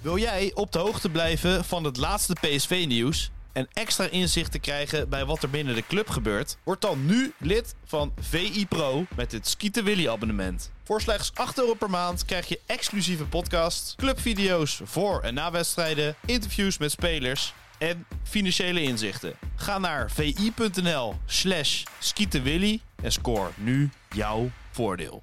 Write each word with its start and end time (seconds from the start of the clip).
Wil 0.00 0.18
jij 0.18 0.50
op 0.54 0.72
de 0.72 0.78
hoogte 0.78 1.08
blijven 1.08 1.64
van 1.64 1.84
het 1.84 1.96
laatste 1.96 2.32
PSV-nieuws 2.40 3.30
en 3.52 3.68
extra 3.72 4.04
inzicht 4.04 4.52
te 4.52 4.58
krijgen 4.58 5.08
bij 5.08 5.24
wat 5.24 5.42
er 5.42 5.50
binnen 5.50 5.74
de 5.74 5.86
club 5.86 6.08
gebeurt? 6.08 6.56
Word 6.64 6.80
dan 6.80 7.06
nu 7.06 7.32
lid 7.38 7.74
van 7.84 8.12
VI 8.20 8.66
Pro 8.66 9.04
met 9.16 9.32
het 9.32 9.48
Skieten 9.48 9.84
Willy 9.84 10.08
abonnement. 10.08 10.70
Voor 10.84 11.00
slechts 11.00 11.30
8 11.34 11.58
euro 11.58 11.74
per 11.74 11.90
maand 11.90 12.24
krijg 12.24 12.48
je 12.48 12.60
exclusieve 12.66 13.24
podcasts, 13.24 13.94
clubvideo's 13.96 14.80
voor 14.84 15.20
en 15.20 15.34
na 15.34 15.50
wedstrijden, 15.50 16.14
interviews 16.26 16.78
met 16.78 16.90
spelers 16.90 17.54
en 17.78 18.06
financiële 18.22 18.82
inzichten. 18.82 19.34
Ga 19.56 19.78
naar 19.78 20.10
vi.nl 20.10 21.14
slash 21.26 21.84
skietenwilly 21.98 22.80
en 23.02 23.12
score 23.12 23.50
nu 23.56 23.90
jouw 24.08 24.50
voordeel. 24.70 25.22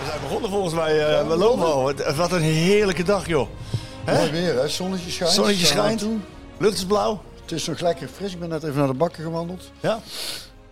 We 0.00 0.06
zijn 0.06 0.20
begonnen 0.20 0.50
volgens 0.50 0.74
mij. 0.74 1.06
eh, 1.18 1.28
we 1.28 1.36
lopen 1.36 1.64
al. 1.66 1.82
Wat- 1.82 2.14
Wat 2.16 2.32
een 2.32 2.40
heerlijke 2.42 3.02
dag, 3.02 3.26
joh. 3.26 3.48
Hè? 4.04 4.16
Mooi 4.18 4.30
weer 4.30 4.54
hè, 4.54 4.68
zonnetje 4.68 5.10
schijnt. 5.10 5.32
Zonnetje 5.34 5.66
Zo 5.66 5.72
schijnt. 5.72 6.04
Lucht 6.58 6.76
is 6.76 6.84
blauw. 6.84 7.22
Het 7.42 7.52
is 7.52 7.66
nog 7.66 7.80
lekker 7.80 8.08
fris. 8.16 8.32
Ik 8.32 8.40
ben 8.40 8.48
net 8.48 8.62
even 8.62 8.76
naar 8.76 8.86
de 8.86 8.94
bakker 8.94 9.22
gewandeld. 9.24 9.70
Ja. 9.80 10.00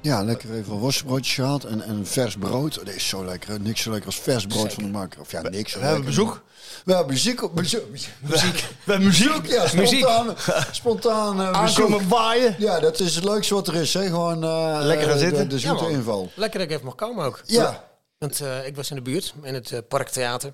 Ja, 0.01 0.23
lekker 0.23 0.55
even 0.55 0.73
een 0.73 0.79
worstbroodjes 0.79 1.35
gehaald 1.35 1.65
en, 1.65 1.83
en 1.83 2.07
vers 2.07 2.37
brood. 2.37 2.75
Dat 2.75 2.95
is 2.95 3.09
zo 3.09 3.25
lekker. 3.25 3.51
hè. 3.51 3.59
Niks 3.59 3.83
zo 3.83 3.91
lekker 3.91 4.07
als 4.07 4.19
vers 4.21 4.47
brood 4.47 4.73
van 4.73 4.83
de 4.85 4.91
bakker. 4.91 5.21
Of 5.21 5.31
ja, 5.31 5.43
niks 5.43 5.73
zo 5.73 5.79
We 5.79 5.85
hebben 5.85 6.05
bezoek. 6.05 6.43
We 6.85 6.93
hebben 6.95 7.13
muziek 7.13 7.43
op 7.43 7.55
muziek. 7.55 7.83
Muziek. 8.21 8.65
We 8.85 8.91
hebben 8.93 9.07
muziek. 9.07 9.47
Ja, 9.47 9.67
spontaan, 9.69 10.35
spontaan 10.71 11.41
eh, 11.43 11.63
bezoek. 11.63 11.85
Aankomen 11.85 12.09
waaien. 12.09 12.55
Ja, 12.59 12.81
dat 12.81 13.01
is 13.01 13.15
het 13.15 13.25
leukste 13.25 13.55
wat 13.55 13.69
er 13.69 13.75
is. 13.75 13.95
Hè? 13.95 14.07
Gewoon 14.07 14.45
eh, 14.45 14.79
Lekker 14.81 15.09
gaan 15.09 15.19
zitten. 15.19 15.49
De, 15.49 15.55
de 15.57 15.61
Ja, 15.61 15.69
zoete 15.69 15.83
man. 15.83 15.93
inval. 15.93 16.31
Lekker 16.35 16.59
dat 16.59 16.69
ik 16.69 16.75
even 16.75 16.85
mag 16.87 16.95
komen 16.95 17.25
ook. 17.25 17.41
Ja. 17.47 17.85
Want 18.19 18.41
eh, 18.41 18.67
ik 18.67 18.77
was 18.77 18.91
in 18.91 18.97
de 18.97 19.03
buurt, 19.03 19.35
in 19.43 19.55
het 19.55 19.73
eh, 19.73 19.79
Parktheater. 19.89 20.53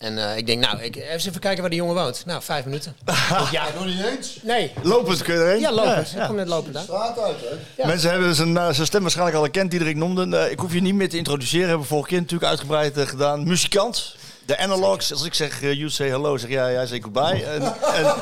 En 0.00 0.18
eh, 0.30 0.36
ik 0.36 0.46
denk, 0.46 0.60
nou, 0.64 0.82
ik, 0.82 0.96
even 0.96 1.10
even 1.28 1.40
kijken 1.40 1.60
waar 1.60 1.70
die 1.70 1.78
jongen 1.78 1.94
woont. 1.94 2.26
Nou, 2.26 2.42
vijf 2.42 2.64
minuten. 2.64 2.96
ja, 3.50 3.66
Nog 3.74 3.84
niet 3.86 4.04
eens. 4.04 4.38
nee. 4.42 4.72
Lopend 4.82 5.22
kun 5.22 5.34
je 5.34 5.40
erheen. 5.40 5.60
Ja, 5.60 5.72
lopend. 5.72 6.10
Ja, 6.10 6.20
Ik 6.20 6.26
kom 6.26 6.36
net 6.36 6.48
lopen 6.48 6.72
daar. 6.72 6.82
Straat 6.82 7.18
uit, 7.18 7.40
hè? 7.40 7.82
Ja. 7.82 7.86
Mensen 7.86 8.10
hebben 8.10 8.34
zijn, 8.34 8.74
zijn 8.74 8.86
stem 8.86 9.00
waarschijnlijk 9.02 9.36
al 9.36 9.42
herkend, 9.42 9.70
die 9.70 9.80
ik 9.80 9.96
noemde. 9.96 10.36
Eh, 10.38 10.50
ik 10.50 10.58
hoef 10.58 10.72
je 10.72 10.80
niet 10.80 10.94
meer 10.94 11.08
te 11.08 11.16
introduceren. 11.16 11.66
Hebben 11.68 11.82
we 11.86 11.92
vorige 11.92 12.08
keer 12.08 12.20
natuurlijk 12.20 12.50
uitgebreid 12.50 12.98
gedaan. 12.98 13.46
Muzikant. 13.46 14.16
De 14.46 14.58
analogs. 14.58 15.12
Als 15.12 15.24
ik 15.24 15.34
zeg, 15.34 15.60
you 15.60 15.90
say 15.90 16.08
hello, 16.08 16.36
zeg 16.36 16.50
jij, 16.50 16.72
jij 16.72 16.86
say 16.86 17.00
goodbye. 17.00 17.44
En, 17.44 17.62
en 17.94 18.14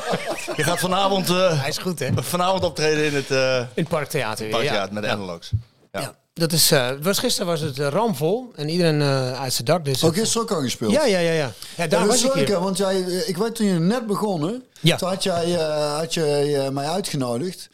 je 0.55 0.63
gaat 0.63 0.79
vanavond, 0.79 1.29
eh, 1.29 1.59
Hij 1.61 1.69
is 1.69 1.77
goed, 1.77 1.99
hè? 1.99 2.09
vanavond 2.15 2.63
optreden 2.63 3.05
in 3.05 3.13
het 3.15 3.31
eh 3.31 3.57
In 3.57 3.67
het 3.73 3.87
Parktheater 3.87 4.43
weer, 4.45 4.53
parktheater 4.53 4.87
ja. 4.87 4.93
met 4.93 5.03
de 5.03 5.09
Ja. 5.09 5.15
analogs. 5.15 5.51
Ja. 5.91 6.15
Dat 6.39 6.51
is, 6.51 6.71
eh, 6.71 6.89
was, 7.01 7.19
gisteren 7.19 7.47
was 7.47 7.59
het 7.61 7.79
eh, 7.79 7.87
ramvol 7.87 8.51
en 8.55 8.69
iedereen 8.69 9.01
eh, 9.01 9.41
uit 9.41 9.53
zijn 9.53 9.65
dak. 9.65 9.85
Dus 9.85 10.03
Ook 10.03 10.15
gisteren 10.15 10.41
ook 10.41 10.51
al 10.57 10.61
gespeeld. 10.61 10.91
ja, 10.91 11.05
ja, 11.05 11.19
ja, 11.19 11.31
ja. 11.31 11.51
Ja, 11.77 11.87
daar 11.87 12.07
was 12.07 12.23
ik 12.23 12.31
hier. 12.47 12.59
want 12.59 12.77
jij, 12.77 12.99
ik 13.01 13.37
weet 13.37 13.55
toen 13.55 13.65
je 13.65 13.73
net 13.79 14.07
begonnen, 14.07 14.63
Ja. 14.81 14.95
toen 14.95 15.09
had 15.09 15.23
jij, 15.23 15.51
had 15.97 16.13
jij 16.13 16.65
eh, 16.65 16.69
mij 16.71 16.87
uitgenodigd. 16.87 17.69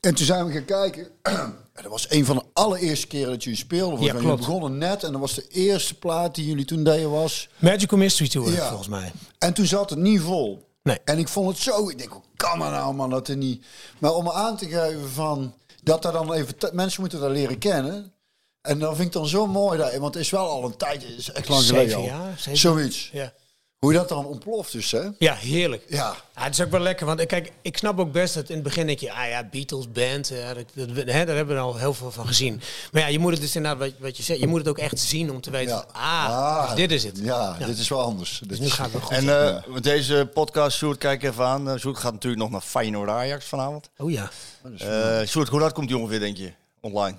En 0.00 0.14
toen 0.14 0.26
zijn 0.26 0.46
we 0.46 0.52
gaan 0.52 0.64
kijken. 0.64 1.06
En 1.76 1.82
dat 1.82 1.90
was 1.92 2.06
een 2.10 2.24
van 2.24 2.36
de 2.36 2.42
allereerste 2.52 3.06
keren 3.06 3.30
dat 3.30 3.44
jullie 3.44 3.58
speelden. 3.58 3.90
Ja, 3.92 3.98
mij. 3.98 4.06
Jullie 4.06 4.22
klopt. 4.26 4.40
begonnen 4.40 4.78
net 4.78 5.02
en 5.04 5.12
dat 5.12 5.20
was 5.20 5.34
de 5.34 5.48
eerste 5.48 5.94
plaat 5.94 6.34
die 6.34 6.46
jullie 6.46 6.64
toen 6.64 6.84
deden 6.84 7.10
was. 7.10 7.48
Magical 7.58 7.98
Mystery 7.98 8.28
Tour, 8.28 8.52
Ja. 8.52 8.66
volgens 8.68 8.88
mij. 8.88 9.12
En 9.38 9.52
toen 9.54 9.66
zat 9.66 9.90
het 9.90 9.98
niet 9.98 10.20
vol. 10.20 10.68
Nee. 10.82 10.98
En 11.04 11.18
ik 11.18 11.28
vond 11.28 11.48
het 11.48 11.58
zo, 11.58 11.88
ik 11.88 11.98
denk, 11.98 12.10
hoe 12.12 12.22
kan 12.36 12.58
dat 12.58 12.70
nou 12.70 12.94
man, 12.94 13.10
dat 13.10 13.28
er 13.28 13.36
niet... 13.36 13.64
Maar 13.98 14.14
om 14.14 14.30
aan 14.30 14.56
te 14.56 14.64
geven 14.66 15.10
van, 15.14 15.54
dat 15.86 16.04
er 16.04 16.12
dan 16.12 16.32
even, 16.32 16.54
mensen 16.72 17.00
moeten 17.00 17.20
dat 17.20 17.30
leren 17.30 17.58
kennen. 17.58 18.12
En 18.60 18.78
dan 18.78 18.94
vind 18.96 19.06
ik 19.06 19.12
dan 19.12 19.26
zo 19.26 19.46
mooi, 19.46 19.78
dat, 19.78 19.96
want 19.96 20.14
het 20.14 20.22
is 20.22 20.30
wel 20.30 20.48
al 20.48 20.64
een 20.64 20.76
tijd, 20.76 21.02
het 21.02 21.18
is 21.18 21.30
echt 21.32 21.48
lang 21.48 21.62
geleden 21.62 22.02
jaar, 22.02 22.34
zeven- 22.38 22.56
Zoiets. 22.56 23.10
Ja. 23.12 23.32
Hoe 23.86 23.94
dat 23.94 24.08
dan 24.08 24.26
ontploft 24.26 24.72
dus, 24.72 24.90
hè? 24.90 25.02
Ja, 25.18 25.34
heerlijk. 25.34 25.84
Ja. 25.88 26.16
Ja, 26.34 26.42
het 26.42 26.54
is 26.58 26.64
ook 26.64 26.70
wel 26.70 26.80
lekker, 26.80 27.06
want 27.06 27.20
eh, 27.20 27.26
kijk, 27.26 27.52
ik 27.62 27.76
snap 27.76 27.98
ook 27.98 28.12
best 28.12 28.34
dat 28.34 28.48
in 28.48 28.54
het 28.54 28.64
begin 28.64 28.86
denk 28.86 28.98
je, 28.98 29.12
ah 29.12 29.28
ja, 29.28 29.48
Beatles, 29.50 29.92
band, 29.92 30.30
eh, 30.30 30.46
dat, 30.46 30.64
dat, 30.74 30.88
hè, 30.96 31.24
daar 31.24 31.36
hebben 31.36 31.54
we 31.56 31.60
al 31.60 31.76
heel 31.76 31.94
veel 31.94 32.10
van 32.10 32.26
gezien. 32.26 32.60
Maar 32.92 33.02
ja, 33.02 33.08
je 33.08 33.18
moet 33.18 33.32
het 33.32 33.40
dus 33.40 33.56
inderdaad, 33.56 33.80
wat, 33.80 33.92
wat 33.98 34.16
je 34.16 34.22
zegt, 34.22 34.40
je 34.40 34.46
moet 34.46 34.58
het 34.58 34.68
ook 34.68 34.78
echt 34.78 34.98
zien 34.98 35.30
om 35.30 35.40
te 35.40 35.50
weten, 35.50 35.92
ah, 35.92 36.74
dit 36.74 36.92
is 36.92 37.04
het. 37.04 37.18
Ja, 37.22 37.56
dit 37.66 37.78
is 37.78 37.88
wel 37.88 38.00
anders. 38.00 38.42
Dus 38.46 38.58
nu 38.58 38.70
gaat 38.70 38.92
het 38.92 39.02
goed. 39.02 39.16
En 39.16 39.46
eh, 39.46 39.66
met 39.66 39.82
deze 39.82 40.30
podcast, 40.34 40.76
Sjoerd, 40.76 40.98
kijk 40.98 41.22
even 41.22 41.44
aan. 41.44 41.68
Uh, 41.68 41.76
Sjoerd 41.76 41.98
gaat 41.98 42.12
natuurlijk 42.12 42.42
nog 42.42 42.50
naar 42.50 42.60
Feyenoord 42.60 43.08
Ajax 43.08 43.44
vanavond. 43.44 43.90
oh 43.98 44.10
ja. 44.10 44.30
Eh 44.78 45.26
Sjoerd, 45.26 45.48
hoe 45.48 45.60
laat 45.60 45.72
komt 45.72 45.88
die 45.88 45.98
ongeveer, 45.98 46.20
denk 46.20 46.36
je, 46.36 46.52
online? 46.80 47.16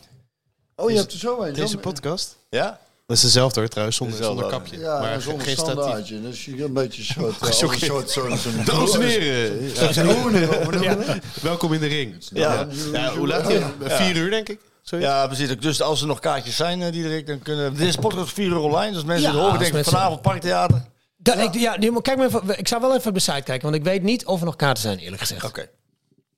Oh, 0.75 0.89
je 0.89 0.97
hebt 0.97 1.13
er 1.13 1.19
zo 1.19 1.41
een. 1.41 1.53
Deze 1.53 1.77
podcast? 1.77 2.37
Ja? 2.49 2.79
Dat 3.07 3.15
is 3.17 3.21
dezelfde 3.21 3.59
hoor 3.59 3.69
trouwens, 3.69 3.97
zonder, 3.97 4.17
Dezelfde, 4.17 4.41
zonder 4.41 4.59
kapje. 4.59 4.79
Ja, 4.79 4.99
maar 4.99 5.21
zonder 5.21 5.45
geen 5.45 5.55
standaardje. 5.57 6.21
Dus 6.21 6.45
je 6.45 6.63
een 6.63 6.73
beetje 6.73 7.01
een 7.01 7.07
soort... 7.23 7.41
uh, 7.43 7.51
Sorry. 7.51 7.73
een 7.81 7.85
soort, 7.87 8.09
soort, 8.09 8.39
soort, 8.39 8.65
Dames 8.65 8.93
en 8.93 9.01
heren, 9.01 10.81
ja, 10.81 10.91
Ja. 11.05 11.19
welkom 11.41 11.73
in 11.73 11.79
de 11.79 11.87
ring. 11.87 12.15
Ja. 12.33 12.67
Ja, 12.93 13.13
hoe 13.15 13.27
laat 13.27 13.47
je? 13.51 13.65
Vier 13.83 14.15
uur 14.15 14.29
denk 14.29 14.49
ik. 14.49 14.59
Zoiets? 14.81 15.07
Ja, 15.07 15.27
precies. 15.27 15.57
Dus 15.59 15.81
als 15.81 16.01
er 16.01 16.07
nog 16.07 16.19
kaartjes 16.19 16.55
zijn, 16.55 16.81
eh, 16.81 16.91
Diederik, 16.91 17.27
dan 17.27 17.39
kunnen... 17.39 17.73
Dit 17.75 17.87
is 17.87 17.95
podcast 17.95 18.33
4 18.33 18.45
uur 18.47 18.57
online, 18.57 18.93
dus 18.93 19.03
mensen 19.03 19.27
Ja, 19.27 19.31
het 19.31 19.39
horen 19.41 19.57
denken 19.57 19.75
mensen- 19.75 19.93
vanavond 19.93 20.21
Parktheater. 20.21 20.81
Da, 21.17 21.33
Ik, 21.33 21.53
ja, 21.53 21.77
die- 21.77 21.91
maar 21.91 22.01
kijk 22.01 22.17
maar 22.17 22.25
even, 22.27 22.57
ik 22.59 22.67
zou 22.67 22.81
wel 22.81 22.95
even 22.95 23.07
op 23.07 23.13
de 23.13 23.19
site 23.19 23.41
kijken, 23.43 23.61
want 23.61 23.75
ik 23.75 23.83
weet 23.83 24.03
niet 24.03 24.25
of 24.25 24.39
er 24.39 24.45
nog 24.45 24.55
kaarten 24.55 24.83
zijn, 24.83 24.97
eerlijk 24.99 25.21
gezegd. 25.21 25.43
Oké. 25.43 25.69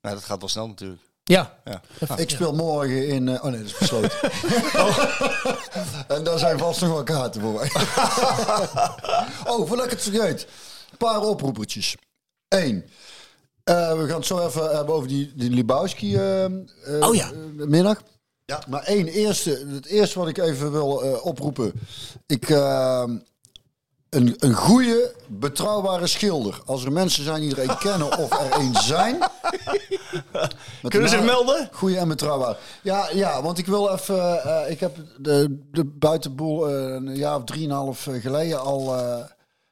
Nou, 0.02 0.14
dat 0.14 0.24
gaat 0.24 0.38
wel 0.40 0.48
snel 0.48 0.66
natuurlijk. 0.68 1.00
Ja. 1.30 1.58
Ja. 1.64 1.82
Ik 2.16 2.30
speel 2.30 2.52
morgen 2.54 3.08
in... 3.08 3.28
eh, 3.28 3.44
oh 3.44 3.50
nee, 3.50 3.58
dat 3.62 3.70
is 3.70 3.78
besloten. 3.78 4.10
en 6.16 6.24
daar 6.24 6.38
zijn 6.38 6.58
vast 6.58 6.80
nog 6.80 6.90
wel 6.90 7.02
kaarten 7.02 7.40
voor 7.40 7.52
mij. 7.52 7.70
oh, 9.52 9.66
voordat 9.68 9.84
ik 9.84 9.90
het 9.90 10.02
vergeet. 10.02 10.46
Een 10.90 10.96
paar 10.96 11.20
oproepertjes. 11.20 11.96
Eén. 12.48 12.84
eh, 13.64 13.92
we 13.98 14.06
gaan 14.06 14.16
het 14.16 14.26
zo 14.26 14.46
even 14.46 14.76
hebben 14.76 14.94
over 14.94 15.08
die, 15.08 15.32
die 15.34 15.50
Libowski 15.50 16.16
eh, 16.16 16.44
eh, 16.44 16.52
Oh 17.00 17.14
ja. 17.14 17.30
middag. 17.56 18.02
Ja. 18.46 18.62
Maar 18.68 18.82
één, 18.82 19.06
eerste, 19.06 19.66
het 19.74 19.86
eerste 19.86 20.18
wat 20.18 20.28
ik 20.28 20.38
even 20.38 20.72
wil 20.72 21.02
eh, 21.02 21.26
oproepen. 21.26 21.72
Ik, 22.26 22.48
een, 24.10 24.34
een 24.38 24.54
goede, 24.54 25.14
betrouwbare 25.28 26.06
schilder. 26.06 26.60
Als 26.66 26.84
er 26.84 26.92
mensen 26.92 27.24
zijn 27.24 27.40
die 27.40 27.56
er 27.56 27.70
een 27.70 27.78
kennen 27.78 28.18
of 28.18 28.40
er 28.40 28.60
een 28.60 28.74
zijn. 28.74 29.18
Kunnen 30.88 31.08
ze 31.08 31.16
zich 31.16 31.24
melden? 31.24 31.68
Goeie 31.72 31.98
en 31.98 32.08
betrouwbaar. 32.08 32.56
Ja, 32.82 33.08
ja 33.12 33.42
want 33.42 33.58
ik 33.58 33.66
wil 33.66 33.88
even... 33.90 34.42
eh, 34.44 34.70
ik 34.70 34.80
heb 34.80 34.96
de, 35.18 35.58
de 35.72 35.84
buitenboel 35.84 36.68
eh, 36.68 36.74
een 36.94 37.16
jaar 37.16 37.36
of 37.36 37.44
drieënhalf 37.44 38.06
eh, 38.06 38.20
geleden 38.20 38.60
al 38.60 38.96
eh, 38.96 39.16
een 39.18 39.26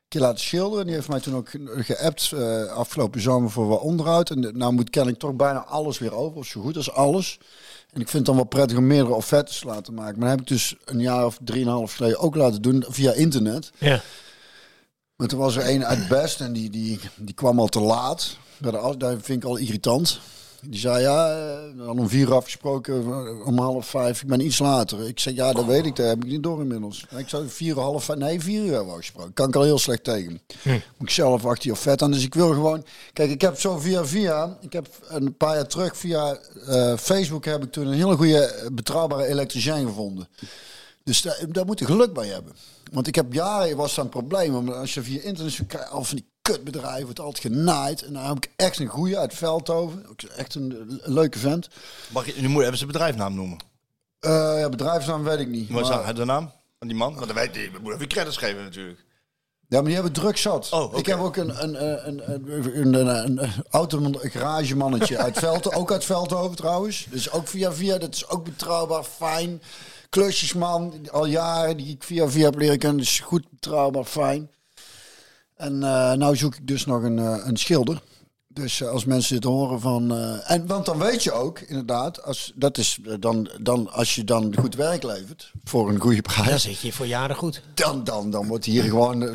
keer 0.09 0.21
laten 0.21 0.41
schilderen. 0.41 0.87
Die 0.87 0.95
heeft 0.95 1.09
mij 1.09 1.21
toen 1.21 1.37
ook 1.37 1.49
geappt 1.77 2.33
eh, 2.33 2.65
afgelopen 2.73 3.21
zomer 3.21 3.51
voor 3.51 3.67
wat 3.69 3.81
onderhoud. 3.81 4.31
En 4.31 4.51
nou 4.57 4.73
moet 4.73 4.91
kennelijk 4.91 5.21
toch 5.21 5.35
bijna 5.35 5.65
alles 5.65 5.99
weer 5.99 6.15
over. 6.15 6.39
Of 6.39 6.47
zo 6.47 6.61
goed 6.61 6.77
als 6.77 6.93
alles. 6.93 7.39
En 7.93 8.01
ik 8.01 8.09
vind 8.09 8.13
het 8.13 8.25
dan 8.25 8.35
wel 8.37 8.45
prettig 8.45 8.77
om 8.79 8.87
meerdere 8.87 9.15
offertes 9.15 9.59
te 9.59 9.67
laten 9.67 9.95
maken. 9.95 10.19
Maar 10.19 10.29
dat 10.29 10.39
heb 10.39 10.41
ik 10.41 10.47
dus 10.55 10.77
een 10.85 11.01
jaar 11.01 11.27
of 11.27 11.39
drieënhalf 11.45 11.95
geleden 11.95 12.19
ook 12.19 12.35
laten 12.35 12.63
doen 12.63 12.85
via 12.89 13.13
internet. 13.13 13.71
Ja. 13.79 14.01
Maar 15.19 15.29
toen 15.29 15.39
was 15.39 15.57
er 15.57 15.69
een 15.69 15.85
uit 15.85 16.09
Best 16.09 16.41
en 16.41 16.53
die, 16.53 16.71
die, 16.71 17.01
die 17.17 17.35
kwam 17.35 17.59
al 17.59 17.67
te 17.67 17.81
laat. 17.81 18.37
Dat 18.59 19.17
vind 19.21 19.43
ik 19.43 19.45
al 19.45 19.57
irritant. 19.57 20.21
Die 20.63 20.81
zei, 20.81 21.01
ja, 21.01 21.31
eh, 21.31 21.87
hadden 21.87 21.99
om 21.99 22.09
vier 22.09 22.27
uur 22.27 22.35
afgesproken, 22.35 23.03
eh, 23.03 23.47
om 23.47 23.59
half 23.59 23.87
vijf. 23.87 24.23
Ik 24.23 24.29
ben 24.29 24.41
iets 24.41 24.59
later. 24.59 25.09
Ik 25.09 25.21
zei, 25.21 25.35
ja, 25.35 25.53
dat 25.53 25.65
weet 25.65 25.87
ik, 25.87 25.97
dat 25.97 26.07
heb 26.07 26.25
ik 26.25 26.31
niet 26.31 26.43
door 26.43 26.61
inmiddels. 26.61 27.07
Ik 27.17 27.29
zou 27.29 27.49
vier 27.49 27.77
uur, 27.77 27.81
half 27.81 28.05
vijf, 28.05 28.19
nee, 28.19 28.41
vier 28.41 28.65
uur 28.65 28.75
hebben 28.75 28.93
afgesproken. 28.93 29.33
Kan 29.33 29.49
ik 29.49 29.57
al 29.57 29.63
heel 29.63 29.79
slecht 29.79 30.05
tegen. 30.05 30.41
Moet 30.63 30.83
ik 30.99 31.11
zelf 31.11 31.45
achter 31.45 31.63
die 31.63 31.75
vet 31.75 32.03
aan. 32.03 32.11
Dus 32.11 32.25
ik 32.25 32.35
wil 32.35 32.49
gewoon, 32.49 32.85
kijk, 33.13 33.31
ik 33.31 33.41
heb 33.41 33.61
zo 33.61 33.79
via 33.79 34.05
via, 34.05 34.59
ik 34.61 34.73
heb 34.73 34.89
een 35.09 35.37
paar 35.37 35.55
jaar 35.55 35.67
terug 35.67 35.97
via 35.97 36.39
eh, 36.67 36.97
Facebook 36.97 37.45
heb 37.45 37.63
ik 37.63 37.73
toen 37.73 37.87
een 37.87 37.93
hele 37.93 38.17
goede, 38.17 38.71
betrouwbare 38.73 39.27
elektricien 39.27 39.87
gevonden. 39.87 40.29
Dus 41.05 41.23
daar, 41.23 41.45
daar 41.49 41.65
moet 41.67 41.79
je 41.79 41.85
geluk 41.85 42.13
bij 42.13 42.27
hebben. 42.27 42.53
Want 42.93 43.07
ik 43.07 43.15
heb 43.15 43.33
jaren 43.33 43.77
was 43.77 43.95
dat 43.95 44.05
een 44.05 44.11
probleem. 44.11 44.53
Want 44.53 44.73
als 44.73 44.95
je 44.95 45.03
via 45.03 45.23
internet 45.23 45.91
al 45.91 46.05
van 46.05 46.17
die 46.17 46.27
kutbedrijven, 46.43 47.05
wordt 47.05 47.21
altijd 47.21 47.45
genaaid. 47.53 48.03
En 48.03 48.13
dan 48.13 48.25
heb 48.25 48.37
ik 48.37 48.51
echt 48.57 48.79
een 48.79 48.87
goede 48.87 49.19
uit 49.19 49.35
Veldhoven. 49.35 50.07
Echt 50.37 50.55
een, 50.55 51.01
leuke 51.05 51.39
vent. 51.39 51.69
Mag 52.09 52.27
je, 52.27 52.41
nu 52.41 52.49
moet 52.49 52.61
je 52.61 52.67
even 52.67 52.79
zijn 52.79 52.91
bedrijfsnaam 52.91 53.35
noemen. 53.35 53.59
Eh 54.21 54.59
ja, 54.59 54.69
bedrijfsnaam 54.69 55.23
weet 55.23 55.39
ik 55.39 55.49
niet. 55.49 55.71
Wat 55.71 55.83
is 55.83 55.89
nou 55.89 56.15
de 56.15 56.25
naam 56.25 56.53
van 56.79 56.89
die 56.89 56.97
man? 56.97 57.15
Want 57.15 57.27
dan 57.27 57.37
weet 57.37 57.55
je, 57.55 57.71
we 57.71 57.79
moeten 57.79 57.95
even 57.95 58.09
credits 58.09 58.37
geven 58.37 58.63
natuurlijk. 58.63 59.07
Ja, 59.69 59.77
maar 59.77 59.85
die 59.85 59.95
hebben 59.95 60.13
druk 60.13 60.37
zat. 60.37 60.69
Oh. 60.71 60.99
Ik 60.99 61.07
heb 61.07 61.19
ook 61.19 61.37
een, 61.37 61.63
een, 61.63 61.87
een, 62.09 62.33
een, 62.33 62.95
een, 62.95 63.41
een, 63.41 63.51
auto, 63.71 63.99
een 64.03 64.19
garagemannetje 64.31 65.19
uit 65.19 65.39
Veldhoven. 65.39 65.79
Ook 65.81 65.93
uit 65.93 66.05
Veldhoven 66.05 66.57
trouwens. 66.57 67.07
Dus 67.11 67.31
ook 67.31 67.49
via 67.49 67.73
via. 67.73 67.99
Dat 67.99 68.15
is 68.15 68.29
ook 68.29 68.45
betrouwbaar, 68.45 69.05
fijn. 69.05 69.63
Klusjesman, 70.09 71.11
al 71.11 71.27
jaren, 71.27 71.77
die 71.77 71.89
ik 71.89 72.03
via 72.03 72.29
via 72.29 72.45
heb 72.45 72.59
leren 72.59 72.79
kennen. 72.79 72.99
Dus 72.99 73.21
goed 73.21 73.51
betrouwbaar, 73.51 74.05
fijn. 74.05 74.51
En 75.57 75.83
eh 75.83 76.13
nou 76.13 76.37
zoek 76.37 76.55
ik 76.55 76.67
dus 76.67 76.87
nog 76.87 77.03
een, 77.03 77.19
eh, 77.19 77.41
een 77.45 77.57
schilder. 77.57 78.03
Dus 78.61 78.81
eh, 78.81 78.89
als 78.89 79.05
mensen 79.05 79.35
dit 79.35 79.45
horen 79.45 79.81
van... 79.81 80.13
eh, 80.15 80.51
en, 80.51 80.67
want 80.67 80.87
dan 80.87 80.99
weet 80.99 81.23
je 81.23 81.33
ook, 81.33 81.59
inderdaad, 81.61 82.23
als, 82.23 82.53
dat 82.55 82.79
is, 82.79 82.99
eh, 83.07 83.13
dan, 83.21 83.51
dan, 83.61 83.93
als 83.93 84.15
je 84.15 84.25
dan 84.25 84.55
goed 84.61 84.75
werk 84.75 85.03
levert 85.03 85.53
voor 85.65 85.89
een 85.89 86.01
goede 86.01 86.23
Dan 86.23 86.45
prijs... 86.45 86.63
zit 86.63 86.81
je 86.81 86.93
voor 86.93 87.07
jaren 87.07 87.37
goed. 87.37 87.63
Dan, 87.75 88.05
dan, 88.05 88.31
dan 88.31 88.47
wordt 88.47 88.65
hier 88.65 88.83
gewoon 88.83 89.23
uh, 89.23 89.31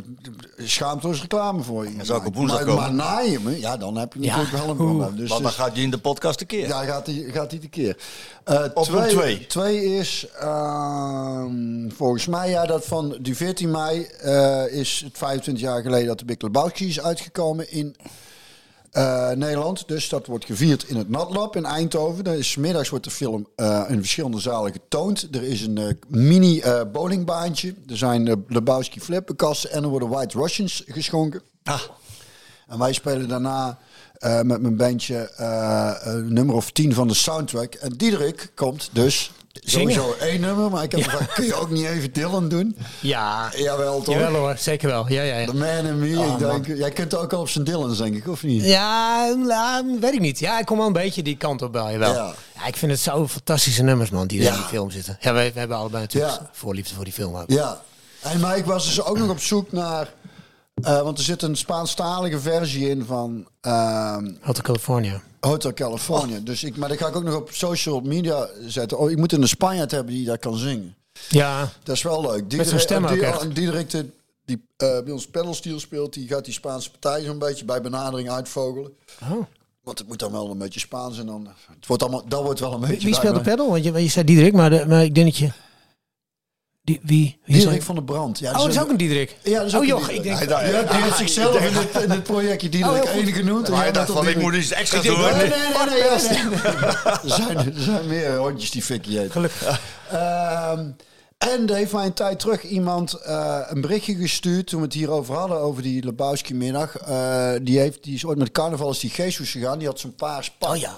schaamteloos 0.57 1.21
reclame 1.21 1.63
voor 1.63 1.83
je. 1.89 1.95
En 1.97 2.05
zou 2.05 2.19
ik 2.19 2.27
op 2.27 2.35
woensdag 2.35 2.57
maar, 2.65 2.67
komen? 2.75 2.95
Maar 2.95 3.05
naaien 3.05 3.43
me, 3.43 3.59
ja, 3.59 3.77
dan 3.77 3.97
heb 3.97 4.13
je 4.13 4.21
Ja. 4.21 4.35
natuurlijk 4.37 4.63
wel 4.63 4.69
een 4.69 4.75
probleem. 4.75 5.15
Dus, 5.15 5.29
Want 5.29 5.41
dan 5.41 5.51
dus- 5.51 5.59
gaat 5.59 5.75
je 5.75 5.81
in 5.81 5.91
de 5.91 5.97
podcast 5.97 6.41
een 6.41 6.47
keer. 6.47 6.67
ja, 6.67 6.83
gaat 6.83 7.05
hij 7.05 7.15
gaat 7.31 7.49
die 7.49 7.59
tekeer. 7.59 7.97
Eh 8.43 8.63
Oproep 8.73 8.85
twee, 8.85 9.09
twee. 9.09 9.47
twee 9.47 9.83
is, 9.97 10.25
ehm, 10.39 11.89
volgens 11.89 12.25
mij, 12.27 12.49
ja, 12.49 12.65
dat 12.65 12.85
van 12.85 13.17
die 13.21 13.35
14 13.35 13.71
mei 13.71 14.03
eh, 14.03 14.67
is 14.71 15.01
het 15.05 15.17
25 15.17 15.63
jaar 15.63 15.81
geleden 15.81 16.07
dat 16.07 16.19
de 16.19 16.25
Big 16.25 16.41
Lebowski 16.41 16.87
is 16.87 17.01
uitgekomen 17.01 17.71
in 17.71 17.95
eh, 18.94 19.30
Nederland. 19.30 19.88
Dus 19.88 20.10
dat 20.10 20.28
wordt 20.28 20.45
gevierd 20.45 20.84
in 20.84 20.95
het 20.95 21.10
Natlab 21.10 21.56
in 21.56 21.66
Eindhoven. 21.66 22.24
Daar 22.24 22.38
is, 22.38 22.56
middags 22.56 22.90
wordt 22.90 23.06
de 23.06 23.12
film 23.12 23.48
eh, 23.56 23.84
in 23.88 23.98
verschillende 23.98 24.40
zalen 24.40 24.72
getoond. 24.72 25.28
Er 25.31 25.44
is 25.44 25.62
een 25.62 25.78
eh, 25.78 25.94
mini 26.07 26.63
bowlingbaantje. 26.92 27.75
Er 27.88 27.98
zijn 27.98 28.28
eh, 28.28 28.36
Lebowski 28.48 29.01
flippenkasten 29.01 29.72
en 29.72 29.84
er 29.84 29.90
worden 29.90 30.10
White 30.10 30.38
Russians 30.38 30.84
geschonken. 30.88 31.42
Ah, 31.63 31.81
En 32.68 32.80
wij 32.80 32.94
spelen 32.94 33.28
daarna 33.28 33.78
met 34.44 34.62
mijn 34.62 34.75
bandje 34.78 35.31
een 36.04 36.34
nummer 36.34 36.56
of 36.56 36.72
tien 36.72 36.94
van 36.94 37.07
de 37.07 37.13
soundtrack. 37.13 37.74
En 37.74 37.92
Diederik 37.92 38.51
komt 38.56 38.90
dus 38.92 39.31
Zingen. 39.61 39.94
sowieso 39.94 40.15
één 40.19 40.41
nummer. 40.41 40.69
Maar 40.71 40.83
ik 40.83 40.91
heb 40.91 41.03
gevraagd, 41.03 41.33
kun 41.33 41.45
je 41.45 41.53
ook 41.53 41.69
niet 41.69 41.85
even 41.85 42.13
Dylan 42.13 42.47
doen? 42.50 42.77
Ja, 43.00 43.50
Jawel 43.55 44.01
toch? 44.01 44.15
jawel 44.15 44.33
hoor. 44.39 44.55
Zeker 44.57 44.89
wel. 44.89 45.05
Ja, 45.09 45.21
ja, 45.21 45.38
ja. 45.38 45.45
The 45.45 45.55
Man 45.55 45.85
in 45.85 46.00
Me. 46.00 46.09
ik 46.25 46.39
denk, 46.39 46.67
jij 46.77 46.91
kunt 46.91 47.15
ook 47.15 47.33
al 47.33 47.39
op 47.39 47.50
zijn 47.50 47.63
Dylan, 47.63 47.95
denk 47.97 48.15
ik, 48.15 48.27
of 48.27 48.44
niet? 48.44 48.63
Ja, 48.63 49.25
nou, 49.33 49.97
weet 50.00 50.13
ik 50.13 50.19
niet. 50.19 50.39
Ja, 50.39 50.59
ik 50.59 50.65
kom 50.65 50.77
wel 50.77 50.88
een 50.88 50.94
beetje 50.94 51.23
die 51.23 51.38
kant 51.38 51.61
op 51.61 51.71
bij 51.71 51.91
je 51.91 51.97
wel. 51.97 52.13
Ja. 52.13 52.33
Ja. 52.55 52.65
ik 52.65 52.75
vind 52.77 52.91
het 52.91 53.00
zo 53.01 53.27
fantastische 53.27 53.83
nummers, 53.83 54.09
man, 54.09 54.27
die 54.27 54.41
Ja. 54.41 54.50
in 54.51 54.55
die 54.55 54.65
film 54.65 54.91
zitten. 54.91 55.17
Ja, 55.19 55.33
wij, 55.33 55.53
we 55.53 55.59
hebben 55.59 55.77
allebei 55.77 56.01
natuurlijk 56.03 56.33
Ja. 56.33 56.49
voorliefde 56.51 56.95
voor 56.95 57.03
die 57.03 57.13
film. 57.13 57.35
ook. 57.35 57.44
Ja. 57.49 57.81
En, 58.21 58.39
maar 58.39 58.57
ik 58.57 58.65
was 58.65 58.85
dus 58.85 59.03
ook 59.03 59.17
nog 59.17 59.29
op 59.29 59.39
zoek 59.39 59.71
naar... 59.71 60.07
eh, 60.81 61.01
want 61.01 61.17
er 61.17 61.23
zit 61.23 61.41
een 61.41 61.55
Spaanstalige 61.55 62.39
versie 62.39 62.89
in 62.89 63.05
van 63.05 63.47
ehm, 63.61 64.31
Hotel 64.41 64.63
California. 64.63 65.21
Hotel 65.39 65.73
California. 65.73 66.39
Dus 66.39 66.63
ik, 66.63 66.77
maar 66.77 66.89
dat 66.89 66.97
ga 66.97 67.07
ik 67.07 67.15
ook 67.15 67.23
nog 67.23 67.35
op 67.35 67.49
social 67.51 67.99
media 67.99 68.47
zetten. 68.67 68.99
Oh, 68.99 69.11
ik 69.11 69.17
moet 69.17 69.31
een 69.31 69.47
Spanjaard 69.47 69.91
hebben 69.91 70.13
die 70.13 70.25
dat 70.25 70.39
kan 70.39 70.57
zingen. 70.57 70.95
Ja, 71.29 71.69
Dat 71.83 71.95
is 71.95 72.01
wel 72.01 72.21
leuk. 72.21 72.49
Die 72.49 72.57
Met 72.57 72.67
zijn 72.67 72.79
stem 72.79 73.05
ook 73.05 73.17
echt. 73.17 73.55
Diederik, 73.55 73.89
de, 73.89 74.09
die 74.45 74.65
eh, 74.77 74.87
bij 75.03 75.11
ons 75.11 75.27
pedalsteel 75.27 75.79
speelt, 75.79 76.13
die 76.13 76.27
gaat 76.27 76.45
die 76.45 76.53
Spaanse 76.53 76.91
partij 76.91 77.23
zo'n 77.23 77.39
beetje 77.39 77.65
bij 77.65 77.81
benadering 77.81 78.29
uitvogelen. 78.29 78.91
Oh. 79.21 79.45
Want 79.83 79.99
het 79.99 80.07
moet 80.07 80.19
dan 80.19 80.31
wel 80.31 80.51
een 80.51 80.57
beetje 80.57 80.79
Spaans 80.79 81.19
en 81.19 81.25
dan... 81.25 81.47
Het 81.75 81.87
wordt 81.87 82.03
allemaal, 82.03 82.23
dat 82.27 82.43
wordt 82.43 82.59
wel 82.59 82.73
een 82.73 82.79
beetje... 82.79 83.05
Wie, 83.05 83.15
speelt 83.15 83.35
de 83.35 83.41
pedal? 83.41 83.69
Want 83.69 83.83
je, 83.83 84.01
je 84.03 84.09
zei 84.09 84.25
Diederik, 84.25 84.53
maar, 84.53 84.69
de, 84.69 84.85
maar 84.87 85.03
ik 85.03 85.15
denk 85.15 85.27
dat 85.27 85.37
je... 85.37 85.51
Die, 86.85 87.00
wie? 87.03 87.38
wie 87.45 87.56
Diederik 87.56 87.69
zei- 87.74 87.81
van 87.81 87.95
de 87.95 88.03
Brand. 88.03 88.39
Ja, 88.39 88.51
Oh, 88.51 88.57
dat 88.57 88.68
is 88.69 88.80
ook 88.80 88.89
een 88.89 88.97
Diederik. 88.97 89.35
Ja, 89.44 89.57
dat 89.57 89.65
is 89.68 89.74
oh 89.74 89.80
ook 89.80 89.85
Diederik. 89.85 90.15
ik 90.15 90.24
denk... 90.24 90.39
Ja, 90.50 90.81
die 90.83 91.01
heeft 91.01 91.18
zichzelf 91.18 91.56
in 91.56 91.74
het, 91.74 92.03
in 92.03 92.09
het 92.09 92.24
projectje 92.24 92.69
Diederik 92.69 92.95
Oh, 93.03 93.09
heel 93.09 93.13
goed. 93.19 93.24
één 93.27 93.33
genoemd. 93.33 93.65
en 93.65 93.71
maar 93.71 93.80
jij 93.80 93.88
je 93.88 93.94
dacht 93.94 94.07
van, 94.12 94.18
ik 94.18 94.24
Diederik. 94.25 94.51
moet 94.51 94.62
iets 94.62 94.71
extra 94.71 95.01
doen. 95.01 95.19
nee, 95.21 95.31
nee, 95.33 95.47
nee, 95.47 95.50
nee, 95.50 96.00
nee, 96.30 96.44
nee. 96.44 96.62
Er 97.03 97.19
zijn, 97.44 97.57
er 97.57 97.74
zijn 97.81 98.07
meer 98.07 98.38
hondjes 98.38 98.71
die 98.71 98.83
Vicky 98.83 99.18
heet. 99.18 99.31
Gelukkig. 99.31 99.80
Ehm, 100.12 100.85
en 101.38 101.69
er 101.69 101.75
heeft 101.75 101.91
mij 101.94 102.06
een 102.06 102.13
tijd 102.13 102.39
terug 102.39 102.63
iemand 102.63 103.13
eh, 103.13 103.59
een 103.68 103.81
berichtje 103.81 104.15
gestuurd 104.15 104.68
toen 104.68 104.80
we 104.80 104.85
het 104.85 104.95
hierover 104.95 105.35
hadden, 105.35 105.57
over 105.59 105.81
die 105.81 106.03
Lebowski-middag. 106.06 106.97
Eh, 106.97 107.51
die, 107.62 107.80
heeft, 107.80 108.03
die 108.03 108.15
is 108.15 108.25
ooit 108.25 108.38
met 108.38 108.51
carnaval 108.51 108.89
is 108.89 109.00
die 109.00 109.09
Geeshoes 109.09 109.51
gegaan. 109.51 109.77
Die 109.77 109.88
had 109.88 110.00
zijn 110.00 110.15
paars 110.15 110.51
pak. 110.57 110.69
Oh 110.69 110.75
ja. 110.77 110.97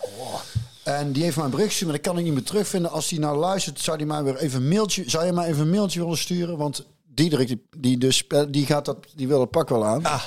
En 0.86 1.12
die 1.12 1.24
heeft 1.24 1.36
mij 1.36 1.46
een 1.46 1.52
bericht 1.52 1.70
gestuurd, 1.70 1.92
maar 1.92 2.00
dat 2.02 2.08
kan 2.12 2.18
ik 2.20 2.26
niet 2.26 2.34
meer 2.34 2.44
terugvinden. 2.44 2.92
Als 2.92 3.10
hij 3.10 3.20
nou 3.20 3.38
luistert, 3.38 3.80
zou 3.80 3.98
hij 3.98 4.06
mij 4.06 4.24
weer 4.24 4.38
even 4.38 4.62
een 4.62 4.68
mailtje, 4.68 5.04
zou 5.10 5.26
je 5.26 5.32
mij 5.32 5.48
even 5.48 5.62
een 5.62 5.70
mailtje 5.70 6.00
willen 6.00 6.18
sturen? 6.18 6.58
Want 6.58 6.86
Diederik, 7.14 7.48
die, 7.48 7.66
die, 7.78 7.98
dus, 7.98 8.28
die, 8.50 8.66
gaat 8.66 8.86
dat, 8.86 8.98
die 9.16 9.28
wil 9.28 9.40
het 9.40 9.50
pak 9.50 9.70
wel 9.70 9.86
aan. 9.86 10.04
Ah. 10.06 10.22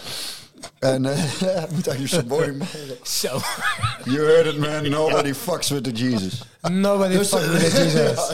En 0.79 1.07
eh, 1.07 1.17
hij 1.45 1.67
moet 1.71 1.87
eigenlijk 1.87 2.09
zijn 2.09 2.27
boy 2.27 2.55
maken. 2.59 2.79
Zo. 3.03 3.41
You 4.05 4.19
heard 4.19 4.47
it 4.47 4.59
man, 4.59 4.91
nobody 4.91 5.33
fucks 5.35 5.69
with 5.69 5.85
the 5.85 5.93
Jesus. 5.93 6.43
Nobody 6.63 7.17
Dus- 7.17 7.29
fucking 7.29 7.53
with 7.53 7.73
Jesus. 7.83 8.31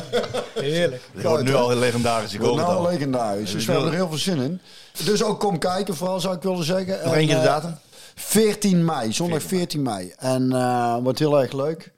Heerlijk. 0.55 1.03
Het 1.15 1.23
wordt 1.25 1.44
nu 1.44 1.55
al 1.55 1.69
heel 1.69 1.79
legendarisch. 1.79 2.32
Ik 2.32 2.41
Wordt 2.41 2.56
nou 2.56 2.75
al. 2.76 2.91
legendarisch. 2.91 3.53
Dus 3.53 3.65
we 3.65 3.73
hebben 3.73 3.91
er 3.91 3.97
heel 3.97 4.09
veel 4.09 4.19
zin 4.19 4.38
in. 4.41 4.61
Dus 5.05 5.23
ook 5.23 5.41
kom 5.41 5.59
kijken, 5.59 5.97
vooral 5.97 6.21
zou 6.21 6.37
ik 6.37 6.43
willen 6.43 6.65
zeggen. 6.65 6.99
Nog 7.05 7.15
één 7.15 7.26
keer 7.26 7.37
de 7.37 7.41
eh, 7.41 7.47
datum? 7.47 7.76
14 8.15 8.85
mei, 8.85 9.12
zondag 9.12 9.43
14 9.43 9.82
mei. 9.82 10.12
En 10.17 10.53
eh 10.53 10.97
wordt 11.03 11.19
heel 11.19 11.41
erg 11.41 11.53
leuk. 11.53 11.93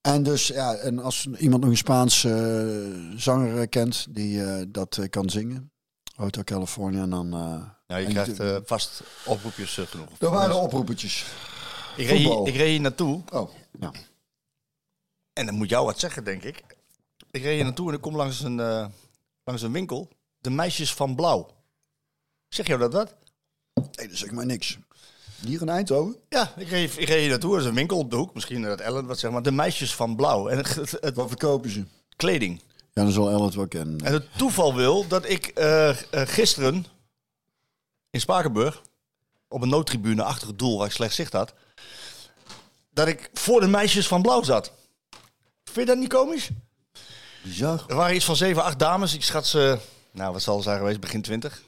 En 0.00 0.22
dus, 0.22 0.46
ja, 0.46 0.74
en 0.74 0.98
als 0.98 1.26
iemand 1.26 1.62
nog 1.62 1.70
een 1.70 1.76
Spaans 1.76 2.24
eh, 2.24 2.32
zanger 3.16 3.60
eh, 3.60 3.68
kent 3.68 4.06
die 4.10 4.44
eh, 4.44 4.64
dat 4.68 5.06
kan 5.10 5.30
zingen, 5.30 5.72
Hotel 6.16 6.44
California, 6.44 7.02
en 7.02 7.10
dan... 7.10 7.32
eh, 7.34 7.62
Ja, 7.86 7.96
je 7.96 8.06
krijgt 8.08 8.40
eh, 8.40 8.56
vast 8.64 9.02
oproepjes 9.24 9.74
genoeg. 9.74 10.08
er 10.18 10.30
waren 10.30 10.60
oproepertjes. 10.60 11.26
Ik 11.96 12.08
reed, 12.08 12.26
ik 12.48 12.54
reed 12.54 12.68
hier 12.68 12.80
naartoe 12.80 13.22
Oh, 13.32 13.50
ja. 13.80 13.92
en 15.32 15.46
dan 15.46 15.54
moet 15.54 15.68
jou 15.68 15.84
wat 15.86 15.98
zeggen, 15.98 16.24
denk 16.24 16.42
ik. 16.42 16.62
Ik 17.30 17.42
reed 17.42 17.54
hier 17.54 17.64
naartoe 17.64 17.88
en 17.88 17.94
ik 17.94 18.00
kom 18.00 18.16
langs 18.16 18.40
een, 18.40 18.60
eh, 18.60 18.86
langs 19.44 19.62
een 19.62 19.72
winkel. 19.72 20.08
De 20.38 20.50
Meisjes 20.50 20.94
van 20.94 21.14
Blauw. 21.14 21.50
Zeg 22.48 22.66
jou 22.66 22.78
dat 22.80 22.92
wat? 22.92 23.16
Nee, 23.74 24.08
dat 24.08 24.16
zeg 24.16 24.30
maar 24.30 24.46
niks. 24.46 24.78
Hier 25.46 25.60
in 25.60 25.68
Eindhoven? 25.68 26.16
Ja, 26.28 26.52
ik 26.56 26.68
reed, 26.68 26.98
ik 26.98 27.08
reed 27.08 27.20
hier 27.20 27.28
naartoe. 27.28 27.54
Er 27.54 27.60
is 27.60 27.66
een 27.66 27.74
winkel 27.74 27.98
op 27.98 28.10
de 28.10 28.16
hoek. 28.16 28.34
Misschien 28.34 28.62
dat 28.62 28.80
Ellen 28.80 29.06
wat 29.06 29.18
zeg 29.18 29.30
maar. 29.30 29.42
De 29.42 29.50
Meisjes 29.52 29.94
van 29.94 30.16
Blauw. 30.16 30.48
En 30.48 30.56
het, 30.56 30.74
het, 30.74 30.90
het- 31.00 31.14
Wat 31.14 31.28
verkopen 31.28 31.70
ze? 31.70 31.84
kleding. 32.16 32.62
Ja, 32.92 33.02
dan 33.02 33.12
zal 33.12 33.30
Elle 33.30 33.44
het 33.44 33.54
wel 33.54 33.68
kennen. 33.68 34.00
En 34.00 34.12
het 34.12 34.26
toeval 34.36 34.74
wil 34.74 35.06
dat 35.08 35.28
ik 35.28 35.46
eh, 35.46 35.88
eh, 35.88 35.96
gisteren 36.28 36.86
in 38.10 38.20
Spakenburg 38.20 38.82
op 39.48 39.62
een 39.62 39.68
noodtribune 39.68 40.22
achter 40.22 40.48
het 40.48 40.58
doel 40.58 40.78
waar 40.78 40.86
ik 40.86 40.92
slecht 40.92 41.14
zicht 41.14 41.32
had, 41.32 41.54
dat 42.90 43.06
ik 43.08 43.30
voor 43.32 43.60
de 43.60 43.66
meisjes 43.66 44.06
van 44.08 44.22
blauw 44.22 44.42
zat. 44.42 44.72
Vind 45.64 45.76
je 45.76 45.84
dat 45.84 45.96
niet 45.96 46.08
komisch? 46.12 46.48
Bizar. 47.42 47.84
Er 47.88 47.94
waren 47.96 48.14
iets 48.16 48.24
van 48.24 48.36
zeven, 48.36 48.62
acht 48.64 48.78
dames. 48.78 49.14
Ik 49.14 49.22
schat 49.24 49.46
ze, 49.46 49.78
nou 50.10 50.32
wat 50.32 50.42
zal 50.42 50.54
het 50.54 50.64
zijn 50.64 50.78
geweest, 50.78 51.00
begin 51.00 51.22
twintig. 51.22 51.62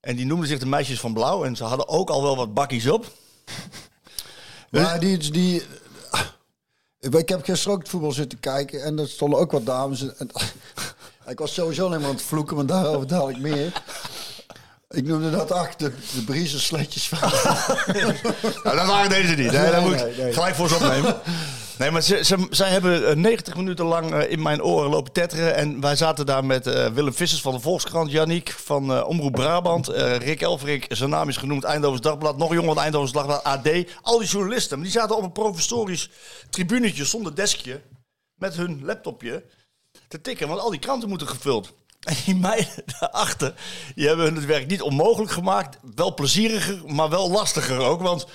En 0.00 0.16
die 0.16 0.26
noemden 0.26 0.48
zich 0.48 0.58
de 0.58 0.66
meisjes 0.66 1.00
van 1.00 1.12
blauw 1.12 1.44
en 1.44 1.56
ze 1.56 1.64
hadden 1.64 1.88
ook 1.88 2.10
al 2.10 2.22
wel 2.22 2.36
wat 2.36 2.54
bakkies 2.54 2.88
op. 2.88 3.06
Ja, 4.70 4.98
die, 4.98 5.30
die, 5.30 5.62
ik 7.00 7.14
ik 7.14 7.28
heb 7.28 7.44
gisteren 7.44 7.74
ook 7.74 7.80
het 7.80 7.88
voetbal 7.88 8.12
zitten 8.12 8.40
kijken 8.40 8.82
en 8.82 8.98
er 8.98 9.08
stonden 9.08 9.38
ook 9.38 9.52
wat 9.52 9.66
dames. 9.66 10.16
En, 10.16 10.30
ik 11.32 11.38
was 11.38 11.54
sowieso 11.54 11.86
alleen 11.86 12.00
maar 12.00 12.08
aan 12.08 12.14
het 12.14 12.24
vloeken, 12.24 12.56
maar 12.56 12.66
daarover 12.66 13.06
dadelijk 13.06 13.38
meer. 13.38 13.82
Ik 14.90 15.06
noemde 15.06 15.30
dat 15.30 15.52
achter 15.52 15.92
de 16.14 16.24
Brieze 16.24 16.60
sletjes 16.60 17.08
van. 17.08 17.18
Nou, 18.64 18.76
dat 18.76 18.86
waren 18.86 19.10
deze 19.10 19.34
niet. 19.34 19.52
Nee, 19.52 19.60
Nee, 19.60 19.70
dat 19.70 19.80
moet 19.80 19.96
nee, 19.96 20.10
ik 20.10 20.16
nee. 20.16 20.32
gelijk 20.32 20.54
voor 20.54 20.68
ze 20.68 20.74
opnemen. 20.74 21.20
Nee, 21.78 21.90
maar 21.90 22.02
ze, 22.02 22.24
ze, 22.24 22.46
zij 22.50 22.70
hebben 22.70 23.08
eh, 23.08 23.16
90 23.16 23.56
minuten 23.56 23.84
lang 23.84 24.12
eh, 24.12 24.30
in 24.30 24.42
mijn 24.42 24.62
oren 24.62 24.90
lopen 24.90 25.12
tetteren. 25.12 25.54
En 25.54 25.80
wij 25.80 25.96
zaten 25.96 26.26
daar 26.26 26.44
met 26.44 26.66
eh, 26.66 26.86
Willem 26.86 27.14
Vissers 27.14 27.40
van 27.40 27.52
de 27.52 27.60
Volkskrant, 27.60 28.10
Yannick 28.10 28.50
van 28.50 28.92
eh, 28.92 29.08
Omroep 29.08 29.32
Brabant, 29.32 29.88
eh, 29.88 30.16
Rick 30.16 30.40
Elfrik, 30.40 30.86
zijn 30.88 31.10
naam 31.10 31.28
is 31.28 31.36
genoemd, 31.36 31.64
Eindhovens 31.64 32.02
Dagblad, 32.02 32.36
nog 32.36 32.52
jonger 32.52 32.74
dan 32.74 32.82
Eindhovens 32.82 33.12
Dagblad, 33.12 33.44
AD. 33.44 33.68
Al 34.02 34.18
die 34.18 34.28
journalisten, 34.28 34.80
die 34.82 34.90
zaten 34.90 35.16
op 35.16 35.22
een 35.22 35.32
professorisch 35.32 36.10
tribunetje 36.50 37.04
zonder 37.04 37.34
deskje 37.34 37.82
met 38.34 38.54
hun 38.54 38.84
laptopje 38.84 39.44
te 40.08 40.20
tikken, 40.20 40.48
want 40.48 40.60
al 40.60 40.70
die 40.70 40.80
kranten 40.80 41.08
moeten 41.08 41.28
gevuld. 41.28 41.74
En 42.08 42.16
die 42.24 42.34
meiden 42.34 42.84
daarachter, 43.00 43.54
die 43.94 44.06
hebben 44.06 44.24
hun 44.24 44.34
het 44.34 44.44
werk 44.44 44.66
niet 44.66 44.82
onmogelijk 44.82 45.32
gemaakt. 45.32 45.78
Wel 45.94 46.14
plezieriger, 46.14 46.94
maar 46.94 47.08
wel 47.10 47.30
lastiger 47.30 47.78
ook. 47.78 48.00
Want 48.00 48.26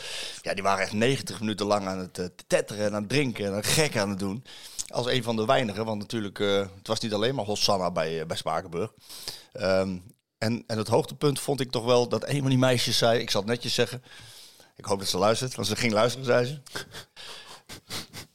ja, 0.42 0.54
die 0.54 0.64
waren 0.64 0.84
echt 0.84 0.94
90 0.94 1.40
minuten 1.40 1.66
lang 1.66 1.88
aan 1.88 1.98
het 1.98 2.18
eh, 2.18 2.26
tetteren 2.48 2.86
en 2.86 2.94
aan 2.94 3.02
het 3.02 3.10
drinken 3.10 3.46
en 3.46 3.54
aan 3.54 3.64
gek 3.64 3.98
aan 3.98 4.10
het 4.10 4.20
doen. 4.20 4.44
Als 4.88 5.06
een 5.06 5.24
van 5.24 5.36
de 5.36 5.46
weinigen, 5.46 5.86
want 5.86 6.00
natuurlijk, 6.00 6.40
eh, 6.40 6.58
het 6.58 6.88
was 6.88 7.00
niet 7.00 7.14
alleen 7.14 7.36
maar 7.36 7.46
Hosanna 7.46 7.92
bij, 7.92 8.20
eh, 8.20 8.26
bij 8.26 8.38
Spakenburg. 8.38 8.94
Ehm, 9.54 9.98
en, 10.38 10.64
en 10.68 10.78
het 10.78 10.88
hoogtepunt 10.88 11.40
vond 11.40 11.60
ik 11.60 11.72
toch 11.72 11.86
wel 11.86 12.08
dat 12.08 12.28
een 12.28 12.40
van 12.42 12.50
die 12.50 12.58
meisjes 12.58 12.98
zei, 12.98 13.20
ik 13.20 13.30
zal 13.30 13.42
het 13.42 13.50
netjes 13.50 13.74
zeggen. 13.74 14.04
Ik 14.76 14.86
hoop 14.86 15.00
dat 15.00 15.08
ze 15.08 15.18
luistert, 15.18 15.56
want 15.56 15.68
ze 15.68 15.76
ging 15.76 15.94
luisteren, 15.94 16.26
zei 16.26 16.46
ze. 16.46 16.62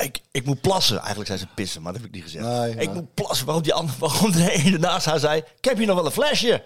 Ik, 0.04 0.20
ik 0.30 0.44
moet 0.44 0.60
plassen. 0.60 0.96
Eigenlijk 0.96 1.26
zei 1.26 1.38
ze 1.38 1.46
pissen, 1.54 1.82
maar 1.82 1.92
dat 1.92 2.00
heb 2.00 2.10
ik 2.10 2.16
niet 2.16 2.24
gezegd. 2.24 2.44
Nee, 2.44 2.74
ik 2.74 2.92
moet 2.92 3.14
plassen. 3.14 3.46
Waarom, 3.46 3.62
die 3.62 3.74
andere, 3.74 3.98
waarom 3.98 4.32
de 4.32 4.50
ene 4.50 4.78
naast 4.78 5.06
haar 5.06 5.18
zei... 5.18 5.38
Ik 5.38 5.64
heb 5.64 5.76
hier 5.76 5.86
nog 5.86 5.96
wel 5.96 6.06
een 6.06 6.12
flesje. 6.12 6.62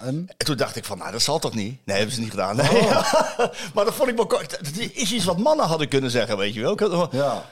En? 0.00 0.28
En 0.36 0.46
toen 0.46 0.56
dacht 0.56 0.76
ik 0.76 0.84
van, 0.84 0.98
nou, 0.98 1.12
dat 1.12 1.22
zal 1.22 1.38
toch 1.38 1.54
niet? 1.54 1.78
Nee, 1.84 1.96
hebben 1.96 2.14
ze 2.14 2.20
niet 2.20 2.30
gedaan. 2.30 2.56
Nee. 2.56 2.82
maar 3.74 3.84
dat 3.84 3.94
vond 3.94 4.08
ik 4.08 4.16
wel 4.16 4.26
kort. 4.26 4.50
Dat 4.50 4.76
is 4.92 5.12
iets 5.12 5.24
wat 5.24 5.38
mannen 5.38 5.66
hadden 5.66 5.88
kunnen 5.88 6.10
zeggen, 6.10 6.36
weet 6.36 6.54
je 6.54 6.60
wel. 6.60 7.08
Ja. 7.12 7.44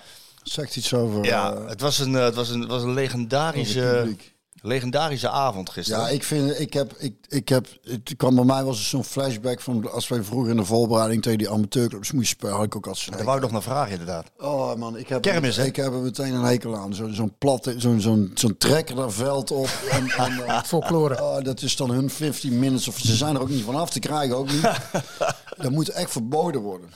Zegt 0.42 0.76
iets 0.76 0.94
over... 0.94 1.24
Ja, 1.24 1.52
eh, 1.52 1.68
het 1.68 1.80
was 1.80 1.98
een, 1.98 2.16
eh, 2.16 2.24
het 2.24 2.34
was 2.34 2.48
een, 2.48 2.60
het 2.60 2.70
was 2.70 2.82
een 2.82 2.94
legendarische, 2.94 3.96
publiek. 4.00 4.34
Legendarische 4.62 5.28
avond 5.28 5.70
gisteren. 5.70 6.00
Ja, 6.02 6.08
ik 6.08 6.24
vind, 6.24 6.60
ik 6.60 6.72
heb, 6.72 6.92
ik, 6.98 7.14
ik 7.28 7.48
heb, 7.48 7.66
het 7.82 8.14
kwam 8.16 8.34
bij 8.34 8.44
mij 8.44 8.64
was 8.64 8.78
het 8.78 8.86
zo'n 8.86 9.04
flashback 9.04 9.60
van 9.60 9.92
als 9.92 10.08
wij 10.08 10.22
vroeger 10.22 10.50
in 10.50 10.56
de 10.56 10.64
voorbereiding 10.64 11.22
tegen 11.22 11.38
die 11.38 11.50
amateurclubs 11.50 12.12
moesten 12.12 12.36
spelen, 12.36 12.54
had 12.54 12.64
ik 12.64 12.76
ook 12.76 12.86
als 12.86 13.08
Daar 13.10 13.24
wou 13.24 13.36
ik 13.36 13.42
nog 13.42 13.50
naar 13.52 13.62
vragen, 13.62 13.90
inderdaad. 13.90 14.26
Oh 14.38 14.74
man, 14.74 14.96
ik 14.96 15.08
heb, 15.08 15.22
Kermis, 15.22 15.56
hè? 15.56 15.64
ik 15.64 15.76
heb 15.76 15.86
er 15.92 16.00
meteen 16.00 16.34
een 16.34 16.42
hekel 16.44 16.76
aan. 16.76 16.94
Zo- 16.94 17.08
Zo'n 17.12 17.34
platte, 17.38 17.74
zo'n 17.80 18.00
zo'n 18.00 18.30
zo'n 18.34 18.56
trekker 18.56 18.94
dat 18.96 19.14
veld 19.14 19.50
op. 19.50 19.68
En, 19.90 20.08
en, 20.10 20.36
dan- 20.46 20.64
Folklore. 20.64 21.22
Oh, 21.22 21.42
dat 21.44 21.62
is 21.62 21.76
dan 21.76 21.90
hun 21.90 22.10
15 22.10 22.58
minutes. 22.58 22.88
Of 22.88 22.98
ze 22.98 23.16
zijn 23.16 23.34
er 23.34 23.40
ook 23.40 23.48
niet 23.48 23.64
van 23.64 23.74
af 23.76 23.90
te 23.90 23.98
krijgen, 23.98 24.36
ook 24.36 24.52
niet. 24.52 24.62
dat 25.62 25.70
moet 25.70 25.88
echt 25.88 26.10
verboden 26.12 26.60
worden. 26.60 26.90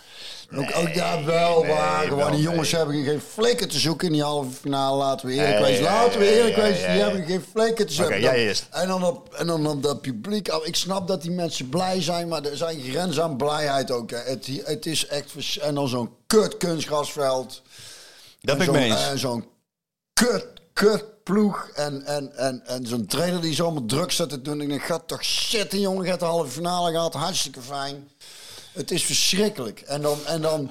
Ook, 0.58 0.76
ook 0.76 0.94
daar 0.94 1.24
wel 1.24 1.62
nee, 1.62 1.72
waar. 1.72 2.06
Gewoon 2.06 2.30
die 2.32 2.40
jongens 2.40 2.70
nee. 2.72 2.80
hebben 2.80 3.04
geen 3.04 3.20
flikken 3.20 3.68
te 3.68 3.78
zoeken 3.78 4.06
in 4.06 4.12
die 4.12 4.22
halve 4.22 4.50
finale. 4.60 4.96
Laten 4.96 5.26
we 5.26 5.32
eerlijk 5.32 5.58
wezen. 5.58 5.82
ja, 5.84 6.02
Laten 6.02 6.18
we 6.20 6.34
eerlijk 6.36 6.56
wezen. 6.56 6.92
Die 6.92 7.02
hebben 7.02 7.24
geen 7.24 7.44
flikken 7.52 7.86
te 7.86 7.92
zoeken. 7.92 8.20
Jij 8.20 8.46
eerst. 8.46 8.66
En 8.70 8.88
dan, 8.88 9.04
op, 9.04 9.34
en 9.34 9.46
dan 9.46 9.66
op 9.66 9.82
dat 9.82 10.00
publiek. 10.00 10.52
Oh, 10.52 10.66
Ik 10.66 10.76
snap 10.76 11.08
dat 11.08 11.22
die 11.22 11.30
mensen 11.30 11.68
blij 11.68 12.02
zijn, 12.02 12.28
maar 12.28 12.42
er 12.44 12.56
zijn 12.56 12.80
grenzen 12.80 13.22
aan 13.22 13.36
blijheid 13.36 13.90
ook. 13.90 14.10
Hè. 14.10 14.18
Het, 14.18 14.48
het 14.64 14.86
is 14.86 15.06
echt... 15.06 15.56
En 15.60 15.74
dan 15.74 15.88
zo'n 15.88 16.10
kut 16.26 16.56
kunstgrasveld. 16.56 17.62
Dat 18.40 18.58
ben 18.58 18.66
ik 18.66 18.72
mee 18.72 18.90
eens. 18.90 19.08
eh, 19.10 19.16
Zo'n 19.16 19.44
kut, 20.12 20.46
kut 20.72 21.04
ploeg. 21.22 21.68
En, 21.74 22.02
en, 22.06 22.36
en, 22.36 22.66
en 22.66 22.86
zo'n 22.86 23.06
trainer 23.06 23.40
die 23.40 23.54
zo 23.54 23.64
allemaal 23.64 23.84
druk 23.86 24.12
zat 24.12 24.28
te 24.28 24.42
doen. 24.42 24.60
Ik 24.60 24.68
denk, 24.68 24.82
gaat 24.82 25.08
toch 25.08 25.24
zitten 25.24 25.80
jongen. 25.80 26.06
Gaat 26.06 26.18
de 26.20 26.24
halve 26.24 26.50
finale 26.50 26.90
gehad. 26.90 27.14
Hartstikke 27.14 27.60
fijn. 27.60 28.08
Het 28.74 28.90
is 28.90 29.04
verschrikkelijk. 29.04 29.80
En 29.80 30.02
dan... 30.02 30.18
En 30.26 30.40
dan 30.40 30.70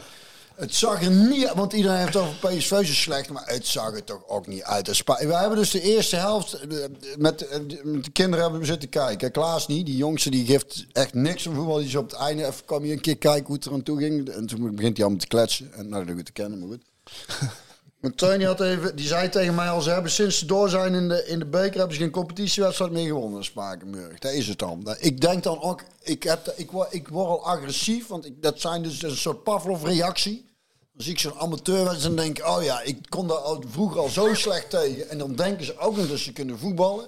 het 0.55 0.75
zag 0.75 1.03
er 1.03 1.11
niet 1.11 1.53
want 1.53 1.73
iedereen 1.73 1.97
heeft 1.97 2.15
over 2.15 2.33
PSV 2.33 2.69
zo 2.69 2.83
slecht, 2.83 3.29
maar 3.29 3.43
het 3.45 3.67
zag 3.67 3.93
er 3.93 4.03
toch 4.03 4.27
ook 4.27 4.47
niet 4.47 4.63
uit. 4.63 5.03
We 5.05 5.35
hebben 5.35 5.57
dus 5.57 5.71
de 5.71 5.81
eerste 5.81 6.15
helft 6.15 6.53
eh, 6.53 6.77
met, 7.17 7.47
eh, 7.47 7.59
met 7.83 8.03
de 8.03 8.11
kinderen 8.11 8.41
hebben 8.41 8.59
we 8.59 8.65
zitten 8.65 8.89
kijken. 8.89 9.31
Klaas 9.31 9.67
niet, 9.67 9.85
die 9.85 9.97
jongste 9.97 10.29
die 10.29 10.45
geeft 10.45 10.85
echt 10.91 11.13
niks 11.13 11.47
om 11.47 11.55
voetbal. 11.55 11.77
Die 11.77 11.87
is 11.87 11.95
op 11.95 12.11
het 12.11 12.19
einde 12.19 12.45
even 12.45 12.65
kwam 12.65 12.81
hij 12.81 12.91
een 12.91 13.01
keer 13.01 13.17
kijken 13.17 13.45
hoe 13.45 13.55
het 13.55 13.65
er 13.65 13.71
aan 13.71 13.83
toe 13.83 13.97
ging. 13.97 14.29
En 14.29 14.45
toen 14.45 14.75
begint 14.75 14.97
hij 14.97 15.05
allemaal 15.05 15.21
te 15.21 15.27
kletsen. 15.27 15.73
En 15.73 15.89
nou, 15.89 16.05
dat 16.05 16.15
goed 16.15 16.25
te 16.25 16.31
kennen, 16.31 16.59
maar 16.59 16.67
goed. 16.67 16.81
Teun 18.11 18.37
die 18.37 18.47
had 18.47 18.61
even, 18.61 18.95
die 18.95 19.07
zei 19.07 19.29
tegen 19.29 19.55
mij 19.55 19.69
al, 19.69 19.81
ze 19.81 19.89
hebben 19.89 20.11
sinds 20.11 20.37
ze 20.37 20.45
door 20.45 20.69
zijn 20.69 20.93
in 20.93 21.07
de, 21.07 21.25
in 21.25 21.39
de 21.39 21.45
beker, 21.45 21.77
hebben 21.77 21.95
ze 21.95 22.01
geen 22.01 22.11
competitiewedstrijd 22.11 22.91
meer 22.91 23.07
gewonnen 23.07 23.43
Spakenburg. 23.43 24.19
Dat 24.19 24.31
is 24.31 24.47
het 24.47 24.59
dan. 24.59 24.95
Ik 24.99 25.21
denk 25.21 25.43
dan 25.43 25.61
ook, 25.61 25.81
ik, 26.01 26.23
heb, 26.23 26.53
ik, 26.55 26.71
word, 26.71 26.93
ik 26.93 27.07
word 27.07 27.27
al 27.27 27.45
agressief, 27.45 28.07
want 28.07 28.25
ik, 28.25 28.41
dat 28.41 28.59
zijn 28.59 28.83
dus 28.83 29.03
een 29.03 29.17
soort 29.17 29.43
Pavlov-reactie. 29.43 30.45
Dan 30.93 31.03
zie 31.03 31.13
ik 31.13 31.19
zo'n 31.19 31.39
amateurwedstrijd 31.39 32.05
en 32.05 32.15
denk 32.15 32.47
oh 32.47 32.63
ja, 32.63 32.81
ik 32.81 32.97
kon 33.09 33.27
daar 33.27 33.57
vroeger 33.69 33.99
al 33.99 34.09
zo 34.09 34.33
slecht 34.33 34.69
tegen. 34.69 35.09
En 35.09 35.17
dan 35.17 35.35
denken 35.35 35.65
ze 35.65 35.77
ook 35.77 35.97
nog 35.97 36.07
dat 36.07 36.17
ze 36.17 36.33
kunnen 36.33 36.59
voetballen. 36.59 37.07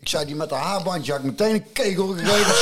Ik 0.00 0.08
zei 0.08 0.26
die 0.26 0.36
met 0.36 0.50
een 0.50 0.56
haarbandje, 0.56 1.12
had 1.12 1.20
ik 1.20 1.26
meteen 1.26 1.54
een 1.54 1.72
kegel 1.72 2.06
gegeven. 2.06 2.54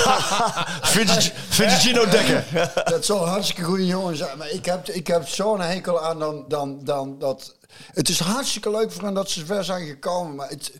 Vintagino 1.48 2.04
Dekker. 2.04 2.70
dat 2.84 3.08
een 3.08 3.16
hartstikke 3.16 3.62
goede 3.62 3.86
jongen 3.86 4.16
zijn. 4.16 4.38
Maar 4.38 4.50
ik 4.50 4.64
heb, 4.64 4.88
ik 4.88 5.06
heb 5.06 5.28
zo'n 5.28 5.60
hekel 5.60 6.00
aan 6.00 6.18
dan, 6.18 6.44
dan, 6.48 6.84
dan 6.84 7.18
dat... 7.18 7.58
Het 7.92 8.08
is 8.08 8.18
hartstikke 8.18 8.70
leuk 8.70 8.92
voor 8.92 9.04
hen 9.04 9.14
dat 9.14 9.30
ze 9.30 9.46
ver 9.46 9.64
zijn 9.64 9.86
gekomen. 9.86 10.34
Maar 10.34 10.48
het, 10.48 10.72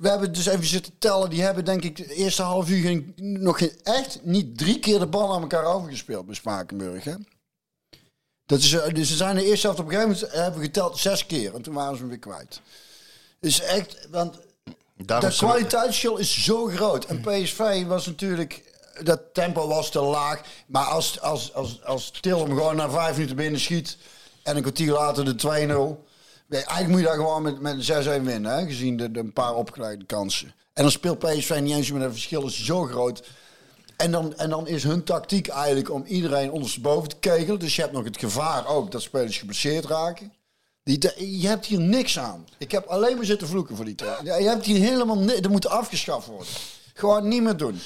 we 0.00 0.08
hebben 0.08 0.32
dus 0.32 0.46
even 0.46 0.66
zitten 0.66 0.98
tellen. 0.98 1.30
Die 1.30 1.42
hebben 1.42 1.64
denk 1.64 1.82
ik 1.82 1.96
de 1.96 2.14
eerste 2.14 2.42
half 2.42 2.68
uur 2.70 2.82
geen, 2.82 3.12
nog 3.16 3.58
geen, 3.58 3.72
echt 3.82 4.18
niet 4.22 4.58
drie 4.58 4.78
keer 4.78 4.98
de 4.98 5.06
bal 5.06 5.34
aan 5.34 5.40
elkaar 5.40 5.64
overgespeeld 5.64 6.26
bij 6.26 6.34
Spakenburg. 6.34 7.04
Hè? 7.04 7.14
Dat 8.46 8.58
is, 8.58 8.72
eh, 8.72 8.94
dus 8.94 9.08
ze 9.08 9.16
zijn 9.16 9.36
de 9.36 9.44
eerste 9.44 9.66
helft 9.66 9.82
op 9.82 9.86
een 9.86 9.92
gegeven 9.92 10.14
moment 10.14 10.32
hebben 10.32 10.60
we 10.60 10.66
geteld 10.66 10.98
zes 10.98 11.26
keer. 11.26 11.54
En 11.54 11.62
toen 11.62 11.74
waren 11.74 11.94
ze 11.94 12.00
hem 12.00 12.08
weer 12.08 12.18
kwijt. 12.18 12.60
Dus 13.40 13.60
echt, 13.60 14.08
want 14.10 14.38
Daarom 14.96 15.28
dat 15.28 15.38
kwaliteitsverschil 15.38 16.16
is 16.16 16.44
zo 16.44 16.66
groot. 16.66 17.04
En 17.04 17.20
PSV 17.20 17.86
was 17.86 18.06
natuurlijk... 18.06 18.70
Dat 19.02 19.20
tempo 19.32 19.68
was 19.68 19.90
te 19.90 20.00
laag. 20.00 20.40
Maar 20.66 20.84
als, 20.84 21.20
als, 21.20 21.54
als, 21.54 21.84
als 21.84 22.10
Til 22.20 22.38
hem 22.38 22.48
gewoon 22.48 22.76
na 22.76 22.90
vijf 22.90 23.14
minuten 23.14 23.36
binnen 23.36 23.60
schiet... 23.60 23.96
en 24.42 24.56
een 24.56 24.62
kwartier 24.62 24.92
later 24.92 25.24
de 25.24 25.34
2-0... 25.34 25.46
nee, 25.46 26.60
Eigenlijk 26.60 26.88
moet 26.88 27.00
je 27.00 27.06
daar 27.06 27.14
gewoon 27.14 27.42
met, 27.42 27.60
met 27.60 27.92
6-1 27.92 28.22
winnen. 28.22 28.58
Hè, 28.58 28.64
gezien 28.64 28.96
de, 28.96 29.10
een 29.12 29.32
paar 29.32 29.54
opgeleide 29.54 30.04
kansen. 30.04 30.54
En 30.72 30.82
dan 30.82 30.92
speelt 30.92 31.18
PSV 31.18 31.58
niet 31.62 31.76
eens 31.76 31.92
meer. 31.92 32.02
Het 32.02 32.12
verschil 32.12 32.46
is 32.46 32.64
zo 32.64 32.84
groot. 32.84 33.28
En 33.96 34.10
dan, 34.10 34.36
en 34.36 34.50
dan 34.50 34.66
is 34.66 34.82
hun 34.82 35.04
tactiek 35.04 35.48
eigenlijk 35.48 35.90
om 35.90 36.04
iedereen 36.04 36.50
ondersteboven 36.50 37.08
te 37.08 37.16
kegelen. 37.16 37.58
Dus 37.58 37.76
je 37.76 37.82
hebt 37.82 37.94
nog 37.94 38.04
het 38.04 38.18
gevaar 38.18 38.66
ook 38.66 38.90
dat 38.90 39.02
spelers 39.02 39.38
geblesseerd 39.38 39.84
raken. 39.84 40.32
Die, 40.84 41.38
je 41.40 41.48
hebt 41.48 41.66
hier 41.66 41.80
niks 41.80 42.18
aan. 42.18 42.46
Ik 42.58 42.70
heb 42.70 42.86
alleen 42.86 43.16
maar 43.16 43.24
zitten 43.24 43.48
vloeken 43.48 43.76
voor 43.76 43.84
die. 43.84 43.94
Ja, 44.22 44.36
Je 44.36 44.48
hebt 44.48 44.66
hier 44.66 44.80
helemaal 44.80 45.18
niks. 45.18 45.40
Dat 45.40 45.50
moet 45.50 45.66
afgeschaft 45.66 46.26
worden. 46.26 46.52
Gewoon 46.94 47.28
niet 47.28 47.42
meer 47.42 47.56
doen. 47.56 47.80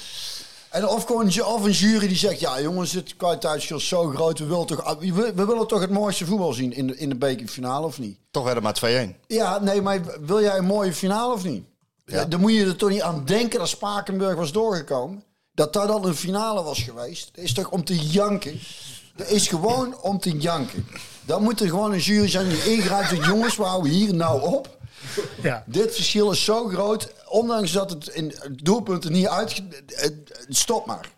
En 0.69 0.87
of, 0.87 1.05
gewoon, 1.05 1.43
of 1.43 1.63
een 1.63 1.71
jury 1.71 2.07
die 2.07 2.17
zegt... 2.17 2.39
Ja 2.39 2.61
jongens, 2.61 2.91
het 2.91 3.15
kwaliteitsverschil 3.15 3.77
is 3.77 3.87
zo 3.87 4.09
groot. 4.09 4.39
We 4.39 4.45
willen 4.45 4.65
toch, 4.65 4.97
we, 4.99 5.33
willen 5.33 5.67
toch 5.67 5.81
het 5.81 5.89
mooiste 5.89 6.25
voetbal 6.25 6.53
zien 6.53 6.73
in 6.73 6.87
de, 6.87 6.97
in 6.97 7.09
de 7.09 7.15
bekerfinale 7.15 7.85
of 7.85 7.99
niet? 7.99 8.17
Toch 8.31 8.43
werden 8.43 8.63
maar 8.63 9.13
2-1. 9.15 9.25
Ja, 9.27 9.59
nee, 9.59 9.81
maar 9.81 10.01
wil 10.25 10.41
jij 10.41 10.57
een 10.57 10.65
mooie 10.65 10.93
finale 10.93 11.33
of 11.33 11.43
niet? 11.43 11.65
Ja. 12.05 12.25
Dan 12.25 12.39
moet 12.39 12.53
je 12.53 12.65
er 12.65 12.75
toch 12.75 12.89
niet 12.89 13.01
aan 13.01 13.25
denken 13.25 13.59
dat 13.59 13.67
Spakenburg 13.67 14.35
was 14.35 14.51
doorgekomen. 14.51 15.23
Dat 15.53 15.73
daar 15.73 15.87
dan 15.87 16.05
een 16.05 16.15
finale 16.15 16.63
was 16.63 16.81
geweest. 16.81 17.29
Dat 17.35 17.43
is 17.43 17.53
toch 17.53 17.69
om 17.69 17.83
te 17.83 17.95
janken? 17.95 18.59
Dat 19.15 19.29
is 19.29 19.47
gewoon 19.47 20.01
om 20.01 20.19
te 20.19 20.37
janken. 20.37 20.87
Dan 21.25 21.43
moet 21.43 21.61
er 21.61 21.67
gewoon 21.67 21.93
een 21.93 21.99
jury 21.99 22.29
zijn 22.29 22.49
die 22.49 22.75
ingrijpt. 22.75 23.11
en 23.11 23.23
Jongens, 23.23 23.55
we 23.55 23.63
houden 23.63 23.91
hier 23.91 24.13
nou 24.13 24.41
op. 24.41 24.76
Ja. 25.41 25.63
Dit 25.67 25.95
verschil 25.95 26.31
is 26.31 26.43
zo 26.43 26.67
groot. 26.67 27.13
Ondanks 27.27 27.71
dat 27.71 27.89
het 27.89 28.07
in 28.07 28.33
het 28.39 28.65
doelpunt 28.65 29.03
er 29.03 29.11
niet 29.11 29.27
uit... 29.27 29.61
Stop 30.47 30.85
maar. 30.85 31.09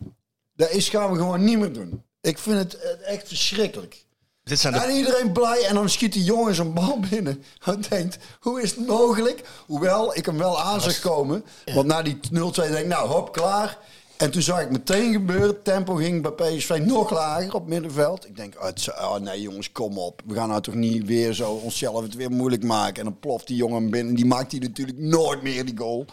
Dat 0.56 0.70
is, 0.70 0.90
gaan 0.90 1.12
we 1.12 1.18
gewoon 1.18 1.44
niet 1.44 1.60
meer 1.60 1.74
doen. 1.74 2.04
Ik 2.22 2.38
vind 2.38 2.58
het 2.58 3.00
echt 3.02 3.28
verschrikkelijk. 3.28 4.06
Dit 4.44 4.60
zijn 4.60 4.74
de 4.74 4.80
En 4.80 4.96
iedereen 4.96 5.32
blij 5.32 5.66
en 5.66 5.74
dan 5.74 5.90
schiet 5.90 6.14
die 6.14 6.24
jongen 6.24 6.56
zo'n 6.56 6.74
bal 6.74 7.00
binnen. 7.10 7.44
En 7.64 7.82
denkt, 7.90 8.18
hoe 8.40 8.62
is 8.62 8.76
het 8.76 8.88
mogelijk? 8.88 9.42
Hoewel 9.66 10.16
ik 10.16 10.26
hem 10.26 10.38
wel 10.38 10.62
aan 10.62 10.82
zag 10.82 11.00
komen. 11.00 11.46
Want 11.74 11.88
na 11.88 12.02
die 12.02 12.16
0-2 12.16 12.30
denk 12.30 12.74
ik, 12.74 12.88
nou 12.88 13.10
hop, 13.10 13.34
klaar. 13.34 13.78
En 14.20 14.32
toen 14.32 14.42
zag 14.42 14.62
ik 14.62 14.72
meteen 14.72 15.14
gebeuren. 15.14 15.64
Tempo 15.64 15.96
ging 15.96 16.22
bij 16.22 16.32
PSV 16.32 16.82
nog 16.86 17.12
lager 17.12 17.54
op 17.54 17.68
middenveld. 17.68 18.26
Ik 18.26 18.36
denk, 18.36 18.56
oh, 18.58 18.66
het 18.66 18.90
oh, 19.00 19.16
nee 19.16 19.42
jongens, 19.42 19.72
kom 19.72 19.98
op. 19.98 20.22
We 20.26 20.34
gaan 20.34 20.50
nou 20.50 20.62
toch 20.62 20.74
niet 20.74 21.06
weer 21.06 21.34
zo 21.34 21.52
onszelf 21.52 22.02
het 22.02 22.16
weer 22.16 22.32
moeilijk 22.32 22.64
maken. 22.64 22.96
En 22.96 23.04
dan 23.04 23.20
ploft 23.20 23.48
die 23.48 23.56
jongen 23.56 23.90
binnen. 23.90 24.16
Die 24.16 24.26
maakt 24.26 24.52
hij 24.52 24.60
natuurlijk 24.60 24.98
nooit 24.98 25.42
meer, 25.42 25.66
die 25.66 25.78
goal. 25.78 26.06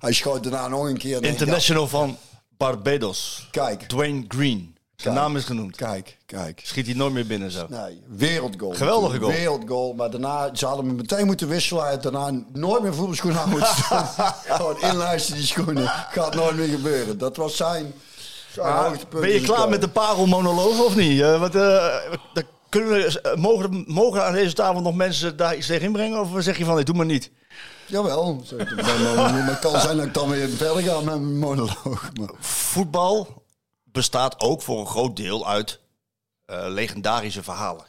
Hij 0.00 0.12
schoot 0.12 0.42
daarna 0.42 0.68
nog 0.68 0.84
een 0.84 0.96
keer. 0.96 1.16
ik, 1.16 1.24
international 1.24 1.88
van 1.88 2.16
Barbados. 2.56 3.48
Kijk. 3.50 3.82
Dwayne 3.82 4.24
Green. 4.28 4.76
Zijn 5.02 5.14
naam 5.14 5.36
is 5.36 5.44
genoemd. 5.44 5.76
Kijk, 5.76 6.18
kijk. 6.26 6.60
Schiet 6.64 6.86
hij 6.86 6.94
nooit 6.94 7.12
meer 7.12 7.26
binnen 7.26 7.50
zo. 7.50 7.66
Nee, 7.68 8.02
wereldgoal. 8.08 8.72
Geweldige 8.72 9.18
goal. 9.18 9.30
Wereldgoal. 9.30 9.92
Maar 9.94 10.10
daarna, 10.10 10.50
ze 10.54 10.66
hadden 10.66 10.86
me 10.86 10.92
meteen 10.92 11.26
moeten 11.26 11.48
wisselen. 11.48 11.82
Hij 11.82 11.92
had 11.92 12.02
daarna 12.02 12.42
nooit 12.52 12.82
meer 12.82 12.94
voetbalschoenen 12.94 13.40
aan 13.40 13.48
moeten 13.48 13.74
doen. 13.88 13.98
Gewoon 14.56 14.80
inlijsten 14.80 15.34
die 15.34 15.46
schoenen. 15.46 15.88
Gaat 15.88 16.34
nooit 16.34 16.56
meer 16.56 16.68
gebeuren. 16.68 17.18
Dat 17.18 17.36
was 17.36 17.56
zijn, 17.56 17.92
zijn 18.52 18.72
hoogtepunt. 18.74 19.22
Ben 19.22 19.32
je 19.32 19.40
klaar 19.40 19.68
met 19.68 19.80
de 19.80 19.88
parelmonoloog 19.88 20.84
of 20.84 20.96
niet? 20.96 21.20
Wat, 21.20 21.52
dat 21.52 22.44
kunnen 22.68 22.90
we, 22.90 23.20
eh, 23.20 23.36
mogen, 23.36 23.84
mogen 23.86 24.24
aan 24.24 24.32
deze 24.32 24.54
tafel 24.54 24.80
nog 24.80 24.94
mensen 24.94 25.36
daar 25.36 25.56
iets 25.56 25.66
tegen 25.66 25.82
inbrengen? 25.86 26.20
Of 26.20 26.28
zeg 26.38 26.58
je 26.58 26.64
van, 26.64 26.74
nee, 26.74 26.84
doe 26.84 26.94
maar 26.96 27.06
niet? 27.06 27.30
Jawel. 27.86 28.44
het 28.56 29.58
kan 29.58 29.80
zijn 29.80 29.96
dat 29.96 30.06
ik 30.06 30.14
dan 30.14 30.28
weer 30.28 30.48
verder 30.48 30.82
ga 30.82 30.94
met 30.94 31.04
mijn 31.04 31.38
monoloog. 31.38 32.10
Maar, 32.20 32.30
Voetbal 32.40 33.41
bestaat 33.92 34.40
ook 34.40 34.62
voor 34.62 34.80
een 34.80 34.86
groot 34.86 35.16
deel 35.16 35.48
uit 35.48 35.80
eh, 36.44 36.64
legendarische 36.68 37.42
verhalen. 37.42 37.84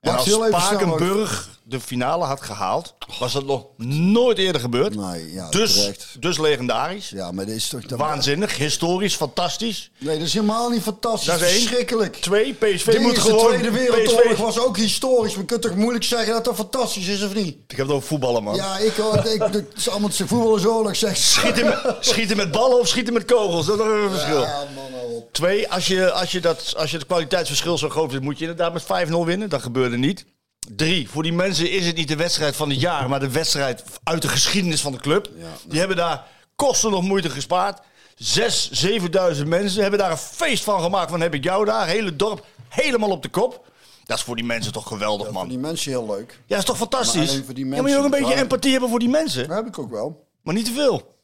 En 0.00 0.16
als 0.16 0.30
Spakenburg 0.30 1.60
de 1.66 1.80
finale 1.80 2.24
had 2.24 2.40
gehaald, 2.40 2.94
was 3.18 3.32
dat 3.32 3.44
nog 3.44 3.66
nooit 3.86 4.38
eerder 4.38 4.60
gebeurd. 4.60 4.94
nee, 4.94 5.32
ja, 5.32 5.50
dus, 5.50 5.74
terecht. 5.74 6.16
dus 6.18 6.38
legendarisch. 6.38 7.08
Ja, 7.08 7.32
maar 7.32 7.46
dit 7.46 7.54
is 7.54 7.68
toch... 7.68 7.80
Waanzinnig, 7.88 8.56
historisch, 8.56 9.14
fantastisch. 9.14 9.90
Nee, 9.98 10.18
dat 10.18 10.26
is 10.26 10.34
helemaal 10.34 10.68
niet 10.68 10.82
fantastisch. 10.82 11.26
Dat 11.26 11.40
is 11.40 11.46
één. 11.46 11.60
verschrikkelijk. 11.60 12.16
Twee, 12.16 12.54
PSV 12.54 12.92
De 12.92 12.98
moet 12.98 13.18
gewoon... 13.18 13.48
Tweede 13.48 13.70
Wereldoorlog 13.70 14.32
PSV 14.32 14.38
was 14.38 14.58
ook 14.58 14.76
historisch. 14.76 15.36
We 15.36 15.44
kunnen 15.44 15.68
toch 15.68 15.76
moeilijk 15.76 16.04
zeggen 16.04 16.32
dat 16.32 16.44
dat 16.44 16.54
fantastisch 16.54 17.06
is, 17.06 17.22
of 17.22 17.34
niet? 17.34 17.56
Ik 17.68 17.76
heb 17.76 17.86
het 17.86 17.96
over 17.96 18.08
voetballen, 18.08 18.42
man. 18.42 18.54
Ja, 18.54 18.78
ik 18.78 18.96
hoor, 18.96 19.26
ik, 19.26 19.42
het 19.52 19.66
is 19.76 19.88
allemaal 19.88 20.08
het 20.08 20.28
voetbal 20.28 20.56
is 20.56 20.66
oorlog, 20.66 20.96
zeg. 20.96 21.16
Schieten, 21.16 21.64
met, 21.64 21.96
schieten 22.00 22.36
met 22.36 22.50
ballen 22.50 22.80
of 22.80 22.88
schieten 22.88 23.12
met 23.12 23.24
kogels, 23.24 23.66
dat 23.66 23.78
is 23.78 23.84
een 23.84 24.10
verschil. 24.10 24.40
Ja, 24.40 24.64
man, 24.74 24.92
hou 24.92 25.14
op. 25.14 25.32
Twee, 25.32 25.68
als 25.68 25.86
je, 25.86 26.12
als, 26.12 26.32
je 26.32 26.40
dat, 26.40 26.74
als 26.76 26.90
je 26.90 26.96
het 26.96 27.06
kwaliteitsverschil 27.06 27.78
zo 27.78 27.88
groot 27.88 28.12
is, 28.12 28.18
moet 28.18 28.38
je 28.38 28.46
inderdaad 28.46 28.88
met 28.88 29.08
5-0 29.08 29.12
winnen. 29.24 29.48
Dat 29.48 29.62
gebeurde 29.62 29.96
niet. 29.96 30.24
Drie, 30.70 31.08
voor 31.08 31.22
die 31.22 31.32
mensen 31.32 31.70
is 31.70 31.86
het 31.86 31.96
niet 31.96 32.08
de 32.08 32.16
wedstrijd 32.16 32.56
van 32.56 32.70
het 32.70 32.80
jaar, 32.80 33.08
maar 33.08 33.20
de 33.20 33.30
wedstrijd 33.30 33.84
uit 34.02 34.22
de 34.22 34.28
geschiedenis 34.28 34.80
van 34.80 34.92
de 34.92 34.98
club. 34.98 35.30
Die 35.66 35.78
hebben 35.78 35.96
daar 35.96 36.24
kosten 36.56 36.90
nog 36.90 37.02
moeite 37.02 37.30
gespaard. 37.30 37.80
Zes, 38.14 38.70
zevenduizend 38.70 39.48
mensen 39.48 39.82
hebben 39.82 39.98
daar 40.00 40.10
een 40.10 40.16
feest 40.16 40.64
van 40.64 40.80
gemaakt. 40.80 41.10
Van 41.10 41.20
heb 41.20 41.34
ik 41.34 41.44
jou 41.44 41.64
daar, 41.64 41.86
hele 41.86 42.16
dorp 42.16 42.46
helemaal 42.68 43.10
op 43.10 43.22
de 43.22 43.28
kop. 43.28 43.66
Dat 44.04 44.16
is 44.18 44.22
voor 44.24 44.36
die 44.36 44.44
mensen 44.44 44.72
toch 44.72 44.86
geweldig, 44.88 45.24
Voor 45.26 45.34
man. 45.34 45.48
die 45.48 45.58
mensen 45.58 45.90
heel 45.90 46.06
leuk. 46.06 46.30
Ja, 46.30 46.38
dat 46.46 46.58
is 46.58 46.64
toch 46.64 46.78
Maar 46.78 46.88
fantastisch? 46.88 47.30
alleen 47.30 47.44
voor 47.44 47.54
die 47.54 47.64
ja, 47.64 47.70
maar 47.70 47.78
je 47.78 47.82
moet 47.82 47.96
ook 47.96 48.04
een 48.04 48.10
mensen 48.10 48.28
beetje 48.28 48.42
empathie 48.42 48.70
hebben 48.72 48.88
voor 48.90 48.98
die 48.98 49.08
mensen. 49.08 49.48
Dat 49.48 49.56
heb 49.56 49.66
ik 49.66 49.78
ook 49.78 49.90
wel. 49.90 50.26
Maar 50.42 50.54
niet 50.54 50.64
te 50.64 50.72
veel. 50.72 51.16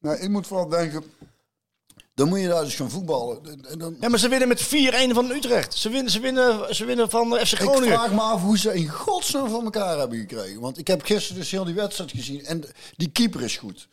Nou, 0.00 0.16
ik 0.18 0.28
moet 0.28 0.46
vooral 0.46 0.68
denken, 0.68 1.04
dan 2.18 2.28
moet 2.28 2.40
je 2.40 2.48
daar 2.48 2.64
dus 2.64 2.74
gaan 2.74 2.90
voetballen. 2.90 3.38
En 3.70 3.78
dan, 3.78 3.96
Ja, 4.00 4.08
maar 4.08 4.18
ze 4.18 4.28
winnen 4.28 4.48
met 4.48 4.62
4-1 4.66 4.68
van 5.14 5.30
Utrecht. 5.30 5.74
Ze 5.74 5.88
winnen, 5.88 6.10
ze 6.12 6.20
winnen, 6.20 6.74
ze 6.74 6.84
winnen 6.84 7.10
van 7.10 7.36
eh, 7.36 7.44
FC 7.44 7.52
ik 7.52 7.58
Groningen. 7.58 7.98
vraag 7.98 8.12
me 8.12 8.20
af 8.20 8.40
hoe 8.42 8.58
ze 8.58 8.74
in 8.74 8.88
godsnaam 8.88 9.48
van 9.48 9.64
elkaar 9.64 9.98
hebben 9.98 10.18
gekregen. 10.18 10.60
Want 10.60 10.78
ik 10.78 10.86
heb 10.86 11.02
gisteren 11.04 11.40
dus 11.40 11.50
heel 11.50 11.64
die 11.64 11.74
wedstrijd 11.74 12.10
gezien. 12.10 12.44
En 12.44 12.64
die 12.96 13.10
keeper 13.10 13.42
is 13.42 13.56
goed. 13.56 13.88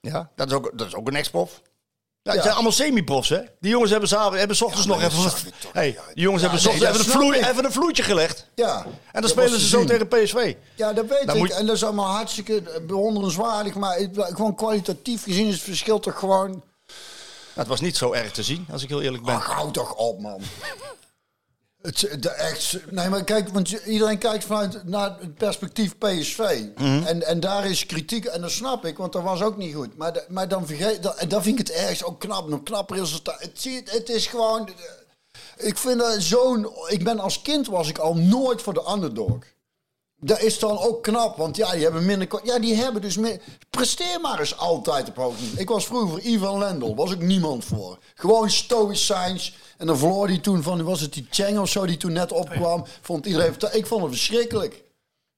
Ja, 0.00 0.30
dat 0.36 0.46
is 0.46 0.52
ook, 0.52 0.70
dat 0.78 0.86
is 0.86 0.94
ook 0.94 1.08
een 1.08 1.16
ex-prof. 1.16 1.60
Ja, 2.22 2.30
het 2.34 2.34
Ja. 2.34 2.42
zijn 2.42 2.54
allemaal 2.54 2.72
semi-profs, 2.72 3.28
hè? 3.28 3.40
Die 3.60 3.70
jongens 3.70 3.90
hebben, 3.90 4.08
samen, 4.08 4.38
hebben 4.38 4.56
's 4.56 4.62
ochtends 4.62 4.86
Ja, 4.86 4.92
nog 4.92 5.02
even... 5.02 5.48
ik 5.48 5.54
toch 5.60 5.72
Hey, 5.72 5.98
die 6.14 6.22
jongens 6.22 6.42
Ja, 6.42 6.48
hebben 6.48 6.60
's 6.72 6.74
nee, 6.76 6.88
ochtends 6.88 7.14
even, 7.14 7.34
ik. 7.34 7.46
even 7.46 7.64
een 7.64 7.72
vloeitje 7.72 8.02
gelegd. 8.02 8.46
Ja. 8.54 8.84
En 8.84 8.90
dat 9.12 9.22
dan 9.22 9.30
spelen 9.30 9.60
ze 9.60 9.68
zo 9.68 9.84
tegen 9.84 10.08
PSV. 10.08 10.54
Ja, 10.74 10.92
dat 10.92 11.06
weet 11.06 11.26
Dan 11.26 11.34
ik. 11.36 11.40
moet 11.42 11.50
En 11.50 11.66
dat 11.66 11.76
is 11.76 11.84
allemaal 11.84 12.06
hartstikke 12.14 12.62
bewonderenswaardig. 12.86 13.74
Maar 13.74 14.08
gewoon 14.12 14.54
kwalitatief 14.54 15.22
gezien 15.22 15.46
is 15.46 15.54
het 15.54 15.62
verschil 15.62 15.98
toch 16.00 16.18
gewoon... 16.18 16.62
Het 17.58 17.66
was 17.66 17.80
niet 17.80 17.96
zo 17.96 18.12
erg 18.12 18.32
te 18.32 18.42
zien, 18.42 18.66
als 18.72 18.82
ik 18.82 18.88
heel 18.88 19.02
eerlijk 19.02 19.24
ben. 19.24 19.34
Ach, 19.34 19.46
hou 19.46 19.72
toch 19.72 19.94
op, 19.94 20.20
man. 20.20 20.40
Het, 21.82 22.16
de, 22.20 22.28
echt, 22.30 22.78
nee, 22.90 23.08
maar 23.08 23.24
kijk, 23.24 23.48
want 23.48 23.70
iedereen 23.70 24.18
kijkt 24.18 24.44
vanuit 24.44 24.84
naar 24.84 25.16
het 25.20 25.34
perspectief 25.34 25.98
PSV. 25.98 26.62
Mhm. 26.76 27.02
en, 27.06 27.26
en 27.26 27.40
daar 27.40 27.66
is 27.66 27.86
kritiek, 27.86 28.24
en 28.24 28.40
dat 28.40 28.50
snap 28.50 28.84
ik, 28.84 28.96
want 28.96 29.12
dat 29.12 29.22
was 29.22 29.42
ook 29.42 29.56
niet 29.56 29.74
goed. 29.74 29.96
Maar, 29.96 30.12
de- 30.12 30.24
maar 30.28 30.48
dan 30.48 30.66
vergeet, 30.66 31.02
dat, 31.02 31.16
en 31.16 31.28
dat 31.28 31.42
vind 31.42 31.60
ik 31.60 31.66
het 31.68 31.76
ergst 31.76 32.04
ook 32.04 32.20
knap, 32.20 32.48
nog 32.48 32.62
knap 32.62 32.90
resultaat. 32.90 33.40
Het, 33.40 33.82
het 33.84 34.08
is 34.08 34.26
gewoon, 34.26 34.68
ik 35.56 35.78
vind 35.78 35.98
dat 35.98 36.22
zo'n, 36.22 36.68
ik 36.88 37.04
ben 37.04 37.18
als 37.18 37.42
kind 37.42 37.66
was 37.66 37.88
ik 37.88 37.98
al 37.98 38.14
nooit 38.14 38.62
voor 38.62 38.74
de 38.74 38.90
underdog. 38.92 39.38
Dat 40.20 40.40
is 40.40 40.58
dan 40.58 40.78
ook 40.78 41.02
knap, 41.02 41.36
want 41.36 41.56
ja, 41.56 41.72
die 41.72 41.82
hebben 41.82 42.06
minder. 42.06 42.28
Ja, 42.42 42.58
die 42.58 42.74
hebben 42.74 43.02
dus 43.02 43.16
meer. 43.16 43.40
Presteer 43.70 44.20
maar 44.20 44.40
eens 44.40 44.56
altijd 44.56 45.08
op 45.08 45.16
hoog 45.16 45.34
niveau. 45.40 45.60
Ik 45.60 45.68
was 45.68 45.86
vroeger 45.86 46.08
voor 46.08 46.20
Ivan 46.20 46.58
Lendl, 46.58 46.94
was 46.94 47.12
ook 47.12 47.22
niemand 47.22 47.64
voor. 47.64 47.98
Gewoon 48.14 48.50
stoïcijns. 48.50 49.56
En 49.76 49.86
dan 49.86 49.98
verloor 49.98 50.26
die 50.26 50.40
toen 50.40 50.62
van, 50.62 50.84
was 50.84 51.00
het 51.00 51.12
die 51.12 51.26
Cheng 51.30 51.58
of 51.58 51.68
zo, 51.68 51.86
die 51.86 51.96
toen 51.96 52.12
net 52.12 52.32
opkwam. 52.32 52.84
Vond 53.02 53.26
iedereen. 53.26 53.54
Ik 53.72 53.86
vond 53.86 54.02
het 54.02 54.10
verschrikkelijk. 54.10 54.82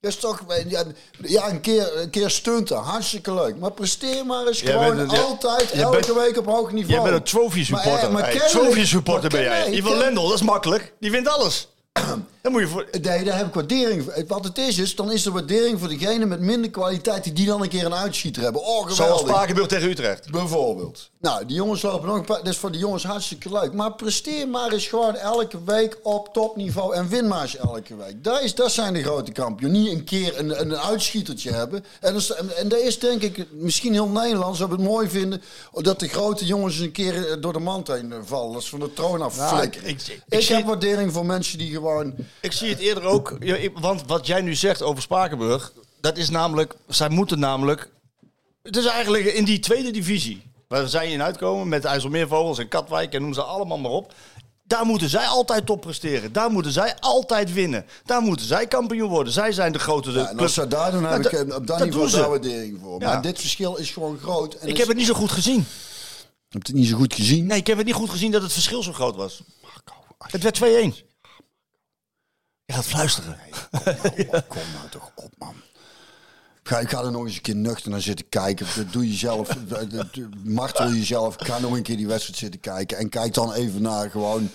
Dat 0.01 0.11
is 0.11 0.17
toch, 0.19 0.41
ja, 0.69 0.85
ja 1.23 1.49
een, 1.51 1.61
keer, 1.61 2.01
een 2.01 2.11
keer 2.11 2.31
stunten, 2.31 2.77
hartstikke 2.77 3.35
leuk. 3.35 3.57
Maar 3.59 3.73
presteer 3.73 4.27
maar 4.27 4.47
eens 4.47 4.61
Jij 4.61 4.73
gewoon 4.73 4.97
bent 4.97 5.19
altijd, 5.19 5.71
elke 5.71 6.07
bent- 6.07 6.15
week 6.19 6.37
op 6.39 6.47
hoog 6.47 6.73
niveau. 6.73 6.93
Jij 6.95 7.03
bent 7.03 7.15
een 7.15 7.23
trophy 7.23 7.65
supporter. 7.65 7.93
Maar, 7.93 8.03
eh, 8.03 8.11
maar 8.13 8.23
Hey, 8.23 8.31
kennelijk- 8.37 8.65
trophy 8.65 8.85
supporter 8.87 9.31
ben 9.31 9.45
maar 9.47 9.59
jij. 9.69 9.71
Ivan 9.77 9.97
Lendl, 9.99 10.23
dat 10.29 10.35
is 10.35 10.43
makkelijk. 10.43 10.93
Die 11.01 11.11
wint 11.11 11.29
alles. 11.29 11.69
Dan 12.43 12.53
moet 12.53 12.61
je 12.61 12.69
voor... 12.69 12.87
Nee, 13.01 13.25
daar 13.25 13.37
heb 13.37 13.47
ik 13.47 13.55
waardering 13.55 14.03
voor. 14.05 14.25
Wat 14.27 14.45
het 14.45 14.59
is, 14.59 14.79
is, 14.79 14.95
dan 14.97 15.13
is 15.13 15.27
er 15.27 15.33
waardering 15.33 15.79
voor 15.79 15.89
degene 15.89 16.27
met 16.27 16.41
minder 16.41 16.71
kwaliteit 16.71 17.25
die 17.25 17.33
die 17.33 17.47
dan 17.47 17.63
een 17.63 17.69
keer 17.69 17.85
een 17.85 17.95
uitschieter 17.95 18.43
hebben. 18.43 18.61
Oh, 18.63 18.69
geweldig. 18.69 18.95
Zoals 18.97 19.21
Spakenburg 19.21 19.67
tegen 19.69 19.89
Utrecht. 19.91 20.31
Bijvoorbeeld. 20.31 21.11
Nou, 21.21 21.47
die 21.47 21.57
jongens 21.57 21.83
lopen 21.83 22.07
nog 22.09 22.17
een 22.17 22.25
paar. 22.25 22.37
Dat 22.39 22.47
is 22.49 22.57
voor 22.57 22.71
die 22.71 22.81
jongens 22.81 23.05
hartstikke 23.05 23.53
leuk. 23.53 23.73
Maar 23.73 23.93
presteer 23.93 24.49
maar 24.49 24.73
eens 24.73 24.87
gewoon 24.87 25.15
elke 25.17 25.65
week 25.65 25.99
op 26.03 26.29
topniveau 26.33 26.95
en 26.95 27.09
win 27.09 27.29
maar 27.29 27.43
eens 27.43 27.57
elke 27.57 27.97
week. 27.97 28.25
Dat, 28.25 28.43
is, 28.43 28.55
dat 28.55 28.71
zijn 28.73 28.95
de 28.95 29.03
grote 29.03 29.33
kampioenen. 29.33 29.81
Niet 29.81 29.93
een 29.93 30.05
keer 30.05 30.39
een, 30.39 30.61
een 30.61 30.77
uitschietertje 30.77 31.51
hebben. 31.53 31.85
En, 32.01 32.13
dat 32.13 32.23
is, 32.23 32.31
en, 32.33 32.69
dat 32.69 32.79
is 32.81 32.99
denk 32.99 33.23
ik 33.23 33.47
misschien 33.53 33.93
heel 33.93 34.09
Nederlands 34.09 34.59
we 34.59 34.65
het 34.67 34.81
mooi 34.81 35.09
vinden 35.09 35.43
dat 35.73 36.01
de 36.01 36.09
grote 36.09 36.45
jongens 36.47 36.79
een 36.79 36.93
keer 36.93 37.29
eh, 37.31 37.37
door 37.41 37.53
de 37.53 37.59
mand 37.59 37.87
heen 37.89 38.13
eh, 38.13 38.19
vallen. 38.25 38.53
Dat 38.53 38.63
is 38.63 38.69
van 38.69 38.81
de 38.81 38.93
troon 38.93 39.23
af 39.23 39.37
Nou, 39.37 39.57
flikken. 39.59 39.81
ik- 39.87 39.89
ik- 40.01 40.07
Ik, 40.09 40.23
ik 40.29 40.41
zie- 40.43 40.55
heb 40.57 40.67
waardering 40.67 41.13
voor 41.13 41.27
mensen 41.27 41.59
die 41.59 41.73
gewoon. 41.73 42.15
Ik 42.41 42.53
zie 42.53 42.69
het 42.69 42.79
eerder 42.79 43.03
ook, 43.05 43.39
want 43.75 44.03
wat 44.07 44.27
jij 44.27 44.41
nu 44.41 44.55
zegt 44.55 44.83
over 44.83 45.03
Spakenburg, 45.03 45.73
dat 46.00 46.17
is 46.17 46.31
namelijk, 46.31 46.75
zij 46.89 47.09
moeten 47.09 47.39
namelijk, 47.39 47.91
het 48.63 48.76
is 48.76 48.85
eigenlijk 48.87 49.25
in 49.25 49.45
die 49.45 49.59
tweede 49.59 49.91
divisie, 49.91 50.43
waar 50.69 50.89
zij 50.89 51.13
in 51.13 51.23
uitkomen 51.23 51.69
met 51.69 51.85
IJsselmeervogels 51.85 52.59
en 52.59 52.69
Katwijk 52.69 53.13
en 53.15 53.23
noem 53.23 53.35
ze 53.35 53.43
allemaal 53.43 53.78
maar 53.78 53.91
op. 53.91 54.15
Daar 54.63 54.85
moeten 54.87 55.09
zij 55.09 55.26
altijd 55.26 55.67
top 55.67 55.81
presteren. 55.81 56.33
Daar 56.33 56.50
moeten 56.50 56.73
zij 56.73 56.95
altijd 57.00 57.52
winnen. 57.52 57.87
Daar 58.04 58.21
moeten 58.23 58.47
zij 58.47 58.67
kampioen 58.67 59.09
worden. 59.09 59.33
Zij 59.33 59.52
zijn 59.52 59.73
de 59.73 59.78
grote 59.78 60.11
Ja, 60.11 60.19
en 60.21 60.26
club. 60.26 60.41
als 60.41 60.54
ze 60.54 60.67
daar 60.67 60.91
doen, 60.91 61.04
heb 61.04 61.26
ik 61.26 61.41
op 61.41 61.49
dat, 61.49 61.67
dat 61.67 61.81
niveau 61.85 62.11
daar 62.11 62.28
waardering 62.28 62.78
voor. 62.83 63.00
Ja. 63.00 63.07
Maar 63.13 63.23
dit 63.23 63.39
verschil 63.41 63.76
is 63.76 63.91
gewoon 63.91 64.19
groot. 64.19 64.54
En 64.54 64.67
Ik 64.69 64.73
is- 64.73 64.78
heb 64.78 64.89
het 64.89 64.97
niet 64.97 65.07
zo 65.07 65.15
goed 65.15 65.31
gezien. 65.31 65.57
Je 65.59 66.57
hebt 66.57 66.67
het 66.67 66.76
niet 66.76 66.89
zo 66.89 66.97
goed 66.97 67.15
gezien. 67.15 67.47
Nee, 67.47 67.59
ik 67.59 67.67
heb 67.67 67.76
het 67.76 67.87
niet 67.87 67.95
goed 67.95 68.11
gezien 68.11 68.31
dat 68.31 68.43
het 68.43 68.52
verschil 68.52 68.83
zo 68.83 68.93
groot 68.93 69.17
was. 69.17 69.43
Het 70.28 70.43
werd 70.43 70.54
2-1. 70.54 70.95
Je 72.71 72.76
gaat 72.76 72.85
fluisteren. 72.87 73.39
Kom 74.49 74.63
nou 74.75 74.89
toch 74.91 75.11
op, 75.15 75.33
man. 75.39 75.54
Ga, 76.63 76.78
ik 76.78 76.91
ga 76.91 77.02
er 77.04 77.11
nog 77.11 77.25
eens 77.25 77.35
een 77.37 77.41
keer 77.43 77.56
nuchter 77.56 77.91
naar 77.91 78.00
zitten 78.00 78.28
kijken. 78.28 78.67
Dat 78.76 78.93
doe 78.93 79.09
je 79.11 79.17
zelf. 79.17 79.49
dat- 79.69 79.91
dat- 79.91 80.06
Martel 80.45 80.93
jezelf. 80.93 81.35
Ga 81.39 81.59
nog 81.59 81.73
een 81.76 81.83
keer 81.83 81.97
die 81.97 82.06
wedstrijd 82.06 82.39
zitten 82.39 82.61
kijken. 82.61 82.99
En 82.99 83.09
kijk 83.09 83.35
dan 83.35 83.52
even 83.52 83.83
naar 83.83 84.11
gewoon 84.11 84.50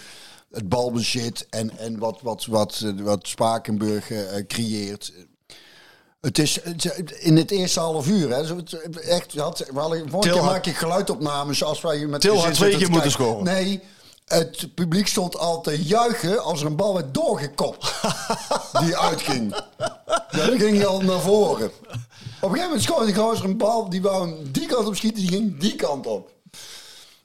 het 0.51 0.69
balbezit. 0.69 1.45
En, 1.49 1.77
en 1.77 1.97
wat, 1.99 2.19
wat, 2.21 2.45
wat, 2.45 2.83
wat 2.95 3.27
Spakenburg 3.27 4.11
eh, 4.11 4.45
creëert. 4.47 5.13
Het 6.21 6.39
is 6.39 6.59
in 7.19 7.37
het 7.37 7.51
eerste 7.51 7.79
half 7.79 8.07
uur. 8.07 8.29
Hè, 8.29 8.55
echt, 9.01 9.31
je 9.31 9.41
had, 9.41 9.57
we 9.73 9.79
hadden, 9.79 9.99
vorige 10.09 10.19
Til 10.29 10.31
keer 10.37 10.41
had- 10.41 10.51
maak 10.51 10.65
ik 10.65 10.75
geluidopnames 10.77 11.63
als 11.63 11.81
wij 11.81 12.05
met 12.05 12.21
Til 12.21 12.37
had 12.43 12.53
twee 12.53 12.75
keer 12.77 12.85
te 12.85 12.91
moeten 12.91 13.11
scoren. 13.11 13.43
Nee, 13.43 13.81
het 14.25 14.73
publiek 14.75 15.07
stond 15.07 15.37
al 15.37 15.61
te 15.61 15.83
juichen 15.83 16.43
als 16.43 16.61
er 16.61 16.65
een 16.65 16.75
bal 16.75 16.93
werd 16.93 17.13
doorgekopt. 17.13 17.93
die 18.81 18.97
uitging. 18.97 19.55
Ja, 20.31 20.45
dan 20.45 20.59
ging 20.59 20.77
hij 20.77 20.85
al 20.85 21.01
naar 21.01 21.19
voren. 21.19 21.65
Op 21.65 21.71
een 22.41 22.49
gegeven 22.49 22.63
moment 22.63 22.81
scoorde 22.81 23.07
ik 23.07 23.13
gewoon 23.13 23.43
een 23.43 23.57
bal. 23.57 23.89
Die 23.89 24.01
wou 24.01 24.29
hem 24.29 24.51
die 24.51 24.67
kant 24.67 24.87
op 24.87 24.95
schieten, 24.95 25.21
die 25.21 25.31
ging 25.31 25.59
die 25.59 25.75
kant 25.75 26.07
op. 26.07 26.33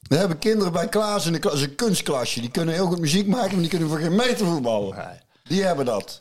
We 0.02 0.16
hebben 0.16 0.38
kinderen 0.38 0.72
bij 0.72 0.88
Klaas 0.88 1.26
in 1.26 1.32
de 1.32 1.38
klas, 1.38 1.60
een 1.60 1.74
kunstklasje. 1.74 2.40
Die 2.40 2.50
kunnen 2.50 2.74
heel 2.74 2.86
goed 2.86 3.00
muziek 3.00 3.26
maken, 3.26 3.50
maar 3.50 3.60
die 3.60 3.68
kunnen 3.68 3.88
voor 3.88 3.98
geen 3.98 4.16
meter 4.16 4.46
voetballen. 4.46 5.20
Die 5.44 5.62
hebben 5.62 5.84
dat. 5.84 6.20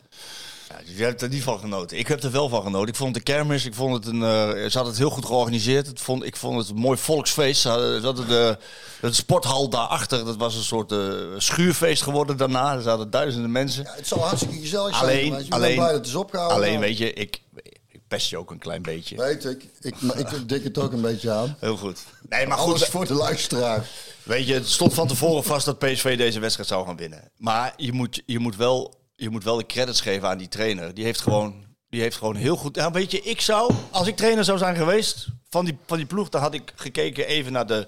Je 0.96 1.04
hebt 1.04 1.22
er 1.22 1.30
niet 1.30 1.44
van 1.44 1.60
genoten. 1.60 1.98
Ik 1.98 2.08
heb 2.08 2.24
er 2.24 2.32
wel 2.32 2.50
van 2.50 2.64
genoten. 2.64 2.88
Ik 2.88 2.96
vond 2.96 3.14
de 3.14 3.20
kermis, 3.20 3.66
ik 3.66 3.74
vond 3.74 3.94
het 3.94 4.06
een, 4.14 4.24
eh, 4.24 4.50
ze 4.50 4.70
hadden 4.72 4.86
het 4.86 4.98
heel 4.98 5.10
goed 5.10 5.26
georganiseerd. 5.26 5.88
Het 5.88 6.02
vond, 6.02 6.24
ik 6.24 6.36
vond 6.36 6.58
het 6.58 6.70
een 6.70 6.76
mooi 6.82 6.98
volksfeest. 6.98 7.62
Ze 7.62 7.70
hadden, 7.70 8.00
ze 8.00 8.06
hadden 8.06 8.28
de, 8.28 8.58
de 9.02 9.14
sporthal 9.14 9.70
daarachter, 9.70 10.26
dat 10.26 10.36
was 10.36 10.56
een 10.56 10.64
soort 10.64 10.92
eh, 10.92 11.00
schuurfeest 11.38 12.04
geworden 12.04 12.38
daarna. 12.38 12.74
Er 12.74 12.82
zaten 12.82 13.10
duizenden 13.10 13.52
mensen. 13.52 13.84
Ja, 13.84 13.94
het 13.96 14.08
zal 14.08 14.20
hartstikke 14.20 14.60
gezellig 14.60 14.96
zijn. 14.96 15.10
alleen, 15.10 15.34
alleen, 15.50 15.76
blij 15.76 15.88
dat 15.88 15.98
het 15.98 16.08
is 16.08 16.16
opgehouden. 16.16 16.58
alleen 16.58 16.80
weet 16.80 16.98
je, 16.98 17.14
ik, 17.14 17.42
ik 17.88 18.00
pest 18.08 18.30
je 18.30 18.38
ook 18.38 18.52
een 18.52 18.60
klein 18.60 18.82
beetje. 18.82 19.16
Weet 19.16 19.46
ik. 19.46 19.66
Ik, 19.82 20.02
maar 20.02 20.18
ik 20.18 20.50
dik 20.50 20.64
het 20.64 20.78
ook 20.78 20.92
een 20.92 21.02
beetje 21.02 21.32
aan. 21.32 21.56
Heel 21.60 21.78
goed. 21.78 22.00
Nee, 22.30 22.48
maar 22.48 22.58
Alles 22.58 22.82
goed, 22.82 22.90
voor 22.90 23.08
de 23.08 23.14
luisteraar. 23.14 23.88
Weet 24.24 24.48
je, 24.48 24.54
het 24.54 24.70
stond 24.70 24.94
van 24.94 25.08
tevoren 25.08 25.44
vast 25.44 25.66
dat 25.66 25.80
PSV 25.80 26.18
deze 26.18 26.40
wedstrijd 26.40 26.70
zou 26.70 26.86
gaan 26.86 26.98
winnen. 26.98 27.32
Maar 27.38 27.74
je 27.78 27.94
moet, 27.94 28.22
je 28.26 28.40
moet, 28.40 28.56
wel, 28.56 28.99
je 29.20 29.30
moet 29.30 29.44
wel 29.44 29.58
de 29.58 29.66
credits 29.66 30.02
geven 30.02 30.28
aan 30.30 30.38
die 30.38 30.48
trainer. 30.48 30.94
Die 30.94 31.04
heeft 31.04 31.22
gewoon, 31.22 31.54
die 31.90 32.02
heeft 32.02 32.16
gewoon 32.18 32.36
heel 32.36 32.56
goed... 32.56 32.76
Nou, 32.76 32.92
weet 32.92 33.12
je, 33.12 33.22
ik 33.22 33.42
zou, 33.42 33.74
als 33.92 34.08
ik 34.08 34.16
trainer 34.16 34.44
zou 34.44 34.58
zijn 34.58 34.76
geweest 34.76 35.28
van 35.50 35.66
die, 35.66 35.78
van 35.88 35.98
die 35.98 36.06
ploeg... 36.06 36.30
dan 36.30 36.42
had 36.42 36.54
ik 36.54 36.74
gekeken 36.76 37.28
even 37.28 37.52
naar 37.52 37.68
de... 37.68 37.88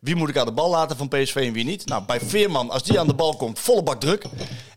Wie 0.00 0.16
moet 0.16 0.28
ik 0.28 0.36
aan 0.36 0.46
de 0.46 0.52
bal 0.52 0.70
laten 0.70 0.96
van 0.96 1.08
PSV 1.08 1.36
en 1.36 1.52
wie 1.52 1.64
niet? 1.64 1.86
Nou, 1.86 2.02
bij 2.06 2.20
Veerman, 2.20 2.70
als 2.70 2.82
die 2.82 3.00
aan 3.00 3.06
de 3.06 3.14
bal 3.14 3.36
komt, 3.36 3.58
volle 3.58 3.82
bak 3.82 4.00
druk. 4.00 4.24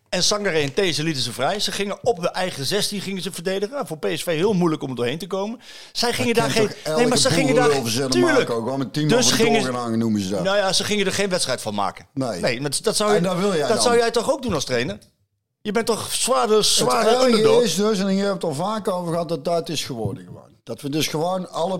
En 0.09 0.23
Sangare 0.23 0.59
en 0.59 0.73
These 0.73 1.03
lieten 1.03 1.23
ze 1.23 1.31
vrij. 1.33 1.59
Ze 1.59 1.71
gingen 1.71 1.97
op 2.03 2.21
de 2.21 2.29
eigen 2.29 2.65
16 2.65 3.01
gingen 3.01 3.21
ze 3.21 3.31
verdedigen. 3.31 3.73
Nou, 3.75 3.87
voor 3.87 3.97
PSV 3.97 4.25
heel 4.25 4.53
moeilijk 4.53 4.81
om 4.83 4.89
er 4.89 4.95
doorheen 4.95 5.17
te 5.17 5.27
komen. 5.27 5.59
Zij 5.91 6.13
gingen 6.13 6.33
daar 6.33 6.51
geen... 6.51 6.69
Nee, 6.95 7.07
maar 7.07 7.17
ze 7.17 7.29
gingen 7.29 7.55
daar... 7.55 7.81
Tuurlijk. 8.09 8.49
Ook 8.49 8.65
wel 8.65 8.77
met 8.77 8.93
team 8.93 9.07
Dus 9.07 9.31
gingen- 9.31 9.63
doorgehangen 9.63 9.99
noemen 9.99 10.21
ze 10.21 10.29
dat. 10.29 10.43
nou 10.43 10.57
ja, 10.57 10.73
ze 10.73 10.83
gingen 10.83 11.05
er 11.05 11.13
geen 11.13 11.29
wedstrijd 11.29 11.61
van 11.61 11.73
maken. 11.73 12.07
Nee. 12.13 12.61
dat, 12.61 12.79
dat, 12.83 12.95
zou, 12.95 13.13
je, 13.13 13.21
dat 13.21 13.37
wil 13.37 13.51
jij 13.51 13.59
dat 13.59 13.69
dan? 13.69 13.81
zou 13.81 13.97
jij 13.97 14.11
toch 14.11 14.31
ook 14.31 14.41
doen 14.41 14.53
als 14.53 14.65
trainer? 14.65 14.97
Je 15.65 15.71
bent 15.71 15.85
toch 15.85 16.07
zware, 16.13 16.61
zware 16.61 17.09
het 17.09 17.23
underdog? 17.25 17.61
is 17.61 17.75
dus, 17.75 17.99
en 17.99 18.07
hier 18.07 18.25
hebben 18.25 18.41
we 18.41 18.47
het 18.47 18.57
al 18.59 18.65
vaak 18.65 18.87
over 18.87 19.11
gehad, 19.11 19.29
dat 19.29 19.45
dat 19.45 19.69
is 19.69 19.83
geworden 19.83 20.23
gewoon. 20.25 20.43
Dat 20.63 20.81
we 20.81 20.89
dus 20.89 21.07
gewoon 21.07 21.49
alle, 21.51 21.79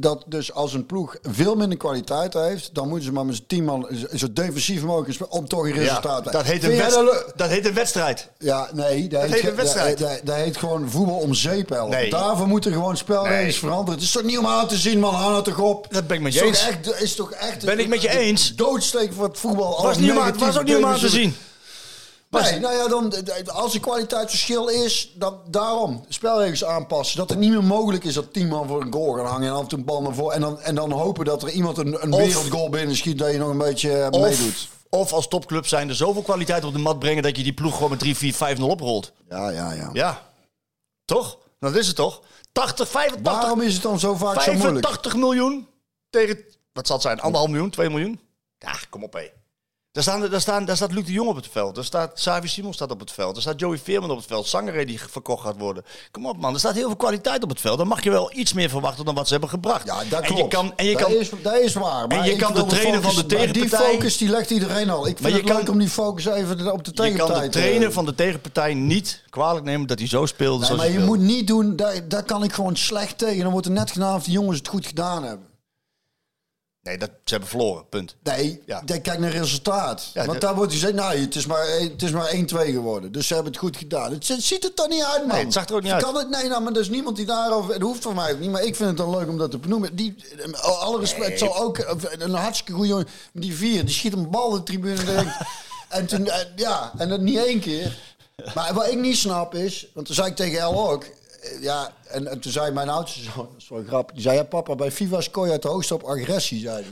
dat 0.00 0.24
dus 0.26 0.52
als 0.52 0.72
een 0.74 0.86
ploeg 0.86 1.16
veel 1.22 1.54
minder 1.54 1.78
kwaliteit 1.78 2.34
heeft, 2.34 2.74
dan 2.74 2.88
moeten 2.88 3.06
ze 3.06 3.12
maar 3.12 3.26
met 3.26 3.34
z'n 3.36 3.44
tien 3.46 3.64
man 3.64 3.88
zo 4.14 4.32
defensief 4.32 4.82
mogelijk 4.82 5.18
om 5.32 5.48
toch 5.48 5.64
een 5.64 5.72
resultaat 5.72 6.24
te 6.24 6.30
dat, 6.30 6.42
heet 6.42 6.54
een 6.64 6.70
Vind 6.70 6.92
jij 6.92 7.04
wedst- 7.04 7.32
dat 7.36 7.48
heet 7.48 7.66
een 7.66 7.74
wedstrijd. 7.74 8.28
Ja, 8.38 8.68
nee, 8.74 9.08
dat, 9.08 9.22
heet 9.22 9.32
heet, 9.34 9.46
een 9.50 9.54
wedstrijd. 9.56 9.98
Dat, 9.98 10.20
dat- 10.24 10.36
heet 10.36 10.56
gewoon 10.56 10.90
voetbal 10.90 11.16
om 11.16 11.34
zeep 11.34 11.68
helpen. 11.68 11.96
Nee. 11.96 12.10
Daarvoor 12.10 12.46
moeten 12.46 12.72
gewoon 12.72 12.96
spelregels 12.96 13.40
Nee. 13.42 13.54
veranderen. 13.54 13.94
Het 13.94 14.02
is 14.02 14.12
toch 14.12 14.22
niet 14.22 14.38
om 14.38 14.46
aan 14.46 14.68
te 14.68 14.76
zien, 14.76 14.98
man. 15.00 15.14
Hou 15.14 15.30
nou 15.30 15.44
toch 15.44 15.58
op. 15.58 15.86
Dat 15.90 16.06
ben 16.06 16.16
ik 16.16 16.22
met 16.22 16.34
je 16.34 16.42
eens. 16.44 16.66
Echt, 16.68 17.00
is 17.02 17.14
toch 17.14 17.32
echt 17.32 17.64
Ben 17.64 17.78
ik 17.78 17.88
met 17.88 18.02
je 18.02 18.18
eens. 18.18 18.54
Doodsteek 18.54 19.12
voor 19.12 19.24
het 19.24 19.38
voetbal. 19.38 19.82
Was, 19.82 19.98
niet 19.98 20.10
om 20.10 20.18
aan- 20.18 20.38
was 20.38 20.58
ook 20.58 20.64
niet 20.64 20.76
om 20.76 20.84
aan 20.86 20.98
te 20.98 21.08
zien. 21.08 21.36
Nee, 22.30 22.60
nou 22.60 22.74
ja, 22.74 22.88
dan, 22.88 23.12
als 23.46 23.74
er 23.74 23.80
kwaliteitsverschil 23.80 24.68
is, 24.68 25.12
dan 25.14 25.40
daarom 25.50 26.04
spelregels 26.08 26.64
aanpassen. 26.64 27.16
Dat 27.18 27.30
het 27.30 27.38
niet 27.38 27.50
meer 27.50 27.64
mogelijk 27.64 28.04
is 28.04 28.14
dat 28.14 28.32
tien 28.32 28.48
man 28.48 28.66
voor 28.68 28.80
een 28.80 28.92
goal 28.92 29.12
gaan 29.14 29.26
hangen 29.26 29.48
en 29.48 29.54
af 29.54 29.60
en 29.62 29.68
toe 29.68 29.78
een 29.78 29.84
bal 29.84 30.02
naar 30.02 30.14
voren. 30.14 30.34
En 30.34 30.40
dan, 30.40 30.60
en 30.60 30.74
dan 30.74 30.90
hopen 30.92 31.24
dat 31.24 31.42
er 31.42 31.50
iemand 31.50 31.78
een, 31.78 32.02
een 32.02 32.12
Of- 32.12 32.18
wereldgoal 32.18 32.68
binnen 32.68 32.96
schiet 32.96 33.18
dat 33.18 33.32
je 33.32 33.38
nog 33.38 33.48
een 33.48 33.58
beetje 33.58 33.92
eh, 34.02 34.20
meedoet. 34.20 34.68
Of, 34.90 35.12
als 35.12 35.28
topclub 35.28 35.66
zijn 35.66 35.88
er 35.88 35.94
zoveel 35.94 36.22
kwaliteit 36.22 36.64
op 36.64 36.72
de 36.72 36.78
mat 36.78 36.98
brengen 36.98 37.22
dat 37.22 37.36
je 37.36 37.42
die 37.42 37.52
ploeg 37.54 37.74
gewoon 37.74 37.90
met 37.90 37.98
3, 37.98 38.16
4, 38.16 38.56
5-0 38.58 38.60
oprolt. 38.60 39.12
Ja, 39.28 39.48
ja, 39.50 39.72
ja. 39.72 39.90
Ja. 39.92 40.22
Toch? 41.04 41.38
Dat 41.60 41.74
is 41.76 41.86
het 41.86 41.96
toch? 41.96 42.22
80, 42.52 42.88
85, 42.88 43.32
Waarom 43.32 43.60
is 43.60 43.72
het 43.74 43.82
dan 43.82 43.98
zo 43.98 44.14
vaak 44.14 44.40
zo 44.40 44.52
moeilijk? 44.52 44.86
85 44.86 45.16
miljoen 45.16 45.68
tegen, 46.10 46.38
wat 46.72 46.86
zal 46.86 46.96
het 46.96 47.04
zijn, 47.04 47.20
anderhalf 47.20 47.50
miljoen, 47.50 47.70
2 47.70 47.90
miljoen? 47.90 48.20
Ja, 48.58 48.72
kom 48.90 49.02
op 49.04 49.12
hé. 49.12 49.30
Daar, 49.96 50.04
staan, 50.04 50.30
daar, 50.30 50.40
staan, 50.40 50.64
daar 50.64 50.76
staat 50.76 50.92
Luc 50.92 51.04
de 51.06 51.12
Jong 51.12 51.28
op 51.28 51.36
het 51.36 51.48
veld. 51.52 51.74
Daar 51.74 51.84
staat 51.84 52.10
Savi 52.14 52.48
Simon 52.48 52.72
staat 52.74 52.90
op 52.90 53.00
het 53.00 53.12
veld. 53.12 53.32
Daar 53.32 53.42
staat 53.42 53.60
Joey 53.60 53.78
Veerman 53.78 54.10
op 54.10 54.16
het 54.16 54.26
veld. 54.26 54.46
Zangeré 54.46 54.84
die 54.84 55.00
verkocht 55.10 55.42
gaat 55.42 55.56
worden. 55.58 55.84
Kom 56.10 56.26
op 56.26 56.36
man, 56.36 56.52
er 56.52 56.58
staat 56.58 56.74
heel 56.74 56.86
veel 56.86 56.96
kwaliteit 56.96 57.42
op 57.42 57.48
het 57.48 57.60
veld. 57.60 57.78
Dan 57.78 57.86
mag 57.88 58.04
je 58.04 58.10
wel 58.10 58.30
iets 58.34 58.52
meer 58.52 58.68
verwachten 58.68 59.04
dan 59.04 59.14
wat 59.14 59.24
ze 59.26 59.32
hebben 59.32 59.50
gebracht. 59.50 59.86
Ja, 59.86 60.02
dat 60.08 60.20
en 60.20 60.26
klopt. 60.26 60.40
je 60.40 60.48
kan, 60.48 60.72
en 60.76 60.84
je 60.86 60.92
dat, 60.92 61.02
kan, 61.02 61.12
is, 61.12 61.30
dat 61.42 61.56
is 61.58 61.74
waar. 61.74 62.06
Maar 62.08 62.24
je 62.26 62.32
ik 62.32 62.38
kan 62.38 62.54
de 62.54 62.64
trainer 62.66 63.02
van 63.02 63.14
de 63.14 63.34
maar 63.36 63.46
Die 63.46 63.52
tegenpartij- 63.52 63.92
focus 63.92 64.16
die 64.16 64.28
legt 64.28 64.50
iedereen 64.50 64.90
al. 64.90 65.06
Ik 65.06 65.16
vind 65.18 65.28
je 65.32 65.36
het 65.38 65.48
leuk 65.48 65.64
kan- 65.64 65.68
om 65.74 65.78
die 65.78 65.88
focus 65.88 66.26
even 66.26 66.72
op 66.72 66.84
de 66.84 66.90
je 66.90 66.96
kan 66.96 67.04
tegenpartij 67.06 67.42
de 67.44 67.48
trainer 67.48 67.92
van 67.92 68.04
de 68.04 68.14
tegenpartij 68.14 68.74
niet 68.74 69.22
kwalijk 69.30 69.64
nemen 69.64 69.86
dat 69.86 69.98
hij 69.98 70.08
zo 70.08 70.26
speelde 70.26 70.56
Nee, 70.58 70.66
zoals 70.66 70.80
maar 70.82 70.90
je 70.90 70.98
speelde. 71.00 71.16
moet 71.18 71.26
niet 71.26 71.46
doen, 71.46 71.76
daar, 71.76 72.08
daar 72.08 72.22
kan 72.24 72.42
ik 72.42 72.52
gewoon 72.52 72.76
slecht 72.76 73.18
tegen. 73.18 73.42
Dan 73.42 73.52
wordt 73.52 73.66
er 73.66 73.72
net 73.72 73.90
gedaan 73.90 74.16
of 74.16 74.24
die 74.24 74.32
jongens 74.32 74.58
het 74.58 74.68
goed 74.68 74.86
gedaan 74.86 75.24
hebben. 75.24 75.46
Nee, 76.86 76.98
dat, 76.98 77.10
ze 77.24 77.30
hebben 77.30 77.48
verloren, 77.48 77.88
punt. 77.88 78.14
Nee, 78.22 78.62
Ja. 78.66 78.82
kijk 78.86 79.06
naar 79.18 79.32
het 79.32 79.32
resultaat. 79.40 80.10
Ja, 80.14 80.24
Want 80.24 80.40
daar 80.40 80.54
wordt 80.54 80.72
gezegd, 80.72 80.94
nou, 80.94 81.16
het 81.16 81.34
is 81.34 81.46
maar, 81.46 81.66
het 81.68 82.02
is 82.02 82.10
maar 82.10 82.30
1-2 82.34 82.72
geworden. 82.72 83.12
Dus 83.12 83.26
ze 83.26 83.34
hebben 83.34 83.52
het 83.52 83.60
goed 83.60 83.76
gedaan. 83.76 84.12
Het, 84.12 84.26
zi- 84.26 84.40
ziet 84.40 84.64
er 84.64 84.74
toch 84.74 84.88
niet 84.88 85.02
uit, 85.02 85.26
man? 85.26 85.36
Nee, 85.36 85.44
het 85.44 85.52
zag 85.52 85.68
er 85.68 85.74
ook 85.74 85.82
niet 85.82 85.92
uit. 85.92 86.02
Kan 86.02 86.16
het? 86.16 86.28
Nee, 86.30 86.48
nou, 86.48 86.62
maar 86.62 86.72
er 86.72 86.80
is 86.80 86.88
niemand 86.88 87.16
die 87.16 87.26
daarover... 87.26 87.72
Het 87.72 87.82
hoeft 87.82 88.02
voor 88.02 88.14
mij 88.14 88.32
ook 88.32 88.38
niet, 88.38 88.50
maar 88.50 88.62
ik 88.62 88.76
vind 88.76 88.88
het 88.88 88.96
dan 88.98 89.10
leuk 89.10 89.28
om 89.28 89.38
dat 89.38 89.50
te 89.50 89.58
benoemen. 89.58 89.96
Die, 89.96 90.14
eh, 90.44 90.52
alle 90.60 90.98
respect, 91.00 91.26
het 91.30 91.38
zal 91.38 91.56
ook 91.56 91.78
een 92.18 92.34
hartstikke 92.34 92.72
goede 92.72 92.88
jongen... 92.88 93.06
Die 93.32 93.54
vier, 93.56 93.84
die 93.84 93.94
schiet 93.94 94.12
een 94.12 94.30
bal 94.30 94.50
de 94.50 94.62
tribune. 94.62 95.34
en 95.88 96.06
toen, 96.06 96.26
eh, 96.28 96.38
ja, 96.56 96.92
en 96.98 97.08
dat 97.08 97.20
niet 97.20 97.38
één 97.44 97.60
keer. 97.60 97.98
Maar 98.54 98.74
wat 98.74 98.86
ik 98.88 98.98
niet 98.98 99.16
snap 99.16 99.54
is, 99.54 99.86
want 99.94 100.06
toen 100.06 100.14
zei 100.14 100.28
ik 100.28 100.36
tegen 100.36 100.58
El 100.58 100.90
ook... 100.90 101.04
eh, 101.52 101.62
Ja, 101.62 101.92
en, 102.08 102.26
en 102.26 102.40
toen 102.40 102.52
zei 102.52 102.70
mijn 102.72 102.88
oudste 102.88 103.20
wel 103.68 103.82
grappig. 103.88 104.14
Die 104.14 104.22
zei, 104.22 104.36
ja 104.36 104.42
papa, 104.44 104.74
bij 104.74 104.90
FIFA 104.92 105.20
scoor 105.20 105.46
je 105.46 105.52
het 105.52 105.64
hoogst 105.64 105.92
op 105.92 106.02
agressie, 106.04 106.60
zei 106.60 106.84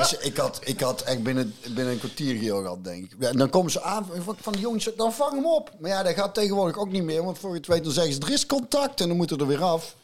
ik, 0.00 0.10
ik, 0.20 0.36
had, 0.36 0.60
ik 0.64 0.80
had 0.80 1.00
echt 1.02 1.22
binnen, 1.22 1.54
binnen 1.62 1.88
een 1.92 1.98
kwartier 1.98 2.36
geel 2.38 2.60
gehad, 2.60 2.84
denk 2.84 3.04
ik. 3.04 3.14
Ja, 3.18 3.28
en 3.28 3.36
dan 3.36 3.50
komen 3.50 3.70
ze 3.72 3.82
aan 3.82 4.06
van- 4.24 4.36
van 4.40 4.52
die 4.52 4.62
jongens, 4.62 4.90
dan 4.96 5.12
vang 5.12 5.32
hem 5.34 5.46
op. 5.46 5.70
Maar 5.78 5.90
ja, 5.90 6.02
dat 6.02 6.14
gaat 6.14 6.34
tegenwoordig 6.34 6.76
ook 6.78 6.90
niet 6.90 7.02
meer. 7.02 7.24
Want 7.24 7.38
voor 7.38 7.50
je 7.50 7.56
het 7.56 7.66
weet, 7.66 7.84
dan 7.84 7.92
zeggen 7.92 8.14
ze, 8.14 8.20
er 8.20 8.32
is 8.32 8.46
contact 8.46 9.00
en 9.00 9.08
dan 9.08 9.16
moeten 9.16 9.38
er 9.38 9.46
weer 9.46 9.62
af. 9.62 9.94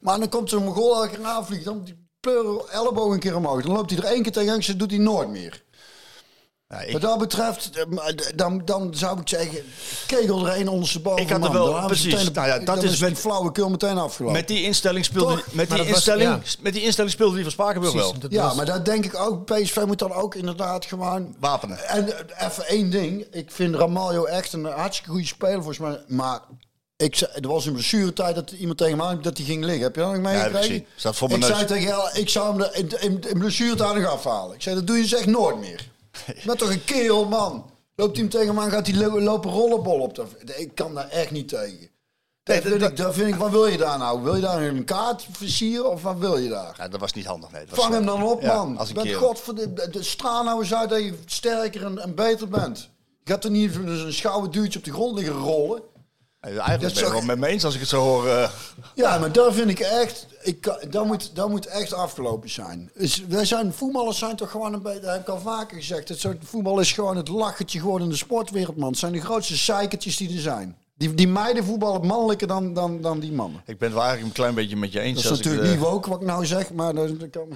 Maar 0.00 0.18
dan 0.18 0.28
komt 0.28 0.50
zo'n 0.50 0.74
goal 0.74 0.94
elke 1.02 1.16
keer 1.16 1.24
aanvliegen. 1.26 1.64
Dan 1.66 1.84
die 1.84 2.06
pleuren 2.20 2.68
elleboog 2.70 3.12
een 3.12 3.18
keer 3.18 3.36
omhoog. 3.36 3.62
Dan 3.62 3.72
loopt 3.72 3.90
hij 3.90 3.98
er 3.98 4.04
één 4.04 4.22
keer 4.22 4.32
tegen 4.32 4.62
en 4.66 4.78
doet 4.78 4.90
hij 4.90 5.00
nooit 5.00 5.28
meer. 5.28 5.63
Ja, 6.74 6.80
ik- 6.80 6.92
Wat 6.92 7.00
dat 7.00 7.18
betreft, 7.18 7.70
eh, 7.70 7.84
dan, 8.34 8.62
dan 8.64 8.94
zou 8.94 9.20
ik 9.20 9.28
zeggen, 9.28 9.58
kegel 10.06 10.46
er 10.46 10.52
één 10.52 10.68
ondersteboven. 10.68 11.22
Ik 11.22 11.30
had 11.30 11.44
er 11.44 11.52
wel- 11.52 11.86
precies. 11.86 12.12
meteen- 12.14 12.32
Nou 12.32 12.46
ja, 12.48 12.58
dat 12.58 12.82
is 12.82 12.98
met- 12.98 13.18
flauwekul 13.18 13.68
meteen 13.70 13.98
afgelopen. 13.98 14.36
Met 14.36 14.48
die 14.48 14.62
instelling 14.62 15.04
speelde, 15.04 15.34
Toch? 15.34 15.44
met 15.46 15.54
Maar 15.54 15.64
die 15.66 15.76
dat 15.76 15.86
was- 15.86 15.94
instelling, 15.94 16.28
ja. 16.30 16.40
met 16.60 16.72
die 16.72 16.82
instelling 16.82 17.12
speelde 17.12 17.34
die 17.34 17.42
van 17.42 17.52
Spakenburg 17.52 17.94
wel. 17.94 18.18
Dat 18.18 18.30
Ja, 18.32 18.44
was- 18.44 18.54
maar 18.54 18.66
daar 18.66 18.84
denk 18.84 19.04
ik 19.04 19.18
ook, 19.18 19.44
PSV 19.44 19.82
moet 19.86 19.98
dan 19.98 20.12
ook 20.12 20.34
inderdaad 20.34 20.84
gewoon... 20.84 21.34
Wapenen. 21.40 21.88
En 21.88 22.28
eh, 22.38 22.46
even 22.46 22.66
één 22.66 22.90
ding. 22.90 23.26
Ik 23.30 23.50
vind 23.50 23.74
Ramaljo 23.74 24.24
echt 24.24 24.52
een 24.52 24.64
hartstikke 24.64 25.10
goede 25.10 25.26
speler 25.26 25.54
volgens 25.56 25.78
mij. 25.78 26.00
Maar 26.06 26.40
ik, 26.96 27.16
zei- 27.16 27.30
er 27.40 27.48
was 27.48 27.66
een 27.66 27.72
blessuretijd 27.72 28.34
dat 28.34 28.50
iemand 28.50 28.78
tegen 28.78 28.96
me 28.96 29.02
aan 29.02 29.22
dat 29.22 29.36
hij 29.36 29.46
ging 29.46 29.64
liggen. 29.64 29.82
Heb 29.82 29.94
je 29.94 30.00
dat 30.00 30.12
nog 30.12 30.20
meegekregen? 30.22 30.86
voor 30.96 31.30
ik 31.30 31.36
neus. 31.38 31.46
zei 31.46 31.64
tegen 31.64 31.82
jou, 31.88 32.10
ik 32.18 32.28
zou 32.28 32.48
hem 32.48 32.58
de, 32.58 32.70
in, 32.72 33.02
in, 33.10 33.30
in 33.30 33.38
blessuretijd 33.38 33.94
nog 33.94 34.10
afhalen. 34.12 34.54
Ik 34.54 34.62
zei, 34.62 34.74
dat 34.74 34.86
doe 34.86 34.96
je 34.96 35.02
dus 35.02 35.14
echt 35.14 35.26
nooit 35.26 35.58
meer. 35.60 35.92
Met 36.46 36.58
toch 36.58 36.70
een 36.70 36.84
kerel, 36.84 37.24
man. 37.28 37.70
Loopt 37.96 38.12
hij 38.16 38.20
hem 38.20 38.30
tegen 38.32 38.54
me 38.54 38.60
aan, 38.60 38.70
gaat 38.70 38.86
hij 38.86 38.96
lo- 38.96 39.20
lopen 39.20 39.50
rollenbol 39.50 40.00
op. 40.00 40.14
de- 40.14 40.54
Ik 40.56 40.74
kan 40.74 40.94
daar 40.94 41.08
echt 41.08 41.30
niet 41.30 41.48
tegen. 41.48 41.88
Dat 42.42 42.56
vind, 42.62 42.82
ik, 42.82 42.96
dat 42.96 43.14
vind 43.14 43.28
ik, 43.28 43.34
wat 43.34 43.50
wil 43.50 43.66
je 43.66 43.76
daar 43.76 43.98
nou? 43.98 44.22
Wil 44.22 44.34
je 44.34 44.40
daar 44.40 44.62
een 44.62 44.84
kaart 44.84 45.26
versieren 45.32 45.90
of 45.90 46.02
wat 46.02 46.18
wil 46.18 46.38
je 46.38 46.48
daar? 46.48 46.74
Ja, 46.78 46.88
dat 46.88 47.00
was 47.00 47.12
niet 47.12 47.26
handig. 47.26 47.50
Nee, 47.50 47.60
dat 47.66 47.70
was 47.76 47.84
Vang 47.84 47.94
hem 47.96 48.06
dan 48.06 48.22
op, 48.22 48.42
Ja, 48.42 48.54
man. 48.54 48.76
als. 48.78 48.92
God, 49.14 49.40
voor 49.40 49.54
de, 49.54 49.72
de, 49.90 50.02
straal 50.02 50.44
nou 50.44 50.60
eens 50.60 50.74
uit 50.74 50.88
dat 50.90 50.98
je 51.02 51.14
sterker 51.26 51.84
en, 51.84 51.98
en 51.98 52.14
beter 52.14 52.48
bent. 52.48 52.90
Je 53.24 53.32
gaat 53.32 53.44
er 53.44 53.50
niet 53.50 53.74
dus 53.74 54.02
een 54.02 54.12
schouder 54.12 54.50
duwtje 54.50 54.78
op 54.78 54.84
de 54.84 54.92
grond 54.92 55.14
liggen 55.18 55.34
rollen. 55.36 55.82
Eigenlijk 56.44 56.80
Dat 56.80 56.92
ben 56.94 57.02
ik 57.02 57.08
is 57.08 57.12
wel 57.12 57.22
met 57.22 57.38
me 57.38 57.46
eens 57.46 57.64
als 57.64 57.74
ik 57.74 57.80
het 57.80 57.88
zo 57.88 58.00
hoor. 58.00 58.28
eh. 58.28 58.50
Ja, 58.94 59.18
maar 59.18 59.32
daar 59.32 59.52
vind 59.52 59.70
ik 59.70 59.80
echt... 59.80 60.26
Ik, 60.42 60.90
dat, 60.90 61.04
moet, 61.06 61.30
dat 61.34 61.48
moet 61.48 61.66
echt 61.66 61.92
afgelopen 61.92 62.50
zijn. 62.50 62.90
Dus 62.94 63.24
wij 63.28 63.44
zijn, 63.44 63.72
voetballers 63.72 64.18
zijn 64.18 64.36
toch 64.36 64.50
gewoon 64.50 64.72
een 64.72 64.82
beetje... 64.82 65.00
Dat 65.00 65.10
heb 65.12 65.20
ik 65.20 65.28
al 65.28 65.40
vaker 65.40 65.76
gezegd. 65.76 66.08
Het 66.08 66.20
soort 66.20 66.42
voetbal 66.44 66.78
is 66.80 66.92
gewoon 66.92 67.16
het 67.16 67.28
lachertje 67.28 67.80
gewoon 67.80 68.02
in 68.02 68.08
de 68.08 68.16
sportwereld, 68.16 68.76
man. 68.76 68.90
Het 68.90 68.98
zijn 68.98 69.12
de 69.12 69.20
grootste 69.20 69.56
zeikertjes 69.56 70.16
die 70.16 70.34
er 70.34 70.40
zijn. 70.42 70.76
Die, 71.04 71.14
die 71.14 71.28
meiden 71.28 71.64
voetballen 71.64 72.06
mannelijker 72.06 72.46
dan, 72.46 72.74
dan, 72.74 73.00
dan 73.00 73.20
die 73.20 73.32
mannen. 73.32 73.62
ik 73.66 73.78
ben 73.78 73.88
het 73.88 73.96
wel 73.96 74.06
eigenlijk 74.06 74.36
een 74.36 74.42
klein 74.42 74.54
beetje 74.54 74.76
met 74.76 74.92
je 74.92 75.00
eens. 75.00 75.14
Dat 75.14 75.24
is 75.24 75.30
als 75.30 75.38
ik, 75.38 75.44
natuurlijk 75.44 75.72
eh, 75.72 75.78
niet 75.78 75.88
woke 75.88 76.10
wat 76.10 76.20
ik 76.20 76.26
nou 76.26 76.46
zeg, 76.46 76.72
maar 76.72 76.94
dat, 76.94 77.20
dat 77.20 77.30
kan, 77.30 77.48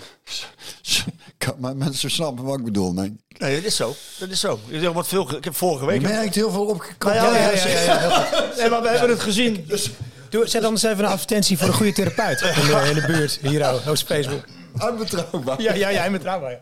kan 1.39 1.55
maar 1.59 1.77
mensen 1.77 2.11
snappen 2.11 2.45
wat 2.45 2.59
ik 2.59 2.65
bedoel. 2.65 2.93
Nee. 2.93 3.17
Nee, 3.39 3.55
dat 3.55 3.65
is 3.65 3.77
zo. 3.77 3.95
Dat 4.19 4.29
is 4.29 4.41
zo. 4.41 4.59
Er 4.73 4.93
wordt 4.93 5.09
veel, 5.09 5.37
ik 5.37 5.45
heb 5.45 5.55
vorige 5.55 5.85
Je 5.85 5.91
week... 5.91 6.03
merkt 6.03 6.35
heel 6.35 6.51
veel 6.51 6.67
opgekomen. 6.67 7.17
Ja, 7.17 7.37
ja, 7.37 7.51
ja, 7.51 7.67
ja, 7.67 7.83
ja. 7.83 8.29
Nee, 8.57 8.69
maar 8.69 8.83
we 8.83 8.89
hebben 8.89 9.11
het 9.11 9.21
gezien. 9.21 9.71
Doe, 10.29 10.47
zet 10.47 10.65
anders 10.65 10.83
even 10.83 11.05
een 11.05 11.11
advertentie 11.11 11.59
voor 11.59 11.69
een 11.69 11.75
goede 11.75 11.93
therapeut 11.93 12.41
in 12.61 12.67
de, 12.67 12.87
in 12.89 12.95
de 12.95 13.05
buurt. 13.07 13.39
Hier, 13.43 13.61
oh, 13.61 13.89
op 13.89 13.97
Facebook. 13.97 14.45
Onbetrouwbaar. 14.79 15.63
Ja, 15.63 15.75
ja, 15.75 15.89
ja, 15.89 16.05
en 16.05 16.13
betrouwbaar. 16.13 16.51
Ja. 16.51 16.61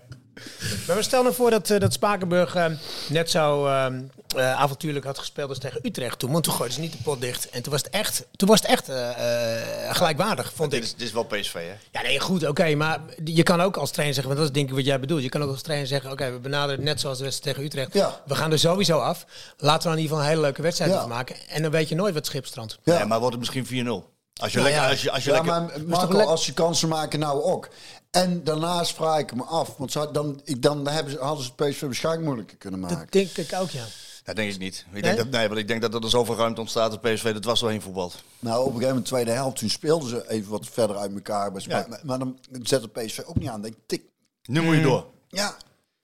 Maar 0.86 0.96
we 0.96 1.02
stellen 1.02 1.24
nou 1.24 1.36
voor 1.36 1.50
dat, 1.50 1.70
eh, 1.70 1.80
dat 1.80 1.92
Spakenburg 1.92 2.54
eh, 2.54 2.66
net 3.08 3.30
zo 3.30 3.66
eh, 3.66 3.86
eh, 3.86 4.52
avontuurlijk 4.60 5.04
had 5.04 5.18
gespeeld 5.18 5.48
als 5.48 5.58
tegen 5.58 5.80
Utrecht 5.82 6.18
toen. 6.18 6.32
Want 6.32 6.44
toen 6.44 6.52
gooiden 6.52 6.76
ze 6.76 6.82
niet 6.82 6.92
de 6.92 6.98
pot 7.02 7.20
dicht. 7.20 7.50
En 7.50 7.62
toen 7.62 7.72
was 7.72 7.82
het 7.82 7.90
echt, 7.92 8.26
toen 8.36 8.48
was 8.48 8.60
het 8.60 8.70
echt 8.70 8.88
eh, 8.88 9.88
eh, 9.88 9.94
gelijkwaardig, 9.96 10.52
vond 10.54 10.70
Dit 10.70 10.80
ik. 10.80 10.86
is, 10.86 10.92
dit 10.94 11.06
is 11.06 11.12
wel 11.12 11.24
PSV, 11.24 11.52
hè? 11.54 11.74
Ja, 12.00 12.02
nee, 12.02 12.20
goed, 12.20 12.46
oké. 12.48 12.74
maar 12.74 13.00
je 13.24 13.42
kan 13.42 13.60
ook 13.60 13.76
als 13.76 13.90
trainer 13.90 14.14
zeggen, 14.14 14.34
want 14.34 14.46
dat 14.46 14.56
is 14.56 14.60
denk 14.62 14.70
ik 14.70 14.76
wat 14.82 14.86
jij 14.92 15.00
bedoelt. 15.00 15.22
Je 15.22 15.28
kan 15.28 15.42
ook 15.42 15.50
als 15.50 15.62
trainer 15.62 15.86
zeggen, 15.88 16.10
oké, 16.10 16.30
we 16.32 16.38
benaderen 16.38 16.74
het 16.76 16.84
net 16.84 17.00
zoals 17.00 17.18
de 17.18 17.24
wedstrijd 17.24 17.56
tegen 17.56 17.70
Utrecht. 17.70 17.92
Ja. 17.94 18.20
We 18.26 18.34
gaan 18.34 18.52
er 18.52 18.58
sowieso 18.58 18.98
af. 18.98 19.24
Laten 19.58 19.82
we 19.82 19.88
er 19.88 19.96
in 19.96 20.02
ieder 20.02 20.08
geval 20.16 20.22
een 20.22 20.30
hele 20.30 20.40
leuke 20.40 20.62
wedstrijd 20.62 20.90
Ja. 20.92 21.00
van 21.00 21.08
maken. 21.08 21.36
En 21.48 21.62
dan 21.62 21.70
weet 21.70 21.88
je 21.88 21.94
nooit 21.94 22.14
wat 22.14 22.26
schip 22.26 22.46
strandt. 22.46 22.78
Ja. 22.82 22.98
Ja, 22.98 23.04
maar 23.04 23.18
wordt 23.20 23.36
het 23.36 23.52
misschien 23.52 23.86
4-0. 23.86 24.15
Als 24.36 24.52
je 24.52 24.58
Nou 24.58 24.70
lekker... 24.70 24.84
ja. 24.86 24.90
Als 24.90 25.02
je, 25.02 25.10
als 25.10 25.24
je 25.24 25.30
Ja, 25.30 25.42
lekker 25.42 25.62
maar 25.62 25.84
Marco, 25.86 26.18
als 26.18 26.44
ze 26.44 26.54
kansen 26.54 26.88
maken, 26.88 27.18
nou 27.18 27.42
ook. 27.42 27.68
En 28.10 28.44
daarnaast 28.44 28.94
vraag 28.94 29.18
ik 29.18 29.34
me 29.34 29.44
af, 29.44 29.76
want 29.76 29.92
ze 29.92 30.08
dan, 30.12 30.40
ik, 30.44 30.62
dan 30.62 30.88
hebben 30.88 31.12
ze, 31.12 31.18
hadden 31.18 31.44
ze 31.44 31.52
het 31.56 31.68
PSV 31.68 31.80
waarschijnlijk 31.80 32.24
moeilijker 32.26 32.56
kunnen 32.56 32.80
maken. 32.80 32.98
Dat 32.98 33.12
denk 33.12 33.36
ik 33.36 33.52
ook, 33.54 33.70
ja. 33.70 33.84
Dat 34.24 34.36
denk 34.36 34.52
ik 34.52 34.58
niet. 34.58 34.76
Ik 34.76 34.92
Nee? 34.92 35.02
denk 35.02 35.16
dat, 35.16 35.30
nee, 35.30 35.46
want 35.48 35.60
ik 35.60 35.68
denk 35.68 35.82
dat 35.82 36.04
er 36.04 36.10
zoveel 36.10 36.36
ruimte 36.36 36.60
ontstaat 36.60 36.90
dat 36.90 37.00
PSV 37.00 37.32
dat 37.32 37.44
was 37.44 37.60
wel 37.60 37.70
heen 37.70 37.82
voetbalt. 37.82 38.22
Nou, 38.38 38.58
op 38.58 38.64
een 38.64 38.72
gegeven 38.72 38.88
moment, 38.88 39.06
tweede 39.06 39.30
helft, 39.30 39.56
toen 39.56 39.68
speelden 39.70 40.08
ze 40.08 40.30
even 40.30 40.50
wat 40.50 40.66
verder 40.66 40.96
uit 40.96 41.14
elkaar. 41.14 41.50
Ja. 41.54 41.86
Maar, 41.88 42.00
maar 42.02 42.18
dan 42.18 42.38
zet 42.62 42.82
het 42.82 42.92
PSV 42.92 43.18
ook 43.24 43.36
niet 43.36 43.48
aan. 43.48 43.52
Dan 43.52 43.62
denk 43.62 43.74
ik, 43.74 43.80
tik. 43.86 44.02
Nu 44.42 44.62
moet 44.62 44.76
je 44.76 44.82
door. 44.82 45.06
Ja, 45.28 45.56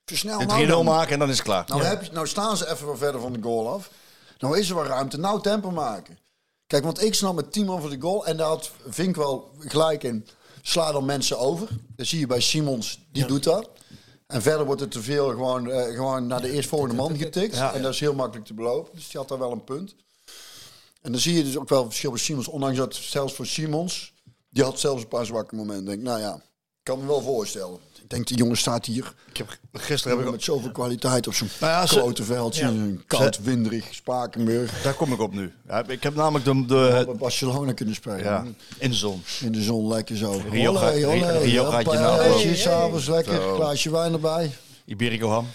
versnel 0.04 0.38
De 0.38 0.44
3-0 0.44 0.48
nou 0.48 0.66
dan. 0.66 0.84
maken 0.84 1.12
en 1.12 1.18
dan 1.18 1.28
is 1.28 1.36
het 1.36 1.44
klaar. 1.46 1.64
Nou, 1.66 1.82
heb 1.82 2.02
je, 2.04 2.12
nou 2.12 2.26
staan 2.26 2.56
ze 2.56 2.70
even 2.70 2.86
wat 2.86 2.98
verder 2.98 3.20
van 3.20 3.32
de 3.32 3.42
goal 3.42 3.72
af. 3.72 3.90
Nou 4.38 4.58
is 4.58 4.68
er 4.68 4.74
wel 4.74 4.84
ruimte. 4.84 5.18
Nou 5.18 5.40
tempo 5.42 5.70
maken. 5.70 6.18
Kijk, 6.72 6.84
want 6.84 7.02
ik 7.02 7.14
snap 7.14 7.34
met 7.34 7.52
10 7.52 7.66
man 7.66 7.80
voor 7.80 7.90
de 7.90 8.00
goal. 8.00 8.26
En 8.26 8.36
daar 8.36 8.46
had 8.46 8.70
Vink 8.86 9.16
wel 9.16 9.50
gelijk 9.58 10.02
in. 10.02 10.26
Sla 10.62 10.92
dan 10.92 11.04
mensen 11.04 11.38
over. 11.38 11.68
Dat 11.96 12.06
zie 12.06 12.18
je 12.18 12.26
bij 12.26 12.40
Simons. 12.40 13.00
Die 13.10 13.26
doet 13.26 13.44
dat. 13.44 13.70
En 14.26 14.42
verder 14.42 14.66
wordt 14.66 14.80
het 14.80 14.90
te 14.90 15.02
veel 15.02 15.28
gewoon, 15.28 15.70
eh, 15.70 15.94
gewoon 15.94 16.26
naar 16.26 16.40
de 16.40 16.50
eerstvolgende 16.50 16.94
man 16.94 17.16
getikt. 17.16 17.56
Ja. 17.56 17.72
En 17.72 17.82
dat 17.82 17.92
is 17.92 18.00
heel 18.00 18.14
makkelijk 18.14 18.46
te 18.46 18.54
belopen. 18.54 18.94
Dus 18.94 19.08
die 19.08 19.20
had 19.20 19.28
daar 19.28 19.38
wel 19.38 19.52
een 19.52 19.64
punt. 19.64 19.94
En 21.02 21.12
dan 21.12 21.20
zie 21.20 21.34
je 21.34 21.44
dus 21.44 21.58
ook 21.58 21.68
wel 21.68 21.84
verschil 21.84 22.10
bij 22.10 22.18
Simons. 22.18 22.48
Ondanks 22.48 22.76
dat 22.76 22.94
zelfs 22.94 23.34
voor 23.34 23.46
Simons... 23.46 24.14
Die 24.50 24.64
had 24.64 24.80
zelfs 24.80 25.02
een 25.02 25.08
paar 25.08 25.26
zwakke 25.26 25.54
momenten. 25.54 25.84
Denk, 25.84 26.02
nou 26.02 26.20
ja, 26.20 26.34
ik 26.34 26.42
kan 26.82 27.00
me 27.00 27.06
wel 27.06 27.22
voorstellen. 27.22 27.78
Ik 28.12 28.18
denk, 28.18 28.28
die 28.28 28.36
jongen 28.36 28.56
staat 28.56 28.86
hier 28.86 29.14
Ik 29.30 29.36
heb, 29.36 29.58
gisteren 29.72 30.16
heb 30.16 30.26
ik... 30.26 30.32
met 30.32 30.42
zoveel 30.42 30.70
kwaliteit 30.70 31.26
op 31.26 31.34
zo'n 31.34 31.48
Nou 31.60 31.72
ja, 31.72 31.86
grote 31.86 32.24
veldje. 32.24 32.62
Een 32.62 33.02
koud, 33.06 33.42
winderig 33.42 33.84
Spakenburg. 33.90 34.82
Daar 34.82 34.94
kom 34.94 35.12
ik 35.12 35.20
op 35.20 35.32
nu. 35.34 35.52
Ja, 35.68 35.84
ik 35.86 36.02
heb 36.02 36.14
namelijk 36.14 36.44
de... 36.44 36.66
de 36.66 37.14
Barcelona 37.18 37.72
kunnen 37.72 37.94
spelen. 37.94 38.22
ja, 38.24 38.44
in 38.78 38.90
de 38.90 38.96
zon. 38.96 39.22
In 39.40 39.52
de 39.52 39.62
zon 39.62 39.88
lekker 39.88 40.16
zo. 40.16 40.42
Rio 40.50 40.74
gaat- 40.74 40.94
je 40.94 41.80
nou- 41.92 42.54
s'avonds 42.56 43.08
lekker. 43.08 43.40
Glaasje 43.54 43.90
wijn 43.90 44.12
erbij. 44.12 44.50
Iberico 44.84 45.28
ham. 45.28 45.46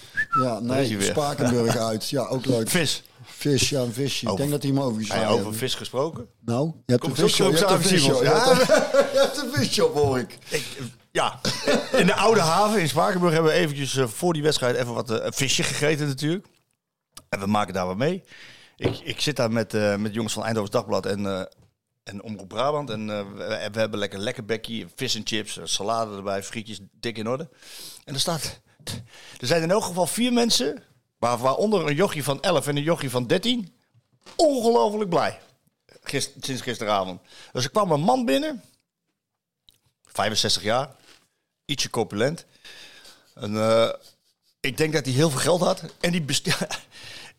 Ja, 0.42 0.60
nee. 0.60 1.02
Spakenburg 1.02 1.78
uit. 1.90 2.10
Ja, 2.10 2.26
ook 2.26 2.46
leuk. 2.46 2.70
Vis. 2.70 3.04
Vis, 3.24 3.70
ja, 3.70 3.80
een 3.80 3.94
visje. 3.94 4.32
Ik 4.32 4.38
denk 4.38 4.52
dat 4.52 4.64
hij 4.64 4.72
hem 4.72 5.02
Ja, 5.04 5.28
over 5.28 5.54
vis 5.54 5.76
gesproken. 5.76 6.28
Nou, 6.46 6.66
je 6.66 6.92
hebt 6.92 7.04
een 7.06 7.14
Komt 7.14 7.20
visje 7.30 7.44
op. 7.46 7.52
Je 7.52 7.58
hebt 7.58 7.72
een 7.72 7.82
visje 7.82 8.16
op. 8.16 8.22
Je 8.24 8.28
Simons. 8.28 8.58
hebt 8.68 8.70
een- 8.94 9.10
je 9.14 9.20
hebt 9.20 9.38
een 9.38 9.50
visje 9.54 9.86
op, 9.86 9.94
hoor 9.94 10.20
ik. 10.20 10.38
Ik, 10.48 10.66
ja, 11.18 11.40
in 11.92 12.06
de 12.06 12.16
oude 12.16 12.42
haven 12.42 12.80
in 12.80 12.88
Spakenburg 12.88 13.34
hebben 13.34 13.52
we 13.52 13.58
eventjes 13.58 13.96
eh, 13.96 14.08
voor 14.08 14.34
die 14.34 14.44
wedstrijd 14.44 14.76
even 14.76 14.94
wat 14.94 15.12
eh, 15.12 15.32
visje 15.32 15.64
gegeten 15.64 16.08
natuurlijk. 16.08 16.46
En 17.30 17.40
we 17.40 17.46
maken 17.46 17.74
daar 17.74 17.86
wat 17.86 17.98
mee. 17.98 18.24
Ik, 18.76 19.00
ik 19.00 19.22
zit 19.22 19.36
daar 19.36 19.52
met, 19.52 19.74
eh, 19.74 19.96
met 19.96 20.14
jongens 20.14 20.34
van 20.34 20.44
Eindhoven 20.44 20.72
Dagblad 20.72 21.06
en, 21.06 21.50
en 22.04 22.24
Omroep 22.24 22.48
Brabant. 22.48 22.90
En 22.90 23.08
we, 23.08 23.70
we 23.72 23.80
hebben 23.80 24.00
lekker 24.00 24.20
lekker 24.20 24.46
bekkie, 24.46 24.88
vis 24.96 25.16
en 25.16 25.22
chips, 25.24 25.60
salade 25.64 26.16
erbij, 26.16 26.44
frietjes, 26.44 26.80
dik 26.92 27.18
in 27.18 27.28
orde. 27.28 27.50
En 28.04 28.14
er 28.14 28.20
staat... 28.20 28.60
Er 29.40 29.48
zijn 29.48 29.62
in 29.62 29.72
elk 29.72 29.84
geval 29.84 30.08
vier 30.08 30.34
mensen, 30.34 30.84
waar, 31.18 31.38
waaronder 31.38 31.88
een 31.88 31.96
jochie 31.96 32.24
van 32.24 32.42
11 32.42 32.68
en 32.68 32.78
een 32.78 32.84
jochie 32.84 33.10
van 33.10 33.28
13, 33.28 33.74
ongelooflijk 34.36 35.10
blij. 35.10 35.40
Sinds 36.40 36.62
gisteravond. 36.62 37.22
Dus 37.52 37.64
er 37.64 37.70
kwam 37.70 37.92
een 37.92 38.02
man 38.02 38.26
binnen, 38.26 38.64
65 40.06 40.64
jaar, 40.64 40.96
ietsje 41.68 41.90
corpulent. 41.90 42.46
En, 43.34 43.58
eh, 43.58 43.94
ik 44.60 44.78
denk 44.78 44.94
dat 44.94 45.06
hij 45.06 45.14
heel 45.14 45.30
veel 45.30 45.40
geld 45.40 45.62
had. 45.62 45.84
En 46.00 46.12
die, 46.12 46.26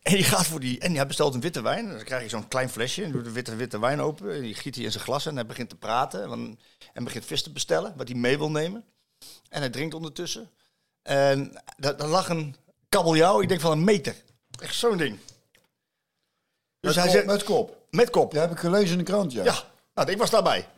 en 0.03 0.15
die 0.15 0.25
gaat 0.25 0.47
voor 0.47 0.61
die. 0.61 0.79
En 0.79 0.95
hij 0.95 1.07
bestelt 1.07 1.35
een 1.35 1.41
witte 1.41 1.63
wijn. 1.63 1.89
Dan 1.89 2.05
krijg 2.05 2.23
je 2.23 2.29
zo'n 2.29 2.49
klein 2.49 2.69
flesje. 2.69 3.05
En 3.05 3.13
doet 3.13 3.25
de 3.25 3.33
witte, 3.33 3.57
witte 3.57 3.81
wijn 3.81 4.01
open. 4.01 4.35
En 4.35 4.41
die 4.41 4.55
giet 4.55 4.75
hij 4.75 4.85
in 4.85 4.93
zijn 4.93 5.05
glas. 5.05 5.27
En 5.27 5.35
hij 5.35 5.47
begint 5.47 5.69
te 5.69 5.77
praten. 5.77 6.23
En, 6.23 6.59
en 6.93 7.05
begint 7.05 7.25
vis 7.25 7.43
te 7.43 7.51
bestellen. 7.51 7.95
Wat 7.97 8.09
hij 8.09 8.17
mee 8.17 8.39
wil 8.39 8.51
nemen. 8.51 8.85
En 9.49 9.61
hij 9.61 9.71
drinkt 9.71 9.95
ondertussen. 9.95 10.51
En 11.03 11.63
daar, 11.77 12.07
lag 12.07 12.29
een 12.29 12.57
kabeljauw. 12.89 13.41
Ik 13.41 13.49
denk 13.49 13.61
van 13.61 13.73
een 13.73 13.85
meter. 13.85 14.15
Echt 14.61 14.75
zo'n 14.75 14.97
ding. 14.97 15.19
Dus 16.81 16.95
Met 16.95 16.95
hij 16.95 17.05
kop, 17.05 17.13
zegt. 17.13 17.27
met 17.27 17.45
kop. 17.45 17.77
Met 17.91 18.11
kop. 18.11 18.33
Ja, 18.33 18.41
heb 18.41 18.51
ik 18.51 18.59
gelezen 18.59 18.91
in 18.91 18.99
de 18.99 19.05
krant, 19.05 19.33
ja. 19.33 19.45
Ja, 19.45 19.65
nou, 19.95 20.11
ik 20.11 20.19
was 20.19 20.31
daarbij. 20.31 20.69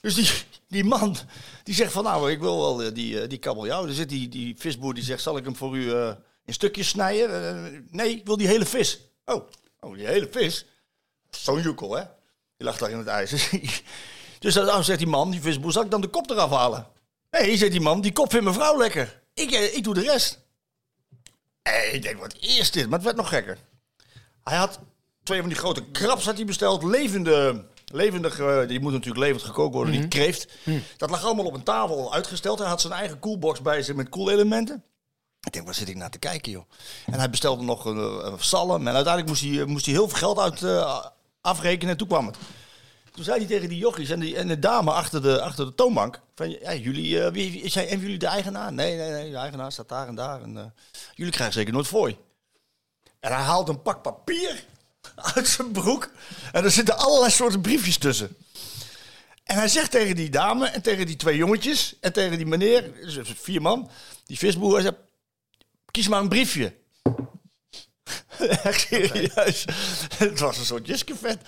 Dus 0.00 0.14
die, 0.14 0.30
die 0.72 0.84
man, 0.84 1.16
die 1.62 1.74
zegt 1.74 1.92
van, 1.92 2.04
nou, 2.04 2.30
ik 2.30 2.40
wil 2.40 2.58
wel 2.58 2.82
eh, 2.82 2.94
die, 2.94 3.20
eh, 3.20 3.28
die 3.28 3.38
kabeljauw. 3.38 3.86
Er 3.86 3.94
zit 3.94 4.08
die, 4.08 4.28
die 4.28 4.54
visboer, 4.58 4.94
die 4.94 5.04
zegt, 5.04 5.22
zal 5.22 5.36
ik 5.36 5.44
hem 5.44 5.56
voor 5.56 5.76
u 5.76 5.92
eh, 5.92 6.12
in 6.44 6.52
stukjes 6.52 6.88
snijden? 6.88 7.86
Nee, 7.90 8.10
ik 8.10 8.26
wil 8.26 8.36
die 8.36 8.46
hele 8.46 8.66
vis. 8.66 9.00
Oh, 9.24 9.48
oh 9.80 9.94
die 9.94 10.06
hele 10.06 10.28
vis? 10.30 10.66
Zo'n 11.30 11.62
joekel, 11.62 11.96
hè? 11.96 12.02
Die 12.56 12.66
lag 12.66 12.78
daar 12.78 12.90
in 12.90 12.98
het 12.98 13.06
ijs. 13.06 13.50
dus 14.38 14.54
dan 14.54 14.84
zegt 14.84 14.98
die 14.98 15.08
man, 15.08 15.30
die 15.30 15.40
visboer, 15.40 15.72
zal 15.72 15.84
ik 15.84 15.90
dan 15.90 16.00
de 16.00 16.08
kop 16.08 16.30
eraf 16.30 16.50
halen? 16.50 16.86
Nee, 17.30 17.56
zegt 17.56 17.72
die 17.72 17.80
man, 17.80 18.00
die 18.00 18.12
kop 18.12 18.30
vindt 18.30 18.44
mijn 18.44 18.56
vrouw 18.56 18.78
lekker. 18.78 19.22
Ik, 19.34 19.50
ik 19.50 19.84
doe 19.84 19.94
de 19.94 20.00
rest. 20.00 20.40
Ik 21.92 22.02
denk, 22.02 22.18
wat 22.18 22.36
is 22.40 22.70
dit? 22.70 22.84
Maar 22.84 22.94
het 22.94 23.04
werd 23.04 23.16
nog 23.16 23.28
gekker. 23.28 23.58
Hij 24.44 24.56
had 24.56 24.80
twee 25.22 25.40
van 25.40 25.48
die 25.48 25.58
grote 25.58 25.84
krabs 25.90 26.24
had 26.24 26.36
hij 26.36 26.44
besteld. 26.44 26.82
Levende, 26.82 27.64
levendig, 27.92 28.38
eh, 28.38 28.68
die 28.68 28.80
moet 28.80 28.92
natuurlijk 28.92 29.24
levend 29.24 29.42
gekookt 29.42 29.74
worden. 29.74 29.92
Die 29.92 30.08
kreeft. 30.08 30.48
Dat 30.96 31.10
lag 31.10 31.24
allemaal 31.24 31.44
op 31.44 31.54
een 31.54 31.62
tafel 31.62 32.14
uitgesteld. 32.14 32.58
Hij 32.58 32.68
had 32.68 32.80
zijn 32.80 32.92
eigen 32.92 33.18
koelbox 33.18 33.62
bij 33.62 33.82
zich 33.82 33.94
met 33.94 34.08
koelelementen. 34.08 34.84
Ik 35.40 35.52
denk, 35.52 35.64
waar 35.64 35.74
zit 35.74 35.88
ik 35.88 35.96
naar 35.96 36.10
te 36.10 36.18
kijken, 36.18 36.52
joh? 36.52 36.64
En 37.06 37.18
hij 37.18 37.30
bestelde 37.30 37.62
nog 37.62 37.84
een, 37.84 38.26
een 38.26 38.38
salm. 38.38 38.86
En 38.86 38.94
uiteindelijk 38.94 39.26
moest 39.26 39.42
hij, 39.42 39.60
eh, 39.60 39.66
moest 39.66 39.86
hij 39.86 39.94
heel 39.94 40.08
veel 40.08 40.18
geld 40.18 40.38
uit 40.38 40.62
eh, 40.62 41.04
afrekenen. 41.40 41.90
En 41.90 41.96
toen 41.96 42.08
kwam 42.08 42.26
het. 42.26 42.36
Toen 43.12 43.24
zei 43.24 43.38
hij 43.38 43.46
tegen 43.46 43.68
die 43.68 43.78
jochies 43.78 44.10
en, 44.10 44.20
die, 44.20 44.36
en 44.36 44.48
de 44.48 44.58
dame 44.58 44.90
achter 44.90 45.22
de, 45.22 45.40
achter 45.40 45.64
de 45.66 45.74
toonbank... 45.74 46.20
Van, 46.34 46.50
ja, 46.50 46.74
jullie, 46.74 47.22
eh, 47.22 47.32
wie, 47.32 47.50
wie, 47.50 47.68
zijn, 47.68 47.86
hebben 47.86 48.04
jullie 48.04 48.18
de 48.18 48.26
eigenaar? 48.26 48.72
Nee, 48.72 48.96
nee, 48.96 49.10
nee, 49.10 49.30
de 49.30 49.36
eigenaar 49.36 49.72
staat 49.72 49.88
daar 49.88 50.08
en 50.08 50.14
daar. 50.14 50.42
En, 50.42 50.58
eh, 50.58 50.64
jullie 51.14 51.32
krijgen 51.32 51.54
zeker 51.54 51.72
nooit 51.72 51.86
fooi. 51.86 52.18
En 53.20 53.32
hij 53.32 53.42
haalt 53.42 53.68
een 53.68 53.82
pak 53.82 54.02
papier 54.02 54.64
uit 55.34 55.48
zijn 55.48 55.72
broek. 55.72 56.10
En 56.52 56.64
er 56.64 56.70
zitten 56.70 56.98
allerlei 56.98 57.30
soorten 57.30 57.60
briefjes 57.60 57.98
tussen. 57.98 58.36
En 59.44 59.56
hij 59.56 59.68
zegt 59.68 59.90
tegen 59.90 60.16
die 60.16 60.30
dame 60.30 60.66
en 60.66 60.82
tegen 60.82 61.06
die 61.06 61.16
twee 61.16 61.36
jongetjes... 61.36 61.96
en 62.00 62.12
tegen 62.12 62.36
die 62.36 62.46
meneer, 62.46 62.92
dus 63.00 63.18
vier 63.34 63.62
man, 63.62 63.90
die 64.24 64.38
visboer... 64.38 64.72
Hij 64.72 64.82
zegt, 64.82 64.96
kies 65.90 66.08
maar 66.08 66.20
een 66.20 66.28
briefje. 66.28 66.74
Echt 68.62 68.80
serieus. 68.80 69.64
Het 70.16 70.40
was 70.40 70.58
een 70.58 70.64
soort 70.64 70.86
Jiskevet. 70.86 71.40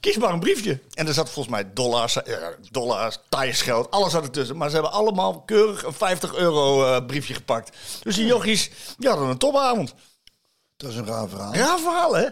Kies 0.00 0.16
maar 0.16 0.32
een 0.32 0.40
briefje. 0.40 0.80
En 0.94 1.06
er 1.06 1.14
zat 1.14 1.30
volgens 1.30 1.54
mij 1.54 1.72
dollars, 1.72 2.22
eh, 2.22 2.46
dollars 2.70 3.18
taaiensgeld, 3.28 3.90
alles 3.90 4.12
zat 4.12 4.22
ertussen. 4.22 4.56
Maar 4.56 4.68
ze 4.68 4.74
hebben 4.74 4.92
allemaal 4.92 5.40
keurig 5.40 5.84
een 5.84 5.92
50 5.92 6.34
euro 6.34 6.84
eh, 6.84 7.06
briefje 7.06 7.34
gepakt. 7.34 7.76
Dus 8.02 8.14
die 8.14 8.26
jochies, 8.26 8.70
die 8.96 9.08
hadden 9.08 9.28
een 9.28 9.38
topavond. 9.38 9.94
Dat 10.76 10.90
is 10.90 10.96
een 10.96 11.06
raar 11.06 11.28
verhaal. 11.28 11.54
Ja, 11.54 11.78
verhaal 11.78 12.16
hè? 12.16 12.28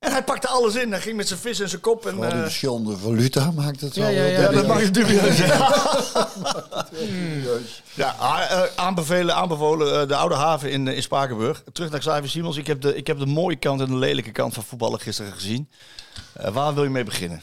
En 0.00 0.12
hij 0.12 0.24
pakte 0.24 0.48
alles 0.48 0.74
in. 0.74 0.90
Hij 0.90 1.00
ging 1.00 1.16
met 1.16 1.28
zijn 1.28 1.40
vis 1.40 1.60
en 1.60 1.68
zijn 1.68 1.80
kop. 1.80 2.06
En, 2.06 2.14
Vooral 2.14 2.82
die 2.82 2.92
eh, 2.92 2.98
valuta 2.98 3.50
maakt 3.50 3.80
het 3.80 3.96
wel. 3.96 4.08
ja, 4.08 4.22
ja, 4.22 4.40
ja, 4.40 4.48
dat 4.50 4.66
mag 4.66 4.80
je 4.80 4.90
dubieus. 4.90 5.38
Ja, 7.94 8.14
ah, 8.18 8.50
eh, 8.50 8.62
aanbevelen, 8.76 9.34
aanbevolen 9.34 10.00
eh, 10.00 10.08
de 10.08 10.16
Oude 10.16 10.34
Haven 10.34 10.70
in, 10.70 10.88
in 10.88 11.02
Spakenburg. 11.02 11.62
Terug 11.72 11.90
naar 11.90 12.00
Xavier 12.00 12.28
Simons. 12.30 12.56
Ik 12.56 12.66
heb, 12.66 12.80
de, 12.80 12.96
ik 12.96 13.06
heb 13.06 13.18
de 13.18 13.26
mooie 13.26 13.56
kant 13.56 13.80
en 13.80 13.86
de 13.86 13.96
lelijke 13.96 14.32
kant 14.32 14.54
van 14.54 14.62
voetballen 14.64 15.00
gisteren 15.00 15.32
gezien. 15.32 15.68
Eh, 16.32 16.52
waar 16.52 16.74
wil 16.74 16.82
je 16.82 16.90
mee 16.90 17.04
beginnen? 17.04 17.42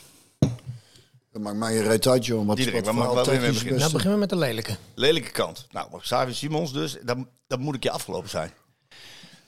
Dat 1.31 1.41
maakt 1.41 1.57
mij 1.57 1.77
een 1.77 1.83
reet 1.83 2.07
uit, 2.07 2.25
joh. 2.25 2.45
Wat, 2.47 2.55
Diederik, 2.55 2.85
wat 2.85 2.95
waar- 2.95 3.13
waar 3.13 3.23
wil 3.25 3.33
je 3.33 3.39
mee 3.39 3.51
beginnen? 3.51 3.79
Nou, 3.79 3.91
beginnen 3.91 4.13
we 4.13 4.19
met 4.19 4.29
de 4.29 4.37
lelijke. 4.37 4.75
Lelijke 4.95 5.31
kant. 5.31 5.67
Nou, 5.71 5.87
Xavier 6.01 6.35
Simons 6.35 6.73
dus, 6.73 6.97
dat, 7.03 7.17
dat 7.47 7.59
moet 7.59 7.75
ik 7.75 7.83
je 7.83 7.91
afgelopen 7.91 8.29
zijn. 8.29 8.51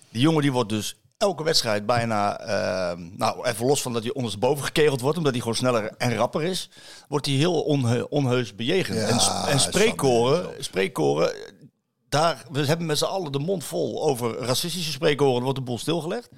Die 0.10 0.22
jongen 0.22 0.42
die 0.42 0.52
wordt 0.52 0.70
dus 0.70 0.96
elke 1.20 1.44
wedstrijd 1.44 1.86
bijna, 1.86 2.40
eh, 2.40 2.98
nou 2.98 3.48
even 3.48 3.66
los 3.66 3.82
van 3.82 3.94
dat 3.94 4.04
hij 4.04 4.14
ondersteboven 4.14 4.66
gekegeld 4.66 5.02
wordt, 5.02 5.18
omdat 5.18 5.32
hij 5.32 5.42
gewoon 5.42 5.56
sneller 5.58 5.92
en 5.98 6.16
rapper 6.16 6.44
is, 6.44 6.70
wordt 7.08 7.26
hij 7.26 7.36
heel 7.36 7.62
onhe- 7.62 8.10
onheus 8.10 8.56
bejegend. 8.56 9.00
Ja, 9.00 9.08
en, 9.08 9.20
sp- 9.20 9.48
en 9.48 9.60
spreekkoren, 9.60 10.64
spreekkoren, 10.64 11.34
daar, 12.10 12.44
we 12.52 12.66
hebben 12.66 12.86
met 12.86 12.98
z'n 12.98 13.04
allen 13.06 13.32
de 13.32 13.40
mond 13.40 13.64
vol 13.64 14.04
over 14.04 14.38
racistische 14.38 14.92
spreekkoren, 14.92 15.44
wordt 15.44 15.58
de 15.58 15.64
boel 15.64 15.78
stilgelegd. 15.78 16.30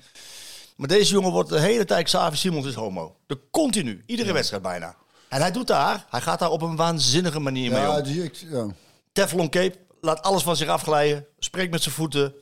Maar 0.75 0.87
deze 0.87 1.13
jongen 1.13 1.31
wordt 1.31 1.49
de 1.49 1.59
hele 1.59 1.85
tijd, 1.85 2.05
Xavier 2.05 2.37
Simons 2.37 2.65
is 2.65 2.73
homo. 2.73 3.15
De 3.27 3.39
continu, 3.51 4.03
iedere 4.05 4.33
wedstrijd 4.33 4.63
bijna. 4.63 4.95
En 5.29 5.41
hij 5.41 5.51
doet 5.51 5.67
daar, 5.67 6.05
hij 6.09 6.21
gaat 6.21 6.39
daar 6.39 6.51
op 6.51 6.61
een 6.61 6.75
waanzinnige 6.75 7.39
manier 7.39 7.71
mee 7.71 7.87
om. 7.87 7.95
Ja, 7.95 8.01
die, 8.01 8.23
ik, 8.23 8.35
ja. 8.35 8.67
Teflon 9.11 9.49
cape, 9.49 9.77
laat 10.01 10.21
alles 10.21 10.43
van 10.43 10.55
zich 10.55 10.67
afglijden, 10.67 11.25
spreekt 11.39 11.71
met 11.71 11.81
zijn 11.83 11.95
voeten, 11.95 12.33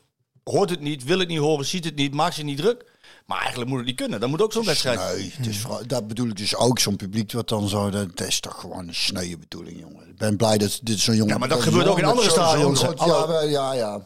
hoort 0.49 0.69
het 0.69 0.79
niet, 0.79 1.03
wil 1.03 1.19
het 1.19 1.27
niet 1.27 1.39
horen, 1.39 1.65
ziet 1.65 1.85
het 1.85 1.95
niet, 1.95 2.13
maakt 2.13 2.35
zich 2.35 2.43
niet 2.43 2.57
druk. 2.57 2.85
Maar 3.25 3.39
eigenlijk 3.39 3.69
moet 3.69 3.77
het 3.77 3.87
niet 3.87 3.95
kunnen. 3.95 4.19
Dat 4.19 4.29
moet 4.29 4.41
ook 4.41 4.53
zo'n 4.53 4.65
wedstrijd. 4.65 4.99
Nee, 4.99 5.33
het 5.37 5.89
dat 5.89 6.07
bedoel 6.07 6.27
ik 6.27 6.37
dus 6.37 6.55
ook. 6.55 6.79
Zo'n 6.79 6.95
publiek 6.95 7.31
wat 7.31 7.49
dan 7.49 7.67
zo... 7.67 7.89
Dat 7.89 8.21
is 8.27 8.39
toch 8.39 8.59
gewoon 8.59 8.87
een 8.87 8.95
sneuwe 8.95 9.37
bedoeling, 9.37 9.79
jongen. 9.79 10.07
Ik 10.09 10.17
ben 10.17 10.37
blij 10.37 10.57
dat 10.57 10.79
dit 10.83 10.99
zo'n 10.99 11.15
jongen... 11.15 11.33
Ja, 11.33 11.39
maar 11.39 11.49
dat 11.49 11.61
gebeurt 11.61 11.87
ook 11.87 11.97
in 11.97 12.05
andere 12.05 12.29
stadions. 12.29 12.81
Ja, 12.81 13.41
ja, 13.41 13.73
ja. 13.73 14.01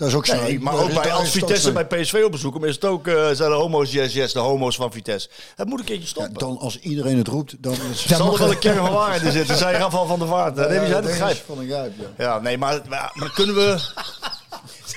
Dat 0.00 0.08
is 0.08 0.14
ook. 0.14 0.26
Nee, 0.26 0.60
maar 0.60 0.74
ook 0.74 0.94
bij 0.94 1.12
als 1.12 1.30
Vitesse 1.30 1.72
bij 1.72 1.86
PSV 1.86 2.22
op 2.24 2.32
bezoek 2.32 2.64
is 2.64 2.74
het 2.74 2.84
ook, 2.84 3.06
eh, 3.06 3.14
zijn 3.14 3.50
de 3.50 3.56
homo's 3.56 3.92
yes, 3.92 4.12
yes, 4.12 4.32
de 4.32 4.38
homo's 4.38 4.76
van 4.76 4.92
Vitesse. 4.92 5.28
Het 5.56 5.68
moet 5.68 5.78
een 5.78 5.84
keertje 5.84 6.04
Ja, 6.04 6.10
stoppen. 6.10 6.34
dan 6.34 6.58
als 6.58 6.78
iedereen 6.78 7.16
het 7.18 7.28
roept, 7.28 7.62
dan 7.62 7.76
is 7.90 8.06
Zal 8.06 8.32
er 8.32 8.38
wel 8.38 8.50
een 8.50 8.58
kern 8.58 8.76
van 8.76 8.92
waarheid 8.92 9.22
in 9.22 9.32
zitten, 9.32 9.56
zei 9.56 9.76
Rafael 9.76 10.06
van 10.06 10.18
der 10.18 10.28
Vaart. 10.28 10.56
Dat 10.56 10.70
heb 10.70 10.82
je 10.82 10.88
Ja, 10.88 10.92
dat 10.94 11.02
begrijp. 11.02 11.42
Van 11.46 11.58
de 11.58 11.66
Grijp, 11.66 11.92
ja. 11.98 12.24
Ja, 12.24 12.38
nee, 12.40 12.58
maar, 12.58 12.80
maar, 12.88 13.10
maar 13.14 13.32
kunnen 13.32 13.54
we... 13.54 13.78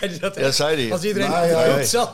Zei 0.09 0.19
hij 0.19 0.29
dat 0.29 0.35
Ja, 0.45 0.51
zei 0.51 0.81
hij. 0.81 0.91
Als 0.91 1.03
iedereen 1.03 1.29
Nou 1.29 1.47
ja, 1.47 1.57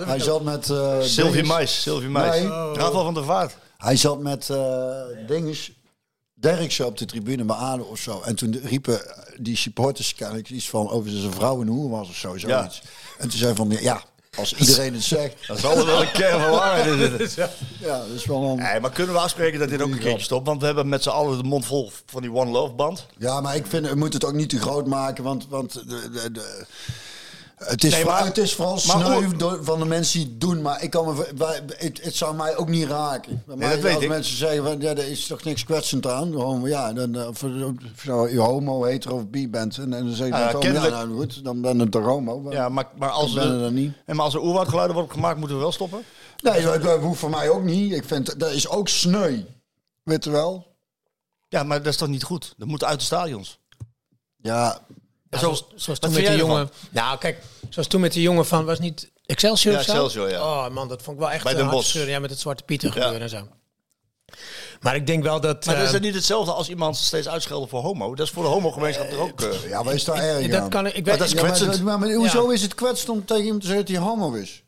hij- 0.06 0.20
zat 0.20 0.44
met... 0.44 0.70
eh, 0.70 1.02
Sylvie. 1.02 1.44
Mais, 1.44 1.82
Sylvie 1.82 2.10
Mais. 2.10 2.36
Nee. 2.40 2.48
Rafael 2.50 3.04
van 3.04 3.14
der 3.14 3.24
Vaart. 3.24 3.56
Hij 3.78 3.96
zat 3.96 4.20
met 4.20 4.50
eh 4.50 4.92
dinges, 5.28 5.72
Derksen 6.34 6.86
op 6.86 6.98
de 6.98 7.06
tribune 7.06 7.44
bij 7.44 7.56
ADO 7.56 7.84
of 7.84 8.00
zo. 8.00 8.22
En 8.22 8.36
toen 8.36 8.60
riepen 8.64 9.02
die 9.38 9.58
supporters 9.58 10.16
kennelijk 10.16 10.50
iets 10.50 10.70
van 10.70 10.90
over 10.90 11.12
zijn 11.12 11.34
vrouw 11.34 11.62
en 11.62 11.68
hoe 11.68 11.90
was 11.90 12.10
of 12.10 12.16
zo. 12.16 12.38
Zoiets. 12.38 12.82
En 13.18 13.30
toen 13.30 13.38
zei 13.38 13.46
hij 13.46 13.56
van, 13.56 13.70
ja, 13.70 14.04
als 14.38 14.54
iedereen 14.54 14.94
het 14.94 15.04
zegt. 15.04 15.48
Dan 15.48 15.58
zal 15.58 15.78
er 15.78 15.86
wel 15.86 16.02
een 16.02 16.12
kern 16.12 16.42
van 16.42 16.52
waarheid 16.52 16.86
in 16.86 16.98
zitten. 17.30 17.50
Ja, 17.80 17.98
dat 17.98 18.08
is 18.16 18.26
wel 18.26 18.44
een... 18.44 18.56
Nee, 18.58 18.80
maar 18.80 18.92
kunnen 18.92 19.14
we 19.16 19.22
afspreken 19.22 19.60
dat 19.60 19.70
dit 19.70 19.82
ook 19.82 19.92
een 19.92 20.00
keertje 20.00 20.24
stopt? 20.24 20.46
Want 20.48 20.60
we 20.60 20.66
hebben 20.66 20.90
met 20.90 21.04
z'n 21.04 21.10
allen 21.10 21.38
de 21.38 21.44
mond 21.44 21.66
vol 21.66 21.92
van 22.06 22.22
die 22.22 22.32
One 22.34 22.52
Love 22.52 22.74
band. 22.74 23.06
Ja, 23.18 23.42
maar 23.42 23.56
ik 23.56 23.66
vind, 23.66 23.90
we 23.90 23.96
moeten 23.96 24.20
het 24.20 24.30
ook 24.30 24.36
niet 24.36 24.50
te 24.50 24.60
groot 24.60 24.88
maken, 24.88 25.24
want, 25.24 25.48
want 25.50 25.74
de, 25.74 26.10
de, 26.12 26.32
de- 26.32 26.66
het, 27.60 27.84
is 27.84 27.92
Nee, 27.94 28.02
vooral, 28.02 28.26
het 28.26 28.38
is 28.38 28.56
vooral 28.56 28.74
maar 28.74 28.82
sneu 29.06 29.38
door- 29.38 29.64
van 29.64 29.80
de 29.80 29.86
mensen 29.86 30.20
die 30.20 30.30
het 30.30 30.42
doen, 30.42 30.62
maar 30.62 30.84
ik 30.84 30.90
kan 30.90 31.06
me, 31.16 31.28
wij- 31.38 31.62
het, 31.78 32.04
het 32.04 32.16
zou 32.16 32.36
mij 32.36 32.58
ook 32.58 32.70
niet 32.70 32.88
raken. 32.88 33.44
Bij 33.46 33.56
mij, 33.56 33.70
dat 33.70 33.80
weet 33.80 33.94
als 33.96 34.04
ik. 34.04 34.10
mensen 34.10 34.38
zeggen, 34.38 34.64
van, 34.64 34.80
ja, 34.82 34.90
er 34.90 35.12
is 35.12 35.28
toch 35.28 35.44
niks 35.44 35.64
kwetsend 35.64 36.08
aan. 36.08 36.34
Homo, 36.34 36.68
ja, 36.68 36.94
dan, 36.94 37.16
eh, 37.16 37.28
of, 37.28 37.44
of 37.44 37.50
je 38.04 38.08
nou 38.08 38.38
homo, 38.38 38.84
hetero 38.84 39.16
of 39.16 39.28
bi 39.28 39.50
bent, 39.50 39.78
en, 39.78 39.94
en 39.94 40.06
dan 40.06 40.16
zeg 40.16 40.28
je 40.28 40.34
ja, 40.34 40.52
kennelijk- 40.54 40.94
nou 40.94 41.16
goed, 41.18 41.44
dan 41.44 41.62
ben 41.62 41.78
je 41.80 41.90
toch 41.90 42.06
homo. 42.06 42.40
Maar, 42.40 42.54
Ja, 42.54 42.70
maar, 42.70 42.88
maar 42.98 43.10
als 43.10 43.34
ben 43.34 43.60
dan 43.60 43.74
niet. 43.74 43.94
en 44.06 44.16
maar 44.16 44.26
als 44.26 44.34
er 44.34 44.42
oerwoudgeluiden 44.44 44.96
worden 44.96 45.14
gemaakt, 45.14 45.38
moeten 45.38 45.56
we 45.58 45.62
wel 45.64 45.72
stoppen. 45.72 46.04
Nee, 46.42 46.62
dat, 46.62 46.82
dat 46.82 47.00
hoeft 47.02 47.20
voor 47.20 47.30
mij 47.30 47.50
ook 47.50 47.64
niet. 47.64 47.94
Ik 47.94 48.04
vind, 48.04 48.40
dat 48.40 48.52
is 48.52 48.70
ook 48.70 48.88
sneu. 48.88 49.42
Weet 50.04 50.24
je 50.24 50.30
wel? 50.30 50.68
Ja, 51.48 51.64
maar 51.64 51.78
dat 51.78 51.88
is 51.88 51.98
toch 51.98 52.08
niet 52.08 52.24
goed? 52.24 52.54
Dat 52.58 52.68
moet 52.68 52.84
uit 52.84 53.00
de 53.00 53.06
stadions. 53.06 53.60
Ja, 54.42 54.80
Ja, 55.30 55.38
zoals, 55.40 56.00
toen 56.00 56.12
met 56.12 56.26
die 56.26 56.36
jongen. 56.36 56.70
Nou, 56.90 57.18
kijk, 57.18 57.42
zoals 57.70 57.88
toen 57.88 58.02
met 58.02 58.14
die 58.14 58.22
jongen 58.22 58.46
van 58.46 58.66
was 58.66 58.80
niet 58.80 59.12
Excelsior 59.26 59.74
Ja, 59.74 59.80
of 59.80 59.86
zo? 59.86 59.92
Excelsior, 59.92 60.30
ja. 60.30 60.42
Oh 60.42 60.70
man, 60.70 60.88
dat 60.88 61.02
vond 61.02 61.18
ik 61.18 61.24
wel 61.24 61.32
echt 61.32 61.44
Bij 61.44 61.52
eh, 61.52 61.58
Den 61.58 61.68
hard 61.68 61.78
Bosch. 61.78 61.94
Ja, 62.08 62.20
met 62.20 62.30
het 62.30 62.40
zwarte 62.40 62.64
Pieter 62.64 62.88
Ja. 62.88 62.94
gebeuren 62.94 63.22
en 63.22 63.30
zo. 63.30 63.48
Maar 64.80 64.96
ik 64.96 65.08
denk 65.08 65.24
wel 65.24 65.42
dat. 65.42 65.66
Maar 65.66 65.76
eh, 65.76 65.84
is 65.84 65.92
dat 65.92 66.02
niet 66.02 66.14
hetzelfde 66.14 66.52
als 66.54 66.70
iemand 66.70 66.98
steeds 66.98 67.28
uitschelden 67.28 67.70
voor 67.70 67.82
homo? 67.82 68.16
Dat 68.16 68.26
is 68.26 68.32
voor 68.32 68.44
de 68.44 68.50
homogemeenschap 68.50 69.10
toch 69.10 69.20
ook... 69.20 69.42
eh, 69.42 69.70
ja, 69.70 69.84
maar 69.84 69.94
is 69.94 70.04
daar 70.04 70.18
erg 70.18 70.48
dat 70.48 70.62
aan? 70.62 70.70
kan 70.70 70.86
ik. 70.86 70.94
ik 70.94 71.06
Maar 71.06 71.18
weet, 71.18 71.20
dat 71.20 71.28
is 71.28 71.34
Ja, 71.34 71.42
maar, 71.42 71.52
kwetsend. 71.52 71.84
maar, 71.84 72.00
maar 72.00 72.14
hoezo 72.14 72.48
Ja. 72.48 72.54
is 72.54 72.62
het 72.62 72.76
kwetsend 72.76 73.10
om 73.10 73.26
tegen 73.26 73.44
iemand 73.44 73.62
te 73.62 73.68
zeggen 73.68 73.86
dat 73.86 73.96
hij 73.96 74.06
homo 74.06 74.34
is? 74.34 74.64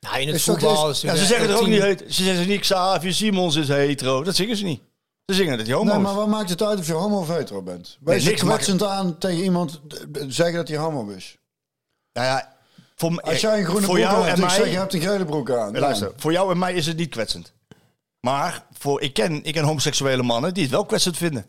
Nou, 0.00 0.20
in 0.20 0.26
het 0.26 0.36
Is 0.36 0.44
voetbal... 0.44 0.90
is 0.90 1.00
Ja, 1.00 1.08
het 1.10 1.18
ze 1.18 1.24
zeggen 1.24 1.48
er 1.48 1.56
ook 1.56 1.66
niet, 1.66 2.04
ze 2.08 2.22
zeggen 2.24 2.48
niet 2.48 2.60
Xavier 2.60 3.14
Simons 3.14 3.56
is 3.56 3.68
hetero. 3.68 4.22
Dat 4.24 4.36
zingen 4.36 4.56
ze 4.56 4.64
niet. 4.64 4.80
Ze 5.26 5.34
zingen 5.34 5.56
dat 5.58 5.66
hij 5.66 5.76
homo 5.76 5.92
Nee, 5.92 6.02
maar 6.02 6.14
wat 6.14 6.28
maakt 6.28 6.50
het 6.50 6.62
uit 6.62 6.78
of 6.78 6.86
je 6.86 6.92
homo 6.92 7.18
of 7.18 7.28
hetero 7.28 7.62
bent? 7.62 7.98
Wees 8.00 8.26
er 8.26 8.34
kwetsend 8.34 8.82
aan 8.82 9.18
tegen 9.18 9.42
iemand 9.42 9.80
zeggen 10.28 10.54
dat 10.56 10.68
hij 10.68 10.76
homo 10.76 11.08
is. 11.08 11.36
Nou 12.12 12.26
ja, 12.26 12.56
voor, 12.96 13.20
Als 13.20 13.40
jij 13.40 13.58
een 13.58 13.64
groene 13.64 13.86
voor 13.86 13.94
broek 13.94 14.06
jou 14.06 14.22
aan 14.22 14.28
en 14.28 14.42
ik 14.42 14.48
zeg 14.50 14.58
mij... 14.60 14.70
je 14.70 14.76
hebt 14.76 14.94
een 14.94 15.00
gele 15.00 15.24
broek 15.24 15.50
aan. 15.50 15.78
Luister, 15.78 16.12
voor 16.16 16.32
jou 16.32 16.50
en 16.52 16.58
mij 16.58 16.74
is 16.74 16.86
het 16.86 16.96
niet 16.96 17.10
kwetsend. 17.10 17.52
Maar 18.20 18.66
voor, 18.78 19.00
ik, 19.02 19.14
ken, 19.14 19.44
ik 19.44 19.52
ken 19.52 19.64
homoseksuele 19.64 20.22
mannen 20.22 20.54
die 20.54 20.62
het 20.62 20.72
wel 20.72 20.84
kwetsend 20.84 21.16
vinden. 21.16 21.46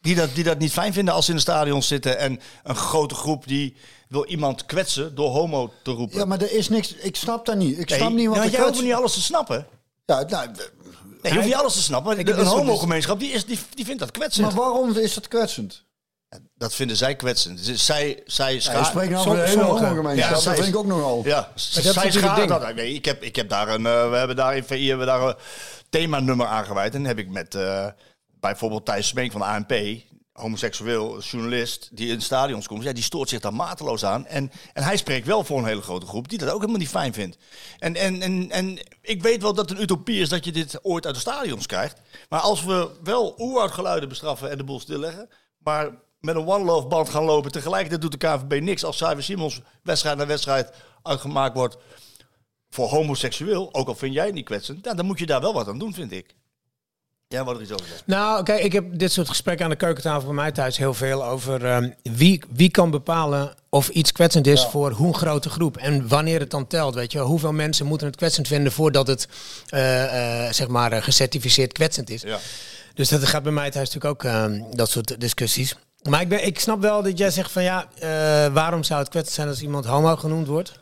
Die 0.00 0.14
dat, 0.14 0.34
die 0.34 0.44
dat 0.44 0.58
niet 0.58 0.72
fijn 0.72 0.92
vinden 0.92 1.14
als 1.14 1.24
ze 1.24 1.30
in 1.30 1.36
een 1.36 1.42
stadion 1.42 1.82
zitten 1.82 2.18
en 2.18 2.40
een 2.62 2.76
grote 2.76 3.14
groep 3.14 3.46
die 3.46 3.76
wil 4.08 4.24
iemand 4.26 4.66
kwetsen 4.66 5.14
door 5.14 5.30
homo 5.30 5.72
te 5.82 5.90
roepen. 5.90 6.18
Ja, 6.18 6.24
maar 6.24 6.40
er 6.40 6.52
is 6.52 6.68
niks. 6.68 6.94
Ik 6.94 7.16
snap 7.16 7.46
dat 7.46 7.56
niet. 7.56 7.78
Ik 7.78 7.88
Nee, 7.88 7.98
snap 7.98 8.12
niet 8.12 8.28
wat 8.28 8.36
er 8.36 8.42
jij 8.42 8.52
hoeft 8.52 8.62
kwets- 8.70 8.82
niet 8.82 8.94
alles 8.94 9.12
te 9.14 9.22
snappen. 9.22 9.66
Ja, 10.06 10.22
nou, 10.22 10.48
Nee, 10.48 10.66
je 11.22 11.32
hoeft 11.32 11.44
niet 11.44 11.54
alles 11.54 11.72
te 11.72 11.82
snappen. 11.82 12.16
Maar 12.16 12.24
de, 12.24 12.32
een 12.32 12.46
homogemeenschap 12.46 13.18
die, 13.20 13.32
is, 13.32 13.44
die, 13.44 13.58
die 13.74 13.84
vindt 13.84 14.00
dat 14.00 14.10
kwetsend. 14.10 14.46
maar 14.46 14.54
waarom 14.54 14.96
is 14.96 15.14
dat 15.14 15.28
kwetsend? 15.28 15.86
dat 16.54 16.74
vinden 16.74 16.96
zij 16.96 17.16
kwetsend. 17.16 17.60
Zij, 17.62 18.22
zij 18.26 18.54
Ja, 18.54 18.60
scha- 18.60 18.78
je 18.78 18.84
spreekt 18.84 19.10
nou 19.10 19.26
over 19.26 19.42
de 19.42 19.48
hele 19.48 19.62
homogemeenschap. 19.62 20.28
Ja, 20.28 20.34
dat 20.34 20.42
zij- 20.42 20.54
vind 20.54 20.66
ik 20.66 20.76
ook 20.76 20.86
nogal. 20.86 21.22
Ja, 21.24 21.52
zij 21.54 22.10
scharen 22.10 22.48
dat. 22.48 22.74
Nee, 22.74 22.94
ik 22.94 23.04
heb, 23.04 23.22
ik 23.22 23.36
heb 23.36 23.48
daar 23.48 23.68
een, 23.68 23.86
eh, 23.86 24.10
we 24.10 24.16
hebben 24.16 24.36
daar 24.36 24.56
in 24.56 24.64
VI 24.64 24.88
hebben 24.88 25.06
daar 25.06 25.22
een 25.22 25.34
themanummer 25.90 26.46
aangeweid. 26.46 26.94
En 26.94 27.04
heb 27.04 27.18
ik 27.18 27.28
met 27.28 27.54
eh, 27.54 27.86
bijvoorbeeld 28.40 28.84
Thijs 28.86 29.06
Smeenk 29.08 29.32
van 29.32 29.40
de 29.40 29.46
ANP, 29.46 29.72
homoseksueel 30.38 31.20
journalist, 31.20 31.88
die 31.92 32.12
in 32.12 32.20
stadions 32.20 32.66
komt. 32.66 32.82
Ja, 32.82 32.92
die 32.92 33.02
stoort 33.02 33.28
zich 33.28 33.40
daar 33.40 33.54
mateloos 33.54 34.04
aan. 34.04 34.26
En, 34.26 34.50
en 34.72 34.82
hij 34.82 34.96
spreekt 34.96 35.26
wel 35.26 35.44
voor 35.44 35.58
een 35.58 35.64
hele 35.64 35.82
grote 35.82 36.06
groep 36.06 36.28
die 36.28 36.38
dat 36.38 36.48
ook 36.48 36.60
helemaal 36.60 36.80
niet 36.80 36.88
fijn 36.88 37.12
vindt. 37.12 37.36
En, 37.78 37.96
en, 37.96 38.22
en, 38.22 38.50
en 38.50 38.78
ik 39.02 39.22
weet 39.22 39.42
wel 39.42 39.54
dat 39.54 39.68
het 39.68 39.78
een 39.78 39.84
utopie 39.84 40.20
is 40.20 40.28
dat 40.28 40.44
je 40.44 40.52
dit 40.52 40.78
ooit 40.84 41.06
uit 41.06 41.14
de 41.14 41.20
stadions 41.20 41.66
krijgt. 41.66 42.00
Maar 42.28 42.40
als 42.40 42.64
we 42.64 42.90
wel 43.02 43.34
oerwoudgeluiden 43.38 44.08
bestraffen 44.08 44.50
en 44.50 44.58
de 44.58 44.64
boel 44.64 44.80
stilleggen, 44.80 45.28
maar 45.58 45.90
met 46.20 46.36
een 46.36 46.46
One 46.46 46.64
Love 46.64 46.86
band 46.86 47.08
gaan 47.08 47.24
lopen. 47.24 47.50
Tegelijkertijd 47.50 48.00
doet 48.00 48.20
de 48.20 48.26
KVB 48.26 48.62
niks 48.62 48.84
als 48.84 48.96
Cyber 48.96 49.22
Simons 49.22 49.60
wedstrijd 49.82 50.16
na 50.16 50.26
wedstrijd 50.26 50.72
uitgemaakt 51.02 51.54
wordt 51.54 51.76
voor 52.70 52.88
homoseksueel. 52.88 53.74
Ook 53.74 53.88
al 53.88 53.94
vind 53.94 54.14
jij 54.14 54.24
het 54.26 54.34
niet 54.34 54.44
kwetsend. 54.44 54.84
Ja, 54.84 54.94
dan 54.94 55.06
moet 55.06 55.18
je 55.18 55.26
daar 55.26 55.40
wel 55.40 55.54
wat 55.54 55.68
aan 55.68 55.78
doen, 55.78 55.94
vind 55.94 56.12
ik. 56.12 56.34
Jij 57.28 57.44
wou 57.44 57.56
er 57.56 57.62
iets 57.62 57.72
over 57.72 57.86
zeggen. 57.86 58.04
Nou, 58.06 58.42
kijk, 58.42 58.62
ik 58.62 58.72
heb 58.72 58.98
dit 58.98 59.12
soort 59.12 59.28
gesprekken 59.28 59.64
aan 59.64 59.70
de 59.70 59.76
keukentafel 59.76 60.26
bij 60.26 60.34
mij 60.34 60.52
thuis 60.52 60.76
heel 60.76 60.94
veel 60.94 61.24
over 61.24 61.64
ehm, 61.64 61.90
wie, 62.02 62.42
wie 62.50 62.70
kan 62.70 62.90
bepalen 62.90 63.54
of 63.68 63.88
iets 63.88 64.12
kwetsend 64.12 64.46
is 64.46 64.64
voor 64.64 64.90
hoe 64.90 65.14
grote 65.14 65.48
groep 65.48 65.76
en 65.76 66.08
wanneer 66.08 66.40
het 66.40 66.50
dan 66.50 66.66
telt. 66.66 66.94
Weet 66.94 67.12
je, 67.12 67.18
hoeveel 67.18 67.52
mensen 67.52 67.86
moeten 67.86 68.06
het 68.06 68.16
kwetsend 68.16 68.48
vinden 68.48 68.72
voordat 68.72 69.06
het 69.06 69.28
eh, 69.68 70.46
eh, 70.46 70.52
zeg 70.52 70.68
maar 70.68 70.92
eh, 70.92 71.02
gecertificeerd 71.02 71.72
kwetsend 71.72 72.10
is. 72.10 72.22
Ja. 72.22 72.38
Dus 72.94 73.08
dat 73.08 73.24
gaat 73.24 73.42
bij 73.42 73.52
mij 73.52 73.70
thuis 73.70 73.94
natuurlijk 73.94 74.24
ook 74.24 74.32
ehm, 74.32 74.62
dat 74.70 74.90
soort 74.90 75.20
discussies. 75.20 75.76
Maar 76.02 76.20
ik, 76.20 76.28
ben, 76.28 76.46
ik 76.46 76.60
snap 76.60 76.80
wel 76.80 77.02
dat 77.02 77.18
jij 77.18 77.30
zegt 77.30 77.50
van 77.50 77.62
ja, 77.62 77.88
waarom 78.52 78.84
zou 78.84 79.00
het 79.00 79.08
kwetsend 79.08 79.34
zijn 79.34 79.48
als 79.48 79.62
iemand 79.62 79.84
homo 79.84 80.16
genoemd 80.16 80.46
wordt? 80.46 80.72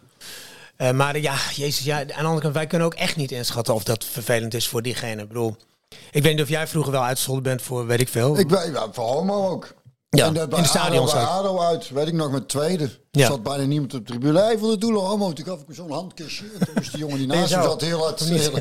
Maar 0.95 1.19
ja, 1.19 1.35
jezus, 1.55 1.85
ja, 1.85 2.01
aan 2.01 2.07
de 2.07 2.15
andere 2.15 2.41
kant, 2.41 2.55
wij 2.55 2.67
kunnen 2.67 2.87
ook 2.87 2.95
echt 2.95 3.17
niet 3.17 3.33
inschatten 3.33 3.75
of 3.75 3.85
dat 3.85 4.05
vervelend 4.05 4.55
is 4.55 4.69
voor 4.69 4.83
diegene. 4.83 5.23
Ik 5.23 5.29
bedoel, 5.29 5.57
ik 5.88 6.22
weet 6.22 6.33
niet 6.33 6.42
of 6.42 6.49
jij 6.49 6.66
vroeger 6.66 6.92
wel 6.92 7.03
uitgescholden 7.05 7.42
bent 7.42 7.62
voor, 7.62 7.87
weet 7.87 8.01
ik 8.01 8.09
veel. 8.09 8.38
Ik 8.38 8.49
ben 8.49 8.72
ja, 8.72 8.88
voor 8.92 9.05
homo 9.05 9.49
ook. 9.49 9.75
Ja, 10.09 10.27
En 10.27 10.35
dat 10.35 10.49
bij 10.49 10.59
in 10.59 10.64
de 10.64 10.70
stadions 10.70 11.12
ADO, 11.12 11.25
bij 11.25 11.33
ook. 11.33 11.44
ADO 11.44 11.61
uit, 11.61 11.90
weet 11.90 12.07
ik 12.07 12.12
nog, 12.14 12.31
met 12.31 12.49
tweede. 12.49 12.90
Ja. 13.11 13.27
zat 13.27 13.42
bijna 13.42 13.64
niemand 13.64 13.94
op 13.94 14.07
de 14.07 14.12
tribune. 14.12 14.40
Hij 14.40 14.59
voor 14.59 14.70
de 14.70 14.79
doelen 14.79 15.01
homo. 15.03 15.33
Toen 15.33 15.44
gaf 15.44 15.61
ik 15.61 15.68
me 15.68 15.75
zo'n 15.75 15.90
handkusje. 15.90 16.44
En 16.59 16.66
toen 16.66 16.75
moest 16.75 16.90
die 16.90 17.01
jongen 17.01 17.18
die 17.18 17.27
naast 17.27 17.51
zo? 17.51 17.62
zat 17.62 17.81
heel 17.81 18.03
hard... 18.03 18.20
Heel- 18.20 18.61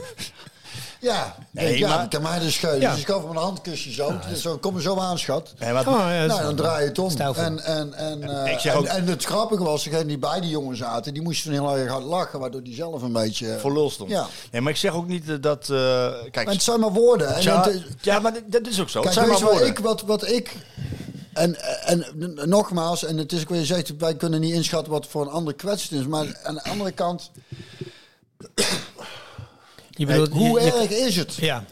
ja, 1.06 1.36
Nee, 1.52 1.66
nee, 1.66 1.78
ja, 1.78 1.88
maar- 1.90 2.04
ik 2.04 2.10
kan 2.10 2.22
mij 2.22 2.40
dus 2.40 2.54
schelen. 2.54 2.80
Ja. 2.80 2.92
Dus 2.92 3.00
ik 3.00 3.08
gaf 3.08 3.22
hem 3.22 3.30
een 3.30 3.36
handkusje 3.36 3.92
zo. 3.94 4.14
zo 4.36 4.58
kom 4.58 4.76
er 4.76 4.82
zo 4.82 4.98
aan, 5.00 5.20
schat. 5.20 5.54
Nee, 5.60 5.74
Oh, 5.74 5.84
ja, 5.86 6.26
Nou, 6.26 6.42
dan 6.42 6.56
draai 6.56 6.82
je 6.82 6.88
het 6.90 7.00
om. 7.00 7.12
En, 7.36 7.60
en, 7.64 7.94
en, 7.94 8.46
eh, 8.46 8.52
ik 8.54 8.60
zeg 8.60 8.74
en, 8.74 8.80
ook- 8.80 8.86
en 8.86 9.06
het 9.08 9.24
grappige 9.26 9.64
was, 9.64 9.84
degene 9.84 10.06
die 10.06 10.18
bij 10.18 10.40
die 10.42 10.50
jongen 10.50 10.78
zaten, 10.78 11.14
die 11.14 11.22
moesten 11.24 11.52
heel 11.52 11.78
erg 11.78 11.92
hard 11.92 12.04
lachen, 12.04 12.40
waardoor 12.40 12.64
die 12.64 12.76
zelf 12.76 13.02
een 13.02 13.12
beetje... 13.12 13.58
voor 13.60 13.74
lul 13.74 13.90
stond. 13.90 14.10
Ja. 14.10 14.28
Nee, 14.52 14.62
maar 14.62 14.72
ik 14.72 14.78
zeg 14.78 14.94
ook 14.94 15.08
niet 15.08 15.44
dat... 15.44 15.70
eh, 15.70 16.12
kijk, 16.32 16.46
Maar 16.46 16.54
het 16.54 16.64
zijn 16.64 16.80
maar 16.80 16.92
woorden. 16.92 17.36
En 17.36 17.42
ja, 17.42 17.64
het 17.64 17.74
is- 17.74 17.82
ja, 18.02 18.20
maar 18.20 18.34
dat 18.46 18.68
is 18.68 18.82
ook 18.82 18.90
zo. 18.90 19.02
Kijk, 19.02 19.14
het 19.16 19.24
zijn 19.24 19.28
maar 19.28 19.38
je 19.38 19.44
wat 19.44 19.52
woorden. 19.54 19.70
ik, 19.70 19.80
wat, 19.80 20.02
wat 20.02 20.28
ik 20.28 20.56
en, 21.34 21.56
en 21.86 22.06
nogmaals, 22.50 23.04
en 23.06 23.18
het 23.18 23.32
is 23.32 23.42
ook 23.42 23.50
wat 23.50 23.58
je 23.58 23.66
zegt, 23.66 23.98
wij 23.98 24.16
kunnen 24.16 24.40
niet 24.40 24.54
inschatten 24.54 24.92
wat 24.92 25.08
voor 25.08 25.22
een 25.22 25.32
ander 25.32 25.54
kwetsend 25.54 26.00
is. 26.02 26.08
Maar 26.08 26.40
aan 26.44 26.54
de 26.56 26.64
andere 26.64 26.92
kant, 26.92 27.32
je 29.96 30.06
bedoelt, 30.06 30.30
hoe 30.32 30.60
je- 30.60 30.66
je- 30.66 30.72
erg 30.72 30.90
is 30.90 31.16
het? 31.16 31.36
Ja. 31.36 31.66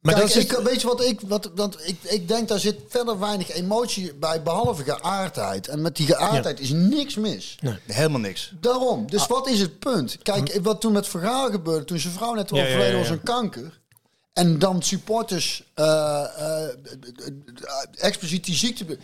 Maar 0.00 0.14
Kijk, 0.14 0.26
dat 0.26 0.36
is 0.36 0.44
ik, 0.44 0.52
weet 0.52 0.80
je 0.80 0.86
wat 0.86 1.04
ik, 1.04 1.20
wat, 1.20 1.50
want 1.54 1.88
ik, 1.88 1.96
ik 2.02 2.28
denk 2.28 2.48
daar 2.48 2.58
zit 2.60 2.76
verder 2.88 3.18
weinig 3.18 3.50
emotie 3.50 4.14
bij, 4.14 4.42
behalve 4.42 4.84
geaardheid. 4.84 5.68
En 5.68 5.82
met 5.82 5.96
die 5.96 6.06
geaardheid 6.06 6.60
is 6.60 6.70
niks 6.70 7.14
mis. 7.14 7.58
Helemaal 7.86 8.20
niks. 8.20 8.52
Daarom. 8.60 9.00
Ah. 9.04 9.10
Dus 9.10 9.26
wat 9.26 9.48
is 9.48 9.60
het 9.60 9.78
punt? 9.78 10.18
Kijk, 10.22 10.58
wat 10.62 10.80
toen 10.80 10.92
met 10.92 11.08
Vergaal 11.08 11.50
gebeurde, 11.50 11.84
toen 11.84 11.98
zijn 11.98 12.12
vrouw 12.12 12.34
net 12.34 12.50
Ja, 12.50 12.56
ja, 12.56 12.62
overleden 12.64 12.92
ja, 12.92 12.98
was 12.98 13.08
een 13.08 13.22
kanker. 13.22 13.80
En 14.32 14.58
dan 14.58 14.82
supporters 14.82 15.62
eh, 15.74 16.24
eh, 16.36 16.68
expliciet 17.94 18.44
die 18.44 18.54
ziekte... 18.54 18.98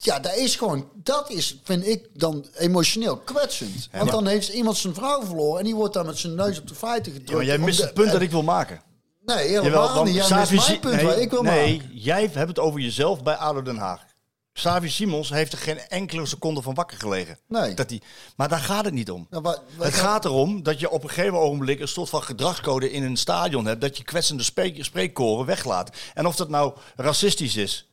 Ja, 0.00 0.18
dat 0.18 0.34
is 0.34 0.56
gewoon, 0.56 0.88
dat 0.94 1.30
is, 1.30 1.58
vind 1.64 1.86
ik, 1.86 2.08
dan 2.12 2.46
emotioneel 2.54 3.16
kwetsend. 3.16 3.88
Want 3.92 4.10
dan 4.10 4.26
heeft 4.26 4.48
iemand 4.48 4.76
zijn 4.76 4.94
vrouw 4.94 5.24
verloren 5.24 5.58
en 5.58 5.64
die 5.64 5.74
wordt 5.74 5.94
dan 5.94 6.06
met 6.06 6.18
zijn 6.18 6.34
neus 6.34 6.60
op 6.60 6.68
de 6.68 6.74
feiten 6.74 7.12
gedrukt. 7.12 7.30
Ja, 7.30 7.36
maar 7.36 7.44
jij 7.44 7.58
mist 7.58 7.80
het 7.80 7.94
punt 7.94 8.12
dat 8.12 8.20
ik 8.20 8.30
wil 8.30 8.42
maken. 8.42 8.82
Nee, 9.24 9.48
helemaal 9.48 10.04
niet. 10.04 10.14
Jij 10.14 10.46
mist 10.50 10.68
mijn 10.68 10.80
punt 10.80 10.94
nee, 10.94 11.04
waar 11.04 11.18
ik 11.18 11.30
wil 11.30 11.42
nee, 11.42 11.78
maken. 11.78 11.98
jij 11.98 12.20
hebt 12.32 12.48
het 12.48 12.58
over 12.58 12.80
jezelf 12.80 13.22
bij 13.22 13.34
ADO 13.34 13.62
Den 13.62 13.76
Haag. 13.76 14.06
Xavi 14.52 14.88
Simons 14.88 15.30
heeft 15.30 15.52
er 15.52 15.58
geen 15.58 15.78
enkele 15.78 16.26
seconde 16.26 16.62
van 16.62 16.74
wakker 16.74 16.98
gelegen. 16.98 17.38
Nee. 17.48 17.74
Dat 17.74 17.88
die, 17.88 18.02
maar 18.36 18.48
daar 18.48 18.60
gaat 18.60 18.84
het 18.84 18.94
niet 18.94 19.10
om. 19.10 19.26
Nou, 19.30 19.56
Het 19.78 19.94
gaat 19.94 20.24
erom 20.24 20.62
dat 20.62 20.80
je 20.80 20.90
op 20.90 21.02
een 21.02 21.08
gegeven 21.08 21.38
ogenblik 21.38 21.80
een 21.80 21.88
soort 21.88 22.08
van 22.08 22.22
gedragscode 22.22 22.90
in 22.90 23.02
een 23.02 23.16
stadion 23.16 23.66
hebt. 23.66 23.80
Dat 23.80 23.96
je 23.96 24.04
kwetsende 24.04 24.42
spreek, 24.42 24.84
spreekkoren 24.84 25.46
weglaat. 25.46 25.90
En 26.14 26.26
of 26.26 26.36
dat 26.36 26.48
nou 26.48 26.72
racistisch 26.96 27.56
is. 27.56 27.87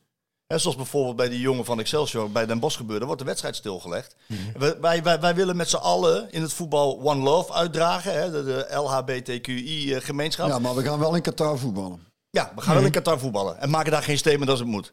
Hè, 0.46 0.58
zoals 0.58 0.76
bijvoorbeeld 0.76 1.16
bij 1.16 1.28
die 1.28 1.40
jongen 1.40 1.64
van 1.64 1.80
Excelsior 1.80 2.30
bij 2.30 2.46
Den 2.46 2.58
Bosch 2.58 2.76
gebeurde, 2.76 3.04
wordt 3.04 3.20
de 3.20 3.26
wedstrijd 3.26 3.56
stilgelegd. 3.56 4.16
Mhm. 4.26 4.78
Wij, 4.80 5.02
wij, 5.02 5.20
wij 5.20 5.34
willen 5.34 5.56
met 5.56 5.68
z'n 5.68 5.76
allen 5.76 6.30
in 6.30 6.42
het 6.42 6.52
voetbal 6.52 7.00
One 7.02 7.22
Love 7.22 7.52
uitdragen, 7.52 8.12
hè, 8.12 8.30
de, 8.30 8.44
de 8.44 8.76
LHBTQI-gemeenschap. 8.76 10.48
Ja, 10.48 10.58
maar 10.58 10.74
we 10.74 10.82
gaan 10.82 10.98
wel 10.98 11.14
in 11.14 11.22
Qatar 11.22 11.58
voetballen. 11.58 12.00
Ja, 12.30 12.52
we 12.54 12.60
gaan 12.60 12.74
wel 12.74 12.84
in 12.84 12.90
Qatar 12.90 13.18
voetballen. 13.18 13.60
En 13.60 13.70
maken 13.70 13.90
daar 13.92 14.02
geen 14.02 14.18
statement 14.18 14.50
als 14.50 14.58
het 14.58 14.68
moet. 14.68 14.92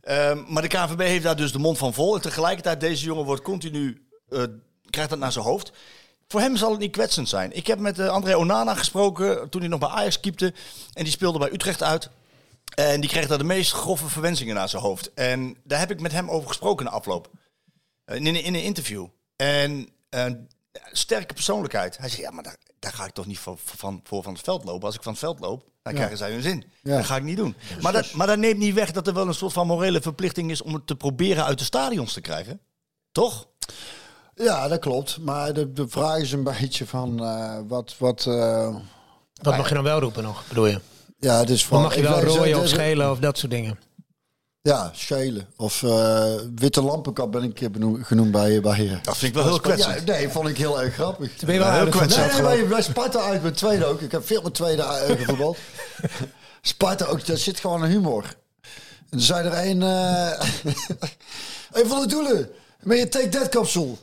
Ehm, 0.00 0.44
maar 0.48 0.62
de 0.62 0.68
KNVB 0.68 1.00
heeft 1.00 1.22
daar 1.22 1.36
dus 1.36 1.52
de 1.52 1.58
mond 1.58 1.78
van 1.78 1.94
vol. 1.94 2.14
En 2.14 2.20
tegelijkertijd, 2.20 2.80
deze 2.80 3.04
jongen 3.04 3.24
wordt 3.24 3.42
continu, 3.42 4.06
eh, 4.28 4.42
krijgt 4.90 5.10
dat 5.10 5.18
naar 5.18 5.32
zijn 5.32 5.44
hoofd. 5.44 5.72
Voor 6.28 6.40
hem 6.40 6.56
zal 6.56 6.70
het 6.70 6.80
niet 6.80 6.92
kwetsend 6.92 7.28
zijn. 7.28 7.56
Ik 7.56 7.66
heb 7.66 7.78
met 7.78 7.98
eh, 7.98 8.08
André 8.08 8.36
Onana 8.36 8.74
gesproken 8.74 9.48
toen 9.48 9.60
hij 9.60 9.70
nog 9.70 9.80
bij 9.80 9.88
Ajax 9.88 10.20
keepte. 10.20 10.54
En 10.92 11.04
die 11.04 11.12
speelde 11.12 11.38
bij 11.38 11.52
Utrecht 11.52 11.82
uit. 11.82 12.10
En 12.74 13.00
die 13.00 13.10
kreeg 13.10 13.26
daar 13.26 13.38
de 13.38 13.44
meest 13.44 13.72
grove 13.72 14.08
verwensingen 14.08 14.54
naar 14.54 14.68
zijn 14.68 14.82
hoofd. 14.82 15.14
En 15.14 15.56
daar 15.64 15.78
heb 15.78 15.90
ik 15.90 16.00
met 16.00 16.12
hem 16.12 16.30
over 16.30 16.48
gesproken 16.48 16.84
in 16.86 16.90
de 16.90 16.96
afloop. 16.98 17.30
Eh, 18.04 18.16
In, 18.16 18.26
in, 18.26 18.42
in 18.42 18.54
een 18.54 18.62
interview. 18.62 19.06
En 19.36 19.88
eh, 20.08 20.26
sterke 20.92 21.34
persoonlijkheid. 21.34 21.98
Hij 21.98 22.08
zei, 22.08 22.22
ja, 22.22 22.30
maar 22.30 22.42
daar, 22.42 22.56
daar 22.78 22.92
ga 22.92 23.04
ik 23.04 23.12
toch 23.12 23.26
niet 23.26 23.38
voor 23.38 23.58
van, 23.64 24.00
voor 24.04 24.22
van 24.22 24.32
het 24.32 24.42
veld 24.42 24.64
lopen. 24.64 24.86
Als 24.86 24.94
ik 24.94 25.02
van 25.02 25.12
het 25.12 25.20
veld 25.20 25.40
loop, 25.40 25.64
dan 25.82 25.94
krijgen 25.94 26.16
zij 26.16 26.30
hun 26.32 26.42
zin. 26.42 26.64
Ja. 26.82 26.96
Dat 26.96 27.04
ga 27.04 27.16
ik 27.16 27.22
niet 27.22 27.36
doen. 27.36 27.56
Maar 27.80 27.92
dat, 27.92 28.12
maar 28.12 28.26
dat 28.26 28.38
neemt 28.38 28.58
niet 28.58 28.74
weg 28.74 28.90
dat 28.92 29.06
er 29.06 29.14
wel 29.14 29.26
een 29.26 29.34
soort 29.34 29.52
van 29.52 29.66
morele 29.66 30.00
verplichting 30.00 30.50
is... 30.50 30.62
om 30.62 30.74
het 30.74 30.86
te 30.86 30.96
proberen 30.96 31.44
uit 31.44 31.58
de 31.58 31.64
stadions 31.64 32.12
te 32.12 32.20
krijgen. 32.20 32.60
Toch? 33.12 33.46
Ja, 34.34 34.68
dat 34.68 34.78
klopt. 34.80 35.18
Maar 35.18 35.52
de, 35.52 35.72
de 35.72 35.88
vraag 35.88 36.18
is 36.18 36.32
een 36.32 36.42
beetje 36.44 36.86
van 36.86 37.24
eh, 37.24 37.58
wat... 37.66 37.94
wat 37.98 38.26
eh, 38.26 38.76
Wat 39.42 39.56
mag 39.56 39.68
je 39.68 39.74
dan 39.74 39.84
wel 39.84 40.00
roepen 40.00 40.22
nog, 40.22 40.44
bedoel 40.48 40.66
je? 40.66 40.80
Ja, 41.18 41.38
het 41.38 41.50
is 41.50 41.62
Of 41.62 41.68
van, 41.68 41.82
mag 41.82 41.94
je 41.94 42.00
ik 42.00 42.08
wel 42.08 42.22
rooien 42.22 42.58
of 42.58 42.68
schelen 42.68 43.10
of 43.10 43.18
dat 43.18 43.38
soort 43.38 43.52
dingen? 43.52 43.78
Ja, 44.62 44.90
schelen. 44.94 45.48
Of 45.56 45.82
eh, 45.82 46.34
witte 46.54 46.82
lampenkap 46.82 47.32
ben 47.32 47.42
ik 47.42 47.60
een 47.60 47.70
keer 47.70 48.04
genoemd 48.04 48.30
bij... 48.30 48.60
bij 48.60 49.00
Dat 49.02 49.16
vind 49.16 49.36
ik 49.36 49.42
wel 49.42 49.48
heel 49.48 49.60
kwetsend. 49.60 50.06
Ja, 50.06 50.12
nee, 50.12 50.28
vond 50.28 50.48
ik 50.48 50.58
heel 50.58 50.82
erg 50.82 50.94
grappig. 50.94 51.36
Toen 51.36 51.46
ben 51.46 51.54
je 51.54 51.60
wel 51.60 51.72
heel 51.72 51.88
kwetsend. 51.88 52.42
Nee, 52.42 52.82
Sparta 52.82 53.20
uit 53.20 53.42
met 53.42 53.56
tweede 53.56 53.84
ook. 53.84 54.00
Ik 54.00 54.12
heb 54.12 54.26
veel 54.26 54.42
met 54.42 54.54
tweede 54.54 54.82
uh, 54.82 55.16
gevoetbald. 55.16 55.58
Sparta 56.60 57.04
ook, 57.04 57.26
daar 57.26 57.36
zit 57.36 57.60
gewoon 57.60 57.82
een 57.82 57.90
humor. 57.90 58.24
En 59.10 59.18
er 59.18 59.24
zei 59.24 59.48
er 59.48 59.66
een... 59.66 59.82
eh, 59.82 60.40
hey, 61.74 61.86
van 61.86 62.00
de 62.00 62.06
doelen. 62.06 62.50
Maar 62.82 62.96
je 62.96 63.08
take 63.08 63.28
that 63.28 63.48
kapsel. 63.48 63.98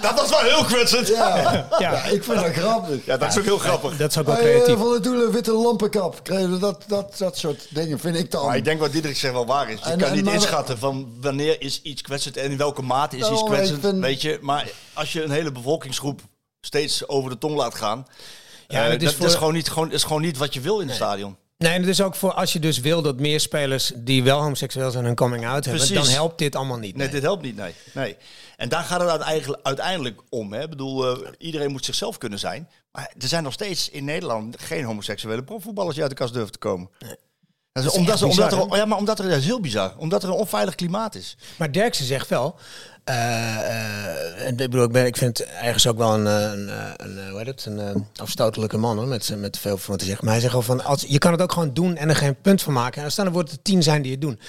Dat 0.00 0.14
was 0.14 0.30
wel 0.30 0.38
heel 0.40 0.64
kwetsend. 0.64 1.08
Ja. 1.08 1.34
Ja. 1.78 1.92
ja, 1.92 2.04
ik 2.04 2.24
vind 2.24 2.40
dat 2.40 2.52
grappig. 2.52 3.04
Ja, 3.06 3.16
dat 3.16 3.28
is 3.32 3.38
ook 3.38 3.44
heel 3.44 3.58
grappig. 3.58 3.96
Dat 3.96 4.10
is 4.10 4.18
ook 4.18 4.26
wel 4.26 4.34
Hey, 4.34 4.44
creatief. 4.44 4.74
eh, 4.74 4.80
van 4.80 4.92
de 4.92 5.00
doelen 5.00 5.32
witte 5.32 5.52
lampenkap. 5.52 6.22
Krijgen 6.22 6.60
dat, 6.60 6.84
dat, 6.86 7.14
dat 7.18 7.38
soort 7.38 7.66
dingen, 7.70 7.98
vind 7.98 8.16
ik 8.16 8.30
dan. 8.30 8.46
Maar 8.46 8.56
ik 8.56 8.64
denk 8.64 8.80
wat 8.80 8.92
Diederik 8.92 9.16
zegt 9.16 9.32
wel 9.32 9.46
waar 9.46 9.70
is. 9.70 9.78
Je 9.78 9.84
En- 9.90 9.98
kan 9.98 10.08
en 10.08 10.14
niet 10.14 10.26
inschatten 10.26 10.78
van 10.78 11.08
wanneer 11.20 11.60
is 11.60 11.82
iets 11.82 12.02
kwetsend 12.02 12.36
en 12.36 12.50
in 12.50 12.56
welke 12.56 12.82
mate 12.82 13.16
is 13.16 13.22
iets 13.22 13.30
Nou, 13.40 13.46
kwetsend. 13.50 13.76
ik 13.84 13.84
vind- 13.90 14.00
Weet 14.00 14.22
je, 14.22 14.38
maar 14.40 14.68
als 14.92 15.12
je 15.12 15.22
een 15.22 15.30
hele 15.30 15.52
bevolkingsgroep 15.52 16.20
steeds 16.60 17.08
over 17.08 17.30
de 17.30 17.38
tong 17.38 17.56
laat 17.56 17.74
gaan. 17.74 18.06
Ja, 18.68 18.84
eh, 18.84 18.90
dat 18.90 19.02
is 19.02 19.18
dat 19.18 19.34
gewoon 19.34 19.52
niet, 19.52 19.68
gewoon, 19.70 19.92
is 19.92 20.02
gewoon 20.02 20.22
niet 20.22 20.36
wat 20.36 20.54
je 20.54 20.60
wil 20.60 20.80
in 20.80 20.86
het 20.86 20.96
stadion. 20.96 21.36
Nee, 21.58 21.72
en 21.72 21.80
het 21.80 21.88
is 21.88 22.00
ook 22.00 22.14
voor 22.14 22.32
als 22.32 22.52
je 22.52 22.58
dus 22.58 22.78
wil 22.80 23.02
dat 23.02 23.20
meer 23.20 23.40
spelers 23.40 23.92
die 23.94 24.22
wel 24.22 24.40
homoseksueel 24.40 24.90
zijn 24.90 25.04
hun 25.04 25.14
coming 25.14 25.46
out 25.46 25.64
hebben, 25.64 25.86
Precies. 25.86 26.06
dan 26.06 26.14
helpt 26.14 26.38
dit 26.38 26.56
allemaal 26.56 26.78
niet. 26.78 26.96
Nee, 26.96 27.08
dit 27.08 27.22
helpt 27.22 27.42
niet, 27.42 27.56
nee. 27.56 27.74
nee. 27.92 28.16
En 28.56 28.68
daar 28.68 28.82
gaat 28.82 29.00
het 29.00 29.08
uiteindelijk, 29.08 29.60
uiteindelijk 29.62 30.20
om. 30.28 30.52
Hè. 30.52 30.62
Ik 30.62 30.70
bedoel, 30.70 31.24
eh, 31.24 31.30
iedereen 31.38 31.70
moet 31.70 31.84
zichzelf 31.84 32.18
kunnen 32.18 32.38
zijn. 32.38 32.68
Maar 32.92 33.12
er 33.18 33.28
zijn 33.28 33.42
nog 33.42 33.52
steeds 33.52 33.90
in 33.90 34.04
Nederland 34.04 34.60
geen 34.60 34.84
homoseksuele 34.84 35.44
profvoetballers 35.44 35.94
die 35.94 36.02
uit 36.02 36.12
de 36.12 36.18
kast 36.18 36.32
durven 36.32 36.52
te 36.52 36.58
komen. 36.58 36.90
Dat 37.72 37.84
is, 37.84 37.90
is 37.90 37.98
omdat, 37.98 38.22
omdat, 38.22 38.52
er, 38.52 38.76
ja, 38.76 38.84
maar 38.84 38.98
omdat 38.98 39.18
er, 39.18 39.28
dat 39.28 39.38
is 39.38 39.44
heel 39.44 39.60
bizar. 39.60 39.94
Omdat 39.96 40.22
er 40.22 40.28
een 40.28 40.34
onveilig 40.34 40.74
klimaat 40.74 41.14
is. 41.14 41.36
Maar 41.58 41.72
Derksen 41.72 42.04
zegt 42.06 42.28
wel. 42.28 42.58
Eh, 43.06 43.56
eh, 43.56 44.46
en 44.46 44.50
ik, 44.50 44.56
bedoel, 44.56 44.84
ik, 44.84 44.92
ben, 44.92 45.06
ik 45.06 45.16
vind 45.16 45.38
het 45.38 45.48
ergens 45.48 45.86
ook 45.86 45.96
wel 45.98 46.14
een, 46.14 46.26
eh, 46.26 46.34
een, 46.52 46.70
een, 46.96 47.28
hoe 47.30 47.38
heet 47.38 47.46
het, 47.46 47.64
een 47.66 47.78
eh, 47.80 47.94
afstotelijke 48.20 48.76
man 48.76 48.96
hoor, 48.96 49.06
met, 49.06 49.32
met 49.38 49.58
veel 49.58 49.76
van 49.78 49.90
wat 49.90 49.98
te 49.98 50.04
zeggen. 50.04 50.24
Maar 50.24 50.34
hij 50.34 50.42
zegt 50.42 50.54
al 50.54 50.62
van, 50.62 50.84
als, 50.84 51.04
je 51.08 51.18
kan 51.18 51.32
het 51.32 51.42
ook 51.42 51.52
gewoon 51.52 51.74
doen 51.74 51.96
en 51.96 52.08
er 52.08 52.16
geen 52.16 52.40
punt 52.40 52.62
van 52.62 52.72
maken. 52.72 52.96
En 52.96 53.02
dan 53.02 53.10
staan 53.10 53.26
er 53.26 53.32
wordt 53.32 53.50
er 53.50 53.62
tien 53.62 53.82
zijn 53.82 54.02
die 54.02 54.12
het 54.12 54.20
doen. 54.20 54.40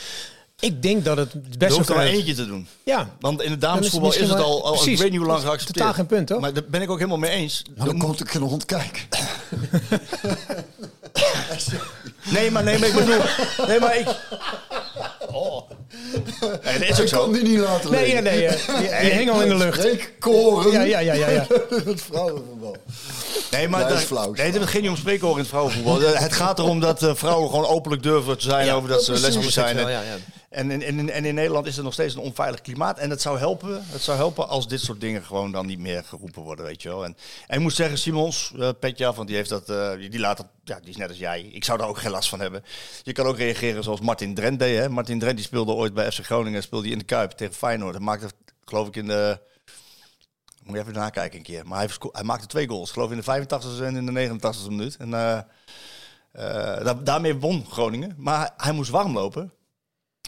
Ik 0.59 0.81
denk 0.81 1.05
dat 1.05 1.17
het 1.17 1.33
Er 1.33 1.41
best 1.57 1.75
hoeft 1.75 1.89
er 1.89 1.95
maar 1.95 2.03
wel 2.03 2.13
eentje 2.13 2.33
te 2.33 2.45
doen. 2.47 2.67
Ja, 2.83 3.09
Want 3.19 3.33
in 3.33 3.37
het 3.37 3.45
is 3.45 3.51
het 3.51 3.61
damesvoetbal 3.61 4.13
is, 4.13 4.19
het 4.19 4.27
wel- 4.29 4.43
al, 4.43 4.65
al 4.65 4.73
ik 4.73 4.79
precies. 4.79 4.99
weet 4.99 5.09
niet 5.11 5.19
hoe 5.19 5.27
lang 5.27 5.41
geaccepteerd. 5.41 5.77
totaal 5.77 5.93
geen 5.93 6.05
punt, 6.05 6.29
hoor. 6.29 6.39
Maar 6.39 6.53
daar 6.53 6.63
ben 6.67 6.81
ik 6.81 6.89
ook 6.89 6.97
helemaal 6.97 7.17
mee 7.17 7.31
eens. 7.31 7.61
Nou, 7.75 7.89
dan 7.89 7.99
komt 7.99 8.19
ik 8.19 8.33
een 8.33 8.41
hond 8.41 8.65
kijken. 8.65 9.01
Nee, 12.31 12.51
maar, 12.51 12.63
nee, 12.63 12.79
maar 12.79 12.87
ik 12.87 12.93
bedoel... 12.95 13.21
Nee, 13.67 13.79
maar 13.79 13.97
ik... 13.97 14.07
Oh. 15.31 15.66
Nee, 16.63 16.79
dat 16.79 16.89
is 16.89 16.91
ook 16.91 16.97
Ik 17.03 17.07
zo. 17.07 17.23
kon 17.23 17.31
die 17.33 17.43
niet 17.43 17.59
laten 17.59 17.91
Nee, 17.91 18.01
liggen. 18.05 18.23
ja, 18.23 18.29
nee, 18.31 18.47
eh, 18.47 19.01
je, 19.01 19.05
je 19.09 19.13
hing 19.13 19.29
al 19.29 19.41
in 19.41 19.49
de 19.49 19.55
lucht. 19.55 19.79
Spreekkoren. 19.81 20.71
Ja, 20.71 20.81
ja, 20.81 20.99
ja, 20.99 21.13
ja. 21.13 21.29
ja. 21.29 21.45
Het 21.85 22.01
vrouwenvoetbal. 22.01 22.75
Nee, 23.51 23.67
maar 23.67 23.79
Nee, 23.79 23.89
daar- 23.89 23.97
is 23.97 24.03
flauw, 24.03 24.31
nee, 24.33 24.51
het 24.51 24.63
gaat 24.69 24.81
niet 24.81 24.89
om 24.89 24.97
spreekhoor 24.97 25.31
in 25.31 25.37
het 25.37 25.47
vrouwenvoetbal. 25.47 25.99
Het 26.01 26.33
gaat 26.33 26.59
erom 26.59 26.79
dat 26.79 27.03
eh, 27.03 27.11
vrouwen 27.15 27.49
gewoon 27.49 27.65
openlijk 27.65 28.03
durven 28.03 28.37
te 28.37 28.43
zijn 28.43 28.71
over 28.71 28.89
dat 28.89 29.03
ze 29.03 29.11
lesbisch 29.19 29.53
zijn. 29.53 29.77
En. 29.77 29.87
En, 30.49 30.71
in- 30.71 31.09
in- 31.09 31.35
Nederland 31.35 31.67
is 31.67 31.77
er 31.77 31.83
nog 31.83 31.93
steeds 31.93 32.13
een 32.13 32.19
onveilig 32.21 32.61
klimaat. 32.61 32.99
En 32.99 33.09
het 33.09 33.21
zou 33.21 33.37
helpen, 33.39 33.83
het 33.85 34.01
zou 34.01 34.17
helpen 34.17 34.47
als 34.49 34.67
dit 34.67 34.79
soort 34.81 35.01
dingen 35.01 35.23
gewoon 35.23 35.51
dan 35.51 35.65
niet 35.65 35.79
meer 35.79 36.03
geroepen 36.03 36.41
worden, 36.41 36.65
weet 36.65 36.81
je 36.81 36.89
wel. 36.89 37.05
En, 37.05 37.17
ik 37.47 37.59
moet 37.59 37.73
zeggen, 37.73 37.97
Simons, 37.97 38.51
eh 38.59 38.69
petje 38.79 39.13
want 39.13 39.27
die 39.27 39.35
heeft 39.37 39.49
dat, 39.49 39.69
eh, 39.69 39.91
die, 40.09 40.19
laat 40.19 40.37
dat, 40.37 40.47
ja, 40.63 40.79
die 40.79 40.89
is 40.89 40.95
net 40.97 41.09
als 41.09 41.17
jij. 41.17 41.41
Ik 41.41 41.63
zou 41.63 41.77
daar 41.77 41.87
ook 41.87 41.97
geen 41.97 42.11
last 42.11 42.29
van 42.29 42.39
hebben. 42.39 42.63
Je 43.03 43.11
kan 43.11 43.25
ook 43.25 43.37
reageren 43.37 43.83
zoals 43.83 43.99
Martin 44.01 44.35
Drent 44.35 44.59
deed. 44.59 44.77
Hè? 44.77 44.89
Martin 44.89 45.19
Drent 45.19 45.39
speelde 45.41 45.71
ooit 45.71 45.93
bij 45.93 46.11
FC 46.11 46.25
Groningen, 46.25 46.63
speelde 46.63 46.89
in 46.89 46.97
de 46.97 47.03
Kuip 47.05 47.31
tegen 47.31 47.53
Feyenoord. 47.53 47.95
Hij 47.95 48.03
maakte, 48.03 48.27
geloof 48.65 48.87
ik, 48.87 48.95
in 48.95 49.07
de... 49.07 49.39
Moet 50.63 50.75
je 50.75 50.81
even 50.81 50.93
nakijken 50.93 51.37
een 51.37 51.43
keer. 51.43 51.67
Maar 51.67 51.91
hij, 52.11 52.23
maakte 52.23 52.47
twee 52.47 52.67
goals. 52.67 52.87
Ik 52.87 52.93
geloof 52.93 53.11
in 53.11 53.17
de 53.17 53.45
85e 53.79 53.83
en 53.83 53.95
in 53.95 54.05
de 54.05 54.39
89e 54.39 54.67
minuut. 54.69 54.95
En 54.97 55.13
eh, 55.13 55.39
da- 56.83 56.93
daarmee 57.03 57.35
won 57.35 57.65
Groningen. 57.69 58.13
Maar 58.17 58.53
hij 58.57 58.71
moest 58.71 58.89
warm 58.89 59.13
lopen. 59.13 59.51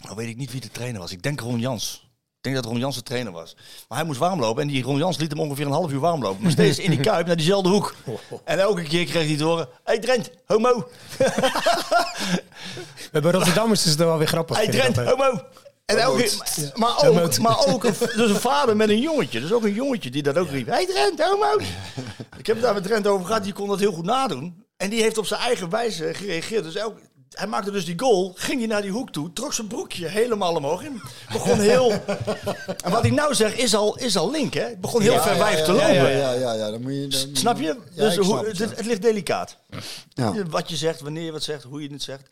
Dan 0.06 0.16
weet 0.16 0.28
ik 0.28 0.36
niet 0.36 0.52
wie 0.52 0.60
de 0.60 0.70
trainer 0.70 1.00
was. 1.00 1.12
Ik 1.12 1.22
denk 1.22 1.40
Ron 1.40 1.58
Jans. 1.58 2.08
Ik 2.36 2.50
denk 2.50 2.56
dat 2.56 2.64
Ron 2.64 2.78
Jans 2.78 2.96
de 2.96 3.02
trainer 3.02 3.32
was. 3.32 3.56
Maar 3.88 3.98
hij 3.98 4.06
moest 4.06 4.18
warm 4.18 4.40
lopen. 4.40 4.62
En 4.62 4.68
die 4.68 4.82
Ron 4.82 4.98
Jans 4.98 5.18
liet 5.18 5.30
hem 5.30 5.40
ongeveer 5.40 5.66
een 5.66 5.72
half 5.72 5.92
uur 5.92 6.00
warm 6.00 6.22
lopen. 6.22 6.42
Maar 6.42 6.50
steeds 6.50 6.78
in 6.78 6.90
die 6.90 7.00
kuip 7.00 7.26
naar 7.26 7.36
diezelfde 7.36 7.68
hoek. 7.68 7.94
En 8.44 8.58
elke 8.58 8.82
keer 8.82 9.04
kreeg 9.04 9.26
hij 9.26 9.36
te 9.36 9.44
horen... 9.44 9.68
Hey 9.84 9.98
Drent, 9.98 10.30
homo. 10.46 10.68
Bij 13.12 13.20
Rotterdam 13.20 13.72
is 13.72 13.84
het 13.84 13.96
wel 13.96 14.18
weer 14.18 14.26
grappig. 14.26 14.56
Hey 14.56 14.64
vind 14.64 14.84
ik 14.84 14.94
Drent, 14.94 15.08
homo. 15.08 15.42
En 15.84 15.98
elke, 15.98 16.30
maar 16.74 17.08
ook, 17.08 17.38
maar 17.38 17.66
ook 17.66 17.84
een, 17.84 17.94
dus 17.98 18.30
een 18.30 18.40
vader 18.40 18.76
met 18.76 18.88
een 18.88 19.00
jongetje. 19.00 19.40
Dus 19.40 19.52
ook 19.52 19.64
een 19.64 19.74
jongetje 19.74 20.10
die 20.10 20.22
dat 20.22 20.38
ook 20.38 20.50
riep. 20.50 20.66
Hey 20.66 20.86
Drent, 20.86 21.22
homo. 21.22 21.58
Ik 22.38 22.46
heb 22.46 22.56
het 22.56 22.64
daar 22.64 22.74
met 22.74 22.82
Drent 22.82 23.06
over 23.06 23.26
gehad. 23.26 23.44
Die 23.44 23.52
kon 23.52 23.68
dat 23.68 23.78
heel 23.78 23.92
goed 23.92 24.04
nadoen. 24.04 24.64
En 24.76 24.90
die 24.90 25.02
heeft 25.02 25.18
op 25.18 25.26
zijn 25.26 25.40
eigen 25.40 25.70
wijze 25.70 26.14
gereageerd. 26.14 26.64
Dus 26.64 26.74
elk, 26.74 26.98
hij 27.34 27.46
maakte 27.46 27.70
dus 27.70 27.84
die 27.84 27.98
goal. 27.98 28.32
Ging 28.36 28.58
hij 28.58 28.68
naar 28.68 28.82
die 28.82 28.90
hoek 28.90 29.10
toe. 29.12 29.32
Trok 29.32 29.52
zijn 29.52 29.66
broekje 29.66 30.06
helemaal 30.06 30.54
omhoog. 30.56 30.84
En 30.84 31.00
begon 31.32 31.60
heel... 31.60 31.90
En 32.84 32.90
wat 32.90 33.04
ik 33.04 33.12
nou 33.12 33.34
zeg 33.34 33.56
is 33.56 33.74
al, 33.74 33.98
is 33.98 34.16
al 34.16 34.30
link, 34.30 34.54
hè. 34.54 34.76
Begon 34.76 35.00
heel 35.02 35.12
Ja, 35.12 35.22
ver 35.22 35.36
ja, 35.36 35.64
te 35.64 35.72
lopen. 35.72 35.94
Ja, 35.94 36.08
ja, 36.08 36.32
ja, 36.32 36.52
ja, 36.52 36.70
dan 36.70 36.82
moet 36.82 36.92
je... 36.92 37.06
dan- 37.08 37.36
Snap 37.36 37.60
je? 37.60 37.76
Dus 37.94 38.16
hoe, 38.16 38.46
het, 38.46 38.58
het, 38.58 38.86
ligt 38.86 39.02
delicaat. 39.02 39.56
Ja. 40.14 40.46
Wat 40.48 40.68
je 40.70 40.76
zegt, 40.76 41.00
wanneer 41.00 41.24
je 41.24 41.32
wat 41.32 41.42
zegt, 41.42 41.62
hoe 41.62 41.82
je 41.82 41.92
het 41.92 42.02
zegt. 42.02 42.28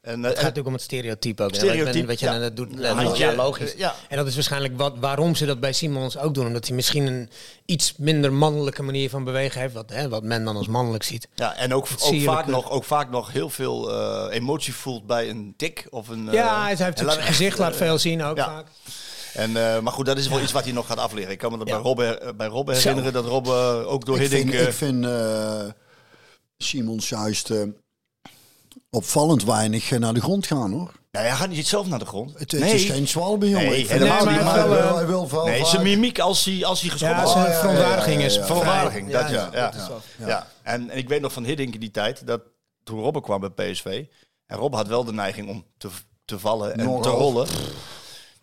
En, 0.00 0.16
eh, 0.18 0.22
Het 0.22 0.32
gaat 0.32 0.36
natuurlijk 0.42 0.66
om 0.66 0.72
het 0.72 0.82
stereotype 0.82 1.42
ook. 1.42 1.50
hè. 1.50 1.56
Stereotype, 1.56 1.98
Wat, 1.98 2.06
wat 2.06 2.20
je 2.20 2.26
ja. 2.26 2.50
doet, 2.50 2.76
dat 2.76 3.16
ja, 3.18 3.30
ja, 3.30 3.34
logisch. 3.34 3.74
ja. 3.76 3.94
En 4.08 4.16
dat 4.16 4.26
is 4.26 4.34
waarschijnlijk 4.34 4.76
wat, 4.76 4.94
waarom 5.00 5.34
ze 5.34 5.46
dat 5.46 5.60
bij 5.60 5.72
Simons 5.72 6.18
ook 6.18 6.34
doen. 6.34 6.46
Omdat 6.46 6.66
hij 6.66 6.76
misschien 6.76 7.06
een 7.06 7.30
iets 7.64 7.94
minder 7.96 8.32
mannelijke 8.32 8.82
manier 8.82 9.10
van 9.10 9.24
bewegen 9.24 9.60
heeft. 9.60 9.74
Wat, 9.74 9.90
hè, 9.90 10.08
wat 10.08 10.22
men 10.22 10.44
dan 10.44 10.56
als 10.56 10.66
mannelijk 10.68 11.02
ziet. 11.04 11.28
Ja, 11.34 11.56
en 11.56 11.74
ook, 11.74 11.86
vaak 11.86 12.46
nog, 12.46 12.70
ook 12.70 12.84
vaak 12.84 13.10
nog 13.10 13.32
heel 13.32 13.48
veel 13.50 13.90
eh, 13.90 14.36
emotie 14.36 14.74
voelt 14.74 15.06
bij 15.06 15.28
een 15.28 15.54
tik 15.56 15.86
of 15.90 16.08
een... 16.08 16.28
eh, 16.28 16.34
ja, 16.34 16.58
hij 16.60 16.76
heeft 16.76 16.98
zijn 16.98 17.10
gezicht 17.10 17.58
laat 17.58 17.72
eh, 17.72 17.78
veel 17.86 17.98
zien 17.98 18.22
ook 18.22 18.36
ja. 18.36 18.44
vaak. 18.44 18.66
En, 19.34 19.56
eh, 19.74 19.80
maar 19.80 19.92
goed, 19.92 20.06
dat 20.06 20.18
is 20.18 20.28
wel 20.28 20.40
iets 20.40 20.52
wat 20.52 20.64
hij 20.64 20.72
nog 20.72 20.86
gaat 20.86 20.98
afleren. 20.98 21.30
Ik 21.30 21.38
kan 21.38 21.52
me 21.52 21.58
dat 21.58 21.68
Ja. 21.68 21.74
bij 21.74 21.82
Rob, 21.82 21.98
her- 21.98 22.36
bij 22.36 22.46
Rob 22.46 22.68
herinneren 22.68 23.12
dat 23.12 23.24
Rob 23.24 23.46
eh, 23.46 23.92
ook 23.92 24.04
door 24.04 24.20
ik 24.20 24.22
Hiddink... 24.30 24.50
vind, 24.50 24.60
eh, 24.62 24.68
ik 24.68 24.74
vind 24.74 25.04
eh, 25.04 25.62
Simons 26.58 27.08
juist 27.08 27.50
eh, 27.50 27.62
opvallend 28.90 29.44
weinig 29.44 29.90
eh, 29.92 29.98
naar 29.98 30.14
de 30.14 30.20
grond 30.20 30.46
gaan, 30.46 30.72
hoor. 30.72 30.92
nou, 31.10 31.26
hij 31.26 31.34
gaat 31.34 31.48
niet 31.48 31.66
zelf 31.66 31.86
naar 31.86 31.98
de 31.98 32.04
grond. 32.04 32.38
Het, 32.38 32.50
het 32.52 32.62
is 32.62 32.84
geen 32.84 33.08
zwalbe, 33.08 33.48
jongen. 33.48 33.66
Nee, 33.66 33.86
helemaal 33.86 34.18
het- 34.18 34.30
niet. 34.30 34.42
maar 34.44 34.54
wel, 34.68 34.68
wil- 34.68 34.96
hij 34.96 35.06
wil 35.06 35.30
wel 35.30 35.44
Nee, 35.44 35.64
zijn 35.64 35.82
mimiek 35.82 36.18
als 36.18 36.44
hij, 36.44 36.64
als 36.64 36.80
hij 36.80 36.90
geschopt 36.90 37.12
Ja, 37.12 37.22
wordt. 37.22 37.32
zijn 37.32 37.44
ja, 37.44 37.52
ja, 37.52 37.58
verontwaardiging 37.60 38.20
ja, 38.20 38.26
is 38.26 38.34
ja, 38.34 38.40
ja. 38.40 38.46
Verontwaardiging, 38.46 39.10
dat 39.10 39.30
ja. 39.30 39.48
ja. 39.52 39.72
Ja. 40.26 40.46
En, 40.62 40.90
en 40.90 40.98
ik 40.98 41.08
weet 41.08 41.20
nog 41.20 41.32
van 41.32 41.44
Hiddink 41.44 41.74
in 41.74 41.80
die 41.80 41.90
tijd, 41.90 42.26
dat 42.26 42.40
toen 42.84 43.00
Robben 43.00 43.22
kwam 43.22 43.40
bij 43.40 43.70
PSV, 43.72 44.04
en 44.46 44.56
Rob 44.56 44.74
had 44.74 44.86
wel 44.88 45.04
de 45.04 45.12
neiging 45.12 45.48
om 45.48 45.64
te, 45.78 45.88
te 46.24 46.38
vallen 46.38 46.78
en 46.78 47.00
te 47.02 47.08
rollen. 47.08 47.46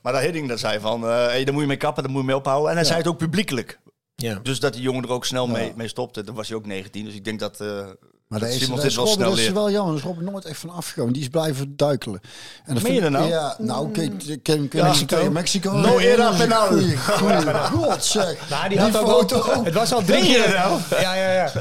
Maar 0.02 0.14
dat 0.14 0.22
Hiddink 0.22 0.50
dat 0.50 0.60
zei 0.60 0.80
van, 0.80 1.04
eh 1.04 1.10
hey, 1.26 1.44
daar 1.44 1.54
moet 1.54 1.62
je 1.62 1.68
mee 1.68 1.78
kappen, 1.78 2.04
daar 2.04 2.12
moet 2.12 2.22
je 2.22 2.28
mee 2.28 2.36
ophouden. 2.38 2.70
En 2.70 2.76
hij 2.76 2.86
zei 2.86 2.98
het 2.98 3.08
ook 3.08 3.18
publiekelijk. 3.18 3.80
Ja. 4.16 4.40
Dus 4.44 4.60
dat 4.60 4.74
die 4.74 4.82
jongen 4.82 5.04
er 5.04 5.10
ook 5.12 5.26
snel 5.26 5.48
mee, 5.48 5.74
mee 5.76 5.88
stopte. 5.88 6.24
Dan 6.24 6.36
was 6.36 6.48
hij 6.48 6.58
ook 6.58 6.66
19, 6.66 7.06
dus 7.06 7.14
ik 7.14 7.24
denk 7.24 7.40
dat, 7.40 7.62
eh 7.62 7.86
Maar 8.28 8.40
dat 8.40 8.50
daar 8.50 8.58
is, 8.58 8.68
wel 8.68 8.78
Robben, 8.78 8.92
snel 8.92 9.30
dat 9.30 9.38
is 9.38 9.44
leert. 9.44 9.54
wel 9.54 9.72
jammer. 9.72 9.92
Daar 9.94 10.02
is 10.02 10.08
Robben 10.08 10.32
nooit 10.32 10.46
echt 10.46 10.60
van 10.60 10.70
afgekomen. 10.70 11.14
Die 11.14 11.22
is 11.22 11.28
blijven 11.28 11.74
duikelen. 11.78 12.20
En 12.66 12.74
dat 12.74 12.84
Meen 12.84 12.94
je 12.94 13.02
dat 13.02 13.12
nou? 13.12 13.28
Ja, 13.28 13.56
nou, 13.60 13.92
kijk, 13.92 14.18
ken, 14.20 14.42
ken, 14.42 14.68
ken 14.68 14.80
Ja. 14.80 14.86
Mexico. 14.88 15.30
Mexico. 15.32 15.72
No 15.72 15.98
era 15.98 16.32
penal. 16.38 16.68
Goeie, 16.68 16.98
goeie, 17.20 17.54
god 17.54 18.04
zeg. 18.06 18.50
Nou, 18.50 18.70
die 18.70 18.80
had 18.80 18.98
ook 18.98 19.66
het 19.66 19.74
was 19.74 19.94
al 19.94 20.04
drie 20.04 20.22
keer. 20.24 20.50
nou? 20.50 20.80
Ja, 20.90 21.14
ja, 21.14 21.32
ja. 21.34 21.52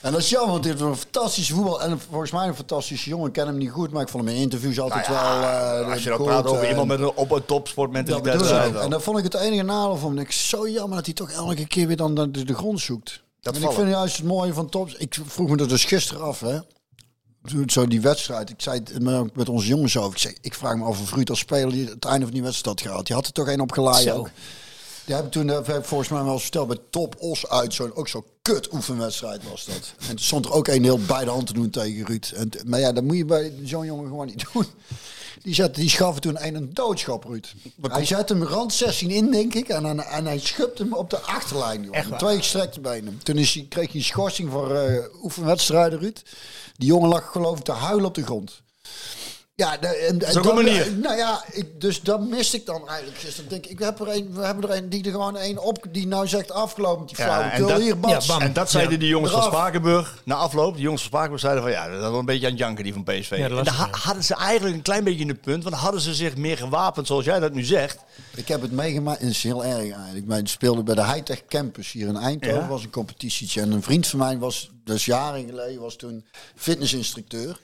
En 0.00 0.12
dat 0.12 0.20
is 0.20 0.28
jammer, 0.28 0.50
want 0.50 0.64
hij 0.64 0.72
heeft 0.72 0.84
een 0.84 0.96
fantastische 0.96 1.54
voetbal. 1.54 1.82
En 1.82 2.00
volgens 2.10 2.30
mij 2.30 2.46
een 2.48 2.54
fantastische 2.54 3.08
jongen. 3.08 3.26
Ik 3.26 3.32
ken 3.32 3.46
hem 3.46 3.56
niet 3.56 3.70
goed, 3.70 3.90
maar 3.92 4.02
ik 4.02 4.08
vond 4.08 4.24
hem 4.24 4.34
in 4.34 4.40
interviews 4.40 4.80
altijd 4.80 5.08
Nou 5.08 5.20
ja, 5.20 5.40
wel... 5.40 5.82
eh, 5.84 5.92
als 5.92 6.02
je 6.02 6.08
dan 6.08 6.22
praat 6.22 6.46
over 6.46 6.68
iemand 6.68 6.88
met 6.88 7.00
een, 7.00 7.12
op 7.14 7.30
een 7.30 7.44
topsportmentaliteit. 7.44 8.38
dan 8.38 8.72
wel. 8.72 8.82
En 8.82 8.90
dat 8.90 9.02
vond 9.02 9.18
ik 9.18 9.24
het 9.24 9.34
enige 9.34 9.62
nadeel 9.62 9.96
van 9.96 10.10
hem. 10.10 10.18
Ik 10.18 10.32
zo 10.32 10.68
jammer 10.68 10.96
dat 10.96 11.04
hij 11.06 11.14
toch 11.14 11.30
elke 11.30 11.66
keer 11.66 11.86
weer 11.86 11.96
dan 11.96 12.14
de, 12.14 12.44
de 12.44 12.54
grond 12.54 12.80
zoekt. 12.80 13.24
Dat 13.46 13.56
en 13.62 13.68
ik 13.68 13.74
vind 13.76 13.88
juist 13.88 14.16
het 14.16 14.26
mooie 14.26 14.52
van 14.54 14.68
tops. 14.68 14.94
Ik 14.94 15.16
vroeg 15.26 15.48
me 15.48 15.56
dat 15.56 15.68
dus 15.68 15.84
gisteren 15.84 16.22
af, 16.22 16.40
hè. 16.40 16.58
Zo- 17.44 17.62
Zo 17.66 17.86
die 17.86 18.00
wedstrijd. 18.00 18.50
Ik 18.50 18.60
zei 18.62 18.78
het 18.84 19.02
met- 19.02 19.36
met 19.36 19.48
onze 19.48 19.66
jongens 19.66 19.96
over. 19.96 20.12
Ik 20.12 20.18
zeg, 20.18 20.34
ik 20.40 20.54
vraag 20.54 20.76
me 20.76 20.84
af 20.84 21.00
of 21.00 21.12
Ruud 21.14 21.30
als 21.30 21.38
speler 21.38 21.70
die 21.72 21.88
het 21.88 22.04
einde 22.04 22.24
van 22.24 22.34
die 22.34 22.42
wedstrijd 22.42 22.78
had 22.78 22.86
gehaald. 22.88 23.06
Die 23.06 23.16
had 23.16 23.26
er 23.26 23.32
toch 23.32 23.48
één 23.48 23.60
op 23.60 23.72
ook. 24.18 24.30
Die 25.06 25.14
hebben 25.14 25.32
toen, 25.32 25.48
heb 25.48 25.68
ik 25.68 25.84
volgens 25.84 26.08
mij 26.08 26.22
wel 26.22 26.38
verteld, 26.38 26.68
bij 26.68 26.78
Top 26.90 27.16
Os 27.18 27.48
uit. 27.48 27.74
Zo'n, 27.74 27.94
ook 27.94 28.08
zo'n 28.08 28.24
kut 28.42 28.72
oefenwedstrijd 28.72 29.48
was 29.50 29.64
dat. 29.64 29.94
En 30.08 30.14
er 30.16 30.22
stond 30.22 30.44
er 30.44 30.52
ook 30.52 30.68
een 30.68 30.82
heel 30.84 30.98
bij 30.98 31.24
de 31.24 31.30
hand 31.30 31.46
te 31.46 31.52
doen 31.52 31.70
tegen 31.70 32.06
Ruud. 32.06 32.32
En, 32.34 32.50
maar 32.66 32.80
ja, 32.80 32.92
dat 32.92 33.04
moet 33.04 33.16
je 33.16 33.24
bij 33.24 33.52
zo'n 33.64 33.86
jongen 33.86 34.06
gewoon 34.06 34.26
niet 34.26 34.44
doen. 34.52 34.64
Die, 35.42 35.54
zet, 35.54 35.74
die 35.74 35.88
schafte 35.90 36.20
toen 36.20 36.44
een 36.46 36.54
een 36.54 36.74
doodschap, 36.74 37.24
Ruud. 37.24 37.54
Hij 37.82 38.04
zet 38.04 38.28
hem 38.28 38.42
rand 38.42 38.72
16 38.72 39.10
in, 39.10 39.30
denk 39.30 39.54
ik. 39.54 39.68
En, 39.68 40.00
en 40.00 40.24
hij 40.26 40.38
schupt 40.38 40.78
hem 40.78 40.92
op 40.92 41.10
de 41.10 41.18
achterlijn. 41.20 41.82
joh. 41.82 41.96
Echt? 41.96 42.18
Twee 42.18 42.36
gestrekte 42.36 42.80
benen. 42.80 43.20
Toen 43.22 43.36
is 43.36 43.54
hij, 43.54 43.66
kreeg 43.68 43.86
hij 43.86 43.96
een 43.96 44.04
schorsing 44.04 44.50
voor 44.50 44.74
eh, 44.76 45.04
oefenwedstrijden, 45.22 45.98
Ruud. 45.98 46.22
Die 46.76 46.88
jongen 46.88 47.08
lag 47.08 47.30
geloof 47.30 47.58
ik 47.58 47.64
te 47.64 47.72
huilen 47.72 48.06
op 48.06 48.14
de 48.14 48.24
grond. 48.24 48.62
Ja, 49.56 49.76
de, 49.76 49.86
en, 49.86 50.54
manier. 50.54 50.92
Nou 50.92 51.16
ja, 51.16 51.44
ik, 51.52 51.80
dus 51.80 52.00
dat 52.00 52.20
miste 52.28 52.56
ik 52.56 52.66
dan 52.66 52.88
eigenlijk 52.88 53.18
gisteren. 53.18 53.50
Denk 53.50 53.64
ik, 53.64 53.70
ik 53.70 53.78
heb 53.78 54.00
er 54.00 54.08
een, 54.08 54.34
we 54.34 54.44
hebben 54.44 54.70
er 54.70 54.76
een 54.76 54.88
die 54.88 55.04
er 55.04 55.10
gewoon 55.10 55.36
één 55.36 55.58
op, 55.58 55.84
die 55.90 56.06
nou 56.06 56.28
zegt 56.28 56.50
afgelopen 56.50 56.98
met 57.00 57.08
die 57.08 57.18
Ja, 57.18 57.24
flauwekul. 57.24 57.66
en 57.68 57.72
dat- 57.74 57.82
Hier, 57.82 57.98
Bas. 58.00 58.26
ja, 58.26 58.32
bam. 58.32 58.42
En 58.42 58.52
dat 58.52 58.70
zeiden 58.70 58.98
die 58.98 59.08
jongens 59.08 59.32
van. 59.32 59.42
Spakenburg 59.42 60.22
na 60.24 60.34
afloop. 60.34 60.74
Die 60.74 60.82
jongens 60.82 61.02
van 61.02 61.10
Spakenburg 61.10 61.40
zeiden 61.42 61.62
van 61.62 61.72
ja, 61.72 61.88
dat 61.88 62.00
was 62.00 62.10
wel 62.10 62.18
een 62.18 62.24
beetje 62.24 62.44
aan 62.46 62.52
het 62.52 62.60
janken 62.60 62.84
die 62.84 62.92
van 62.92 63.02
PSV. 63.04 63.36
Ja, 63.36 63.48
dat 63.48 63.58
en 63.58 63.64
daar 63.64 63.88
hadden 63.90 64.24
ze 64.24 64.34
eigenlijk 64.34 64.76
een 64.76 64.82
klein 64.82 65.04
beetje 65.04 65.20
in 65.20 65.28
het 65.28 65.40
punt. 65.40 65.62
Want 65.64 65.76
hadden 65.76 66.00
ze 66.00 66.14
zich 66.14 66.36
meer 66.36 66.56
gewapend 66.56 67.06
zoals 67.06 67.24
jij 67.24 67.40
dat 67.40 67.52
nu 67.52 67.64
zegt. 67.64 67.98
Ik 68.34 68.48
heb 68.48 68.62
het 68.62 68.72
meegemaakt 68.72 69.20
en 69.20 69.26
het 69.26 69.34
is 69.36 69.42
heel 69.42 69.64
erg 69.64 69.92
eigenlijk. 69.92 70.26
Wij 70.26 70.40
speelden 70.44 70.84
bij 70.84 70.94
de 70.94 71.04
Hightech 71.06 71.42
Campus 71.48 71.92
hier 71.92 72.08
in 72.08 72.16
Eindhoven. 72.16 72.60
Ja. 72.60 72.68
was 72.68 72.82
een 72.82 72.90
competitietje. 72.90 73.60
En 73.60 73.70
een 73.72 73.82
vriend 73.82 74.06
van 74.06 74.18
mij 74.18 74.38
was, 74.38 74.70
dus 74.84 75.04
jaren 75.04 75.46
geleden, 75.46 75.80
was 75.80 75.96
toen 75.96 76.24
fitnessinstructeur. 76.56 77.58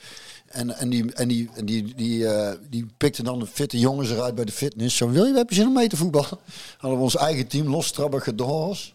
En, 0.52 0.76
en, 0.76 0.88
die, 0.88 1.12
en, 1.12 1.28
die, 1.28 1.50
en 1.54 1.64
die, 1.64 1.94
die, 1.94 2.28
eh, 2.28 2.56
die 2.70 2.86
pikte 2.96 3.22
dan 3.22 3.38
de 3.38 3.46
fitte 3.46 3.78
jongens 3.78 4.10
eruit 4.10 4.34
bij 4.34 4.44
de 4.44 4.52
fitness. 4.52 4.96
Zo, 4.96 5.10
wil 5.10 5.24
je, 5.24 5.34
heb 5.34 5.48
je 5.48 5.54
zin 5.54 5.66
om 5.66 5.72
mee 5.72 5.88
te 5.88 5.96
voetballen? 5.96 6.38
Hadden 6.78 6.98
we 6.98 7.04
ons 7.04 7.16
eigen 7.16 7.46
team, 7.46 7.68
losstrabbige 7.68 8.34
doors. 8.34 8.94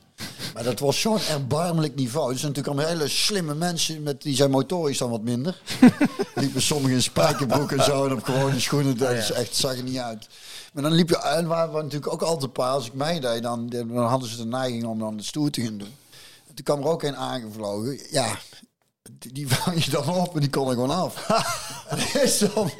Maar 0.54 0.64
dat 0.64 0.80
was 0.80 1.02
zo'n 1.02 1.20
erbarmelijk 1.20 1.96
niveau. 1.96 2.26
Zijn 2.26 2.48
natuurlijk 2.54 2.68
allemaal 2.68 2.98
hele 2.98 3.08
slimme 3.08 3.56
mensen. 3.56 4.04
Met, 4.04 4.22
die 4.22 4.36
zijn 4.36 4.52
motorisch 4.52 4.98
dan 4.98 5.10
wat 5.10 5.22
minder. 5.22 5.62
Liepen 6.36 6.62
sommigen 6.62 6.96
in 6.96 7.04
spijkerbroek 7.04 7.72
en 7.72 7.84
zo. 7.84 8.06
En 8.06 8.14
op 8.14 8.24
gewone 8.24 8.60
schoenen. 8.60 8.98
Dat 8.98 9.12
is 9.12 9.32
echt, 9.32 9.56
zag 9.56 9.78
er 9.78 9.84
niet 9.84 9.98
uit. 9.98 10.28
Maar 10.74 10.84
dan 10.84 10.92
liep 10.92 11.10
je... 11.10 11.18
En 11.18 11.48
waren 11.48 11.74
we 11.74 11.82
natuurlijk 11.82 12.14
ook 12.14 12.22
altijd 12.22 12.44
een 12.44 12.52
paar. 12.52 12.72
Als 12.72 12.86
ik 12.86 12.94
meedeed, 12.94 13.44
dan, 13.44 13.70
dan 13.70 13.98
hadden 13.98 14.30
ze 14.30 14.38
de 14.38 14.46
neiging 14.46 14.86
om 14.86 15.00
dan 15.00 15.18
de 15.18 15.24
stoer 15.24 15.50
te 15.50 15.62
gaan 15.62 15.78
doen. 15.78 15.96
Toen 16.54 16.66
kwam 16.66 16.80
er 16.80 16.88
ook 16.88 17.04
een 17.04 17.16
aangevlogen. 17.16 18.00
Ja, 18.10 18.40
die, 19.20 19.34
die 19.34 19.48
vang 19.48 19.84
je 19.84 19.92
dan 19.92 20.10
op 20.10 20.34
en 20.34 20.40
die 20.40 20.50
kon 20.50 20.68
er 20.68 20.74
gewoon 20.74 20.92
af. 20.92 21.26
Dat 21.90 22.24
is 22.24 22.38
dan... 22.38 22.72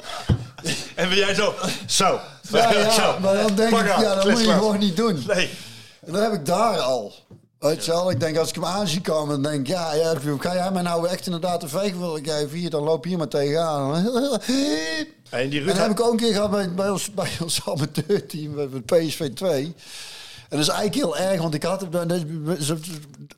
En 0.94 1.08
ben 1.08 1.18
jij 1.18 1.34
zo, 1.34 1.54
zo. 1.86 2.20
Ja, 2.50 2.72
ja, 2.78 2.90
Zo. 2.90 3.20
maar 3.20 3.34
dan 3.34 3.54
denk 3.54 3.70
Pak 3.70 3.84
ik, 3.84 3.90
aan, 3.90 4.02
ja, 4.02 4.14
dat 4.14 4.30
moet 4.30 4.40
je 4.40 4.52
gewoon 4.52 4.78
niet 4.78 4.96
doen. 4.96 5.24
Nee. 5.26 5.50
En 6.06 6.12
dan 6.12 6.22
heb 6.22 6.32
ik 6.32 6.46
daar 6.46 6.78
al. 6.78 7.14
Weet 7.58 7.84
je 7.84 7.90
wel, 7.90 8.10
ik 8.10 8.20
denk 8.20 8.36
als 8.36 8.48
ik 8.48 8.54
hem 8.54 8.64
aan 8.64 8.88
zie 8.88 9.00
komen, 9.00 9.42
dan 9.42 9.52
denk 9.52 9.66
ik, 9.66 9.74
ja, 9.74 9.94
ja, 9.94 10.14
ga 10.38 10.54
jij 10.54 10.70
mij 10.70 10.82
nou 10.82 11.08
echt 11.08 11.26
inderdaad 11.26 11.62
een 11.62 11.68
veeg 11.68 11.94
willen 11.94 12.24
geven 12.24 12.58
hier, 12.58 12.70
dan 12.70 12.82
loop 12.82 13.02
je 13.02 13.08
hier 13.08 13.18
maar 13.18 13.28
tegenaan. 13.28 13.94
En 15.30 15.48
die 15.48 15.60
En 15.60 15.66
dat 15.66 15.76
heb 15.76 15.90
ik 15.90 16.00
ook 16.00 16.10
een 16.10 16.16
keer 16.16 16.32
gehad 16.32 16.50
bij, 16.50 16.74
bij, 16.74 16.90
ons, 16.90 17.10
bij 17.10 17.30
ons 17.42 17.60
amateurteam, 17.64 18.54
bij 18.54 18.68
het 18.72 18.86
PSV 18.86 19.30
2. 19.34 19.74
En 20.48 20.56
dat 20.56 20.66
is 20.66 20.68
eigenlijk 20.68 20.94
heel 20.94 21.16
erg, 21.16 21.40
want 21.40 21.54
ik 21.54 21.62
had 21.62 21.86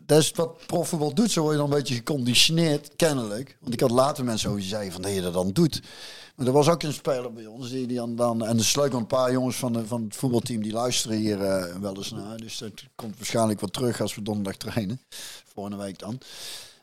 dat 0.06 0.18
is, 0.18 0.30
wat 0.30 0.66
profvoetbal 0.66 1.14
doet. 1.14 1.30
Zo 1.30 1.40
word 1.40 1.52
je 1.52 1.60
dan 1.60 1.70
een 1.70 1.76
beetje 1.76 1.94
geconditioneerd, 1.94 2.90
kennelijk. 2.96 3.56
Want 3.60 3.74
ik 3.74 3.80
had 3.80 3.90
later 3.90 4.24
mensen 4.24 4.48
over 4.48 4.60
die 4.60 4.70
zeiden 4.70 4.92
van 4.92 5.02
dat 5.02 5.14
je 5.14 5.20
dat 5.20 5.32
dan 5.32 5.50
doet. 5.52 5.82
Maar 6.36 6.46
er 6.46 6.52
was 6.52 6.68
ook 6.68 6.82
een 6.82 6.92
speler 6.92 7.32
bij 7.32 7.46
ons 7.46 7.70
die, 7.70 7.86
die 7.86 7.96
dan, 7.96 8.16
dan 8.16 8.44
en 8.44 8.56
dat 8.56 8.64
is 8.64 8.76
leuk, 8.76 8.92
want 8.92 9.02
een 9.02 9.18
paar 9.18 9.32
jongens 9.32 9.56
van, 9.56 9.72
de, 9.72 9.86
van 9.86 10.02
het 10.02 10.16
voetbalteam 10.16 10.62
die 10.62 10.72
luisteren 10.72 11.16
hier 11.16 11.42
eh, 11.42 11.76
wel 11.76 11.96
eens 11.96 12.10
naar. 12.10 12.36
Dus 12.36 12.58
dat 12.58 12.84
komt 12.94 13.16
waarschijnlijk 13.16 13.60
wat 13.60 13.72
terug 13.72 14.00
als 14.00 14.14
we 14.14 14.22
donderdag 14.22 14.56
trainen. 14.56 15.00
Volgende 15.54 15.78
week 15.78 15.98
dan. 15.98 16.18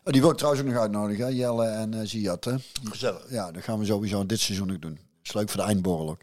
Oh, 0.03 0.13
die 0.13 0.21
wil 0.21 0.31
ik 0.31 0.37
trouwens 0.37 0.63
ook 0.63 0.69
nog 0.69 0.81
uitnodigen, 0.81 1.25
hè? 1.25 1.31
Jelle 1.31 1.65
en 1.65 1.93
eh 1.93 2.07
Ziad. 2.07 2.45
Hè? 2.45 2.55
Gezellig. 2.83 3.25
Ja, 3.29 3.51
dat 3.51 3.63
gaan 3.63 3.79
we 3.79 3.85
sowieso 3.85 4.25
dit 4.25 4.39
seizoen 4.39 4.71
ook 4.71 4.81
doen. 4.81 4.99
Is 5.23 5.33
leuk 5.33 5.49
voor 5.49 5.61
de 5.61 5.67
eindborrel 5.67 6.09
ook. 6.09 6.21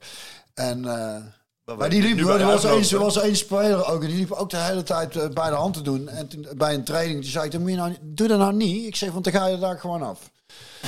En, 0.54 0.84
eh, 0.84 1.22
maar, 1.64 1.90
die 1.90 2.02
liep, 2.02 2.18
er 2.18 2.44
was 2.44 2.92
er 2.92 2.98
was 2.98 3.18
één 3.18 3.36
speler 3.36 3.86
ook, 3.86 4.02
en 4.02 4.08
die 4.08 4.16
liep 4.16 4.32
ook 4.32 4.50
de 4.50 4.56
hele 4.56 4.82
tijd 4.82 5.16
eh, 5.16 5.28
bij 5.28 5.48
de 5.48 5.54
hand 5.54 5.74
te 5.74 5.82
doen. 5.82 6.08
En 6.08 6.28
toen, 6.28 6.46
bij 6.56 6.74
een 6.74 6.84
training 6.84 7.20
die 7.20 7.30
zei 7.30 7.44
ik, 7.44 7.52
dan 7.52 7.60
moet 7.60 7.70
je 7.70 7.76
nou, 7.76 7.96
doe 8.00 8.28
dat 8.28 8.38
nou 8.38 8.54
niet. 8.54 8.86
Ik 8.86 8.96
zeg, 8.96 9.12
want 9.12 9.24
dan 9.24 9.32
ga 9.32 9.46
je 9.46 9.58
daar 9.58 9.78
gewoon 9.78 10.02
af. 10.02 10.30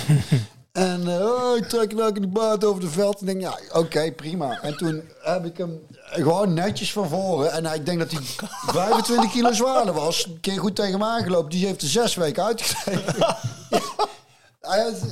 en 0.72 1.08
eh, 1.08 1.20
oh, 1.20 1.56
ik 1.56 1.68
trek 1.68 1.94
nou 1.94 2.12
die 2.12 2.26
baard 2.26 2.64
over 2.64 2.80
de 2.80 2.88
veld. 2.88 3.20
En 3.20 3.26
denk, 3.26 3.40
ja, 3.40 3.58
oké, 3.72 4.12
prima. 4.12 4.60
En 4.62 4.76
toen 4.76 5.02
heb 5.22 5.44
ik 5.44 5.56
hem 5.56 5.80
gewoon 5.98 6.54
netjes 6.54 6.92
van 6.92 7.08
voren. 7.08 7.52
En 7.52 7.74
ik 7.74 7.86
denk 7.86 7.98
dat 7.98 8.10
hij 8.10 8.22
25 8.66 9.30
kilo 9.30 9.52
zwaarder 9.52 9.94
was. 9.94 10.26
Een 10.26 10.40
keer 10.40 10.58
goed 10.58 10.76
tegen 10.76 10.98
me 10.98 11.04
aangelopen. 11.04 11.50
Die 11.50 11.66
heeft 11.66 11.82
er 11.82 11.88
zes 11.88 12.14
weken 12.14 12.44
uitgekregen. 12.44 13.14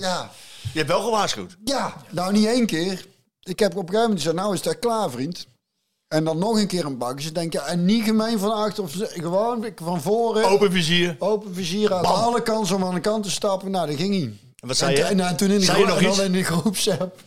Ja. 0.00 0.30
Je 0.72 0.78
hebt 0.78 0.90
wel 0.90 1.02
gewaarschuwd. 1.02 1.56
Ja, 1.64 1.94
nou 2.10 2.32
niet 2.32 2.46
één 2.46 2.66
keer. 2.66 3.06
Ik 3.42 3.58
heb 3.58 3.70
op 3.70 3.76
een 3.76 3.84
gegeven 3.86 4.00
moment 4.00 4.18
gezegd, 4.18 4.36
nou 4.36 4.52
is 4.52 4.58
het 4.58 4.68
echt 4.68 4.78
klaar, 4.78 5.10
vriend. 5.10 5.46
En 6.14 6.24
dan 6.24 6.38
nog 6.38 6.58
een 6.58 6.66
keer 6.66 6.84
een 6.84 6.98
bak. 6.98 7.20
Ik 7.20 7.34
denk, 7.34 7.52
ja, 7.52 7.66
en 7.66 7.84
niet 7.84 8.04
gemeen 8.04 8.38
van 8.38 8.52
achter, 8.54 8.82
of 8.82 8.92
gewoon 8.98 9.66
van 9.74 10.02
voren. 10.02 10.44
Open 10.44 10.72
vizier. 10.72 11.16
Open 11.18 11.54
vizier, 11.54 11.92
uit 11.92 12.06
alle 12.06 12.42
kanten 12.42 12.76
om 12.76 12.84
aan 12.84 12.94
de 12.94 13.00
kant 13.00 13.22
te 13.22 13.30
stappen. 13.30 13.70
Nou, 13.70 13.86
dat 13.86 13.96
ging 13.96 14.14
hij. 14.14 14.22
En 14.60 14.68
wat 14.68 14.76
zei 14.76 14.94
en, 14.94 15.00
je? 15.00 15.04
En, 15.04 15.20
en 15.20 15.36
toen 15.36 15.50
in 15.50 15.58
de, 15.58 15.64
Zei 15.64 15.78
je 15.78 15.84
groep, 15.84 15.94
nog 15.94 16.02
en 16.02 16.08
iets? 16.08 16.16
dan 16.16 16.26
in 16.26 16.32
de 16.32 16.42
groepsapp. 16.44 17.20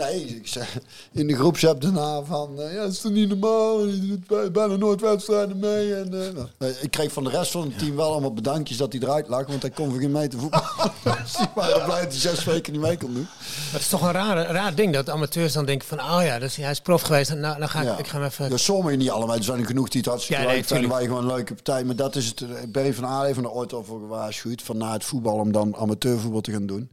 Nee, 0.00 0.24
ik 0.24 0.46
zei 0.46 0.66
in 1.12 1.26
de 1.26 1.34
groepsapp 1.34 1.80
daarna 1.80 2.22
van... 2.24 2.60
eh, 2.60 2.74
ja, 2.74 2.82
het 2.82 2.92
is 2.92 3.00
toch 3.00 3.12
niet 3.12 3.28
normaal? 3.28 3.86
Je 3.86 4.06
doet 4.08 4.26
bij- 4.26 4.50
bijna 4.50 4.76
nooit 4.76 5.00
wedstrijden 5.00 5.58
mee. 5.58 5.94
En, 5.94 6.04
eh, 6.26 6.44
nou, 6.58 6.72
ik 6.80 6.90
kreeg 6.90 7.12
van 7.12 7.24
de 7.24 7.30
rest 7.30 7.50
van 7.50 7.62
het 7.62 7.78
team 7.78 7.96
wel 7.96 8.10
allemaal 8.10 8.32
bedankjes 8.34 8.76
dat 8.76 8.92
hij 8.92 9.02
eruit 9.02 9.28
lag. 9.28 9.46
Want 9.46 9.62
hij 9.62 9.70
kon 9.70 9.90
voor 9.90 10.00
geen 10.00 10.10
meter 10.12 10.38
voetballen. 10.38 10.92
Dus 11.22 11.32
die 11.32 11.46
waren 11.54 11.84
blij 11.84 12.00
dat 12.02 12.10
hij 12.12 12.20
zes 12.20 12.44
weken 12.44 12.72
niet 12.72 12.80
mee 12.82 12.96
kon 12.96 13.12
doen. 13.14 13.22
Maar 13.22 13.72
het 13.72 13.80
is 13.80 13.88
toch 13.88 14.02
een 14.02 14.12
raar, 14.12 14.46
raar 14.50 14.74
ding 14.74 14.92
dat 14.94 15.08
amateurs 15.10 15.52
dan 15.52 15.64
denken 15.66 15.88
van... 15.88 16.00
oh 16.00 16.20
ja, 16.24 16.38
dus 16.38 16.56
hij 16.56 16.70
is 16.70 16.80
prof 16.80 17.02
geweest, 17.02 17.34
nou, 17.34 17.58
dan 17.58 17.68
ga 17.68 17.80
ik, 17.80 17.86
Ja. 17.86 17.98
ik 17.98 18.06
ga 18.06 18.16
hem 18.18 18.26
even... 18.26 18.50
Ja, 18.50 18.56
sommigen 18.56 18.98
niet 18.98 19.10
allemaal. 19.10 19.36
Er 19.36 19.44
zijn 19.44 19.58
er 19.60 19.66
genoeg 19.66 19.88
die 19.88 20.00
het 20.00 20.10
hartstikke 20.10 20.42
Ja, 20.42 20.48
nee, 20.48 20.64
vinden. 20.64 20.90
Waar 20.90 21.00
je 21.02 21.06
gewoon 21.06 21.22
een 21.22 21.34
leuke 21.34 21.54
partij. 21.54 21.84
Maar 21.84 21.96
dat 21.96 22.16
is 22.16 22.26
het. 22.26 22.40
eh, 22.40 22.48
Barry 22.68 22.94
van 22.94 23.06
Aal 23.06 23.22
heeft 23.22 23.38
er 23.38 23.50
ooit 23.50 23.72
al 23.72 23.84
voor 23.84 23.98
gewaarschuwd. 24.00 24.62
Van 24.62 24.76
na 24.76 24.92
het 24.92 25.04
voetbal 25.04 25.34
om 25.38 25.52
dan 25.52 25.76
amateurvoetbal 25.76 26.40
te 26.40 26.52
gaan 26.52 26.66
doen. 26.66 26.90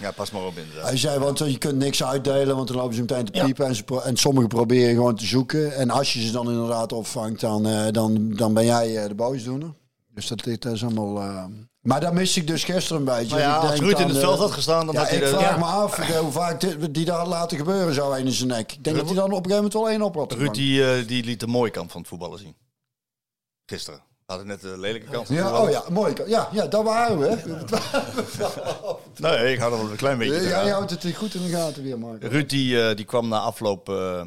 Ja, 0.00 0.10
pas 0.10 0.30
maar 0.30 0.44
op 0.44 0.56
inderdaad. 0.58 0.88
Hij 0.88 0.96
zei, 0.96 1.18
want 1.18 1.40
eh, 1.40 1.50
je 1.50 1.58
kunt 1.58 1.76
niks 1.78 2.04
uitdelen, 2.04 2.56
want 2.56 2.68
dan 2.68 2.76
lopen 2.76 2.94
ze 2.94 3.00
meteen 3.00 3.24
te 3.24 3.44
piepen. 3.44 3.66
En, 3.66 3.74
ze 3.74 3.82
pro- 3.84 4.00
en 4.00 4.16
sommigen 4.16 4.48
proberen 4.48 4.94
gewoon 4.94 5.16
te 5.16 5.26
zoeken. 5.26 5.74
En 5.76 5.90
als 5.90 6.12
je 6.12 6.20
ze 6.26 6.32
dan 6.32 6.50
inderdaad 6.50 6.92
opvangt, 6.92 7.40
dan, 7.40 7.66
eh, 7.66 7.86
dan, 7.92 8.30
dan 8.36 8.54
ben 8.54 8.64
jij 8.64 8.96
eh, 9.02 9.08
de 9.08 9.14
boosdoener. 9.14 9.74
Dus 10.14 10.26
dat, 10.26 10.44
dit 10.44 10.64
is 10.64 10.82
allemaal... 10.84 11.20
eh, 11.20 11.44
Maar 11.80 12.00
dat 12.00 12.12
mis 12.12 12.36
ik 12.36 12.46
dus 12.46 12.64
gisteren 12.64 12.98
een 12.98 13.04
beetje. 13.18 13.30
Maar 13.34 13.40
ja, 13.40 13.62
Ik 13.62 13.70
als 13.70 13.80
Ruud 13.80 13.98
in 13.98 14.08
het 14.08 14.18
veld 14.18 14.38
had 14.38 14.50
gestaan, 14.50 14.86
dan 14.86 14.94
ja, 14.94 15.00
had 15.00 15.08
hij 15.08 15.18
ik 15.18 15.24
de- 15.24 15.30
vraag 15.30 15.40
Ja. 15.50 15.56
me 15.56 15.64
af 15.64 15.96
hoe 16.18 16.32
vaak 16.32 16.60
dit, 16.60 16.94
die 16.94 17.04
daar 17.04 17.26
laten 17.26 17.56
gebeuren 17.58 17.94
zou 17.94 18.18
een 18.18 18.26
in 18.26 18.32
zijn 18.32 18.48
nek. 18.48 18.72
Ik 18.72 18.84
denk 18.84 18.96
dat 18.96 19.06
hij 19.06 19.14
dan 19.14 19.24
op 19.24 19.30
een 19.30 19.50
gegeven 19.50 19.56
moment 19.56 19.72
wel 19.74 19.88
één 19.88 20.02
op 20.02 20.14
had. 20.14 20.32
Ruud 20.32 20.54
die, 20.54 20.92
eh, 20.92 21.06
die 21.06 21.24
liet 21.24 21.40
de 21.40 21.46
mooie 21.46 21.70
kant 21.70 21.90
van 21.90 22.00
het 22.00 22.08
voetballen 22.10 22.38
zien. 22.38 22.54
Gisteren. 23.66 24.00
Hadden 24.28 24.46
net 24.46 24.60
de 24.60 24.78
lelijke 24.78 25.06
kant 25.10 25.28
Ja, 25.28 25.60
oh 25.62 25.70
ja, 25.70 25.84
mooi. 25.90 26.14
Ja, 26.26 26.48
ja, 26.52 26.66
daar 26.66 26.84
waren 26.84 27.18
we. 27.18 27.26
Nee, 29.16 29.52
ik 29.52 29.58
hou 29.58 29.72
er 29.72 29.78
wel 29.82 29.90
een 29.90 29.96
klein 29.96 30.18
beetje 30.18 30.40
Ja, 30.40 30.60
aan. 30.60 30.68
houdt 30.68 30.90
het 31.02 31.16
goed 31.16 31.34
in 31.34 31.42
de 31.42 31.48
gaten 31.48 31.82
weer, 31.82 31.98
Mark. 31.98 32.22
Ruud 32.22 32.48
die, 32.50 32.82
eh, 32.88 32.96
die 32.96 33.04
kwam 33.04 33.28
na 33.28 33.38
afloop... 33.40 33.88
eh, 33.88 34.24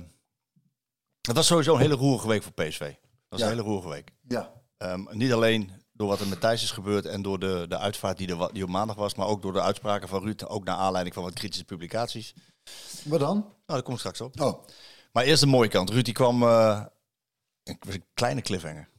het 1.21 1.35
was 1.35 1.47
sowieso 1.47 1.73
een 1.73 1.79
hele 1.81 1.93
roerige 1.95 2.27
week 2.27 2.43
voor 2.43 2.51
PSV. 2.51 2.79
Het 2.79 2.97
was 3.29 3.39
Ja. 3.39 3.45
een 3.45 3.51
hele 3.51 3.63
roerige 3.63 3.89
week. 3.89 4.11
Ja. 4.27 4.51
Ehm, 4.77 5.01
niet 5.11 5.31
alleen 5.33 5.71
door 5.93 6.07
wat 6.07 6.19
er 6.19 6.27
met 6.27 6.41
Thijs 6.41 6.63
is 6.63 6.71
gebeurd 6.71 7.05
en 7.05 7.21
door 7.21 7.39
de, 7.39 7.65
de 7.69 7.77
uitvaart 7.77 8.17
die, 8.17 8.35
er, 8.37 8.53
die 8.53 8.63
op 8.63 8.69
maandag 8.69 8.95
was, 8.95 9.15
maar 9.15 9.27
ook 9.27 9.41
door 9.41 9.53
de 9.53 9.61
uitspraken 9.61 10.07
van 10.07 10.23
Ruud, 10.23 10.43
ook 10.47 10.63
naar 10.63 10.75
aanleiding 10.77 11.15
van 11.15 11.23
wat 11.23 11.33
kritische 11.33 11.65
publicaties. 11.65 12.33
Wat 13.03 13.19
dan? 13.19 13.35
Nou, 13.37 13.51
daar 13.65 13.81
kom 13.83 13.93
ik 13.93 13.99
straks 13.99 14.21
op. 14.21 14.41
Oh, 14.41 14.63
Maar 15.11 15.23
eerst 15.23 15.41
de 15.41 15.47
mooie 15.47 15.69
kant. 15.69 15.89
Ruud 15.89 16.05
die 16.05 16.13
kwam, 16.13 16.35
ik 17.63 17.83
was 17.85 17.93
een 17.95 18.05
kleine 18.13 18.41
cliffhanger. 18.41 18.89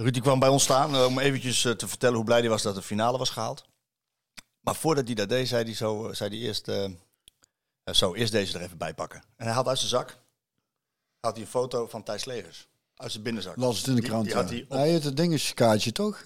Ruud 0.00 0.12
die 0.12 0.22
kwam 0.22 0.38
bij 0.38 0.48
ons 0.48 0.62
staan 0.62 0.94
eh, 0.94 1.04
om 1.04 1.18
eventjes 1.18 1.64
eh, 1.64 1.72
te 1.72 1.88
vertellen 1.88 2.16
hoe 2.16 2.24
blij 2.24 2.40
hij 2.40 2.48
was 2.48 2.62
dat 2.62 2.74
de 2.74 2.82
finale 2.82 3.18
was 3.18 3.30
gehaald. 3.30 3.64
Maar 4.60 4.74
voordat 4.74 5.06
hij 5.06 5.14
dat 5.14 5.28
deed, 5.28 5.48
zei 5.48 5.64
hij, 5.64 5.74
zo, 5.74 6.08
eh, 6.08 6.14
zei 6.14 6.30
hij 6.30 6.38
eerst, 6.38 6.70
zo, 7.96 8.14
eerst 8.14 8.32
deze 8.32 8.58
er 8.58 8.64
even 8.64 8.78
bij 8.78 8.94
pakken. 8.94 9.22
En 9.36 9.44
hij 9.44 9.54
haalt 9.54 9.68
uit 9.68 9.78
zijn 9.78 9.90
zak, 9.90 10.18
had 11.20 11.32
hij 11.32 11.42
een 11.42 11.50
foto 11.50 11.86
van 11.86 12.02
Thijs 12.02 12.24
Legers. 12.24 12.68
Uit 12.94 13.10
zijn 13.10 13.22
binnenzak. 13.22 13.56
las 13.56 13.78
het 13.78 13.86
in 13.86 13.94
de 13.94 14.02
krant. 14.02 14.24
Die, 14.24 14.34
had 14.34 14.48
hij 14.48 14.62
op 14.62 14.70
Hij 14.70 14.88
heeft 14.88 15.04
het 15.04 15.16
dingeskaartje, 15.16 15.92
toch? 15.92 16.24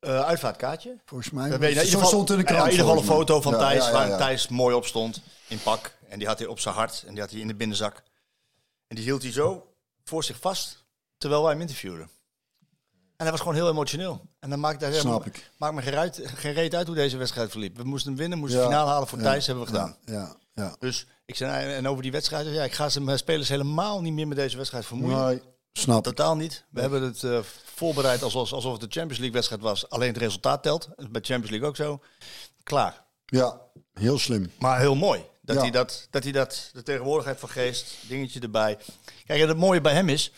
uitvaartkaartje. 0.00 0.96
Volgens 1.04 1.30
mij. 1.30 1.48
Dat 1.50 1.58
weet 1.58 1.74
je, 1.74 1.80
in 1.80 1.80
Zo 1.80 1.84
ieder 1.86 2.04
geval, 2.04 2.24
stond 2.24 2.30
in 2.30 2.36
de 2.36 2.52
krant. 2.52 2.64
in 2.64 2.70
ieder 2.70 2.86
geval 2.86 3.00
een 3.02 3.08
foto 3.08 3.40
van 3.40 3.52
Ja, 3.52 3.58
Thijs, 3.58 3.84
ja, 3.84 4.02
ja, 4.02 4.08
waar. 4.08 4.18
Thijs 4.18 4.48
mooi 4.48 4.74
op 4.74 4.86
stond 4.86 5.20
in 5.48 5.58
pak. 5.62 5.96
En 6.08 6.18
die 6.18 6.28
had 6.28 6.38
hij 6.38 6.48
op 6.48 6.60
zijn 6.60 6.74
hart 6.74 7.02
en 7.06 7.12
die 7.12 7.20
had 7.20 7.30
hij 7.30 7.40
in 7.40 7.46
de 7.48 7.54
binnenzak. 7.54 8.02
En 8.86 8.96
die 8.96 9.04
hield 9.04 9.22
hij 9.22 9.32
zo 9.32 9.74
voor 10.04 10.24
zich 10.24 10.40
vast, 10.40 10.84
terwijl 11.18 11.42
wij 11.42 11.52
hem 11.52 11.60
interviewden. 11.60 12.10
En 13.18 13.24
hij 13.24 13.30
was 13.30 13.40
gewoon 13.40 13.54
heel 13.54 13.68
emotioneel. 13.68 14.20
En 14.40 14.50
dan 14.50 14.60
maakt, 14.60 14.94
Snap 14.94 15.26
ik. 15.26 15.50
maakt 15.56 15.74
me 15.74 15.82
geen, 15.82 16.12
geen 16.36 16.52
reet 16.52 16.74
uit 16.74 16.86
hoe 16.86 16.96
deze 16.96 17.16
wedstrijd 17.16 17.50
verliep. 17.50 17.76
We 17.76 17.84
moesten 17.84 18.10
hem 18.10 18.20
winnen, 18.20 18.38
moesten 18.38 18.58
Ja, 18.58 18.64
de 18.64 18.70
finale 18.70 18.90
halen 18.90 19.08
voor 19.08 19.18
ja, 19.18 19.24
Thijs, 19.24 19.46
hebben 19.46 19.64
we 19.64 19.70
gedaan. 19.70 19.96
Ja, 20.04 20.36
ja. 20.54 20.76
Dus 20.78 21.06
ik 21.24 21.36
zei, 21.36 21.74
en 21.74 21.88
over 21.88 22.02
die 22.02 22.12
wedstrijd, 22.12 22.46
ja, 22.46 22.62
ik 22.62 22.72
ga 22.72 22.88
zijn 22.88 23.18
spelers 23.18 23.48
helemaal 23.48 24.00
niet 24.00 24.12
meer 24.12 24.28
met 24.28 24.36
deze 24.36 24.56
wedstrijd 24.56 24.86
vermoeien. 24.86 25.24
Nee, 25.26 25.42
snap 25.72 25.98
ik. 25.98 26.04
Totaal 26.04 26.36
niet. 26.36 26.64
We 26.70 26.80
hebben 26.80 27.02
het 27.02 27.24
eh, 27.24 27.38
voorbereid 27.74 28.22
alsof, 28.22 28.52
alsof 28.52 28.72
het 28.72 28.80
de 28.80 28.86
Champions 28.90 29.18
League 29.18 29.32
wedstrijd 29.36 29.62
was. 29.62 29.90
Alleen 29.90 30.08
het 30.08 30.16
resultaat 30.16 30.62
telt. 30.62 30.88
Dat 30.96 31.12
bij 31.12 31.20
Champions 31.20 31.50
League 31.50 31.68
ook 31.68 31.76
zo. 31.76 32.00
Klaar. 32.62 33.04
Ja, 33.26 33.60
heel 33.92 34.18
slim. 34.18 34.50
Maar 34.58 34.78
heel 34.78 34.94
mooi. 34.94 35.22
Dat, 35.40 35.56
hij 35.56 35.70
dat, 35.70 36.06
dat 36.10 36.22
hij 36.22 36.32
dat, 36.32 36.70
de 36.72 36.82
tegenwoordigheid 36.82 37.38
van 37.38 37.48
geest, 37.48 37.94
dingetje 38.08 38.40
erbij. 38.40 38.78
Kijk, 39.26 39.40
en 39.40 39.48
het 39.48 39.56
mooie 39.56 39.80
bij 39.80 39.92
hem 39.92 40.08
is, 40.08 40.32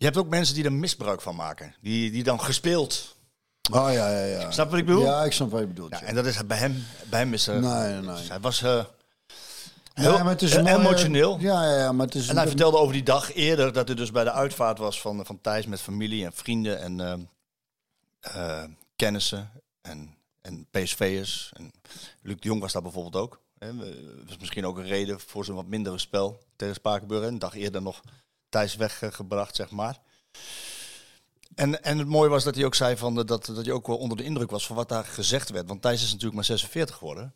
je 0.00 0.06
hebt 0.06 0.16
ook 0.16 0.28
mensen 0.28 0.54
die 0.54 0.64
er 0.64 0.72
misbruik 0.72 1.20
van 1.20 1.36
maken. 1.36 1.74
Die, 1.80 2.10
die 2.10 2.22
dan 2.22 2.40
gespeeld. 2.40 3.16
Oh 3.72 3.92
ja, 3.92 4.10
ja, 4.10 4.24
ja. 4.24 4.50
Snap 4.50 4.70
wat 4.70 4.78
ik 4.78 4.86
bedoel? 4.86 5.04
Ja, 5.04 5.24
ik 5.24 5.32
snap 5.32 5.50
wat 5.50 5.60
je 5.60 5.66
bedoelt. 5.66 5.90
Ja, 5.90 5.98
ja. 6.00 6.06
en 6.06 6.14
dat 6.14 6.26
is 6.26 6.46
bij 6.46 6.56
hem, 6.56 6.84
bij 7.10 7.20
hem 7.20 7.32
is 7.32 7.46
er. 7.46 7.60
Nee, 7.60 7.70
nee, 7.70 8.00
nee. 8.00 8.16
dus 8.16 8.28
hij 8.28 8.40
was, 8.40 8.62
eh, 8.62 8.84
Heel 9.94 10.12
Ja, 10.12 10.22
maar 10.22 10.32
het 10.32 10.42
is 10.42 10.54
eh, 10.54 10.72
emotioneel. 10.72 11.38
Ja, 11.38 11.64
ja, 11.64 11.78
ja, 11.78 11.92
maar 11.92 12.06
het 12.06 12.14
is 12.14 12.28
En 12.28 12.36
hij 12.36 12.46
vertelde 12.46 12.76
over 12.76 12.92
die 12.92 13.02
dag 13.02 13.34
eerder 13.34 13.72
dat 13.72 13.86
hij 13.86 13.96
dus 13.96 14.10
bij 14.10 14.24
de 14.24 14.32
uitvaart 14.32 14.78
was 14.78 15.00
van, 15.00 15.26
van 15.26 15.40
Thijs 15.40 15.66
met 15.66 15.80
familie 15.80 16.24
en 16.24 16.32
vrienden 16.32 16.80
en 16.80 17.28
eh, 18.20 18.64
kennissen 18.96 19.50
en, 19.80 20.14
en 20.40 20.66
PSV'ers. 20.70 21.52
En 21.56 21.72
Luc 22.22 22.36
de 22.36 22.48
Jong 22.48 22.60
was 22.60 22.72
daar 22.72 22.82
bijvoorbeeld 22.82 23.16
ook. 23.16 23.40
Dat 23.58 23.74
was 24.26 24.38
misschien 24.38 24.66
ook 24.66 24.78
een 24.78 24.86
reden 24.86 25.20
voor 25.20 25.44
zijn 25.44 25.56
wat 25.56 25.66
mindere 25.66 25.98
spel 25.98 26.38
tegen 26.56 26.74
Spakenburg. 26.74 27.26
Een 27.26 27.38
dag 27.38 27.54
eerder 27.54 27.82
nog 27.82 28.00
Thijs 28.50 28.76
weggebracht, 28.76 29.56
zeg 29.56 29.70
maar. 29.70 29.98
En, 31.54 31.82
en 31.82 31.98
het 31.98 32.08
mooie 32.08 32.28
was 32.28 32.44
dat 32.44 32.54
hij 32.54 32.64
ook 32.64 32.74
zei 32.74 32.96
van, 32.96 33.18
eh, 33.18 33.24
dat, 33.24 33.46
dat 33.46 33.64
hij 33.64 33.72
ook 33.74 33.86
wel 33.86 33.98
onder 33.98 34.16
de 34.16 34.24
indruk 34.24 34.50
was 34.50 34.66
van 34.66 34.76
wat 34.76 34.88
daar 34.88 35.04
gezegd 35.04 35.50
werd. 35.50 35.68
Want 35.68 35.82
Thijs 35.82 36.02
is 36.02 36.08
natuurlijk 36.08 36.34
maar 36.34 36.44
46 36.44 36.96
geworden. 36.96 37.34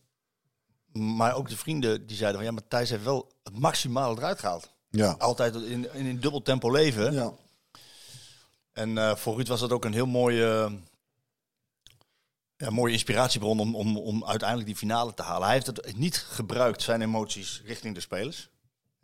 Maar 0.92 1.34
ook 1.34 1.48
de 1.48 1.56
vrienden 1.56 2.06
die 2.06 2.16
zeiden 2.16 2.40
van 2.40 2.48
ja, 2.48 2.54
maar 2.54 2.68
Thijs 2.68 2.90
heeft 2.90 3.04
wel 3.04 3.32
het 3.42 3.58
maximale 3.58 4.16
eruit 4.16 4.38
gehaald. 4.38 4.72
Ja. 4.90 5.14
Altijd 5.18 5.54
in, 5.54 5.94
in 5.94 6.06
een 6.06 6.20
dubbel 6.20 6.42
tempo 6.42 6.70
leven. 6.70 7.12
Ja. 7.12 7.32
En 8.72 8.98
eh, 8.98 9.16
voor 9.16 9.36
Ruud 9.36 9.48
was 9.48 9.60
dat 9.60 9.72
ook 9.72 9.84
een 9.84 9.92
heel 9.92 10.06
mooie, 10.06 10.78
ja, 12.56 12.70
mooie 12.70 12.92
inspiratiebron 12.92 13.60
om, 13.60 13.76
om, 13.76 13.96
om 13.96 14.24
uiteindelijk 14.24 14.68
die 14.68 14.78
finale 14.78 15.14
te 15.14 15.22
halen. 15.22 15.44
Hij 15.44 15.54
heeft 15.54 15.66
het 15.66 15.96
niet 15.96 16.16
gebruikt, 16.16 16.82
zijn 16.82 17.02
emoties, 17.02 17.62
richting 17.64 17.94
de 17.94 18.00
spelers. 18.00 18.48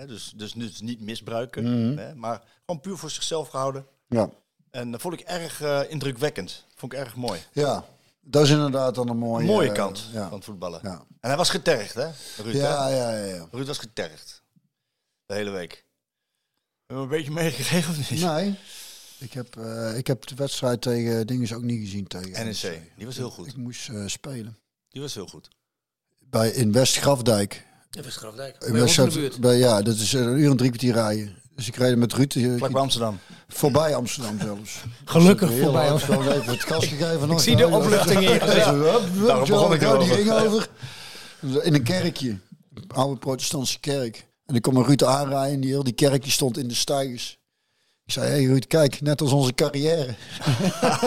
Hè, 0.00 0.06
dus, 0.06 0.32
dus, 0.36 0.52
dus 0.52 0.80
niet 0.80 1.00
misbruiken, 1.00 1.62
Mhm. 1.88 1.98
hè, 1.98 2.14
maar 2.14 2.42
gewoon 2.66 2.80
puur 2.80 2.96
voor 2.96 3.10
zichzelf 3.10 3.48
gehouden. 3.48 3.86
Ja. 4.08 4.30
En 4.70 4.90
dat 4.90 5.00
vond 5.00 5.14
ik 5.14 5.20
erg 5.20 5.60
eh, 5.60 5.80
indrukwekkend. 5.88 6.66
Vond 6.74 6.92
ik 6.92 6.98
erg 6.98 7.16
mooi. 7.16 7.40
ja, 7.52 7.84
dat 8.20 8.44
is 8.44 8.50
inderdaad 8.50 8.94
dan 8.94 9.08
een 9.08 9.16
mooie... 9.16 9.40
Een 9.40 9.46
mooie 9.52 9.68
eh, 9.68 9.74
kant 9.74 10.08
ja. 10.12 10.28
van 10.28 10.36
het 10.36 10.44
voetballen. 10.44 10.80
Ja. 10.82 11.04
En 11.20 11.28
hij 11.28 11.36
was 11.36 11.50
getergd, 11.50 11.94
hè? 11.94 12.08
Ruud, 12.42 12.54
Ja, 12.54 12.86
hè? 12.88 12.96
ja, 12.96 13.16
ja, 13.16 13.24
ja. 13.34 13.48
Ruud 13.50 13.66
was 13.66 13.78
getergd. 13.78 14.42
De 15.26 15.34
hele 15.34 15.50
week. 15.50 15.84
Hebben 16.86 17.08
we 17.08 17.14
een 17.14 17.18
beetje 17.22 17.34
meegegeven 17.42 17.90
of 17.90 18.10
niet? 18.10 18.20
Nee, 18.20 18.58
ik 19.18 19.32
heb, 19.32 19.56
eh, 19.56 19.96
ik 19.96 20.06
heb 20.06 20.26
de 20.26 20.34
wedstrijd 20.34 20.82
tegen 20.82 21.26
dingen 21.26 21.56
ook 21.56 21.62
niet 21.62 21.80
gezien 21.80 22.06
tegen 22.06 22.44
NEC. 22.46 22.82
Die 22.96 23.06
was 23.06 23.16
heel 23.16 23.30
goed. 23.30 23.46
Ik 23.46 23.56
moest 23.56 23.90
spelen. 24.06 24.58
Die 24.88 25.00
was 25.00 25.14
heel 25.14 25.26
goed. 25.26 25.48
Bij, 26.18 26.50
in 26.50 26.74
is 26.74 26.96
Grafdijk. 26.96 27.68
In 27.90 28.02
Bij 28.72 28.80
ons 28.82 28.98
in 28.98 29.04
de 29.04 29.10
West- 29.10 29.16
buurt. 29.16 29.38
bij, 29.40 29.58
ja, 29.58 29.82
dat 29.82 29.94
is 29.96 30.12
een 30.12 30.38
uur 30.38 30.50
en 30.50 30.56
drie 30.56 30.68
kwartier 30.70 30.92
rijden. 30.92 31.36
Dus 31.54 31.66
ik 31.68 31.76
reed 31.76 31.96
met 31.96 32.12
Ruud. 32.12 32.34
eh, 32.34 32.56
Vlak 32.56 32.72
bij 32.72 32.80
Amsterdam. 32.80 33.18
Voorbij 33.48 33.94
Amsterdam 33.94 34.38
zelfs. 34.40 34.82
Gelukkig 35.04 35.48
Dus, 35.48 35.58
eh, 35.58 35.64
voorbij 35.64 35.90
Amsterdam. 35.90 36.22
even 36.28 36.52
het 36.52 36.62
gas 36.64 36.86
gegeven. 36.86 37.28
nog. 37.28 37.40
zie 37.40 37.56
de 37.56 37.66
opluchting 37.68 38.20
hup, 38.28 38.40
Daarom 39.26 39.48
begon 39.48 39.72
ik 39.72 39.80
die 39.80 40.14
ring 40.14 40.30
over. 40.30 40.68
In 41.62 41.74
een 41.74 41.82
kerkje. 41.82 42.28
Een 42.74 42.84
oude 42.88 43.18
protestantse 43.18 43.80
kerk. 43.80 44.26
En 44.46 44.54
ik 44.54 44.62
kom 44.62 44.76
een 44.76 44.84
Ruud 44.84 45.02
aanrijden. 45.02 45.54
En 45.54 45.60
die, 45.60 45.70
heel 45.70 45.84
die 45.84 45.92
kerk 45.92 46.22
die 46.22 46.32
stond 46.32 46.58
in 46.58 46.68
de 46.68 46.74
stijgers. 46.74 47.38
Ik 48.10 48.16
zei, 48.16 48.28
hey 48.28 48.44
Ruud, 48.44 48.66
kijk, 48.66 49.00
net 49.00 49.20
als 49.20 49.32
onze 49.32 49.54
carrière. 49.54 50.14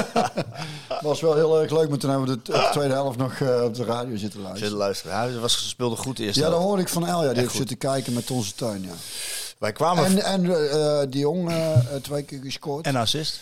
was 1.02 1.22
wel 1.22 1.36
heel 1.36 1.62
erg 1.62 1.72
leuk, 1.72 1.90
maar 1.90 1.98
toen 1.98 2.10
hebben 2.10 2.28
we 2.28 2.42
de, 2.42 2.52
de 2.52 2.70
tweede 2.72 2.94
helft 2.94 3.18
nog 3.18 3.40
eh, 3.40 3.64
op 3.64 3.76
de 3.76 3.84
radio 3.84 4.16
zitten 4.18 4.20
Zitten 4.20 4.42
luisteren. 4.42 4.78
luisteren. 4.78 5.18
Hij 5.18 5.40
was, 5.40 5.70
speelde 5.70 5.96
goed 5.96 6.18
de 6.18 6.24
eerste 6.24 6.40
Ja, 6.40 6.46
dat 6.46 6.54
helft. 6.54 6.70
hoorde 6.70 6.84
ik 6.84 6.90
van 6.90 7.08
Elja. 7.08 7.34
Die 7.34 7.42
heeft 7.42 7.56
zitten 7.56 7.78
kijken 7.78 8.14
met 8.14 8.32
onze 8.32 8.56
tuin, 8.56 8.82
ja. 8.82 8.94
Wij 9.58 9.72
kwamen... 9.72 10.06
En, 10.06 10.24
en 10.24 10.72
eh, 10.72 11.02
die 11.10 11.20
jong 11.20 11.50
eh, 11.50 11.74
eh, 11.74 12.02
twee 12.02 12.24
keer 12.24 12.40
gescoord. 12.42 12.86
En 12.86 12.96
assist. 12.96 13.40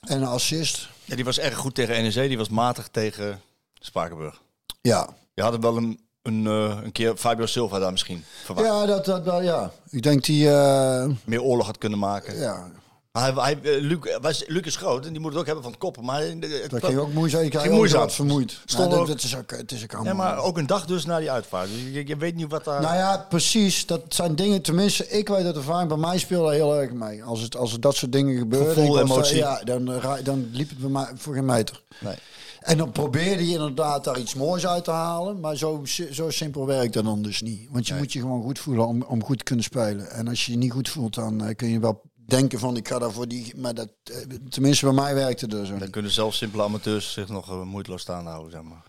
En 0.00 0.22
assist. 0.22 0.88
Ja, 1.04 1.14
die 1.16 1.24
was 1.24 1.38
erg 1.38 1.56
goed 1.56 1.74
tegen 1.74 2.02
NEC. 2.02 2.14
Die 2.14 2.38
was 2.38 2.48
matig 2.48 2.88
tegen 2.88 3.40
Spakenburg. 3.80 4.40
Ja. 4.80 5.08
Je 5.34 5.42
had 5.42 5.58
wel 5.58 5.76
een, 5.76 6.00
een, 6.22 6.46
eh, 6.46 6.78
een 6.84 6.92
keer 6.92 7.16
Fabio 7.16 7.46
Silva 7.46 7.78
daar 7.78 7.90
misschien 7.92 8.24
verwacht. 8.44 8.66
Ja, 8.66 8.86
dat, 8.86 9.04
dat, 9.04 9.24
dat- 9.24 9.42
ja. 9.42 9.70
Ik 9.90 10.02
denk 10.02 10.24
die... 10.24 10.50
eh, 10.50 11.06
Meer 11.24 11.42
oorlog 11.42 11.66
had 11.66 11.78
kunnen 11.78 11.98
maken. 11.98 12.38
ja, 12.38 12.70
Hij, 13.12 13.32
hij, 13.34 13.58
eh, 13.62 13.80
Luc, 13.80 13.98
was, 14.20 14.44
Luc 14.46 14.62
is 14.62 14.76
groot 14.76 15.06
en 15.06 15.12
die 15.12 15.20
moet 15.20 15.30
het 15.30 15.40
ook 15.40 15.46
hebben 15.46 15.62
van 15.62 15.72
het 15.72 15.80
koppen. 15.80 16.04
Maar, 16.04 16.20
het- 16.22 16.70
dat 16.70 16.84
ging 16.84 16.98
ook 16.98 17.12
moeizaam. 17.12 17.40
Ik 17.42 17.56
Ging 17.58 17.74
moeizaam. 17.74 18.10
vermoeid. 18.10 18.58
Stond 18.64 18.94
ook- 18.94 19.06
dat, 19.06 19.22
is 19.22 19.36
ook, 19.36 19.50
het 19.50 19.72
is 19.72 19.82
ook 19.82 20.04
ja, 20.04 20.12
maar 20.14 20.38
ook 20.38 20.58
een 20.58 20.66
dag 20.66 20.84
dus 20.86 21.04
na 21.04 21.18
die 21.18 21.30
uitvaart. 21.30 21.68
Dus 21.68 21.78
je, 21.92 22.06
je 22.06 22.16
weet 22.16 22.34
niet 22.34 22.50
wat 22.50 22.64
daar... 22.64 22.80
Nou 22.80 22.94
ja, 22.96 23.26
precies. 23.28 23.86
Dat 23.86 24.00
zijn 24.08 24.34
dingen, 24.34 24.62
tenminste, 24.62 25.08
ik 25.08 25.28
weet 25.28 25.44
dat 25.44 25.56
ervaring 25.56 25.88
bij 25.88 25.98
mij 25.98 26.18
speelde 26.18 26.52
heel 26.54 26.76
erg 26.80 26.92
mee. 26.92 27.24
Als, 27.24 27.40
het, 27.40 27.56
als 27.56 27.72
er 27.72 27.80
dat 27.80 27.94
soort 27.96 28.12
dingen 28.12 28.38
gebeuren, 28.38 28.74
Gevoel, 28.74 29.00
emotie. 29.00 29.40
daar- 29.40 29.58
ja, 29.58 29.64
dan, 29.64 30.00
dan 30.22 30.48
liep 30.52 30.68
het 30.68 30.78
bij 30.78 30.90
mij 30.90 31.06
voor 31.14 31.34
geen 31.34 31.44
meter. 31.44 31.80
Nee. 32.00 32.14
En 32.62 32.76
dan 32.78 32.92
probeerde 32.92 33.46
je 33.46 33.52
inderdaad 33.52 34.04
daar 34.04 34.18
iets 34.18 34.34
moois 34.34 34.66
uit 34.66 34.84
te 34.84 34.90
halen. 34.90 35.40
Maar 35.40 35.56
zo, 35.56 35.82
zo 36.12 36.30
simpel 36.30 36.66
werkt 36.66 36.92
dat 36.92 37.04
dan 37.04 37.22
dus 37.22 37.40
niet. 37.42 37.68
Want 37.70 37.86
je 37.86 37.94
moet 37.94 38.12
je 38.12 38.20
gewoon 38.20 38.42
goed 38.42 38.58
voelen 38.58 38.86
om, 38.86 39.02
om 39.02 39.24
goed 39.24 39.38
te 39.38 39.44
kunnen 39.44 39.64
spelen. 39.64 40.10
En 40.10 40.28
als 40.28 40.46
je 40.46 40.52
je 40.52 40.58
niet 40.58 40.72
goed 40.72 40.88
voelt, 40.88 41.14
dan 41.14 41.44
eh, 41.44 41.56
kun 41.56 41.68
je 41.68 41.78
wel 41.80 42.02
denken 42.26 42.58
van 42.58 42.76
ik 42.76 42.88
ga 42.88 42.98
daar 42.98 43.12
voor 43.12 43.28
die... 43.28 43.52
Maar 43.56 43.74
dat, 43.74 43.88
eh, 44.04 44.16
tenminste 44.48 44.84
bij 44.84 44.94
mij 44.94 45.14
werkte 45.14 45.46
dat 45.46 45.66
zo 45.66 45.72
Dan 45.72 45.80
niet. 45.80 45.90
kunnen 45.90 46.10
zelfs 46.10 46.38
simpele 46.38 46.62
amateurs 46.62 47.12
zich 47.12 47.28
nog 47.28 47.50
eh, 47.50 47.62
moeiteloos 47.62 48.02
staan 48.02 48.26
houden, 48.26 48.50
zeg 48.50 48.62
maar. 48.62 48.82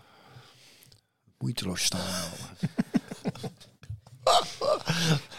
Moeiteloos 1.38 1.84
staan. 1.84 2.00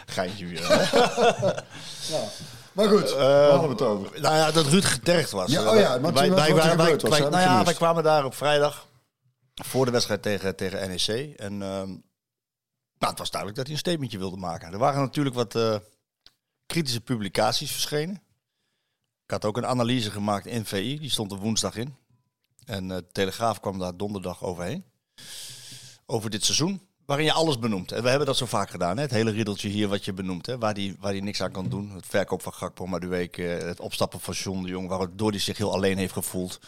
Geintje 0.06 0.46
weer. 0.46 0.68
hè? 0.68 1.52
Maar 2.76 2.88
goed, 2.88 3.10
waar 3.10 3.50
hadden 3.50 3.68
we 3.68 3.74
het 3.74 3.82
over? 3.82 4.20
Nou 4.20 4.34
ja, 4.34 4.50
dat 4.50 4.66
Ruud 4.66 4.84
getergd 4.84 5.30
was. 5.30 5.50
Ja, 5.50 5.70
oh 5.70 5.78
ja, 5.78 5.98
maar 5.98 6.12
wij, 6.12 6.30
wij, 6.30 6.54
wij, 6.54 6.96
was, 6.96 7.18
nou 7.18 7.30
ja, 7.30 7.64
wij 7.64 7.74
kwamen 7.74 8.02
daar 8.02 8.24
op 8.24 8.34
vrijdag 8.34 8.86
voor 9.54 9.84
de 9.84 9.90
wedstrijd 9.90 10.22
tegen, 10.22 10.56
tegen 10.56 10.88
NEC. 10.88 11.36
En 11.36 11.62
ehm, 11.62 11.88
nou, 12.98 13.10
het 13.10 13.18
was 13.18 13.30
duidelijk 13.30 13.56
dat 13.56 13.66
hij 13.66 13.74
een 13.74 13.80
statementje 13.80 14.18
wilde 14.18 14.36
maken. 14.36 14.72
Er 14.72 14.78
waren 14.78 15.00
natuurlijk 15.00 15.34
wat 15.34 15.54
eh, 15.54 15.76
kritische 16.66 17.00
publicaties 17.00 17.72
verschenen. 17.72 18.22
Ik 19.24 19.30
had 19.30 19.44
ook 19.44 19.56
een 19.56 19.66
analyse 19.66 20.10
gemaakt 20.10 20.46
in 20.46 20.64
VI, 20.64 20.98
die 20.98 21.10
stond 21.10 21.32
er 21.32 21.38
woensdag 21.38 21.76
in. 21.76 21.96
En 22.64 22.90
eh, 22.90 22.96
de 22.96 23.06
Telegraaf 23.12 23.60
kwam 23.60 23.78
daar 23.78 23.96
donderdag 23.96 24.42
overheen. 24.42 24.84
Over 26.06 26.30
dit 26.30 26.44
seizoen, 26.44 26.88
waarin 27.06 27.26
je 27.26 27.32
alles 27.32 27.58
benoemt. 27.58 27.92
En 27.92 28.02
we 28.02 28.08
hebben 28.08 28.26
dat 28.26 28.36
zo 28.36 28.46
vaak 28.46 28.70
gedaan, 28.70 28.96
hè? 28.96 29.02
het 29.02 29.10
hele 29.10 29.30
riddeltje 29.30 29.68
hier 29.68 29.88
wat 29.88 30.04
je 30.04 30.12
benoemt. 30.12 30.46
Hè? 30.46 30.58
Waar 30.58 30.74
hij 30.74 30.96
waar 31.00 31.12
die 31.12 31.22
niks 31.22 31.42
aan 31.42 31.52
kan 31.52 31.68
doen. 31.68 31.90
Het 31.90 32.06
verkoop 32.06 32.42
van 32.42 32.52
Gakpo, 32.52 32.86
maar 32.86 33.00
de 33.00 33.06
week 33.06 33.36
het 33.36 33.80
opstappen 33.80 34.20
van 34.20 34.34
John 34.34 34.62
de 34.62 34.68
Jong, 34.68 34.88
waardoor 34.88 35.30
hij 35.30 35.40
zich 35.40 35.58
heel 35.58 35.72
alleen 35.72 35.98
heeft 35.98 36.12
gevoeld. 36.12 36.60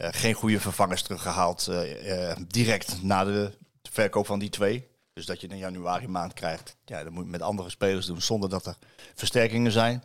Eh, 0.00 0.08
geen 0.12 0.34
goede 0.34 0.60
vervangers 0.60 1.02
teruggehaald 1.02 1.66
eh, 1.66 2.30
eh, 2.30 2.36
direct 2.48 3.02
na 3.02 3.24
de 3.24 3.52
verkoop 3.90 4.26
van 4.26 4.38
die 4.38 4.48
twee. 4.48 4.88
Dus 5.12 5.26
dat 5.26 5.40
je 5.40 5.50
een 5.50 5.58
januari 5.58 6.08
maand 6.08 6.32
krijgt. 6.32 6.76
Ja, 6.84 7.04
dat 7.04 7.12
moet 7.12 7.24
je 7.24 7.30
met 7.30 7.42
andere 7.42 7.70
spelers 7.70 8.06
doen 8.06 8.22
zonder 8.22 8.48
dat 8.48 8.66
er 8.66 8.76
versterkingen 9.14 9.72
zijn. 9.72 10.04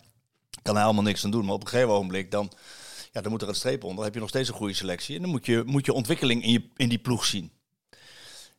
Kan 0.61 0.74
hij 0.74 0.84
helemaal 0.84 1.03
niks 1.03 1.24
aan 1.26 1.32
doen. 1.32 1.45
Maar 1.45 1.53
op 1.53 1.61
een 1.61 1.68
gegeven 1.68 1.93
ogenblik 1.93 2.32
dan, 2.32 2.51
ja, 3.11 3.22
dan 3.22 3.32
moet 3.32 3.41
er 3.41 3.47
een 3.47 3.55
streep 3.55 3.84
onder. 3.84 3.95
Dan 3.95 4.05
heb 4.05 4.13
je 4.13 4.20
nog 4.20 4.30
steeds 4.30 4.49
een 4.49 4.55
goede 4.55 4.74
selectie. 4.74 5.16
En 5.16 5.22
dan 5.22 5.32
moet 5.32 5.45
je, 5.45 5.63
moet 5.66 5.86
je 5.86 5.93
ontwikkeling 5.93 6.43
in, 6.43 6.51
je, 6.51 6.70
in 6.76 6.89
die 6.89 6.99
ploeg 6.99 7.26
zien. 7.26 7.51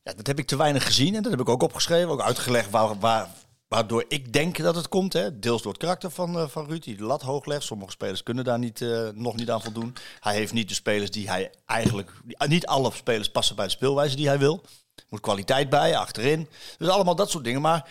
Ja, 0.07 0.12
dat 0.14 0.26
heb 0.26 0.38
ik 0.38 0.46
te 0.46 0.57
weinig 0.57 0.84
gezien. 0.84 1.14
En 1.14 1.22
dat 1.22 1.30
heb 1.30 1.40
ik 1.40 1.48
ook 1.48 1.62
opgeschreven. 1.62 2.09
Ook 2.09 2.20
uitgelegd 2.20 2.70
waar, 2.70 2.98
waar, 2.98 3.28
waardoor 3.68 4.04
ik 4.09 4.32
denk 4.32 4.57
dat 4.57 4.74
het 4.74 4.88
komt. 4.88 5.12
Hè. 5.12 5.38
Deels 5.38 5.62
door 5.62 5.72
het 5.72 5.80
karakter 5.80 6.11
van, 6.11 6.36
uh, 6.36 6.48
van 6.48 6.66
Ruud, 6.66 6.82
die 6.82 6.96
de 6.96 7.04
lat 7.04 7.22
hoog 7.22 7.46
legt. 7.46 7.62
Sommige 7.62 7.90
spelers 7.90 8.22
kunnen 8.22 8.44
daar 8.44 8.59
niet, 8.59 8.80
uh, 8.80 9.09
nog 9.14 9.36
niet 9.36 9.50
aan 9.50 9.62
voldoen. 9.62 9.96
Hij 10.20 10.34
heeft 10.34 10.52
niet 10.52 10.68
de 10.68 10.74
spelers 10.74 11.11
die 11.11 11.28
hij 11.28 11.50
eigenlijk... 11.64 12.12
Niet 12.46 12.66
alle 12.66 12.92
spelers 12.92 13.30
passen 13.30 13.57
bij 13.57 13.64
de 13.64 13.70
speelwijze 13.70 14.16
die 14.16 14.26
hij 14.26 14.38
wil. 14.38 14.62
Er 14.94 15.04
moet 15.09 15.20
kwaliteit 15.20 15.70
bij, 15.70 15.96
achterin. 15.96 16.48
Dus 16.78 16.88
allemaal 16.88 17.16
dat 17.16 17.30
soort 17.30 17.44
dingen. 17.44 17.61
Maar 17.61 17.88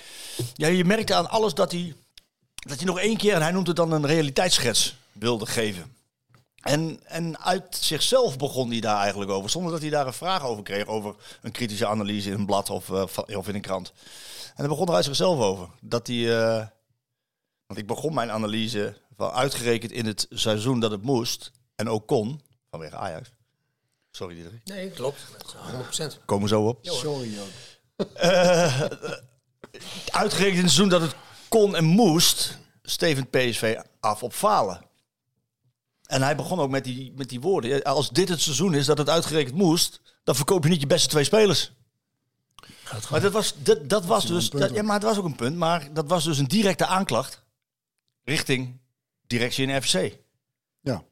ja, 0.54 0.68
je 0.68 0.86
merkte 0.86 1.14
aan 1.14 1.30
alles 1.30 1.54
dat 1.54 1.72
hij, 1.72 1.94
dat 2.54 2.78
hij 2.78 2.86
nog 2.86 3.00
één 3.00 3.18
keer... 3.18 3.34
En 3.34 3.42
hij 3.42 3.52
noemt 3.52 3.68
het 3.68 3.76
dan 3.76 3.92
een 3.92 4.08
realiteitsschets 4.08 4.96
wilde 5.12 5.46
geven. 5.46 5.95
En, 6.66 7.00
en 7.04 7.40
uit 7.40 7.76
zichzelf 7.76 8.38
begon 8.38 8.70
hij 8.70 8.80
daar 8.80 9.00
eigenlijk 9.00 9.32
over. 9.32 9.50
Zonder 9.50 9.72
dat 9.72 9.82
hij 9.82 9.90
daar 9.90 10.08
een 10.08 10.14
vraag 10.14 10.44
over 10.44 10.64
kreeg. 10.64 10.86
Over 10.86 11.16
een 11.42 11.52
kritische 11.52 11.88
analyse 11.88 12.30
in 12.30 12.36
een 12.36 12.46
blad 12.46 12.70
of, 12.70 12.90
uh, 12.90 13.04
of 13.38 13.48
in 13.48 13.56
een 13.56 13.62
krant. 13.62 13.94
En 14.48 14.54
hij 14.56 14.68
begon 14.68 14.88
er 14.88 14.94
uit 14.94 15.06
zichzelf 15.06 15.40
over. 15.40 15.68
Dat 15.82 16.08
hij... 16.08 16.16
Uh, 16.16 16.66
want 17.68 17.80
ik 17.80 17.88
begon 17.88 18.14
mijn 18.14 18.32
analyse 18.32 18.98
van 19.18 19.32
uitgerekend 19.32 19.92
in 19.92 20.06
het 20.06 20.26
seizoen 20.30 20.80
dat 20.80 20.92
het 20.92 21.02
moest. 21.02 21.52
En 21.76 21.90
ook 21.90 22.08
kon. 22.08 22.42
Vanwege 22.70 22.96
Ajax. 22.96 23.32
Sorry 24.12 24.36
Diederik. 24.36 24.62
Nee, 24.66 24.90
klopt. 24.90 25.20
100%. 26.02 26.26
Komen 26.26 26.44
we 26.44 26.56
zo 26.56 26.68
op. 26.68 26.80
Sorry 26.82 27.38
ook. 27.40 28.08
Uh, 28.24 28.82
uitgerekend 30.22 30.58
in 30.58 30.64
het 30.64 30.72
seizoen 30.72 30.90
dat 30.90 31.02
het 31.02 31.16
kon 31.50 31.76
en 31.76 31.84
moest. 31.84 32.58
Steven 32.82 33.30
PSV 33.30 33.80
af 34.00 34.24
op 34.24 34.34
falen. 34.34 34.85
En 36.06 36.22
hij 36.22 36.36
begon 36.36 36.60
ook 36.60 36.70
met 36.70 36.84
die, 36.84 37.14
met 37.16 37.30
die 37.30 37.42
woorden. 37.42 37.84
Als 37.84 38.10
dit 38.10 38.30
het 38.30 38.42
seizoen 38.42 38.74
is 38.74 38.86
dat 38.86 38.98
het 38.98 39.10
uitgerekend 39.10 39.56
moest, 39.56 40.02
dan 40.24 40.36
verkoop 40.36 40.64
je 40.64 40.70
niet 40.70 40.82
je 40.82 40.88
beste 40.88 41.10
twee 41.10 41.24
spelers. 41.24 41.72
Maar 43.10 43.22
dat 43.22 43.32
was, 43.32 43.54
dat, 43.58 43.90
dat 43.90 44.06
was 44.06 44.26
dus. 44.26 44.50
Dat, 44.50 44.74
ja, 44.74 44.82
maar 44.82 44.94
het 44.94 45.04
was 45.04 45.18
ook 45.18 45.26
een 45.26 45.36
punt. 45.36 45.56
Maar 45.56 45.94
dat 45.94 46.08
was 46.08 46.24
dus 46.24 46.38
een 46.38 46.48
directe 46.48 46.86
aanklacht 46.86 47.44
richting 48.24 48.80
directie 49.28 49.68
in 49.68 49.82
FC. 49.82 50.18
Ja. 50.82 51.04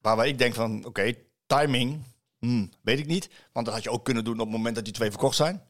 Waarbij 0.00 0.28
ik 0.28 0.38
denk 0.38 0.54
van, 0.54 0.78
oké, 0.78 0.88
okay, 0.88 1.24
timing, 1.46 2.02
hmm, 2.38 2.70
weet 2.82 2.98
ik 2.98 3.06
niet. 3.06 3.30
Want 3.52 3.66
dat 3.66 3.74
had 3.74 3.84
je 3.84 3.90
ook 3.90 4.04
kunnen 4.04 4.24
doen 4.24 4.34
op 4.34 4.40
het 4.40 4.56
moment 4.56 4.74
dat 4.74 4.84
die 4.84 4.92
twee 4.92 5.10
verkocht 5.10 5.36
zijn. 5.36 5.62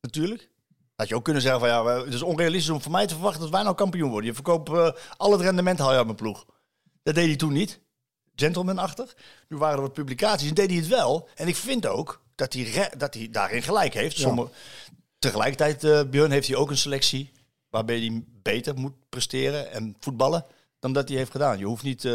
Natuurlijk. 0.00 0.50
Had 0.94 1.08
je 1.08 1.14
ook 1.14 1.24
kunnen 1.24 1.42
zeggen 1.42 1.60
van 1.60 1.68
ja, 1.68 2.04
het 2.04 2.14
is 2.14 2.22
onrealistisch 2.22 2.70
om 2.70 2.80
voor 2.80 2.92
mij 2.92 3.06
te 3.06 3.14
verwachten 3.14 3.40
dat 3.40 3.50
wij 3.50 3.62
nou 3.62 3.74
kampioen 3.74 4.10
worden. 4.10 4.28
Je 4.28 4.34
verkoopt 4.34 4.68
eh, 4.68 4.90
al 5.16 5.32
het 5.32 5.40
rendement 5.40 5.78
haal 5.78 5.90
je 5.90 5.96
uit 5.96 6.04
mijn 6.04 6.16
ploeg. 6.16 6.46
Dat 7.02 7.14
deed 7.14 7.26
hij 7.26 7.36
toen 7.36 7.52
niet. 7.52 7.80
Gentleman-achtig. 8.40 9.16
Nu 9.48 9.56
waren 9.56 9.76
er 9.76 9.82
wat 9.82 9.92
publicaties 9.92 10.48
en 10.48 10.54
deed 10.54 10.68
hij 10.70 10.78
het 10.78 10.88
wel. 10.88 11.28
En 11.34 11.48
ik 11.48 11.56
vind 11.56 11.86
ook 11.86 12.22
dat 12.34 12.52
hij, 12.52 12.92
dat 12.96 13.14
hij 13.14 13.28
daarin 13.30 13.62
gelijk 13.62 13.94
heeft. 13.94 14.16
Ja. 14.16 14.22
Sommige, 14.22 14.50
tegelijkertijd, 15.18 15.84
eh 15.84 16.00
Björn, 16.10 16.30
heeft 16.30 16.48
hij 16.48 16.56
ook 16.56 16.70
een 16.70 16.76
selectie 16.76 17.32
waarbij 17.70 17.98
hij 17.98 18.22
beter 18.42 18.74
moet 18.74 18.94
presteren 19.08 19.72
en 19.72 19.96
voetballen 20.00 20.44
dan 20.78 20.92
dat 20.92 21.08
hij 21.08 21.16
heeft 21.16 21.30
gedaan. 21.30 21.58
Je 21.58 21.64
hoeft, 21.64 21.82
niet, 21.82 22.04
eh, 22.04 22.12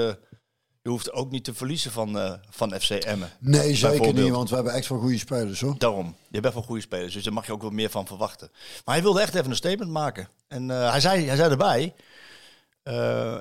je 0.82 0.89
hoeft 0.89 1.11
ook 1.11 1.32
niet 1.32 1.43
te 1.43 1.53
verliezen 1.53 1.91
van, 1.91 2.19
eh, 2.19 2.34
van 2.49 2.80
FC 2.80 2.89
Emmen. 2.89 3.32
Nee, 3.39 3.76
zeker 3.76 4.13
niet, 4.13 4.30
want 4.30 4.49
we 4.49 4.55
hebben 4.55 4.74
echt 4.74 4.88
wel 4.88 4.99
goede 4.99 5.17
spelers 5.17 5.61
hoor. 5.61 5.76
Daarom. 5.78 6.05
Je 6.05 6.34
hebt 6.34 6.45
echt 6.45 6.53
wel 6.53 6.63
goede 6.63 6.82
spelers, 6.82 7.13
dus 7.13 7.24
daar 7.24 7.34
mag 7.34 7.45
je 7.45 7.51
ook 7.51 7.61
wel 7.61 7.69
meer 7.69 7.89
van 7.89 8.07
verwachten. 8.07 8.49
Maar 8.86 8.95
hij 8.95 9.03
wilde 9.03 9.21
echt 9.21 9.36
even 9.36 9.49
een 9.49 9.55
statement 9.55 9.91
maken. 9.91 10.28
En 10.47 10.69
hij, 10.69 10.99
zei, 10.99 11.26
hij 11.26 11.36
zei 11.36 11.51
erbij, 11.51 11.93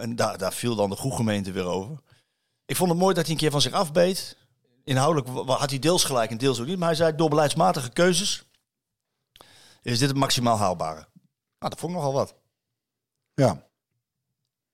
en 0.01 0.17
daar, 0.17 0.39
daar 0.39 0.53
viel 0.53 0.75
dan 0.75 0.91
de 0.91 0.97
groegemeente 0.97 1.53
weer 1.53 1.67
over. 1.67 2.01
Ik 2.67 2.77
vond 2.77 2.91
het 2.91 2.99
mooi 2.99 3.15
dat 3.15 3.23
hij 3.25 3.33
een 3.33 3.41
keer 3.41 3.51
van 3.51 3.61
zich 3.61 3.73
afbeet. 3.73 4.37
Inhoudelijk 4.85 5.49
had 5.49 5.71
hij 5.71 5.79
deels 5.79 6.05
gelijk 6.05 6.31
en 6.31 6.39
deels 6.39 6.61
ook 6.61 6.67
niet. 6.67 6.79
Maar 6.79 6.89
hij 6.89 6.97
zei, 6.97 7.17
door 7.17 7.29
beleidsmatige 7.29 7.91
keuzes 7.91 8.43
is 9.83 9.99
dit 9.99 10.09
het 10.09 10.17
maximaal 10.19 10.57
haalbare. 10.57 11.07
Nou, 11.59 11.71
dat 11.71 11.79
vond 11.79 11.93
ik 11.93 11.99
nogal 11.99 12.13
wat. 12.15 12.35
Ja. 13.35 13.47
Dat 13.47 13.57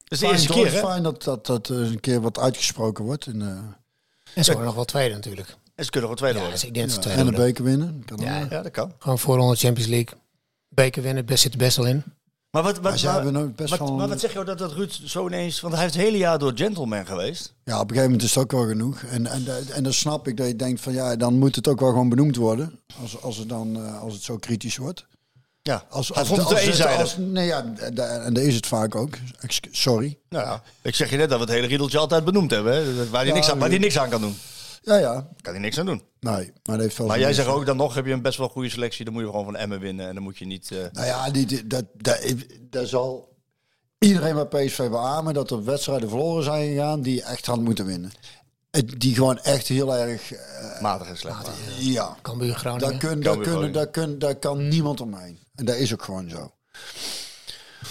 is 0.09 0.19
de 0.19 0.27
Fijn, 0.27 0.31
eerste 0.33 0.53
keer, 0.53 0.73
hè? 0.73 0.79
Fijn 0.79 1.03
dat 1.03 1.23
dat, 1.23 1.47
dat 1.47 1.69
een 1.69 2.01
keer 2.01 2.21
wat 2.21 2.39
uitgesproken 2.39 3.05
wordt. 3.05 3.27
En, 3.27 3.43
eh, 3.43 3.49
En 4.35 4.45
ze 4.45 4.51
worden 4.51 4.65
nog 4.67 4.75
wel 4.75 4.85
tweede 4.85 5.15
natuurlijk. 5.15 5.57
En 5.75 5.85
ze 5.85 5.91
kunnen 5.91 6.09
wel 6.09 6.19
tweede 6.19 6.39
Ja, 6.39 6.45
worden. 6.45 6.61
dus 6.61 6.69
ik 6.69 6.75
denk 6.75 6.87
dat 6.91 7.03
ze 7.03 7.09
ja, 7.09 7.15
tweede 7.15 7.31
en 7.31 7.37
de 7.37 7.43
beker 7.45 7.65
winnen. 7.65 8.05
Kan 8.05 8.19
Ja. 8.19 8.39
Ja, 8.51 8.63
dat 8.63 8.71
kan. 8.73 8.95
Gewoon 8.99 9.19
voorronde 9.19 9.57
Champions 9.57 9.91
League. 9.91 10.19
Beker 10.69 11.03
winnen, 11.03 11.27
best 11.27 11.43
zit 11.43 11.53
er 11.53 11.59
best 11.59 11.77
wel 11.77 11.87
in. 11.87 12.05
Maar 12.51 12.63
wat, 12.63 12.75
wat, 12.79 12.83
Maar 12.83 12.93
best 13.55 13.71
wat- 13.71 13.79
wel- 13.79 13.93
maar 13.97 14.09
wat 14.09 14.21
zeg 14.21 14.33
je 14.33 14.45
dat 14.45 14.59
dat 14.59 14.73
Ruud 14.73 14.93
zo 15.05 15.27
ineens... 15.27 15.61
Want 15.61 15.75
hij 15.75 15.83
heeft 15.83 15.95
het 15.95 16.05
hele 16.05 16.17
jaar 16.17 16.39
door 16.39 16.53
gentleman 16.55 17.07
geweest. 17.07 17.55
Ja, 17.65 17.75
op 17.75 17.81
een 17.81 17.89
gegeven 17.89 18.03
moment 18.05 18.23
is 18.23 18.35
het 18.35 18.45
ook 18.45 18.51
wel 18.53 18.67
genoeg. 18.67 19.03
En, 19.03 19.27
en, 19.27 19.45
en 19.73 19.83
dan 19.83 19.93
snap 19.93 20.29
ik 20.29 20.37
dat 20.37 20.47
je 20.47 20.57
denkt 20.57 20.81
van 20.81 20.93
ja, 20.93 21.17
dan 21.17 21.39
moet 21.39 21.57
het 21.57 21.69
ook 21.69 21.81
wel 21.81 21.89
gewoon 21.89 22.09
benoemd 22.09 22.37
worden. 22.37 22.81
Als, 23.03 23.23
als, 23.23 23.37
het, 23.37 23.49
dan, 23.49 23.77
eh, 23.87 24.01
als 24.03 24.15
het 24.15 24.23
zo 24.23 24.37
kritisch 24.37 24.77
wordt. 24.77 25.07
Ja, 25.63 25.85
Als, 25.89 26.15
als 26.15 26.31
eenzijdig. 26.31 26.99
als- 27.01 27.17
Nee, 27.19 27.47
ja, 27.47 27.65
en 28.25 28.35
dat 28.35 28.43
is 28.45 28.55
het 28.55 28.67
vaak 28.67 28.95
ook. 28.95 29.15
Sorry. 29.71 30.19
Nou 30.29 30.45
ja, 30.45 30.63
ik 30.83 30.95
zeg 30.95 31.11
je 31.11 31.17
net 31.17 31.29
dat 31.29 31.39
we 31.39 31.45
het 31.45 31.55
hele 31.55 31.67
riedeltje 31.67 31.99
altijd 31.99 32.25
benoemd 32.25 32.51
hebben. 32.51 32.73
Hè? 32.75 32.95
Waar, 33.11 33.21
hij 33.21 33.27
Ja, 33.27 33.35
niks 33.35 33.51
aan, 33.51 33.59
waar 33.59 33.69
nee. 33.69 33.79
niks 33.79 33.99
aan 33.99 34.09
kan 34.09 34.21
doen. 34.21 34.37
Ja, 34.89 34.97
ja. 34.97 35.29
Kan 35.41 35.53
hij 35.53 35.63
niks 35.63 35.79
aan 35.79 35.87
doen. 35.87 36.03
Nee, 36.21 36.53
maar 36.65 36.77
dat 36.77 36.81
heeft 36.81 36.99
wel 36.99 37.07
Maar 37.07 37.19
jij 37.19 37.33
zegt 37.33 37.49
ook, 37.49 37.67
dan 37.67 37.77
nog 37.77 37.95
heb 37.95 38.07
je 38.07 38.13
een 38.13 38.23
best 38.23 38.39
wel 38.39 38.49
goede 38.49 38.69
selectie. 38.71 39.05
Dan 39.05 39.15
moet 39.15 39.23
je 39.23 39.29
gewoon 39.29 39.45
van 39.45 39.57
Emmen 39.57 39.81
winnen. 39.81 40.09
En 40.09 40.15
dan 40.15 40.23
moet 40.23 40.39
je 40.39 40.45
niet... 40.47 40.71
eh, 40.71 40.79
Nou 40.93 41.07
ja, 41.07 41.31
die, 41.31 41.47
die- 41.47 41.67
dat, 41.67 41.85
dat, 41.97 42.35
dat 42.61 42.89
zal 42.89 43.37
iedereen 43.99 44.35
bij 44.35 44.47
PSV 44.67 44.89
beamen 44.89 45.35
dat 45.35 45.51
er 45.51 45.65
wedstrijden 45.65 46.09
verloren 46.09 46.45
zijn 46.45 46.69
gegaan 46.69 47.03
die 47.03 47.15
je 47.15 47.23
echt 47.23 47.47
had 47.47 47.61
moeten 47.61 47.85
winnen. 47.87 48.11
Het- 48.71 49.01
Die 49.01 49.15
gewoon 49.15 49.39
echt 49.39 49.69
heel 49.69 49.97
erg... 49.97 50.33
eh, 50.33 50.81
matig 50.81 51.09
en 51.09 51.17
slecht. 51.19 51.51
ja, 51.79 52.17
daar, 52.23 52.55
Groningen. 52.55 52.99
kun, 52.99 52.99
Kan 53.11 53.21
daar, 53.21 53.35
weer 53.37 53.43
kun, 53.45 53.53
gooien. 53.53 53.73
daar, 53.73 53.89
kun, 53.89 54.19
daar 54.19 54.37
kan 54.37 54.69
niemand 54.69 55.01
omheen. 55.01 55.39
En 55.55 55.65
dat 55.65 55.77
is 55.77 55.93
ook 55.93 56.03
gewoon 56.03 56.29
zo. 56.29 56.53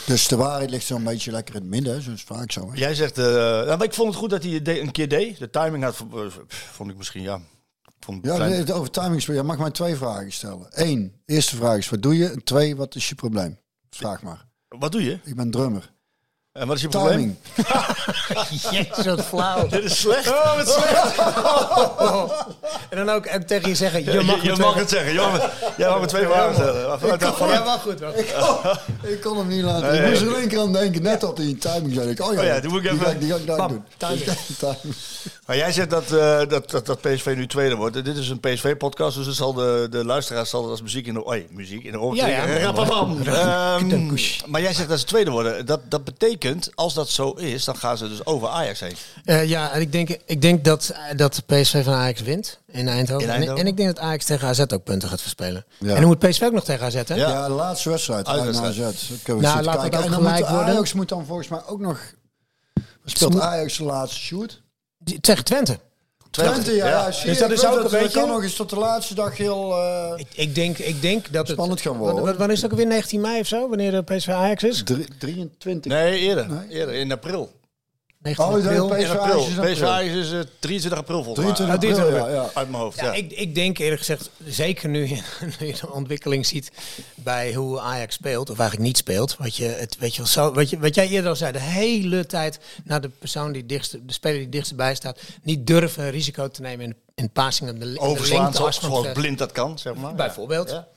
Dus 0.05 0.27
de 0.27 0.35
waarheid 0.35 0.69
ligt 0.69 0.85
zo'n 0.85 1.03
beetje 1.03 1.31
lekker 1.31 1.55
in 1.55 1.61
het 1.61 1.69
midden, 1.69 2.01
zoals 2.01 2.23
vaak 2.23 2.51
zo. 2.51 2.71
Hè? 2.71 2.77
Jij 2.77 2.95
zegt... 2.95 3.17
eh, 3.17 3.25
nou, 3.25 3.83
ik 3.83 3.93
vond 3.93 4.07
het 4.09 4.17
goed 4.17 4.29
dat 4.29 4.43
hij 4.43 4.51
het 4.51 4.67
een 4.67 4.91
keer 4.91 5.07
deed. 5.09 5.37
De 5.39 5.49
timing 5.49 5.83
had... 5.83 5.95
eh, 6.13 6.19
Vond 6.47 6.89
ik 6.91 6.97
misschien, 6.97 7.21
ja... 7.21 7.39
Vond 7.99 8.25
Ja, 8.25 8.35
klein- 8.35 8.51
nee, 8.51 8.73
over 8.73 8.91
timing. 8.91 9.23
Je 9.23 9.43
mag 9.43 9.57
mij 9.57 9.71
twee 9.71 9.95
vragen 9.95 10.31
stellen. 10.31 10.67
Eén, 10.69 11.21
eerste 11.25 11.55
vraag 11.55 11.77
is 11.77 11.89
wat 11.89 12.01
doe 12.01 12.17
je? 12.17 12.29
En 12.29 12.43
twee, 12.43 12.75
wat 12.75 12.95
is 12.95 13.09
je 13.09 13.15
probleem? 13.15 13.59
Vraag 13.89 14.21
maar. 14.21 14.45
Wat 14.67 14.91
doe 14.91 15.03
je? 15.03 15.19
Ik 15.23 15.35
ben 15.35 15.51
drummer. 15.51 15.93
En 16.57 16.67
wat 16.67 16.75
is 16.75 16.81
je 16.81 16.87
probleem? 16.87 17.37
Timing. 17.55 18.61
Jezus, 18.71 19.05
wat 19.05 19.25
flauw. 19.25 19.67
Dit 19.67 19.83
is 19.83 19.99
slecht. 19.99 20.27
Oh, 20.27 20.55
wat 20.55 20.69
slecht. 20.69 21.15
En 22.89 23.05
dan 23.05 23.15
ook 23.15 23.25
en 23.25 23.45
tegen 23.45 23.69
je 23.69 23.75
zeggen, 23.75 24.03
je 24.11 24.21
mag, 24.21 24.43
je, 24.43 24.55
mag 24.55 24.73
het 24.73 24.89
zeggen. 24.89 25.13
Jij 25.17 25.29
mag, 25.31 25.49
jij 25.77 25.89
mag 25.89 25.99
me 25.99 26.05
twee 26.05 26.25
vragen 26.25 26.53
stellen. 26.53 26.81
Ja, 27.49 27.63
maar 27.63 27.79
goed. 27.79 27.99
wel. 27.99 28.17
Ik 28.17 28.33
kon, 28.39 28.55
ik 29.11 29.21
kon 29.21 29.37
hem 29.37 29.47
niet 29.47 29.63
laten. 29.63 29.91
Nee, 29.91 30.01
ik 30.01 30.09
moest 30.09 30.21
er 30.21 30.27
in 30.27 30.33
één 30.35 30.47
keer 30.47 30.59
aan 30.59 30.73
denken. 30.73 31.01
Net 31.01 31.23
op 31.23 31.35
die 31.37 31.57
timing 31.57 31.93
zei 31.93 32.09
ik. 32.09 32.21
Oh 32.21 32.33
ja, 32.33 32.39
Oh 32.39 32.45
ja, 32.45 32.59
die 32.59 32.69
moet 32.69 32.83
ik 32.83 32.89
die 32.89 32.91
even- 32.93 33.05
ga 33.05 33.11
ik, 33.11 33.19
die 33.19 33.29
ga 33.29 33.35
ik 33.35 33.47
daar 33.47 33.67
doen. 33.67 33.83
timing. 33.97 34.23
Timing. 34.57 34.95
Maar 35.45 35.57
jij 35.57 35.71
zegt 35.71 35.89
dat, 35.89 36.11
eh, 36.11 36.39
dat, 36.47 36.69
dat, 36.71 36.85
dat 36.85 37.01
PSV 37.01 37.33
nu 37.35 37.47
tweede 37.47 37.75
wordt. 37.75 38.03
Dit 38.05 38.17
is 38.17 38.29
een 38.29 38.39
PSV-podcast, 38.39 39.17
dus 39.17 39.25
het 39.25 39.35
zal 39.35 39.53
de, 39.53 39.87
de 39.89 40.05
luisteraar 40.05 40.45
zal 40.45 40.61
dat 40.61 40.71
als 40.71 40.81
muziek 40.81 41.07
in 41.07 41.13
de, 41.13 41.27
oei, 41.27 41.47
muziek 41.51 41.83
in 41.83 41.91
de 41.91 41.99
oren 41.99 42.15
Ja, 42.17 42.27
ja. 42.27 42.73
Ehm, 43.25 44.15
maar 44.45 44.61
jij 44.61 44.73
zegt 44.73 44.89
dat 44.89 44.99
ze 44.99 45.05
tweede 45.05 45.31
worden. 45.31 45.65
Dat, 45.65 45.79
dat 45.89 46.03
betekent, 46.03 46.46
als 46.75 46.93
dat 46.93 47.09
zo 47.09 47.31
is, 47.31 47.63
dan 47.63 47.77
gaan 47.77 47.97
ze 47.97 48.07
dus 48.09 48.25
over 48.25 48.47
Ajax 48.47 48.79
heen. 48.79 48.95
Eh, 49.25 49.45
ja, 49.49 49.71
en 49.71 49.81
ik 49.81 49.91
denk, 49.91 50.09
ik 50.25 50.41
denk 50.41 50.63
dat, 50.63 50.93
dat 51.15 51.43
PSV 51.45 51.83
van 51.83 51.93
Ajax 51.93 52.21
wint 52.21 52.59
in 52.67 52.87
Eindhoven. 52.87 53.23
In 53.23 53.29
En- 53.29 53.35
Eindhoven. 53.35 53.61
En, 53.61 53.67
ik 53.67 53.77
denk 53.77 53.95
dat 53.95 53.99
Ajax 53.99 54.25
tegen 54.25 54.47
AZ 54.47 54.59
ook 54.73 54.83
punten 54.83 55.09
gaat 55.09 55.21
verspelen. 55.21 55.65
Ja. 55.79 55.89
En 55.89 55.95
dan 55.95 56.05
moet 56.05 56.19
PSV 56.19 56.41
ook 56.41 56.51
nog 56.53 56.63
tegen 56.63 56.85
AZ, 56.85 56.93
hè? 56.93 57.15
Ja. 57.15 57.29
Ja, 57.29 57.47
de 57.47 57.53
laatste 57.53 57.89
wedstrijd. 57.89 58.27
Uit. 58.27 58.55
AZ. 58.57 58.77
Nou, 58.77 58.91
laat 59.41 59.55
het 59.55 59.63
kijken. 59.63 59.99
ook 59.99 60.05
En 60.05 60.11
dan 60.11 60.19
gelijk 60.19 60.39
moet 60.39 60.49
worden. 60.49 60.73
Ajax 60.73 60.93
moet 60.93 61.09
dan 61.09 61.25
volgens 61.25 61.47
mij 61.47 61.65
ook 61.65 61.79
nog... 61.79 61.99
Speelt 63.05 63.39
Ajax 63.39 63.77
de 63.77 63.83
laatste 63.83 64.19
shoot? 64.19 64.61
Die- 64.97 65.19
Tegen 65.19 65.43
Twente. 65.43 65.79
Twente, 66.43 66.75
ja. 66.75 66.87
ja. 66.87 67.11
zie 67.11 67.29
Dus 67.29 67.37
dat 67.37 67.51
is 67.51 67.65
ook 67.65 67.83
een 67.83 67.89
beetje- 67.89 68.19
kan 68.19 68.27
nog 68.29 68.43
eens 68.43 68.55
tot 68.55 68.69
de 68.69 68.75
laatste 68.75 69.15
dag 69.15 69.37
heel... 69.37 69.71
eh, 69.73 70.13
Ik, 70.15 70.27
ik, 70.35 70.55
denk, 70.55 70.77
ik 70.77 71.01
denk 71.01 71.31
dat 71.31 71.47
het... 71.47 71.55
Spannend 71.57 71.81
gaan 71.81 71.97
worden, 71.97 72.23
Wanneer 72.37 72.49
is 72.51 72.61
het 72.61 72.71
ook 72.71 72.77
weer 72.77 72.87
19 72.87 73.21
mei 73.21 73.39
of 73.39 73.47
zo? 73.47 73.67
Wanneer 73.69 73.91
de 73.91 74.01
PSV 74.15 74.27
Ajax 74.29 74.63
is? 74.63 74.81
drie- 74.85 75.07
23. 75.19 75.91
Nee, 75.91 76.19
eerder. 76.19 76.47
Nee. 76.49 76.69
Eerder, 76.69 76.95
in 76.95 77.11
april. 77.11 77.51
19 78.35 78.45
Oh, 78.45 78.53
april. 78.53 78.87
PSV 78.87 78.99
In 78.99 79.09
april. 79.19 79.89
Ajax 79.89 80.09
is 80.09 80.15
is 80.25 80.31
eh, 80.31 80.39
23 80.59 80.99
april 80.99 81.23
volgens 81.23 81.45
mij. 81.45 81.55
23 81.55 81.67
Ah, 81.67 81.73
april, 81.73 81.93
23 81.93 82.35
ja. 82.35 82.43
ja. 82.43 82.49
Uit 82.59 82.69
mijn 82.69 82.81
hoofd, 82.83 82.97
ja. 82.99 83.05
Ja, 83.05 83.13
ik, 83.13 83.31
ik 83.31 83.55
denk 83.55 83.77
eerlijk 83.77 83.99
gezegd, 83.99 84.29
zeker 84.45 84.89
nu, 84.89 85.07
je- 85.07 85.21
nu 85.59 85.67
je 85.67 85.73
de 85.81 85.91
ontwikkeling 85.91 86.45
ziet 86.45 86.71
bij 87.15 87.53
hoe 87.53 87.79
Ajax 87.79 88.13
speelt, 88.15 88.49
of 88.49 88.59
eigenlijk 88.59 88.87
niet 88.87 88.97
speelt. 88.97 89.35
Wat, 89.37 89.55
je, 89.55 89.65
het, 89.65 89.97
weet 89.99 90.11
je, 90.15 90.17
wel, 90.17 90.27
zo, 90.31 90.53
wat, 90.53 90.69
je, 90.69 90.79
wat 90.79 90.95
jij 90.95 91.07
eerder 91.07 91.29
al 91.29 91.35
zei, 91.35 91.51
de 91.51 91.59
hele 91.59 92.25
tijd 92.25 92.59
naar 92.83 93.01
de 93.01 93.09
persoon 93.09 93.51
die 93.51 93.65
dichtste, 93.65 94.05
de 94.05 94.13
speler 94.13 94.37
die 94.39 94.49
dichtst 94.49 94.75
bij 94.75 94.95
staat, 94.95 95.19
niet 95.43 95.67
durven 95.67 96.09
risico 96.09 96.47
te 96.47 96.61
nemen 96.61 96.85
in, 96.85 96.95
in 97.15 97.29
passing 97.29 97.69
op 97.69 97.79
de, 97.79 97.99
Overslaan 97.99 98.53
zoals, 98.53 99.11
blind 99.13 99.37
dat 99.37 99.51
kan, 99.51 99.79
zeg 99.79 99.93
maar. 99.93 100.15
Bijvoorbeeld. 100.15 100.69
Ja. 100.69 100.87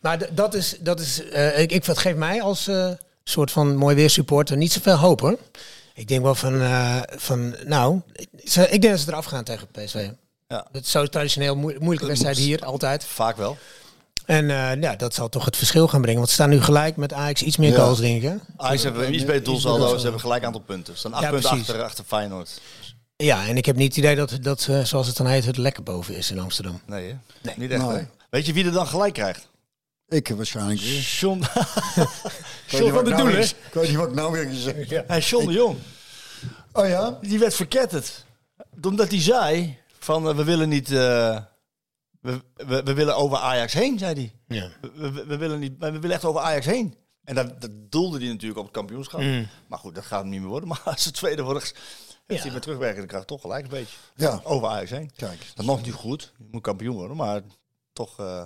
Maar 0.00 0.34
dat 0.34 0.54
is, 0.54 0.76
dat 0.80 1.00
is 1.00 1.28
eh, 1.30 1.58
ik, 1.60 1.72
ik, 1.72 1.84
dat 1.84 1.98
geeft 1.98 2.16
mij 2.16 2.42
als 2.42 2.66
eh, 2.68 2.90
soort 3.24 3.50
van 3.50 3.76
mooi 3.76 3.94
weer 3.96 4.10
supporter 4.10 4.56
niet 4.56 4.72
zoveel 4.72 4.96
hoop 4.96 5.20
hoor. 5.20 5.38
Ik 5.98 6.08
denk 6.08 6.22
wel 6.22 6.34
van, 6.34 6.60
eh, 6.60 7.00
van 7.16 7.54
nou, 7.66 8.00
ik 8.44 8.80
denk 8.80 8.82
dat 8.82 8.98
ze 9.00 9.08
eraf 9.08 9.24
gaan 9.24 9.44
tegen 9.44 9.66
PSV. 9.72 10.08
Ja. 10.48 10.66
Dat 10.72 10.82
is 10.82 10.90
zo 10.90 11.06
traditioneel 11.06 11.56
moe- 11.56 11.76
moeilijke 11.78 12.06
wedstrijd 12.06 12.36
hier 12.36 12.64
altijd. 12.64 13.04
Vaak 13.04 13.36
wel. 13.36 13.56
En 14.26 14.50
eh, 14.50 14.80
ja, 14.80 14.96
dat 14.96 15.14
zal 15.14 15.28
toch 15.28 15.44
het 15.44 15.56
verschil 15.56 15.88
gaan 15.88 16.00
brengen. 16.00 16.18
Want 16.18 16.28
ze 16.28 16.34
staan 16.34 16.50
nu 16.50 16.60
gelijk 16.60 16.96
met 16.96 17.12
Ajax 17.12 17.42
iets 17.42 17.56
meer 17.56 17.70
Ja. 17.70 17.76
goals 17.76 17.98
drinken. 17.98 18.40
Ajax 18.56 18.82
hebben 18.82 19.06
een 19.06 19.14
iets 19.14 19.24
beter 19.24 19.44
doelsaldo. 19.44 19.96
Ze 19.96 20.02
hebben 20.02 20.20
gelijk 20.20 20.44
aantal 20.44 20.60
punten. 20.60 20.92
Ze 20.92 20.98
staan 20.98 21.12
acht 21.12 21.22
Ja, 21.22 21.30
punten 21.30 21.48
precies. 21.50 21.68
achter, 21.68 21.84
achter 21.84 22.04
Feyenoord. 22.04 22.60
Ja, 23.16 23.46
en 23.46 23.56
ik 23.56 23.66
heb 23.66 23.76
niet 23.76 23.88
het 23.88 23.96
idee 23.96 24.16
dat, 24.16 24.38
dat 24.42 24.66
eh, 24.70 24.84
zoals 24.84 25.06
het 25.06 25.16
dan 25.16 25.26
heet, 25.26 25.44
het 25.44 25.56
lekker 25.56 25.82
boven 25.82 26.16
is 26.16 26.30
in 26.30 26.38
Amsterdam. 26.38 26.80
Nee, 26.86 27.08
hè? 27.42 27.50
Niet 27.56 27.70
echt, 27.70 27.82
Nee. 27.86 27.96
hè? 27.96 28.02
Weet 28.30 28.46
je 28.46 28.52
wie 28.52 28.64
er 28.64 28.72
dan 28.72 28.86
gelijk 28.86 29.14
krijgt? 29.14 29.48
Ik 30.08 30.28
waarschijnlijk 30.28 30.80
weer. 30.80 31.00
John, 31.00 31.38
John 32.68 32.92
van 32.92 33.04
de 33.04 33.10
nou 33.10 33.22
Doelen. 33.22 33.40
Ik 33.42 33.54
weet 33.72 33.88
niet 33.88 33.96
wat 33.96 34.08
ik 34.08 34.14
nou 34.14 34.32
weer 34.32 34.44
gezegd 34.48 34.90
heb. 34.90 35.08
Hey, 35.08 35.18
John 35.20 35.46
de 35.46 35.52
Jong. 35.52 35.76
Oh 36.72 36.88
ja? 36.88 37.18
Die 37.22 37.38
werd 37.38 37.54
verketterd. 37.54 38.24
Omdat 38.82 39.10
hij 39.10 39.20
zei 39.20 39.78
van 39.98 40.28
eh, 40.28 40.36
we 40.36 40.44
willen 40.44 40.68
niet... 40.68 40.90
eh, 40.92 41.38
we, 42.20 42.40
we, 42.56 42.82
we 42.82 42.92
willen 42.94 43.16
over 43.16 43.38
Ajax 43.38 43.72
heen, 43.72 43.98
zei 43.98 44.14
hij. 44.14 44.58
Ja. 44.58 44.70
We, 44.94 45.10
we, 45.12 45.24
we 45.26 45.36
willen 45.36 45.58
niet, 45.58 45.72
we 45.78 45.90
willen 45.92 46.10
echt 46.10 46.24
over 46.24 46.40
Ajax 46.40 46.66
heen. 46.66 46.94
En 47.24 47.34
dat, 47.34 47.60
dat 47.60 47.70
doelde 47.72 48.18
hij 48.18 48.28
natuurlijk 48.28 48.58
op 48.58 48.64
het 48.64 48.74
kampioenschap. 48.74 49.20
Maar 49.68 49.78
goed, 49.78 49.94
dat 49.94 50.04
gaat 50.04 50.20
hem 50.20 50.30
niet 50.30 50.40
meer 50.40 50.48
worden. 50.48 50.68
Maar 50.72 50.80
als 50.84 51.04
het 51.04 51.14
tweede 51.14 51.42
wordt, 51.42 51.62
heeft 51.62 51.74
Ja. 52.26 52.36
hij 52.42 52.50
met 52.52 52.62
terugwerkende 52.62 53.06
kracht 53.06 53.26
toch 53.26 53.40
gelijk 53.40 53.64
een 53.64 53.70
beetje 53.70 53.96
Ja. 54.14 54.40
over 54.44 54.68
Ajax 54.68 54.90
heen. 54.90 55.10
Kijk. 55.16 55.46
Dat 55.54 55.66
nog 55.66 55.82
niet 55.84 55.92
goed. 55.94 56.32
Je 56.38 56.44
moet 56.50 56.62
kampioen 56.62 56.94
worden, 56.96 57.16
maar 57.16 57.40
toch... 58.06 58.18
eh, 58.18 58.40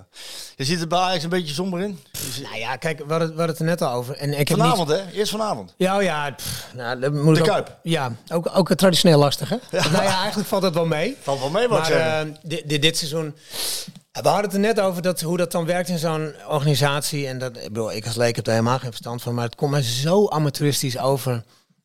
je 0.55 0.63
ziet 0.63 0.79
het 0.79 0.89
bij 0.89 0.99
Ajax 0.99 1.23
een 1.23 1.29
beetje 1.29 1.53
somber 1.53 1.79
in. 1.81 1.99
Nou 2.43 2.57
ja, 2.57 2.75
kijk, 2.75 2.97
we 2.97 3.05
hadden, 3.09 3.27
we 3.27 3.35
hadden 3.35 3.47
het 3.47 3.59
er 3.59 3.65
net 3.65 3.81
al 3.81 3.91
over. 3.93 4.15
En 4.17 4.39
ik 4.39 4.47
heb 4.47 4.57
Vanavond, 4.57 4.87
niet... 4.87 4.97
hè? 4.97 5.11
Eerst 5.11 5.31
vanavond. 5.31 5.73
Ja, 5.77 5.97
oh 5.97 6.03
ja, 6.03 6.31
pff, 6.31 6.67
nou, 6.73 6.99
dat 6.99 7.13
moet 7.13 7.35
De 7.35 7.41
ook- 7.41 7.47
Kuip. 7.47 7.77
Ja, 7.83 8.11
ook, 8.31 8.49
ook 8.53 8.73
traditioneel 8.73 9.19
lastig, 9.19 9.49
hè? 9.49 9.57
Nou 9.91 10.03
ja, 10.03 10.17
eigenlijk 10.19 10.47
valt 10.49 10.63
het 10.63 10.73
wel 10.73 10.85
mee. 10.85 11.17
Valt 11.21 11.39
wel 11.39 11.49
mee, 11.49 11.67
wat 11.67 11.77
Maar 11.77 11.87
zeggen. 11.87 12.27
eh, 12.27 12.35
dit, 12.43 12.69
dit, 12.69 12.81
dit 12.81 12.97
seizoen... 12.97 13.35
We 14.11 14.27
hadden 14.27 14.43
het 14.45 14.53
er 14.53 14.59
net 14.59 14.79
over 14.79 15.01
dat, 15.01 15.21
hoe 15.21 15.37
dat 15.37 15.51
dan 15.51 15.65
werkt 15.65 15.89
in 15.89 15.97
zo'n 15.97 16.33
organisatie. 16.47 17.27
En 17.27 17.39
dat, 17.39 17.57
ik, 17.57 17.63
bedoel, 17.63 17.91
ik 17.93 18.05
als 18.05 18.15
leek 18.15 18.35
heb 18.35 18.45
daar 18.45 18.53
helemaal 18.55 18.79
geen 18.79 18.89
verstand 18.89 19.21
van. 19.21 19.33
Maar 19.33 19.45
het 19.45 19.55
komt 19.55 19.71
mij 19.71 19.81
zo 19.81 20.27
amateuristisch 20.29 20.97
over 20.99 21.43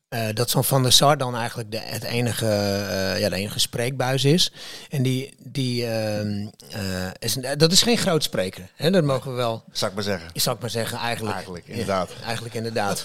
eh, 0.09 0.27
dat 0.33 0.49
zo'n 0.49 0.63
Van 0.63 0.83
der 0.83 0.91
Sar 0.91 1.17
dan 1.17 1.35
eigenlijk 1.35 1.71
de, 1.71 1.79
het 1.79 2.03
enige, 2.03 2.45
eh, 2.45 3.19
ja, 3.19 3.29
de 3.29 3.35
enige 3.35 3.59
spreekbuis 3.59 4.23
is. 4.23 4.51
En 4.89 5.03
die, 5.03 5.35
die 5.39 5.85
eh, 5.85 7.07
is, 7.19 7.33
dat 7.57 7.71
is 7.71 7.81
geen 7.81 7.97
groot 7.97 8.23
spreker. 8.23 8.69
Hè? 8.75 8.91
Dat 8.91 9.03
mogen 9.03 9.31
we 9.31 9.37
wel, 9.37 9.63
Zou 9.71 9.89
ik 9.89 9.95
maar 9.95 10.05
zeggen. 10.05 10.29
zou 10.33 10.55
ik 10.55 10.61
maar 10.61 10.69
zeggen, 10.69 10.97
eigenlijk. 10.97 11.35
Eigenlijk, 11.35 11.67
inderdaad. 11.67 12.09
Ja, 12.19 12.25
eigenlijk 12.25 12.55
inderdaad. 12.55 13.03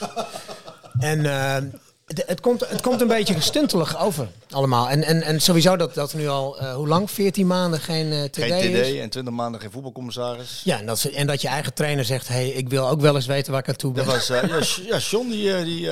en 0.99 1.27
ehm, 1.27 1.67
het, 2.07 2.25
het, 2.27 2.41
komt, 2.41 2.69
het 2.69 2.81
komt 2.81 3.01
een 3.01 3.09
beetje 3.09 3.35
gestuntelig 3.35 3.99
over 3.99 4.29
allemaal. 4.51 4.89
En, 4.89 5.03
en, 5.05 5.23
en 5.23 5.41
sowieso 5.41 5.77
dat, 5.77 5.95
dat 5.95 6.15
nu 6.15 6.29
al, 6.29 6.59
eh, 6.59 6.75
hoe 6.75 6.89
lang? 6.89 7.11
14 7.11 7.47
maanden 7.47 7.81
geen 7.81 8.13
eh, 8.13 8.23
TD, 8.25 8.37
Geen 8.37 8.71
is. 8.73 8.89
TD 8.89 8.99
en 8.99 9.11
20 9.11 9.35
maanden 9.35 9.61
geen 9.61 9.71
voetbalcommissaris. 9.71 10.61
Ja, 10.65 10.79
en 10.79 10.87
dat, 10.87 10.99
ze, 10.99 11.11
en 11.11 11.27
dat 11.27 11.43
je 11.43 11.49
eigen 11.49 11.75
trainer 11.75 12.05
zegt, 12.05 12.29
hey, 12.29 12.49
ik 12.49 12.69
wil 12.69 12.89
ook 12.89 13.01
wel 13.01 13.15
eens 13.15 13.27
weten 13.27 13.53
waar 13.53 13.61
ik 13.61 13.69
aan 13.69 13.77
toe 13.77 13.93
ben. 13.93 14.05
Dat 14.05 14.15
was, 14.15 14.31
eh, 14.31 14.87
ja, 14.87 14.99
John, 14.99 15.29
die, 15.31 15.65
die 15.65 15.91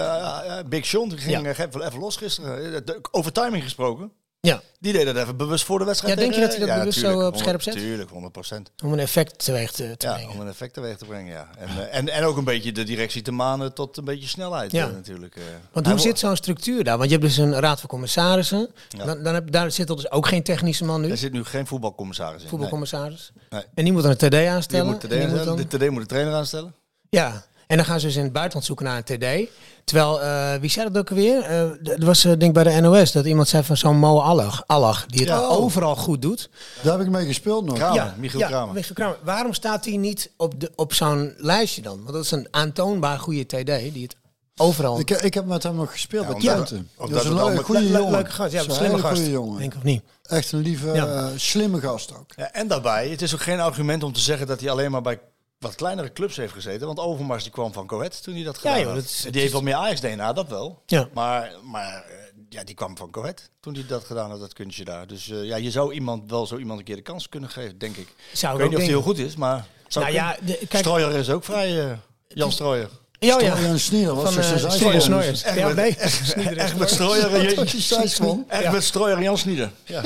Big 0.69 0.91
John, 0.91 1.09
die 1.09 1.19
ging 1.19 1.43
Ja. 1.43 1.51
even, 1.51 1.87
even 1.87 1.99
los 1.99 2.17
gisteren. 2.17 2.85
Over 3.11 3.33
timing 3.33 3.63
gesproken. 3.63 4.13
Ja, 4.47 4.63
Die 4.81 4.93
deed 4.93 5.05
dat 5.07 5.17
even 5.17 5.37
bewust 5.37 5.65
voor 5.65 5.79
de 5.79 5.85
wedstrijd. 5.85 6.15
Ja, 6.15 6.21
denk 6.21 6.35
je 6.35 6.41
dat 6.41 6.57
hij 6.57 6.67
dat 6.67 6.79
bewust 6.79 6.99
zo 6.99 7.27
op 7.27 7.37
scherp 7.37 7.63
zet? 7.63 7.73
Tuurlijk, 7.75 8.11
100 8.11 8.33
procent. 8.33 8.71
om 8.85 8.93
een 8.93 8.99
effect 8.99 9.45
teweeg 9.45 9.71
te, 9.73 9.97
te 9.97 10.07
Ja, 10.07 10.13
brengen. 10.15 10.33
om 10.35 10.41
een 10.41 10.49
effect 10.49 10.75
teweeg 10.75 10.97
te 10.97 11.05
brengen, 11.05 11.33
ja. 11.33 11.49
En, 11.59 11.69
eh, 11.69 11.97
en, 11.99 12.09
en 12.09 12.25
ook 12.25 12.37
een 12.37 12.45
beetje 12.45 12.73
de 12.73 12.85
directie 12.85 13.23
te 13.23 13.33
manen 13.33 13.75
tot 13.75 13.97
een 13.97 14.05
beetje 14.05 14.29
snelheid 14.29 14.73
Ja. 14.73 14.87
eh, 14.87 14.93
natuurlijk. 14.93 15.37
eh. 15.37 15.43
Want 15.73 15.87
hoe 15.87 15.99
zit 15.99 16.19
zo'n 16.19 16.37
structuur 16.37 16.85
daar? 16.85 16.99
Want 16.99 17.11
je 17.11 17.17
hebt 17.17 17.29
dus 17.29 17.37
een 17.37 17.55
raad 17.61 17.81
van 17.81 17.89
commissarissen. 17.89 18.71
Ja. 18.89 19.05
Dan, 19.05 19.23
dan 19.23 19.35
heb, 19.35 19.51
daar 19.51 19.71
zit 19.71 19.89
er 19.89 19.97
dus 19.97 20.11
ook 20.11 20.27
geen 20.27 20.43
technische 20.43 20.85
man 20.85 21.01
nu, 21.01 21.11
Er 21.11 21.17
zit 21.17 21.33
nu 21.33 21.45
geen 21.45 21.67
voetbalcommissaris 21.67 22.43
in. 22.43 22.49
voetbalcommissaris. 22.49 23.33
Nee. 23.51 23.63
En 23.75 23.85
die 23.85 23.93
moet 23.93 24.03
dan 24.03 24.11
een 24.11 24.17
TD. 24.17 24.31
Die 24.31 24.49
aanstellen. 24.51 24.87
moet 24.87 25.01
de, 25.01 25.09
En 25.09 25.19
die 25.29 25.37
moet 25.37 25.45
dan- 25.45 25.57
de 25.57 25.67
TD 25.67 25.91
moet 25.91 26.01
de 26.03 26.09
trainer 26.09 26.35
aanstellen. 26.35 26.75
ja, 27.11 27.45
en 27.67 27.77
dan 27.77 27.87
gaan 27.87 28.01
ze 28.01 28.07
dus 28.07 28.17
in 28.17 28.23
het 28.23 28.33
buitenland 28.33 28.67
zoeken 28.67 28.85
naar 28.87 28.97
een 28.97 29.05
TD. 29.05 29.51
Terwijl, 29.85 30.23
eh, 30.23 30.55
wie 30.61 30.71
zei 30.71 30.89
dat 30.91 30.99
ook 30.99 31.11
alweer? 31.11 31.41
Eh, 31.43 31.71
d- 31.71 31.89
Er 31.89 32.05
was 32.05 32.25
eh, 32.25 32.31
denk 32.31 32.43
ik 32.43 32.53
bij 32.53 32.75
de 32.75 32.81
NOS 32.81 33.13
dat 33.13 33.25
iemand 33.25 33.49
zei 33.49 33.63
van 33.65 33.77
zo'n 33.77 33.97
Mo 33.97 34.19
Allag, 34.21 34.63
Allag 34.67 35.07
die 35.07 35.21
het 35.21 35.29
Ja. 35.29 35.39
overal 35.47 35.97
goed 35.97 36.23
doet. 36.23 36.51
Daar 36.83 36.99
heb 36.99 37.07
ik 37.07 37.13
mee 37.13 37.27
gespeeld 37.27 37.65
nog. 37.65 37.75
Kramer, 37.77 38.15
Michiel 38.19 38.41
Kramer. 38.47 38.75
Michiel 38.75 38.95
Kramer. 38.95 39.17
Waarom 39.25 39.53
staat 39.55 39.85
hij 39.85 39.97
niet 39.97 40.31
op, 40.37 40.61
de, 40.61 40.71
op 40.75 40.93
zo'n 40.95 41.35
lijstje 41.37 41.83
dan? 41.83 41.97
Want 42.03 42.13
dat 42.13 42.25
is 42.25 42.31
een 42.31 42.49
aantoonbaar 42.51 43.19
goede 43.19 43.45
TD 43.47 43.67
die 43.67 44.03
het 44.03 44.17
overal... 44.57 44.99
Ik, 45.01 45.11
ik 45.11 45.35
heb 45.35 45.47
met 45.47 45.63
hem 45.63 45.75
nog 45.75 45.93
gespeeld 45.93 46.27
bij 46.27 46.39
Twente. 46.41 46.83
Dat 46.99 47.11
is 47.11 47.25
een 47.25 47.35
leuke, 47.35 47.63
goede 47.63 47.81
Le- 47.83 47.89
le- 47.91 47.99
jongen. 47.99 48.13
leuke 48.13 48.31
gast, 48.31 48.53
ja, 48.53 48.59
Dat 48.59 48.67
is 48.71 48.73
een 48.77 48.79
slimme 48.85 48.99
gast. 48.99 49.15
goede 49.17 49.31
jongen. 49.31 49.59
Denk 49.59 49.75
of 49.77 49.83
niet? 49.83 50.03
Echt 50.23 50.53
een 50.53 50.61
lieve, 50.61 50.93
Ja. 50.93 51.07
eh, 51.07 51.27
slimme 51.37 51.81
gast 51.81 52.13
ook. 52.19 52.33
Ja, 52.37 52.53
en 52.53 52.69
daarbij, 52.69 53.09
het 53.09 53.23
is 53.23 53.35
ook 53.35 53.41
geen 53.43 53.61
argument 53.61 54.03
om 54.03 54.13
te 54.13 54.21
zeggen 54.21 54.47
dat 54.47 54.61
hij 54.61 54.71
alleen 54.71 54.91
maar 54.91 55.03
bij 55.03 55.21
wat 55.63 55.75
kleinere 55.75 56.13
clubs 56.13 56.37
heeft 56.37 56.53
gezeten. 56.53 56.87
Want 56.87 56.99
Overmars 56.99 57.43
die 57.43 57.53
kwam 57.53 57.73
van 57.73 57.87
Coët 57.87 58.23
toen 58.23 58.35
hij 58.35 58.45
dat 58.45 58.59
gedaan 58.59 58.81
joh, 58.81 58.95
dat 58.95 59.05
is- 59.05 59.27
die 59.31 59.41
heeft 59.41 59.53
wel 59.53 59.63
meer 59.63 59.75
Ajax-DNA, 59.75 60.33
dat 60.33 60.49
wel. 60.49 60.83
Ja. 60.87 61.09
Maar, 61.13 61.51
maar 61.63 62.05
eh, 62.09 62.15
ja, 62.49 62.65
die 62.65 62.75
kwam 62.75 62.97
van 62.97 63.11
Coët 63.11 63.51
toen 63.61 63.75
hij 63.75 63.85
dat 63.87 64.05
gedaan 64.05 64.31
had, 64.31 64.41
dat 64.41 64.53
kunstje 64.53 64.85
daar. 64.85 65.07
Dus 65.07 65.31
eh, 65.31 65.45
ja, 65.45 65.57
je 65.57 65.71
zou 65.71 65.93
iemand 65.93 66.31
wel 66.31 66.47
zo 66.47 66.57
iemand 66.59 66.79
een 66.79 66.85
keer 66.85 66.97
de 66.97 67.03
kans 67.03 67.29
kunnen 67.29 67.51
geven, 67.51 67.79
denk 67.79 67.97
ik. 67.97 68.09
Zou 68.33 68.53
ik 68.53 68.59
weet 68.61 68.69
niet 68.69 68.79
of 68.79 68.83
hij 68.85 68.93
heel 68.93 69.03
goed 69.03 69.19
is, 69.19 69.37
maar... 69.37 69.67
zou 69.89 70.05
Nou 70.05 70.17
ja, 70.17 70.37
de- 70.45 70.59
kijk- 70.69 70.85
Strooier 70.85 71.15
is 71.15 71.31
ook 71.31 71.45
vrij, 71.45 71.81
eh, 71.91 71.93
Jan 72.29 72.53
Strooier. 72.53 72.89
Ja, 73.19 73.29
ja. 73.29 73.35
Strooier 73.51 73.69
en 73.71 73.81
Sneer, 73.81 74.15
zijsprong. 74.59 75.03
Snoyers. 75.03 75.43
Echt 75.43 75.57
Ja, 75.59 75.69
met- 75.69 76.91
Strooier 76.91 77.49
en 77.59 77.69
zijsprong. 77.81 78.45
Echt 78.49 78.73
met 78.73 78.85
Strooier 78.85 79.17
en 79.17 79.23
Jan 79.23 79.39
Snieder. 79.39 79.71
Ja. 79.85 80.03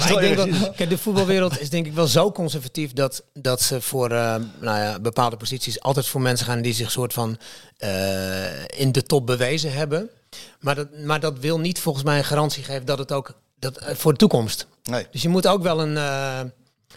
Maar 0.00 0.22
ik 0.24 0.36
denk 0.36 0.60
dat, 0.60 0.74
kijk, 0.74 0.88
de 0.90 0.98
voetbalwereld 0.98 1.60
is 1.60 1.70
denk 1.70 1.86
ik 1.86 1.92
wel 1.92 2.06
zo 2.06 2.32
conservatief 2.32 2.92
dat, 2.92 3.22
dat 3.32 3.62
ze 3.62 3.80
voor 3.80 4.10
eh, 4.10 4.34
nou 4.60 4.78
ja, 4.78 4.98
bepaalde 5.00 5.36
posities 5.36 5.80
altijd 5.80 6.06
voor 6.06 6.20
mensen 6.20 6.46
gaan 6.46 6.62
die 6.62 6.72
zich 6.74 6.90
soort 6.90 7.12
van 7.12 7.38
eh, 7.76 8.64
in 8.80 8.92
de 8.92 9.02
top 9.02 9.26
bewezen 9.26 9.72
hebben. 9.72 10.10
Maar 10.60 10.74
dat, 10.74 10.88
maar 11.04 11.20
dat 11.20 11.38
wil 11.38 11.58
niet 11.60 11.78
volgens 11.80 12.04
mij 12.04 12.18
een 12.18 12.24
garantie 12.24 12.64
geven 12.64 12.86
dat 12.86 12.98
het 12.98 13.12
ook 13.12 13.32
dat, 13.58 13.76
eh, 13.76 13.94
voor 13.94 14.12
de 14.12 14.18
toekomst. 14.18 14.66
Nee. 14.82 15.06
Dus 15.10 15.22
je 15.22 15.28
moet 15.28 15.46
ook 15.46 15.62
wel 15.62 15.80
een. 15.80 15.96
eh, 15.96 16.40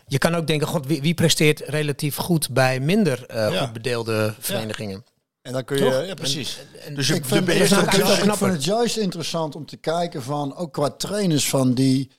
je 0.08 0.18
kan 0.18 0.36
ook 0.36 0.48
denken, 0.48 0.68
god, 0.68 0.86
wie, 0.88 1.02
wie 1.02 1.14
presteert 1.14 1.60
relatief 1.60 2.16
goed 2.16 2.50
bij 2.50 2.80
minder 2.80 3.26
eh, 3.26 3.52
Ja. 3.52 3.64
goed 3.64 3.74
bedeelde 3.74 4.34
verenigingen? 4.40 5.06
En 5.42 5.54
dan 5.54 5.64
kun 5.64 5.78
je... 5.78 5.84
Toch? 5.84 6.06
Ja, 6.06 6.14
precies. 6.14 6.60
En- 6.86 6.96
dus 6.96 7.08
je, 7.08 7.14
Ik 7.16 7.26
vind, 7.26 7.46
beheerst 7.46 7.72
ik, 7.72 7.78
ook 7.80 7.84
vind- 7.90 7.96
wel 8.04 8.12
ik 8.12 8.18
vind 8.18 8.28
knapper. 8.28 8.52
het 8.52 8.64
juist 8.64 8.98
interessant 8.98 9.56
om 9.56 9.66
te 9.66 9.78
kijken 9.78 10.24
van, 10.24 10.56
ook 10.56 10.74
qua 10.74 10.90
trainers 10.90 11.50
van 11.50 11.74
die, 11.74 12.12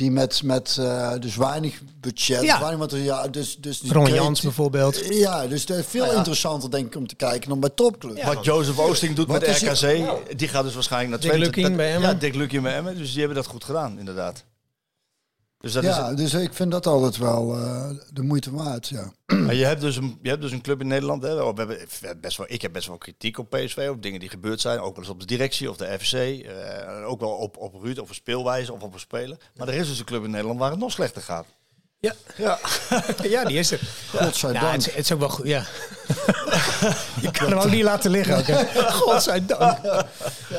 die 0.00 0.10
met, 0.10 0.42
met 0.42 0.76
eh, 0.80 1.12
dus 1.18 1.36
weinig 1.36 1.80
budget, 2.00 2.42
Ja. 2.42 2.58
weinig 2.60 2.78
materiaal, 2.78 3.30
dus, 3.30 3.56
dus 3.56 3.80
die 3.80 3.92
Ron 3.92 4.02
creatief- 4.04 4.24
Jans 4.24 4.40
bijvoorbeeld. 4.40 5.14
Ja, 5.14 5.46
dus 5.46 5.66
dat 5.66 5.76
is 5.78 5.84
veel 5.88 6.12
interessanter 6.12 6.70
denk 6.70 6.86
ik 6.86 6.94
om 6.96 7.06
te 7.06 7.14
kijken 7.14 7.48
dan 7.48 7.60
bij 7.60 7.70
topclubs. 7.74 8.22
Wat 8.24 8.44
Jozef 8.44 8.78
Oosting 8.78 9.14
doet 9.16 9.26
Wat 9.28 9.40
met 9.46 9.62
RKC, 9.62 10.08
die 10.38 10.48
gaat 10.48 10.64
dus 10.64 10.74
waarschijnlijk 10.74 11.10
naar 11.10 11.20
Dick 11.20 11.28
Twente. 11.30 11.38
Lukkien 11.44 11.62
Dat- 11.62 11.76
bij 11.76 11.92
Emmen. 11.94 12.08
Ja, 12.08 12.14
Dick 12.14 12.62
bij 12.62 12.74
Emmen. 12.74 12.96
Dus 12.96 13.08
die 13.10 13.18
hebben 13.18 13.36
dat 13.36 13.46
goed 13.46 13.64
gedaan, 13.64 13.98
inderdaad. 13.98 14.44
Dus 15.60 15.72
dat 15.72 15.82
ja, 15.82 16.08
is 16.08 16.16
dus 16.16 16.34
ik 16.34 16.54
vind 16.54 16.70
dat 16.70 16.86
altijd 16.86 17.16
wel 17.16 17.56
eh, 17.56 17.90
de 18.12 18.22
moeite 18.22 18.50
waard, 18.54 18.88
ja. 18.88 19.12
Maar 19.46 19.54
je 19.54 19.64
hebt, 19.64 19.80
dus 19.80 19.96
een, 19.96 20.18
je 20.22 20.28
hebt 20.28 20.42
dus 20.42 20.52
een 20.52 20.60
club 20.60 20.80
in 20.80 20.86
Nederland. 20.86 21.22
Hè, 21.22 21.34
we 21.36 21.44
hebben, 21.44 21.66
we 21.68 21.86
hebben 22.00 22.20
best 22.20 22.36
wel, 22.36 22.46
ik 22.48 22.62
heb 22.62 22.72
best 22.72 22.86
wel 22.86 22.98
kritiek 22.98 23.38
op 23.38 23.50
PSV, 23.50 23.88
op 23.90 24.02
dingen 24.02 24.20
die 24.20 24.28
gebeurd 24.28 24.60
zijn. 24.60 24.78
Ook 24.80 24.94
wel 24.94 25.04
eens 25.04 25.12
op 25.12 25.20
de 25.20 25.26
directie 25.26 25.70
of 25.70 25.76
de 25.76 25.96
FC. 26.00 26.12
eh, 26.12 27.08
ook 27.08 27.20
wel 27.20 27.30
op, 27.30 27.56
op 27.56 27.74
Ruud, 27.82 27.98
of 27.98 28.08
een 28.08 28.14
speelwijze 28.14 28.72
of 28.72 28.80
op 28.82 28.92
een 28.94 29.00
speler. 29.00 29.36
Maar 29.56 29.68
er 29.68 29.74
is 29.74 29.88
dus 29.88 29.98
een 29.98 30.04
club 30.04 30.24
in 30.24 30.30
Nederland 30.30 30.58
waar 30.58 30.70
het 30.70 30.78
nog 30.80 30.90
slechter 30.92 31.22
gaat. 31.22 31.46
Ja. 31.98 32.14
Ja. 32.36 32.58
ja, 33.22 33.44
die 33.44 33.58
is 33.58 33.70
er. 33.70 33.80
Godzijdank. 34.16 34.64
Ja, 34.64 34.70
het, 34.72 34.80
is- 34.86 34.94
het 34.94 35.04
is 35.04 35.12
ook 35.12 35.18
wel 35.18 35.28
goed. 35.28 35.46
Ja. 35.46 35.64
je 37.22 37.30
kan 37.32 37.48
hem 37.48 37.58
ook 37.58 37.70
niet 37.70 37.82
laten 37.82 38.10
liggen. 38.10 38.44
Hè. 38.44 38.64
Godzijdank. 38.92 39.78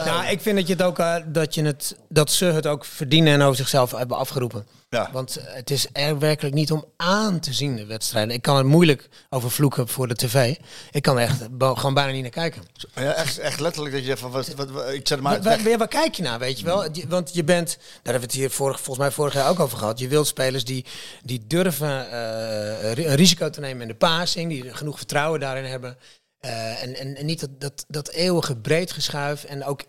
Nou, 0.05 0.25
ik 0.25 0.41
vind 0.41 0.57
dat, 0.57 0.67
je 0.67 0.73
het 0.73 0.81
ook, 0.83 0.99
eh, 0.99 1.15
dat, 1.25 1.55
je 1.55 1.63
het, 1.63 1.95
dat 2.09 2.31
ze 2.31 2.45
het 2.45 2.67
ook 2.67 2.85
verdienen 2.85 3.33
en 3.33 3.41
over 3.41 3.55
zichzelf 3.55 3.91
hebben 3.91 4.17
afgeroepen. 4.17 4.65
Ja. 4.95 5.09
Want 5.11 5.37
het 5.43 5.69
is 5.69 5.87
er 5.93 6.19
werkelijk 6.19 6.55
niet 6.55 6.71
om 6.71 6.85
aan 6.97 7.39
te 7.39 7.53
zien, 7.53 7.75
de 7.75 7.85
wedstrijden. 7.85 8.35
Ik 8.35 8.41
kan 8.41 8.57
er 8.57 8.65
moeilijk 8.65 9.09
over 9.29 9.51
vloeken 9.51 9.87
voor 9.87 10.07
de 10.07 10.15
tv. 10.15 10.55
Ik 10.91 11.01
kan 11.01 11.17
er 11.17 11.23
echt 11.23 11.41
gewoon 11.57 11.93
bijna 11.93 12.11
niet 12.11 12.21
naar 12.21 12.31
kijken. 12.31 12.61
Ja, 12.95 13.13
echt, 13.13 13.37
echt 13.37 13.59
letterlijk 13.59 13.95
dat 13.95 14.05
je 14.05 14.17
van, 14.17 14.31
wat, 14.31 14.47
wat, 14.53 14.69
wat- 14.69 14.89
ik 14.89 15.07
zet 15.07 15.17
hem 15.17 15.27
uit. 15.27 15.43
Waar, 15.43 15.77
waar, 15.77 15.87
kijk 15.87 16.15
je 16.15 16.23
naar, 16.23 16.39
weet 16.39 16.59
je 16.59 16.65
wel? 16.65 16.83
Je- 16.95 17.07
Want 17.07 17.33
je 17.33 17.43
bent, 17.43 17.67
daar 17.77 17.83
hebben 17.93 18.13
we 18.21 18.27
het 18.27 18.31
hier 18.35 18.49
vorig, 18.49 18.75
volgens 18.81 18.97
mij 18.97 19.11
vorig 19.11 19.33
jaar 19.33 19.49
ook 19.49 19.59
over 19.59 19.77
gehad. 19.77 19.99
Je 19.99 20.07
wilt 20.07 20.27
spelers 20.27 20.63
die, 20.65 20.85
die 21.23 21.47
durven 21.47 22.11
eh, 22.11 23.05
een 23.05 23.15
risico 23.15 23.49
te 23.49 23.59
nemen 23.59 23.81
in 23.81 23.87
de 23.87 23.95
passing, 23.95 24.49
die 24.49 24.73
genoeg 24.73 24.97
vertrouwen 24.97 25.39
daarin 25.39 25.65
hebben. 25.65 25.97
Eh, 26.39 26.83
en, 26.83 26.95
en, 26.95 27.15
en 27.15 27.25
niet 27.25 27.39
dat, 27.39 27.49
dat, 27.59 27.85
dat 27.87 28.09
eeuwige 28.09 28.55
breedgeschuif 28.55 29.43
en 29.43 29.63
ook 29.65 29.81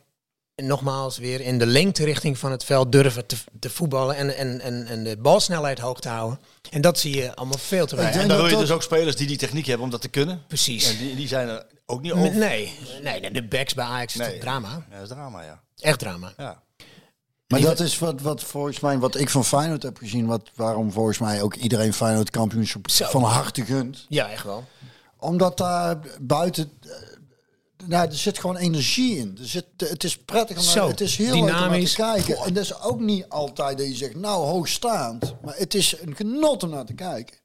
nogmaals 0.56 1.18
weer 1.18 1.40
in 1.40 1.58
de 1.58 1.66
lengte-richting 1.66 2.38
van 2.38 2.50
het 2.50 2.64
veld 2.64 2.92
durven 2.92 3.26
te, 3.26 3.36
te 3.60 3.70
voetballen 3.70 4.16
en, 4.16 4.36
en, 4.36 4.60
en, 4.60 4.86
en 4.86 5.04
de 5.04 5.16
balsnelheid 5.16 5.78
hoog 5.78 6.00
te 6.00 6.08
houden. 6.08 6.38
En 6.70 6.80
dat 6.80 6.98
zie 6.98 7.16
je 7.16 7.34
allemaal 7.34 7.58
veel 7.58 7.86
te 7.86 7.96
weinig. 7.96 8.22
En 8.22 8.28
dan 8.28 8.36
wil 8.36 8.46
je 8.46 8.56
dus 8.56 8.70
ook 8.70 8.82
spelers 8.82 9.16
die 9.16 9.26
die 9.26 9.36
techniek 9.38 9.66
hebben 9.66 9.84
om 9.84 9.90
dat 9.90 10.00
te 10.00 10.08
kunnen. 10.08 10.42
Precies. 10.46 10.90
En 10.90 10.98
die, 10.98 11.14
die 11.16 11.28
zijn 11.28 11.48
er 11.48 11.66
ook 11.86 12.00
niet 12.02 12.12
over. 12.12 12.30
nee, 12.36 12.72
nee, 13.02 13.30
de 13.30 13.44
backs 13.44 13.74
bij 13.74 13.84
Ajax 13.84 14.12
is 14.14 14.20
Nee. 14.20 14.30
toch 14.30 14.40
drama. 14.40 14.68
Ja, 14.68 14.94
dat 14.98 15.02
is 15.02 15.08
drama, 15.08 15.42
ja. 15.42 15.60
Echt 15.78 15.98
drama. 15.98 16.32
ja. 16.36 16.62
Maar 17.46 17.60
dat 17.60 17.80
is 17.80 17.98
wat, 17.98 18.20
wat 18.20 18.42
volgens 18.42 18.80
mij, 18.80 18.98
wat 18.98 19.16
ik 19.16 19.28
van 19.30 19.44
Feyenoord 19.44 19.82
heb 19.82 19.96
gezien, 19.98 20.26
wat, 20.26 20.50
waarom 20.54 20.92
volgens 20.92 21.18
mij 21.18 21.42
ook 21.42 21.54
iedereen 21.54 21.92
Feyenoord 21.92 22.30
kampioenschap 22.30 22.90
Zo. 22.90 23.06
van 23.10 23.22
harte 23.22 23.64
gunt. 23.64 24.06
Ja, 24.08 24.30
echt 24.30 24.44
wel. 24.44 24.64
Omdat 25.18 25.56
daar 25.58 25.98
buiten, 26.20 26.70
nou, 27.86 28.08
er 28.08 28.16
zit 28.16 28.38
gewoon 28.38 28.56
energie 28.56 29.16
in. 29.16 29.36
Er 29.40 29.46
zit, 29.46 29.66
het 29.76 30.04
is 30.04 30.18
prettig 30.18 30.56
om 30.56 30.62
Zo, 30.62 30.88
het 30.88 31.00
is 31.00 31.16
heel 31.16 31.26
leuk 31.26 31.40
om 31.40 31.46
naar 31.46 31.62
dynamisch. 31.62 31.90
te 31.90 31.96
kijken. 31.96 32.36
En 32.36 32.54
dat 32.54 32.62
is 32.62 32.80
ook 32.80 33.00
niet 33.00 33.28
altijd 33.28 33.78
dat 33.78 33.86
je 33.86 33.94
zegt, 33.94 34.14
nou 34.14 34.46
hoogstaand. 34.46 35.34
Maar 35.42 35.56
het 35.56 35.74
is 35.74 35.96
een 36.00 36.16
genot 36.16 36.62
om 36.62 36.70
naar 36.70 36.84
te 36.84 36.94
kijken. 36.94 37.36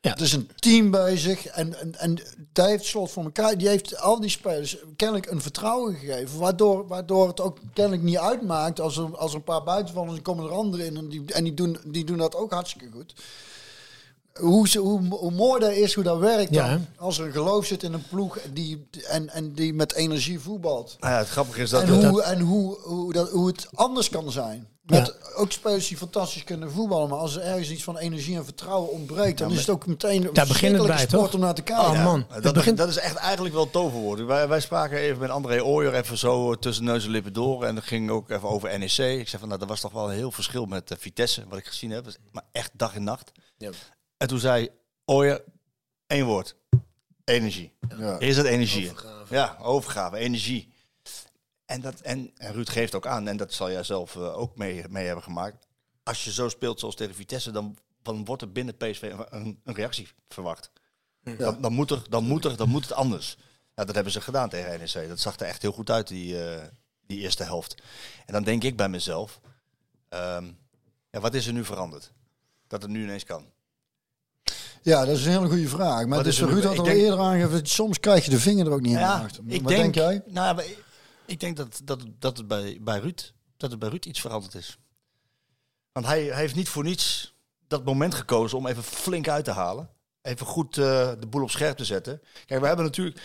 Ja. 0.00 0.10
Het 0.10 0.20
is 0.20 0.32
een 0.32 0.50
team 0.56 0.90
bezig 0.90 1.46
en, 1.46 1.80
en, 1.80 1.98
en 1.98 2.18
daar 2.52 2.68
heeft 2.68 2.84
Slot 2.84 3.10
voor 3.10 3.24
elkaar, 3.24 3.58
die 3.58 3.68
heeft 3.68 3.96
al 3.96 4.20
die 4.20 4.30
spelers 4.30 4.76
kennelijk 4.96 5.30
een 5.30 5.40
vertrouwen 5.40 5.94
gegeven, 5.94 6.38
waardoor, 6.38 6.86
waardoor 6.86 7.28
het 7.28 7.40
ook 7.40 7.58
kennelijk 7.72 8.02
niet 8.02 8.18
uitmaakt 8.18 8.80
als 8.80 8.96
er, 8.96 9.16
als 9.16 9.30
er 9.30 9.36
een 9.36 9.44
paar 9.44 9.62
buitenvallers 9.62 10.16
en 10.16 10.22
komen 10.22 10.44
er 10.44 10.50
anderen 10.50 10.86
in 10.86 10.96
en 10.96 11.08
die, 11.08 11.32
en 11.32 11.44
die, 11.44 11.54
doen, 11.54 11.78
die 11.84 12.04
doen 12.04 12.16
dat 12.16 12.34
ook 12.34 12.52
hartstikke 12.52 12.90
goed. 12.92 13.14
Hoe, 14.38 14.68
ze, 14.68 14.78
hoe, 14.78 15.00
hoe 15.08 15.30
mooi 15.30 15.60
dat 15.60 15.70
is, 15.72 15.94
hoe 15.94 16.04
dat 16.04 16.18
werkt 16.18 16.54
Ja, 16.54 16.68
dan, 16.68 16.86
als 16.96 17.18
er 17.18 17.26
een 17.26 17.32
geloof 17.32 17.66
zit 17.66 17.82
in 17.82 17.92
een 17.92 18.04
ploeg 18.08 18.38
die, 18.52 18.88
en, 19.08 19.28
en 19.28 19.52
die 19.52 19.74
met 19.74 19.92
energie 19.94 20.40
voetbalt. 20.40 20.96
Nou 21.00 21.12
ja, 21.12 21.18
het 21.18 21.28
grappige 21.28 21.62
is 21.62 21.70
dat... 21.70 21.82
En, 21.82 22.00
dat- 22.00 22.10
hoe, 22.10 22.22
en 22.22 22.40
hoe, 22.40 22.78
hoe, 22.80 23.12
dat, 23.12 23.30
hoe 23.30 23.46
het 23.46 23.66
anders 23.74 24.08
kan 24.08 24.30
zijn. 24.32 24.68
Met 24.82 25.34
ook 25.36 25.52
spelers 25.52 25.88
die 25.88 25.96
fantastisch 25.96 26.44
kunnen 26.44 26.70
voetballen. 26.72 27.08
Maar 27.08 27.18
als 27.18 27.36
er 27.36 27.42
ergens 27.42 27.70
iets 27.70 27.82
van 27.84 27.96
energie 27.98 28.36
en 28.36 28.44
vertrouwen 28.44 28.90
ontbreekt, 28.90 29.38
dan 29.38 29.50
is 29.52 29.58
het 29.58 29.70
ook 29.70 29.86
meteen 29.86 30.10
een 30.26 30.32
Daar 30.32 30.46
begint 30.46 30.46
het 30.48 30.56
verschrikkelijke 30.56 30.98
sport 30.98 31.24
toch? 31.24 31.34
om 31.34 31.40
naar 31.40 31.54
te 31.54 31.62
kijken. 31.62 31.86
Oh, 31.88 31.92
Ja. 31.94 32.02
man. 32.04 32.26
dat, 32.40 32.54
begint- 32.54 32.76
dat 32.78 32.88
is 32.88 32.98
echt 32.98 33.14
eigenlijk 33.16 33.54
wel 33.54 33.64
het 33.64 33.72
toverwoord. 33.72 34.24
Wij, 34.24 34.48
wij 34.48 34.60
spraken 34.60 34.98
even 34.98 35.18
met 35.18 35.30
André 35.30 35.62
Ooyer 35.64 35.94
even 35.94 36.18
zo 36.18 36.54
tussen 36.54 36.84
neus 36.84 37.04
en 37.04 37.10
lippen 37.10 37.32
door. 37.32 37.64
En 37.64 37.74
dat 37.74 37.84
ging 37.84 38.10
ook 38.10 38.30
even 38.30 38.48
over 38.48 38.78
NEC. 38.78 38.90
Ik 39.20 39.28
zei 39.28 39.38
van, 39.38 39.48
nou, 39.48 39.58
dat 39.60 39.68
was 39.68 39.80
toch 39.80 39.92
wel 39.92 40.10
een 40.10 40.16
heel 40.16 40.32
verschil 40.32 40.64
met 40.66 40.90
eh, 40.90 40.96
Vitesse, 41.00 41.44
wat 41.48 41.58
ik 41.58 41.66
gezien 41.66 41.90
heb. 41.90 42.06
Maar 42.32 42.44
echt 42.52 42.70
dag 42.74 42.94
en 42.94 43.04
nacht. 43.04 43.32
En 44.18 44.28
toen 44.28 44.38
zei 44.38 44.68
Ooyer 45.04 45.44
één 46.06 46.24
woord. 46.24 46.56
Energie. 47.24 47.72
Ja. 47.98 48.18
Hier 48.18 48.32
zit 48.34 48.44
energie. 48.44 48.92
Ja, 49.28 49.56
overgave, 49.60 50.16
energie. 50.16 50.72
En, 51.64 51.80
dat, 51.80 52.00
en, 52.00 52.30
en 52.36 52.52
Ruud 52.52 52.68
geeft 52.68 52.94
ook 52.94 53.06
aan, 53.06 53.28
en 53.28 53.36
dat 53.36 53.52
zal 53.52 53.70
jij 53.70 53.82
zelf 53.82 54.16
eh, 54.16 54.38
ook 54.38 54.56
mee, 54.56 54.84
mee 54.88 55.06
hebben 55.06 55.24
gemaakt. 55.24 55.66
Als 56.02 56.24
je 56.24 56.32
zo 56.32 56.48
speelt 56.48 56.80
zoals 56.80 56.94
tegen 56.94 57.14
Vitesse, 57.14 57.50
dan, 57.50 57.76
dan 58.02 58.24
wordt 58.24 58.42
er 58.42 58.52
binnen 58.52 58.76
PSV 58.76 59.02
een, 59.02 59.26
een, 59.28 59.60
een 59.64 59.74
reactie 59.74 60.08
verwacht. 60.28 60.70
Dan, 61.36 61.60
dan, 61.60 61.72
moet 61.72 61.90
er, 61.90 62.02
dan, 62.08 62.24
moet 62.24 62.44
er, 62.44 62.56
dan 62.56 62.68
moet 62.68 62.82
het 62.82 62.92
anders. 62.92 63.36
Ja, 63.74 63.84
dat 63.84 63.94
hebben 63.94 64.12
ze 64.12 64.20
gedaan 64.20 64.48
tegen 64.48 64.78
NEC. 64.78 65.08
Dat 65.08 65.20
zag 65.20 65.38
er 65.38 65.46
echt 65.46 65.62
heel 65.62 65.72
goed 65.72 65.90
uit, 65.90 66.08
die, 66.08 66.44
eh, 66.44 66.66
die 67.06 67.18
eerste 67.18 67.44
helft. 67.44 67.82
En 68.26 68.32
dan 68.32 68.42
denk 68.42 68.64
ik 68.64 68.76
bij 68.76 68.88
mezelf, 68.88 69.40
ehm, 70.08 70.50
ja, 71.10 71.20
wat 71.20 71.34
is 71.34 71.46
er 71.46 71.52
nu 71.52 71.64
veranderd? 71.64 72.12
Dat 72.66 72.82
het 72.82 72.90
nu 72.90 73.02
ineens 73.02 73.24
kan. 73.24 73.52
Ja, 74.88 75.04
dat 75.04 75.16
is 75.16 75.24
een 75.24 75.32
hele 75.32 75.48
goede 75.48 75.68
vraag. 75.68 76.06
Maar 76.06 76.22
dus 76.22 76.40
Ruud 76.40 76.64
had 76.64 76.78
al 76.78 76.84
denk- 76.84 76.96
eerder 76.96 77.18
aangegeven, 77.18 77.66
soms 77.66 78.00
krijg 78.00 78.24
je 78.24 78.30
de 78.30 78.40
vinger 78.40 78.66
er 78.66 78.72
ook 78.72 78.80
niet 78.80 78.96
aan 78.96 79.22
achter. 79.24 79.42
ik 79.46 79.62
Wat 79.62 79.68
denk, 79.68 79.94
denk 79.94 79.94
jij? 79.94 80.22
Nou, 80.26 80.56
ja, 80.56 80.64
ik 81.26 81.40
denk 81.40 81.56
dat, 81.56 81.80
dat, 81.84 82.00
dat, 82.18 82.36
het 82.36 82.48
bij, 82.48 82.78
bij 82.80 82.98
Ruud, 82.98 83.32
dat 83.56 83.70
het 83.70 83.78
bij 83.78 83.88
Ruud 83.88 84.04
iets 84.04 84.20
veranderd 84.20 84.54
is. 84.54 84.78
Want 85.92 86.06
hij, 86.06 86.24
hij 86.24 86.40
heeft 86.40 86.54
niet 86.54 86.68
voor 86.68 86.84
niets 86.84 87.34
dat 87.66 87.84
moment 87.84 88.14
gekozen 88.14 88.58
om 88.58 88.66
even 88.66 88.82
flink 88.82 89.28
uit 89.28 89.44
te 89.44 89.50
halen. 89.50 89.90
Even 90.22 90.46
goed 90.46 90.78
eh, 90.78 91.12
de 91.20 91.26
boel 91.26 91.42
op 91.42 91.50
scherp 91.50 91.76
te 91.76 91.84
zetten. 91.84 92.20
Kijk, 92.46 92.60
we 92.60 92.66
hebben 92.66 92.84
natuurlijk... 92.84 93.20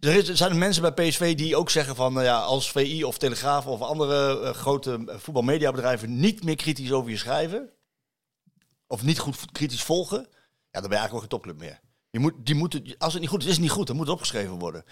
Er, 0.00 0.14
is, 0.14 0.28
er 0.28 0.36
zijn 0.36 0.58
mensen 0.58 0.82
bij 0.82 1.08
PSV 1.08 1.36
die 1.36 1.56
ook 1.56 1.70
zeggen 1.70 1.96
van... 1.96 2.12
nou 2.12 2.24
ja, 2.24 2.38
als 2.38 2.70
VI 2.70 3.04
of 3.04 3.18
Telegraaf 3.18 3.66
of 3.66 3.80
andere 3.80 4.40
eh, 4.40 4.54
grote 4.54 5.04
eh, 5.06 5.16
voetbalmediabedrijven... 5.18 6.20
niet 6.20 6.44
meer 6.44 6.56
kritisch 6.56 6.92
over 6.92 7.10
je 7.10 7.16
schrijven... 7.16 7.70
of 8.86 9.02
niet 9.02 9.18
goed 9.18 9.52
kritisch 9.52 9.82
volgen... 9.82 10.28
ja, 10.76 10.82
dan 10.82 10.90
ben 10.90 10.98
je 10.98 11.04
eigenlijk 11.04 11.14
ook 11.14 11.20
geen 11.20 11.28
topclub 11.28 11.58
meer. 11.58 11.80
Je 12.10 12.18
moet, 12.18 12.32
die 12.38 12.54
moeten, 12.54 12.94
als 12.98 13.12
het 13.12 13.22
niet 13.22 13.30
goed 13.30 13.40
is, 13.40 13.46
is 13.46 13.52
het 13.52 13.62
niet 13.62 13.70
goed. 13.70 13.86
Dan 13.86 13.96
moet 13.96 14.06
het 14.06 14.14
opgeschreven 14.14 14.58
worden. 14.58 14.84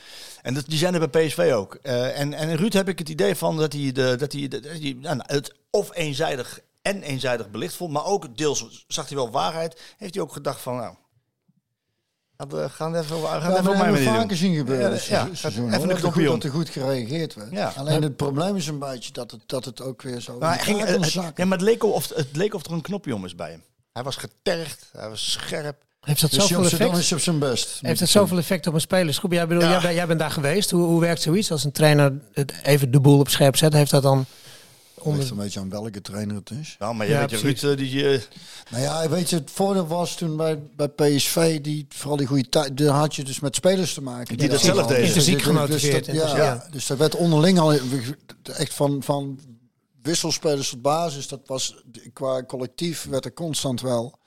En 0.42 0.54
dat, 0.54 0.64
die 0.66 0.78
zijn 0.78 0.94
er 0.94 1.08
bij 1.08 1.26
PSV 1.26 1.52
ook. 1.54 1.74
Eh, 1.74 2.20
en, 2.20 2.34
en 2.34 2.56
Ruud 2.56 2.72
heb 2.72 2.88
ik 2.88 2.98
het 2.98 3.08
idee 3.08 3.34
van 3.34 3.56
dat 3.56 3.72
hij, 3.72 3.92
de, 3.92 4.16
dat 4.16 4.32
hij, 4.32 4.48
dat 4.48 4.64
hij 4.64 4.96
nou, 5.00 5.20
het 5.26 5.54
of 5.70 5.96
eenzijdig 5.96 6.60
en 6.82 7.02
eenzijdig 7.02 7.50
belicht 7.50 7.74
vond. 7.74 7.92
Maar 7.92 8.04
ook 8.04 8.36
deels 8.36 8.84
zag 8.86 9.08
hij 9.08 9.16
wel 9.16 9.30
waarheid. 9.30 9.80
Heeft 9.96 10.14
hij 10.14 10.22
ook 10.22 10.32
gedacht 10.32 10.60
van, 10.60 10.76
nou, 10.76 10.94
we 12.48 12.68
gaan 12.70 12.94
even, 12.94 13.20
we 13.20 13.26
gaan 13.26 13.40
Ja, 13.40 13.58
even 13.58 13.70
op 13.70 13.76
mijn 13.76 13.92
manier 13.92 14.08
vaker 14.08 14.36
zien 14.36 14.54
gebeuren. 14.54 15.00
Ja, 15.08 15.26
ja, 15.26 15.34
seizoen, 15.34 15.72
even 15.72 15.90
een 15.90 16.00
goed-. 16.00 16.24
Dat 16.26 16.44
er 16.44 16.50
goed 16.50 16.68
gereageerd 16.68 17.34
werd. 17.34 17.50
Ja. 17.50 17.72
Alleen 17.76 18.02
het 18.02 18.16
probleem 18.16 18.56
is 18.56 18.66
een 18.66 18.78
beetje 18.78 19.12
dat 19.12 19.30
het, 19.30 19.40
dat 19.46 19.64
het 19.64 19.80
ook 19.80 20.02
weer 20.02 20.20
zo... 20.20 20.38
Maar, 20.38 20.58
ging, 20.58 20.84
het, 20.84 21.12
ja, 21.12 21.32
maar 21.36 21.58
het, 21.58 21.60
leek 21.60 21.84
of, 21.84 22.08
het 22.14 22.36
leek 22.36 22.54
of 22.54 22.64
er 22.64 22.72
een 22.72 22.80
knopje 22.80 23.14
om 23.14 23.24
is 23.24 23.34
bij 23.34 23.50
hem. 23.50 23.62
Hij 23.94 24.02
was 24.02 24.16
getergd, 24.16 24.88
hij 24.92 25.08
was 25.08 25.30
scherp. 25.32 25.76
Heeft 26.00 26.20
dat 26.20 26.30
Dus 26.30 26.38
zoveel 26.46 26.64
effect? 26.64 26.96
is 26.96 27.08
hij 27.08 27.18
op 27.18 27.24
zijn 27.24 27.38
best. 27.38 27.78
Heeft 27.80 28.00
dat 28.00 28.08
zoveel 28.08 28.38
effect 28.38 28.66
op 28.66 28.74
een 28.74 28.80
spelersgroep? 28.80 29.32
Jij, 29.32 29.46
bedoel, 29.46 29.62
jij, 29.68 29.80
bent- 29.80 29.94
jij 29.94 30.06
bent 30.06 30.18
daar 30.18 30.30
geweest. 30.30 30.70
Hoe, 30.70 30.82
hoe 30.86 31.00
werkt 31.00 31.22
zoiets 31.22 31.50
als 31.50 31.64
een 31.64 31.72
trainer 31.72 32.12
het 32.32 32.52
even 32.62 32.90
de 32.90 33.00
boel 33.00 33.18
op 33.18 33.28
scherp 33.28 33.56
zet? 33.56 33.72
Heeft 33.72 33.90
dat 33.90 34.02
dan 34.02 34.26
ligt 35.04 35.30
een 35.30 35.36
beetje 35.36 35.60
aan 35.60 35.70
welke 35.70 36.00
trainer 36.00 36.36
het 36.36 36.50
is. 36.60 36.76
Ja, 36.78 36.92
maar 36.92 37.06
je 37.06 37.12
Ja, 37.12 37.20
weet 37.20 37.30
je, 37.30 37.38
precies. 37.38 37.62
Ruud, 37.62 37.72
eh, 37.72 37.78
die... 37.78 38.08
eh, 38.08 38.20
Nou 38.70 38.82
ja, 38.82 39.08
weet 39.08 39.30
je, 39.30 39.36
het 39.36 39.50
voordeel 39.50 39.86
was 39.86 40.14
toen 40.16 40.36
bij, 40.36 40.58
bij 40.76 40.88
PSV, 40.88 41.60
die, 41.60 41.86
vooral 41.88 42.16
die 42.16 42.26
goede 42.26 42.48
tijd, 42.48 42.76
daar 42.76 42.88
had 42.94 43.14
je 43.16 43.24
dus 43.24 43.40
met 43.40 43.54
spelers 43.56 43.94
te 43.94 44.02
maken. 44.02 44.36
Die 44.36 44.48
dat 44.48 44.62
dat 44.62 44.74
zelf 44.74 44.86
deden. 44.86 45.04
Intrinsiek 45.04 45.34
Dus- 45.34 45.42
gemotiveerd, 45.46 46.04
Dus, 46.04 46.18
dat, 46.18 46.30
ja, 46.30 46.36
ja. 46.36 46.66
dus 46.70 46.86
dat 46.86 46.98
werd 46.98 47.14
onderling 47.16 47.58
al 47.58 47.72
echt 48.42 48.74
van, 48.74 49.02
van 49.02 49.38
wisselspelers 50.06 50.70
tot 50.70 50.82
basis. 50.82 51.28
Dat 51.28 51.40
was 51.46 51.82
qua 52.12 52.44
collectief 52.44 53.04
werd 53.04 53.24
er 53.24 53.32
constant 53.32 53.80
wel 53.80 54.18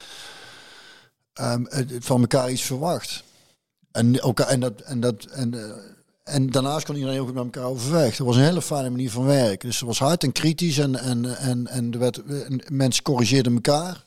ehm, 1.34 1.64
van 2.00 2.22
elkaar 2.22 2.52
iets 2.52 2.62
verwacht. 2.62 3.24
En, 3.92 4.20
elkaar, 4.20 4.48
en, 4.48 4.60
dat, 4.60 4.82
en, 4.82 5.00
dat, 5.00 5.24
en, 5.24 5.54
eh, 5.54 5.76
en 6.24 6.50
daarnaast 6.50 6.86
kon 6.86 6.96
iedereen 6.96 7.20
goed 7.20 7.34
met 7.34 7.44
elkaar 7.44 7.64
overweg. 7.64 8.16
Dat 8.16 8.28
was 8.28 8.36
een 8.36 8.44
hele 8.44 8.62
fijne 8.62 8.90
manier 8.90 9.12
van 9.12 9.26
werken. 9.26 9.68
Dus 9.68 9.78
het 9.78 9.88
was 9.88 10.00
hard 10.00 10.24
en 10.24 10.32
kritisch 10.32 10.78
en, 10.78 10.96
en, 10.96 11.38
en, 11.38 11.68
en, 11.68 11.94
er 11.94 12.00
werd, 12.00 12.24
en 12.24 12.62
mensen 12.68 13.04
corrigeerden 13.04 13.54
elkaar. 13.54 14.06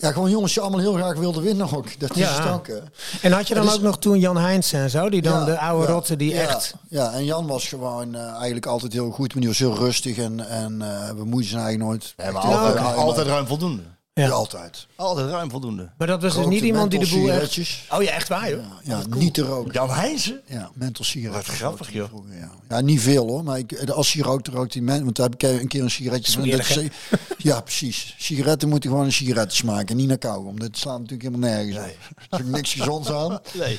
Ja, 0.00 0.12
gewoon 0.12 0.30
jongens 0.30 0.52
die 0.52 0.62
allemaal 0.62 0.80
heel 0.80 0.92
graag 0.94 1.14
wilden 1.16 1.42
winnen 1.42 1.72
ook. 1.76 2.00
Dat 2.00 2.10
is 2.10 2.16
Ja. 2.16 2.42
het 2.42 2.52
ook, 2.52 2.66
hè. 2.66 2.78
En 3.22 3.32
had 3.32 3.48
je 3.48 3.54
dan 3.54 3.66
is- 3.66 3.74
ook 3.74 3.80
nog 3.80 3.98
toen 3.98 4.18
Jan 4.18 4.36
Heijns 4.36 4.72
en 4.72 4.90
zo, 4.90 5.08
die 5.10 5.22
dan 5.22 5.38
Ja, 5.38 5.44
de 5.44 5.58
oude 5.58 5.86
ja, 5.86 5.92
rotte 5.92 6.16
die 6.16 6.34
ja, 6.34 6.40
echt... 6.40 6.74
Ja, 6.88 7.12
en 7.12 7.24
Jan 7.24 7.46
was 7.46 7.68
gewoon 7.68 8.14
eh, 8.14 8.20
eigenlijk 8.32 8.66
altijd 8.66 8.92
heel 8.92 9.10
goed. 9.10 9.28
Maar 9.32 9.40
die 9.40 9.48
was 9.48 9.58
heel 9.58 9.74
rustig 9.76 10.16
en, 10.18 10.48
en 10.48 10.82
eh 10.82 11.08
we 11.10 11.24
moesten 11.24 11.50
zijn 11.50 11.62
eigenlijk 11.64 11.90
nooit... 11.90 12.14
Nee, 12.16 12.30
maar 12.32 12.42
echt 12.42 12.78
heel 12.78 13.02
altijd, 13.02 13.26
ruim 13.26 13.46
voldoende. 13.46 13.82
Ja. 14.12 14.26
Ja, 14.26 14.30
altijd. 14.32 14.86
Altijd 14.96 15.28
ruim 15.30 15.50
voldoende. 15.50 15.90
Maar 15.98 16.06
dat 16.06 16.22
was 16.22 16.32
dus 16.32 16.42
Rookte 16.42 16.54
niet 16.54 16.64
iemand 16.64 16.90
die 16.90 17.00
de 17.00 17.08
boel 17.08 17.30
echt... 17.30 17.58
Oh 17.92 18.02
ja, 18.02 18.10
echt 18.10 18.28
waar 18.28 18.50
joh? 18.50 18.64
Ja, 18.82 19.02
niet 19.08 19.34
te 19.34 19.42
roken. 19.42 19.72
Jan 19.72 19.90
Heijzen? 19.90 20.40
Ja, 20.46 20.70
menthol 20.74 21.04
sigaretten. 21.04 21.50
Wat 21.50 21.56
grappig, 21.60 21.92
joh. 21.92 22.08
vroeger, 22.08 22.34
Ja. 22.36 22.50
ja, 22.68 22.80
niet 22.80 23.00
veel 23.00 23.26
hoor. 23.26 23.44
Maar 23.44 23.58
ik, 23.58 23.88
als 23.90 24.12
hij 24.12 24.22
rookt, 24.22 24.48
rookt 24.48 24.74
hij 24.74 24.82
men. 24.82 25.04
Want 25.04 25.16
daar 25.16 25.28
heb 25.30 25.42
ik 25.42 25.60
een 25.60 25.68
keer 25.68 25.82
een 25.82 25.90
sigaretje 25.90 26.32
van. 26.32 26.48
Dat 26.48 26.82
Ja, 27.38 27.60
precies. 27.60 28.14
Sigaretten 28.18 28.68
moeten 28.68 28.90
gewoon 28.90 29.04
een 29.04 29.12
sigaretten 29.12 29.56
smaken. 29.56 29.96
Niet 29.96 30.08
naar 30.08 30.18
kauwgom. 30.18 30.58
Dat 30.60 30.76
slaat 30.76 30.98
natuurlijk 30.98 31.22
helemaal 31.22 31.50
nergens 31.50 31.76
op. 31.76 32.30
Er 32.30 32.40
is 32.40 32.46
niks 32.46 32.72
gezonds 32.72 33.10
aan. 33.10 33.40
Nee. 33.58 33.78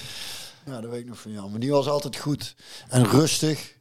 Ja, 0.65 0.81
dat 0.81 0.89
weet 0.91 0.99
ik 1.01 1.07
nog 1.07 1.19
van 1.19 1.31
Jan. 1.31 1.51
Maar 1.51 1.59
die 1.59 1.71
was 1.71 1.87
altijd 1.87 2.15
goed. 2.15 2.55
En 2.89 3.05
rustig. 3.05 3.75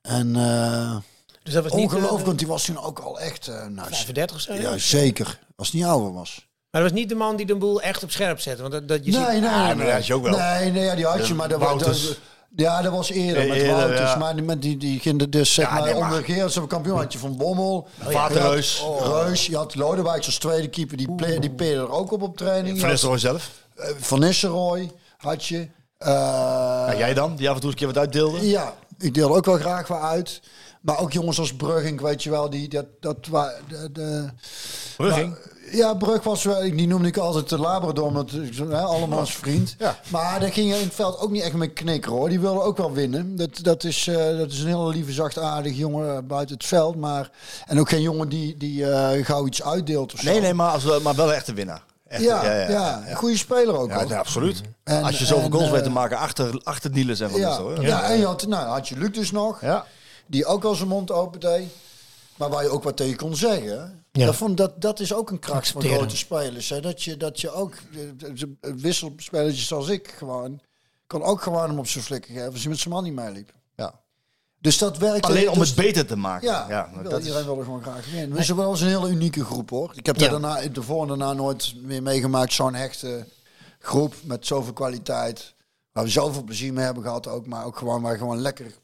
En 0.00 0.36
eh, 0.36 0.96
Dus 1.42 1.54
dat 1.54 1.62
was 1.62 1.72
niet... 1.72 1.84
ongelooflijk. 1.84 2.20
eh, 2.20 2.26
Want 2.26 2.38
die 2.38 2.48
was 2.48 2.64
toen 2.64 2.78
ook 2.82 2.98
al 2.98 3.20
echt... 3.20 3.48
eh 3.48 3.66
nou, 3.66 3.88
35 3.88 4.36
of 4.36 4.42
zo? 4.42 4.52
ja, 4.54 4.78
zeker. 4.78 5.38
Als 5.56 5.66
het 5.66 5.76
niet 5.76 5.84
ouder 5.86 6.12
was. 6.12 6.48
Maar 6.70 6.82
dat 6.82 6.90
was 6.90 7.00
niet 7.00 7.08
de 7.08 7.14
man 7.14 7.36
die 7.36 7.46
de 7.46 7.56
boel 7.56 7.82
echt 7.82 8.02
op 8.02 8.10
scherp 8.10 8.40
zette. 8.40 8.60
Want 8.60 8.72
dat, 8.74 8.88
dat 8.88 9.04
je 9.04 9.10
Nee, 9.12 9.20
ziet... 9.20 9.40
nee, 9.40 9.50
nee. 9.74 9.74
die 9.76 9.90
had 9.92 10.06
je 10.06 10.14
ook 10.14 10.22
wel. 10.22 10.38
Nee, 10.38 10.70
nee, 10.70 10.84
ja, 10.84 10.94
die 10.94 11.06
had 11.06 11.26
je, 11.26 11.34
maar 11.34 11.48
dat 11.48 11.60
was... 11.84 12.18
Ja, 12.56 12.82
dat 12.82 12.92
was 12.92 13.10
eerder 13.10 13.42
Eh, 13.42 13.48
met 13.48 13.56
eerder, 13.58 13.76
Wouters. 13.76 14.10
ja. 14.10 14.16
Maar 14.18 14.34
die, 14.34 14.44
met 14.44 14.62
die, 14.62 14.76
die 14.76 15.00
ging 15.00 15.20
er 15.20 15.30
dus 15.30 15.54
zeg 15.54 15.66
Ja, 15.66 15.72
maar 15.74 15.82
nee, 15.82 15.94
maar- 15.94 16.24
onder 16.24 16.62
op 16.62 16.68
kampioen 16.68 16.96
had 16.96 17.12
je 17.12 17.18
van 17.18 17.36
Bommel. 17.36 17.88
Vaterreus. 18.00 18.76
Je 18.78 18.84
had 18.84 19.22
Reus, 19.26 19.46
je 19.46 19.56
had 19.56 19.74
Lodewijk 19.74 20.24
als 20.24 20.38
tweede 20.38 20.68
keeper. 20.68 20.96
Die, 20.96 21.14
play, 21.14 21.38
die 21.38 21.50
peerde 21.50 21.80
er 21.80 21.90
ook 21.90 22.12
op 22.12 22.22
op 22.22 22.36
training. 22.36 22.80
Van 22.80 22.88
Nistelrooy 22.88 23.18
zelf. 23.18 23.50
eh, 23.76 23.88
Van 23.98 24.20
Nistelrooy 24.20 24.90
had 25.16 25.44
je. 25.46 25.68
Eh, 25.98 26.08
Ja, 26.08 26.94
jij 26.96 27.14
dan? 27.14 27.36
Die 27.36 27.48
af 27.48 27.54
en 27.54 27.60
toe 27.60 27.70
eens 27.70 27.80
een 27.80 27.86
keer 27.86 27.94
wat 27.94 28.04
uitdeelde? 28.04 28.48
ja, 28.48 28.74
ik 28.98 29.14
deel 29.14 29.36
ook 29.36 29.44
wel 29.44 29.58
graag 29.58 29.88
wel 29.88 30.02
uit. 30.02 30.40
Maar 30.80 30.98
ook 30.98 31.12
jongens 31.12 31.38
als 31.38 31.54
Brugging, 31.54 32.00
weet 32.00 32.22
je 32.22 32.30
wel, 32.30 32.50
die 32.50 32.68
dat, 32.68 32.86
dat 33.00 33.16
wa- 33.30 33.52
de, 33.68 33.92
de, 33.92 34.28
Brugging? 34.96 35.36
ja, 35.72 35.94
Brug 35.94 36.22
was 36.22 36.44
wel, 36.44 36.60
die 36.60 36.86
noemde 36.86 37.08
ik 37.08 37.16
altijd 37.16 37.48
de 37.48 37.58
Labrador, 37.58 38.12
met 38.12 38.30
hè, 38.56 38.80
allemaal 38.80 39.18
als 39.18 39.34
vriend. 39.36 39.74
Ja. 39.78 39.98
Maar 40.08 40.40
daar 40.40 40.52
ging 40.52 40.68
je 40.70 40.78
in 40.78 40.84
het 40.84 40.94
veld 40.94 41.18
ook 41.18 41.30
niet 41.30 41.42
echt 41.42 41.52
mee 41.54 41.68
knikken 41.68 42.12
hoor. 42.12 42.28
Die 42.28 42.40
wilde 42.40 42.60
ook 42.62 42.76
wel 42.76 42.92
winnen. 42.92 43.36
Dat, 43.36 43.58
dat, 43.62 43.84
is, 43.84 44.06
eh, 44.06 44.16
dat 44.38 44.50
is 44.52 44.60
een 44.60 44.66
hele 44.66 44.88
lieve, 44.88 45.12
zachtaardig 45.12 45.76
jongen 45.76 46.16
eh, 46.16 46.22
buiten 46.22 46.56
het 46.56 46.66
veld. 46.66 46.96
Maar, 46.96 47.30
en 47.66 47.80
ook 47.80 47.88
geen 47.88 48.02
jongen 48.02 48.28
die, 48.28 48.56
die 48.56 48.90
eh, 48.92 49.24
gauw 49.24 49.46
iets 49.46 49.62
uitdeelt 49.62 50.12
of 50.12 50.20
zo. 50.20 50.30
Nee, 50.30 50.40
nee, 50.40 50.54
maar, 50.54 50.70
als, 50.72 50.84
we- 50.84 51.00
maar 51.02 51.14
wel 51.14 51.32
echt 51.32 51.48
een 51.48 51.54
winnaar. 51.54 51.82
Echt, 52.08 52.22
Ja, 52.22 52.52
ja, 52.70 53.02
een 53.06 53.16
goede 53.16 53.36
speler 53.36 53.76
ook 53.78 53.90
Ja, 53.90 54.04
ja, 54.08 54.18
absoluut. 54.18 54.60
En- 54.84 55.02
als 55.02 55.18
je 55.18 55.24
zoveel 55.26 55.44
en, 55.44 55.50
goals 55.52 55.66
eh, 55.66 55.72
weet 55.72 55.82
te 55.84 55.90
maken 55.90 56.16
achter, 56.18 56.60
achter 56.64 56.90
Niels 56.90 57.20
en 57.20 57.30
Van 57.30 57.40
Ja, 57.40 57.46
Nistelrooy. 57.48 57.86
ja. 57.86 58.02
en 58.10 58.18
je 58.18 58.24
had, 58.26 58.46
nou, 58.46 58.66
had 58.68 58.88
je 58.88 58.96
Luc 58.98 59.10
dus 59.10 59.30
nog. 59.30 59.60
Ja. 59.60 59.84
Die 60.30 60.46
ook 60.46 60.64
al 60.64 60.74
zijn 60.74 60.88
mond 60.88 61.10
open 61.10 61.40
deed. 61.40 61.68
Maar 62.36 62.50
waar 62.50 62.62
je 62.62 62.68
ook 62.68 62.82
wat 62.82 62.96
tegen 62.96 63.16
kon 63.16 63.36
zeggen. 63.36 64.04
Ja. 64.12 64.26
Dat, 64.26 64.36
vond, 64.36 64.56
dat, 64.56 64.80
dat 64.80 65.00
is 65.00 65.14
ook 65.14 65.30
een 65.30 65.38
kracht 65.38 65.68
van 65.68 65.82
grote 65.82 66.16
spelers. 66.16 66.68
Hè? 66.68 66.80
Dat, 66.80 67.02
je, 67.02 67.16
dat 67.16 67.40
je 67.40 67.50
ook 67.52 67.74
eh, 67.94 68.30
eh, 68.30 68.74
wisselspelers 68.76 69.66
zoals 69.66 69.88
ik 69.88 70.14
gewoon. 70.18 70.60
Kan 71.06 71.22
ook 71.22 71.42
gewoon 71.42 71.68
hem 71.68 71.78
op 71.78 71.86
zijn 71.86 72.04
flikken 72.04 72.34
geven 72.34 72.50
als 72.52 72.60
hij 72.60 72.68
met 72.70 72.78
zijn 72.78 72.94
man 72.94 73.04
niet 73.04 73.14
meeliep. 73.14 73.52
Ja. 73.76 74.00
Dus 74.58 74.78
dat 74.78 74.98
werkt. 74.98 75.26
Alleen 75.26 75.50
om 75.50 75.58
dus, 75.58 75.68
het 75.68 75.76
beter 75.76 76.06
te 76.06 76.16
maken. 76.16 76.48
Ja, 76.48 76.66
Ja, 76.68 76.90
wil- 76.94 77.10
dat 77.10 77.20
is, 77.20 77.24
iedereen 77.26 77.46
wilde 77.46 77.64
gewoon 77.64 77.82
graag 77.82 78.10
winnen. 78.10 78.36
Dus 78.36 78.46
dat 78.46 78.56
was 78.56 78.80
een 78.80 78.88
hele 78.88 79.08
unieke 79.08 79.44
groep 79.44 79.70
hoor. 79.70 79.92
Ik 79.94 80.06
heb 80.06 80.16
Ja. 80.16 80.20
daar 80.20 80.30
daarna, 80.40 80.62
ervoor 80.74 81.02
en 81.02 81.08
daarna 81.08 81.32
nooit 81.32 81.74
meer 81.82 82.02
meegemaakt. 82.02 82.52
Zo'n 82.52 82.74
hechte 82.74 83.26
groep 83.78 84.14
met 84.24 84.46
zoveel 84.46 84.72
kwaliteit. 84.72 85.54
Waar 85.92 86.04
we 86.04 86.10
zoveel 86.10 86.42
plezier 86.42 86.72
mee 86.72 86.84
hebben 86.84 87.02
gehad 87.02 87.26
ook. 87.26 87.46
Maar 87.46 87.64
ook 87.64 87.76
gewoon, 87.76 88.02
waar 88.02 88.18
gewoon 88.18 88.40
lekker... 88.40 88.74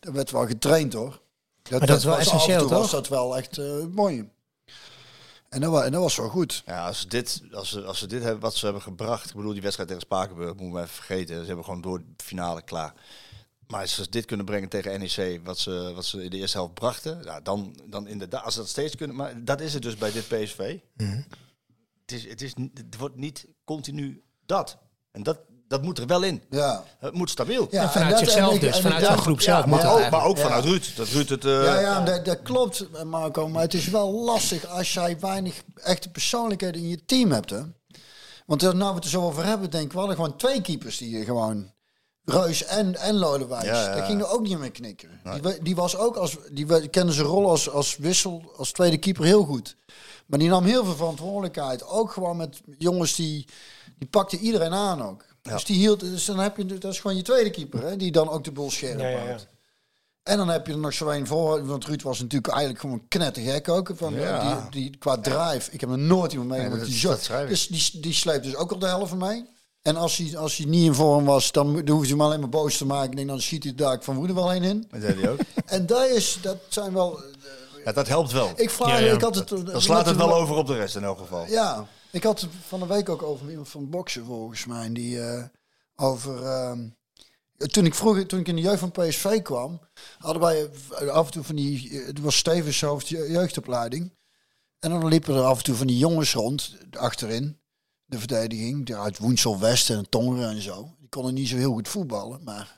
Dat 0.00 0.14
werd 0.14 0.30
wel 0.30 0.46
getraind 0.46 0.92
hoor. 0.92 1.20
Dat, 1.62 1.86
dat 1.86 1.98
is 1.98 2.04
wel 2.04 2.16
was- 2.16 2.26
essentieel, 2.26 2.60
toch? 2.60 2.70
was 2.70 2.90
dat 2.90 3.08
wel 3.08 3.36
echt 3.36 3.58
eh, 3.58 3.84
mooi. 3.90 4.30
En 5.48 5.60
dat, 5.60 5.70
was, 5.70 5.84
en 5.84 5.92
dat 5.92 6.02
was 6.02 6.16
wel 6.16 6.28
goed. 6.28 6.62
ja, 6.66 6.86
als, 6.86 7.00
ze 7.00 7.08
dit, 7.08 7.42
als, 7.52 7.68
ze, 7.68 7.84
als 7.84 7.98
ze 7.98 8.06
dit 8.06 8.22
hebben 8.22 8.40
wat 8.40 8.54
ze 8.54 8.64
hebben 8.64 8.82
gebracht. 8.82 9.30
Ik 9.30 9.36
bedoel, 9.36 9.52
die 9.52 9.62
wedstrijd 9.62 9.88
tegen 9.88 10.04
Spakenburg 10.04 10.54
moeten 10.54 10.72
we 10.72 10.80
even 10.80 10.94
vergeten. 10.94 11.40
Ze 11.40 11.46
hebben 11.46 11.64
gewoon 11.64 11.80
door 11.80 11.98
de 11.98 12.24
finale 12.24 12.62
klaar. 12.62 12.94
Maar 13.66 13.80
als 13.80 13.94
ze 13.94 14.08
dit 14.10 14.24
kunnen 14.24 14.46
brengen 14.46 14.68
tegen 14.68 15.00
NEC, 15.00 15.40
wat 15.44 15.58
ze, 15.58 15.92
wat 15.94 16.04
ze 16.04 16.24
in 16.24 16.30
de 16.30 16.36
eerste 16.36 16.56
helft 16.56 16.74
brachten, 16.74 17.22
ja, 17.24 17.40
dan, 17.40 17.80
dan 17.86 18.06
inderdaad, 18.06 18.44
als 18.44 18.54
ze 18.54 18.60
dat 18.60 18.68
steeds 18.68 18.96
kunnen. 18.96 19.16
Maar 19.16 19.44
dat 19.44 19.60
is 19.60 19.74
het 19.74 19.82
dus 19.82 19.96
bij 19.96 20.12
dit 20.12 20.28
PSV. 20.28 20.78
Mhm. 20.96 21.22
Het, 22.00 22.12
is, 22.12 22.28
het, 22.28 22.42
is, 22.42 22.54
het 22.74 22.96
wordt 22.98 23.16
niet 23.16 23.46
continu 23.64 24.22
dat. 24.46 24.78
En 25.10 25.22
dat, 25.22 25.38
dat 25.68 25.82
moet 25.82 25.98
er 25.98 26.06
wel 26.06 26.22
in. 26.22 26.42
Ja. 26.50 26.84
Het 26.98 27.14
moet 27.14 27.30
stabiel. 27.30 27.68
Ja, 27.70 27.82
En 27.82 27.90
vanuit 27.90 28.10
dat- 28.10 28.18
zichzelf 28.18 28.58
dus, 28.58 28.76
en 28.76 28.82
vanuit 28.82 29.04
zo'n 29.06 29.18
groep 29.18 29.40
zelf 29.40 29.60
Ja, 29.64 29.66
moet 29.70 29.82
maar, 29.82 29.92
het 29.96 30.04
ook, 30.04 30.10
maar 30.10 30.24
ook 30.24 30.36
Ja. 30.36 30.42
vanuit 30.42 30.64
Ruud. 30.64 30.96
Dat 30.96 31.08
Ruud 31.08 31.28
het... 31.28 31.44
eh, 31.44 31.64
Ja, 31.64 31.80
ja 31.80 32.00
dat, 32.00 32.24
dat 32.24 32.42
klopt, 32.42 33.04
Marco. 33.04 33.48
Maar 33.48 33.62
het 33.62 33.74
is 33.74 33.88
wel 33.88 34.12
lastig 34.12 34.66
als 34.66 34.92
jij 34.94 35.18
weinig 35.20 35.62
echte 35.74 36.10
persoonlijkheden 36.10 36.80
in 36.80 36.88
je 36.88 37.04
team 37.04 37.30
hebt. 37.32 37.50
Hè? 37.50 37.60
Want 38.46 38.62
er, 38.62 38.76
nou 38.76 38.88
we 38.88 38.94
het 38.94 39.04
er 39.04 39.10
zo 39.10 39.22
over 39.22 39.44
hebben, 39.44 39.70
denk 39.70 39.84
ik, 39.84 39.92
we 39.92 39.98
hadden 39.98 40.16
gewoon 40.16 40.36
twee 40.36 40.60
keepers 40.60 40.98
die 40.98 41.18
je 41.18 41.24
gewoon... 41.24 41.76
Reus 42.24 42.64
en, 42.64 42.96
en 42.96 43.14
Lodewijs. 43.14 43.64
Ja, 43.64 43.82
ja. 43.82 43.94
Daar 43.94 44.04
ging 44.04 44.20
er 44.20 44.30
ook 44.30 44.42
niet 44.42 44.58
meer 44.58 44.70
knikkeren. 44.70 45.20
Die, 45.42 45.62
die 45.62 45.76
was 45.76 45.96
ook 45.96 46.16
als... 46.16 46.36
Die 46.50 46.88
kende 46.88 47.12
zijn 47.12 47.26
rol 47.26 47.48
als, 47.50 47.70
als 47.70 47.96
wissel, 47.96 48.52
als 48.56 48.72
tweede 48.72 48.98
keeper 48.98 49.24
heel 49.24 49.44
goed. 49.44 49.76
Maar 50.26 50.38
die 50.38 50.48
nam 50.48 50.64
heel 50.64 50.84
veel 50.84 50.94
verantwoordelijkheid. 50.96 51.86
Ook 51.86 52.12
gewoon 52.12 52.36
met 52.36 52.60
jongens 52.78 53.14
die... 53.14 53.46
Die 53.98 54.08
pakte 54.08 54.38
iedereen 54.38 54.72
aan 54.72 55.02
ook. 55.02 55.24
Dus 55.52 55.64
die 55.64 55.76
hield... 55.76 56.00
Dus 56.00 56.24
dan 56.24 56.38
heb 56.38 56.56
je... 56.56 56.64
Dat 56.64 56.92
is 56.92 57.00
gewoon 57.00 57.16
je 57.16 57.22
tweede 57.22 57.50
keeper, 57.50 57.82
hè? 57.82 57.96
Die 57.96 58.12
dan 58.12 58.28
ook 58.28 58.44
de 58.44 58.52
boel 58.52 58.70
scherp 58.70 59.00
Ja, 59.00 59.08
ja, 59.08 59.18
ja. 59.18 59.26
houdt. 59.26 59.46
En 60.22 60.36
dan 60.36 60.48
heb 60.48 60.66
je 60.66 60.72
er 60.72 60.78
nog 60.78 60.92
zo 60.92 61.08
een 61.08 61.26
voor. 61.26 61.66
Want 61.66 61.84
Ruud 61.84 62.02
was 62.02 62.20
natuurlijk 62.20 62.52
eigenlijk 62.52 62.80
gewoon 62.80 63.02
knettergek 63.08 63.68
ook. 63.68 63.90
Van, 63.94 64.14
Ja. 64.14 64.68
die, 64.70 64.82
die, 64.90 64.98
qua 64.98 65.18
drive. 65.18 65.70
Ik 65.72 65.80
heb 65.80 65.88
nog 65.90 65.98
nooit 65.98 66.32
iemand 66.32 66.50
meegemaakt. 66.50 66.80
dat- 66.80 66.90
die 66.90 67.00
dat 67.02 67.48
dus 67.48 67.66
die, 67.68 68.00
die 68.00 68.12
sleept 68.12 68.44
dus 68.44 68.56
ook 68.56 68.72
al 68.72 68.78
de 68.78 68.86
helft 68.86 69.08
van 69.08 69.18
mij. 69.18 69.46
En 69.82 69.96
als 69.96 70.16
hij, 70.16 70.38
als 70.38 70.56
hij 70.56 70.66
niet 70.66 70.84
in 70.84 70.94
vorm 70.94 71.24
was, 71.24 71.52
dan, 71.52 71.66
dan 71.66 71.88
hoefde 71.88 72.08
hij 72.08 72.16
hem 72.16 72.20
alleen 72.20 72.40
maar 72.40 72.48
boos 72.48 72.76
te 72.76 72.86
maken. 72.86 73.10
Ik 73.10 73.16
denk, 73.16 73.28
dan 73.28 73.40
schiet 73.40 73.64
hij 73.64 73.74
daar 73.74 73.98
van 74.00 74.14
woede 74.16 74.32
wel 74.34 74.50
heen 74.50 74.62
in. 74.62 74.86
Dat 74.90 75.00
deed 75.00 75.20
hij 75.20 75.30
ook. 75.30 75.38
En 75.66 75.86
dat, 75.86 76.08
is, 76.08 76.38
dat 76.42 76.56
zijn 76.68 76.92
wel... 76.92 77.20
Ja, 77.84 77.92
dat 77.92 78.08
helpt 78.08 78.32
wel. 78.32 78.50
Ik 78.56 78.70
vraag, 78.70 78.88
Ja, 78.88 78.96
ja. 78.98 79.12
ik 79.12 79.20
had 79.20 79.34
het... 79.34 79.48
Dan 79.48 79.82
slaat 79.82 80.06
het 80.06 80.16
wel 80.16 80.34
over 80.34 80.56
op 80.56 80.66
de 80.66 80.74
rest 80.74 80.96
in 80.96 81.04
elk 81.04 81.18
geval. 81.18 81.46
Ja, 81.46 81.86
ik 82.10 82.22
had 82.22 82.40
het 82.40 82.50
van 82.66 82.80
de 82.80 82.86
week 82.86 83.08
ook 83.08 83.22
over 83.22 83.50
iemand 83.50 83.68
van 83.68 83.90
boksen 83.90 84.24
volgens 84.24 84.66
mij. 84.66 84.92
Die 84.92 85.20
eh, 85.22 85.44
over. 85.96 86.42
ehm, 86.44 86.88
toen 87.58 87.84
ik 87.86 87.94
vroeger, 87.94 88.26
toen 88.26 88.40
ik 88.40 88.48
in 88.48 88.56
de 88.56 88.62
jeugd 88.62 88.78
van 88.80 88.90
PSV 88.92 89.42
kwam, 89.42 89.80
hadden 90.18 90.42
wij 90.42 90.70
eh, 90.98 91.08
af 91.08 91.26
en 91.26 91.32
toe 91.32 91.42
van 91.44 91.56
die. 91.56 91.90
eh, 92.00 92.06
Het 92.06 92.20
was 92.20 92.36
Stevens 92.36 92.80
hoofd 92.80 93.08
je- 93.08 93.30
jeugdopleiding. 93.30 94.16
En 94.78 94.90
dan 94.90 95.08
liepen 95.08 95.34
er 95.34 95.42
af 95.42 95.58
en 95.58 95.64
toe 95.64 95.74
van 95.74 95.86
die 95.86 95.98
jongens 95.98 96.32
rond 96.34 96.76
achterin. 96.90 97.58
De 98.04 98.18
verdediging, 98.18 98.94
uit 98.94 99.18
Woensel 99.18 99.58
West 99.58 99.90
en 99.90 100.08
Tongeren 100.08 100.50
en 100.50 100.62
zo. 100.62 100.94
Die 100.98 101.08
konden 101.08 101.34
niet 101.34 101.48
zo 101.48 101.56
heel 101.56 101.72
goed 101.72 101.88
voetballen, 101.88 102.42
maar. 102.44 102.77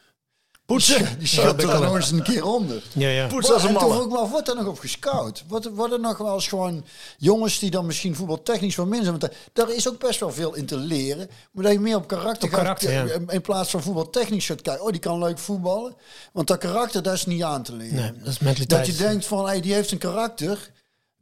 Poetsen! 0.71 1.19
Die 1.19 1.27
schoten 1.29 1.71
er 1.71 1.81
nog 1.81 1.97
eens 1.97 2.11
een 2.11 2.23
keer 2.23 2.45
onder. 2.45 2.83
Ja, 2.93 3.09
ja. 3.09 3.27
Poetsen 3.27 3.55
als 3.55 3.63
een 3.63 3.69
En 3.75 3.81
vroeg 3.81 4.05
ik 4.05 4.11
me 4.11 4.19
af, 4.19 4.31
wordt 4.31 4.49
er 4.49 4.57
nog 4.57 4.67
op 4.67 4.79
gescout? 4.79 5.45
Wordt, 5.49 5.69
worden 5.75 5.97
er 5.97 6.09
nog 6.09 6.19
wel 6.19 6.35
eens 6.35 6.49
gewoon 6.49 6.85
jongens 7.19 7.59
die 7.59 7.71
dan 7.71 7.87
misschien 7.87 8.15
voetbaltechnisch 8.15 8.77
wat 8.77 8.87
minder 8.87 9.05
zijn? 9.07 9.19
Want 9.19 9.33
daar, 9.53 9.71
is 9.75 9.89
ook 9.89 9.99
best 9.99 10.21
wel 10.21 10.33
veel 10.33 10.55
in 10.55 10.67
te 10.67 10.77
leren. 10.77 11.31
Maar 11.53 11.65
dat 11.65 11.73
je 11.73 11.81
meer 11.81 11.97
op 11.97 12.07
karakter 12.09 12.49
Op 12.49 12.55
gaat 12.55 12.61
karakter, 12.63 12.93
ja. 12.93 13.03
in- 13.15 13.29
in 13.29 13.41
plaats 13.41 13.71
van 13.71 13.83
voetbaltechnisch 13.83 14.47
gaat 14.47 14.63
kijken. 14.63 14.85
Oh, 14.85 14.91
die 14.91 15.01
kan 15.01 15.19
leuk 15.19 15.39
voetballen. 15.39 15.95
Want 16.33 16.47
dat 16.47 16.59
karakter, 16.59 17.03
dat 17.03 17.15
is 17.15 17.27
niet 17.27 17.43
aan 17.43 17.63
te 17.63 17.73
leren. 17.75 17.95
Nee, 17.97 18.13
dat 18.19 18.27
is 18.33 18.39
mentaliteit. 18.39 18.87
Dat 18.87 18.97
je 18.97 19.03
denkt 19.03 19.27
van, 19.27 19.47
hey, 19.47 19.61
die 19.61 19.73
heeft 19.75 19.91
een 19.93 19.99
karakter. 19.99 20.71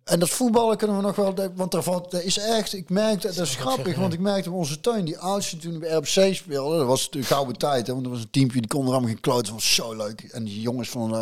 En 0.08 0.18
dat 0.18 0.28
voetballen 0.28 0.76
kunnen 0.76 0.96
we 0.96 1.02
nog 1.02 1.16
wel... 1.16 1.34
Want 1.54 1.72
daar 1.72 1.82
valt, 1.82 2.10
dat 2.10 2.22
is 2.22 2.38
echt... 2.38 2.72
Ik 2.72 2.90
merkte, 2.90 3.26
dat 3.26 3.46
is 3.46 3.56
grappig, 3.56 3.84
zeggen, 3.84 4.02
want 4.02 4.12
ik 4.12 4.20
merkte 4.20 4.50
op 4.50 4.56
onze 4.56 4.80
tuin, 4.80 5.04
die 5.04 5.18
oudste 5.18 5.56
toen 5.56 5.72
we 5.72 5.78
bij 5.78 5.90
RBC 5.90 6.34
speelden, 6.34 6.78
dat 6.78 6.86
was 6.86 7.10
de 7.10 7.22
gouden 7.22 7.56
tijd, 7.56 7.86
hè, 7.86 7.92
want 7.92 8.04
er 8.04 8.12
was 8.12 8.20
een 8.20 8.30
teampje, 8.30 8.60
die 8.60 8.68
kon 8.68 8.86
er 8.86 8.90
allemaal 8.90 9.08
geen 9.08 9.20
kloten, 9.20 9.52
was 9.52 9.74
zo 9.74 9.96
leuk. 9.96 10.20
En 10.20 10.44
die 10.44 10.60
jongens 10.60 10.88
van... 10.88 11.14
eh, 11.14 11.20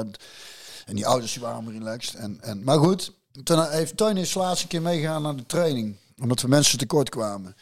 en 0.87 0.95
die 0.95 1.07
ouders 1.07 1.32
die 1.32 1.43
waren 1.43 1.72
relaxed. 1.72 2.14
En, 2.14 2.39
en, 2.41 2.64
maar 2.64 2.78
goed, 2.78 3.12
toen 3.45 3.68
heeft 3.68 3.97
Teun 3.97 4.16
is 4.16 4.32
de 4.32 4.39
laatste 4.39 4.66
keer 4.66 4.82
meegegaan 4.82 5.22
naar 5.22 5.37
de 5.37 5.47
training. 5.47 5.97
Omdat 6.20 6.41
we 6.41 6.49
mensen 6.49 6.78
tekort 6.78 7.09
kwamen. 7.09 7.57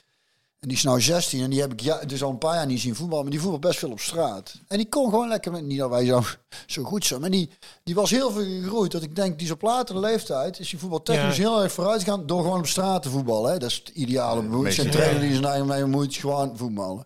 En 0.65 0.71
die 0.71 0.79
is 0.79 0.85
nou 0.85 1.01
16 1.01 1.43
en 1.43 1.51
die 1.51 1.61
heb 1.61 1.73
ik 1.73 1.81
ja, 1.81 2.01
dus 2.07 2.23
al 2.23 2.31
een 2.31 2.39
paar 2.39 2.55
jaar 2.55 2.67
niet 2.67 2.81
zien 2.81 2.95
voetballen. 2.95 3.23
Maar 3.23 3.33
die 3.33 3.41
voetbal 3.41 3.59
best 3.59 3.79
veel 3.79 3.91
op 3.91 4.01
straat. 4.01 4.55
En 4.69 4.77
die 4.77 4.89
kon 4.89 5.11
gewoon 5.11 5.29
lekker, 5.29 5.53
met, 5.53 5.65
niet 5.65 5.79
dat 5.79 5.91
wij 5.91 6.05
zo, 6.07 6.23
zo 6.67 6.83
goed 6.83 7.05
zijn. 7.05 7.21
Maar 7.21 7.31
die, 7.31 7.51
die 7.83 7.95
was 7.95 8.11
heel 8.11 8.31
veel 8.31 8.45
gegroeid. 8.45 8.93
Dat 8.93 9.03
ik 9.03 9.17
denk, 9.17 9.39
die 9.39 9.47
is 9.47 9.53
op 9.53 9.63
latere 9.63 9.99
leeftijd, 10.01 10.59
is 10.61 10.71
die 10.71 10.79
voetbal 10.79 11.03
technisch 11.03 11.37
Ja. 11.37 11.43
heel 11.43 11.63
erg 11.63 11.73
vooruit 11.73 12.03
gegaan. 12.03 12.27
Door 12.27 12.43
gewoon 12.43 12.59
op 12.59 12.67
straat 12.67 13.03
te 13.03 13.11
voetballen. 13.11 13.53
Hè. 13.53 13.59
Dat 13.59 13.71
is 13.71 13.77
het 13.77 13.89
ideale 13.89 14.43
behoed. 14.43 14.75
Zijn 14.75 14.91
trainer 14.91 15.21
die 15.21 15.33
zijn 15.33 15.45
eigen 15.45 15.67
mee 15.67 15.85
moet 15.85 16.15
gewoon 16.17 16.57
voetballen. 16.57 17.05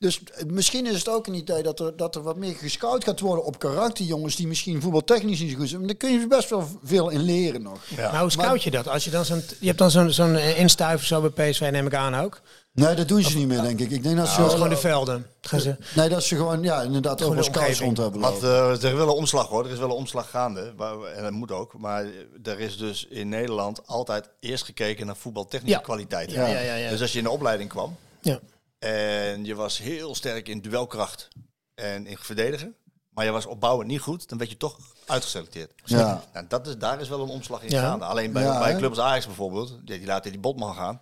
Dus 0.00 0.20
misschien 0.46 0.86
is 0.86 0.98
het 0.98 1.08
ook 1.08 1.26
een 1.26 1.34
idee 1.34 1.62
dat 1.62 1.80
er, 1.80 1.96
dat 1.96 2.14
er 2.14 2.22
wat 2.22 2.36
meer 2.36 2.54
gescout 2.54 3.04
gaat 3.04 3.20
worden 3.20 3.44
op 3.44 3.58
karakterjongens 3.58 4.36
die 4.36 4.46
misschien 4.46 4.80
voetbaltechnisch 4.80 5.40
niet 5.40 5.50
zo 5.50 5.56
goed 5.56 5.68
zijn. 5.68 5.80
Maar 5.80 5.88
daar 5.88 5.98
kun 5.98 6.20
je 6.20 6.26
best 6.26 6.50
wel 6.50 6.68
veel 6.82 7.08
in 7.08 7.22
leren 7.22 7.62
nog. 7.62 7.78
Maar 7.96 8.20
hoe 8.20 8.30
scout 8.30 8.62
je 8.62 8.70
dat? 8.70 8.88
Als 8.88 9.04
je 9.04 9.10
dan 9.10 9.24
zo'n, 9.24 9.42
je 9.60 9.66
hebt 9.66 9.78
dan 9.78 9.90
zo'n 9.90 10.10
zo'n 10.10 10.34
eh, 10.36 10.58
instuiver 10.58 11.06
zo 11.06 11.30
bij 11.30 11.50
PSV 11.50 11.68
neem 11.72 11.86
ik 11.86 11.94
aan 11.94 12.14
ook. 12.14 12.40
Nee, 12.72 12.94
dat 12.94 13.08
doen 13.08 13.22
ze 13.22 13.36
niet 13.36 13.46
meer, 13.46 13.62
denk 13.62 13.80
ik. 13.80 13.90
Ik 13.90 14.02
denk 14.02 14.16
dat 14.16 14.28
ze 14.28 14.40
wel- 14.40 14.50
gewoon 14.50 14.68
de 14.68 14.76
velden. 14.76 15.26
Gaan 15.40 15.60
ze, 15.60 15.76
Nee, 15.94 16.08
dat 16.08 16.22
ze 16.22 16.36
gewoon, 16.36 16.62
ja, 16.62 16.82
inderdaad, 16.82 17.20
Gewoon 17.22 17.36
omgeving. 17.36 17.78
rond 17.78 17.96
hebben 17.98 18.20
Wat, 18.20 18.42
eh, 18.42 18.68
er 18.68 18.72
is 18.84 18.92
wel 18.92 19.08
een 19.08 19.14
omslag 19.14 19.48
hoor, 19.48 19.64
er 19.64 19.70
is 19.70 19.78
wel 19.78 19.88
een 19.88 19.94
omslag 19.96 20.30
gaande. 20.30 20.72
Waar, 20.76 21.02
en 21.02 21.22
dat 21.22 21.32
moet 21.32 21.50
ook. 21.50 21.78
Maar 21.78 22.04
er 22.42 22.60
is 22.60 22.76
dus 22.78 23.06
in 23.06 23.28
Nederland 23.28 23.86
altijd 23.86 24.28
eerst 24.40 24.64
gekeken 24.64 25.06
naar 25.06 25.16
voetbaltechnische 25.16 25.76
Ja. 25.78 25.82
kwaliteit. 25.84 26.30
Ja, 26.30 26.46
ja, 26.46 26.60
ja, 26.60 26.74
ja. 26.74 26.90
Dus 26.90 27.00
als 27.00 27.12
je 27.12 27.18
in 27.18 27.24
de 27.24 27.30
opleiding 27.30 27.68
kwam 27.70 27.96
ja. 28.20 28.38
en 28.78 29.44
je 29.44 29.54
was 29.54 29.78
heel 29.78 30.14
sterk 30.14 30.48
in 30.48 30.60
duelkracht 30.60 31.28
en 31.74 32.06
in 32.06 32.16
verdedigen, 32.18 32.74
maar 33.10 33.24
je 33.24 33.30
was 33.30 33.46
opbouwen 33.46 33.86
niet 33.86 34.00
goed, 34.00 34.28
dan 34.28 34.38
werd 34.38 34.50
je 34.50 34.56
toch 34.56 34.78
uitgeselecteerd. 35.06 35.72
Ja. 35.84 36.22
Nou, 36.32 36.46
dat 36.48 36.66
is, 36.66 36.76
daar 36.78 37.00
is 37.00 37.08
wel 37.08 37.20
een 37.22 37.28
omslag 37.28 37.62
in 37.62 37.70
Ja. 37.70 37.80
gaande. 37.82 38.04
Alleen 38.04 38.32
bij, 38.32 38.42
Ja, 38.42 38.58
bij 38.58 38.76
clubs 38.76 38.98
Ajax 38.98 39.26
bijvoorbeeld, 39.26 39.68
die, 39.84 39.98
die 39.98 40.06
laten 40.06 40.30
die 40.30 40.40
botman 40.40 40.74
gaan. 40.74 41.00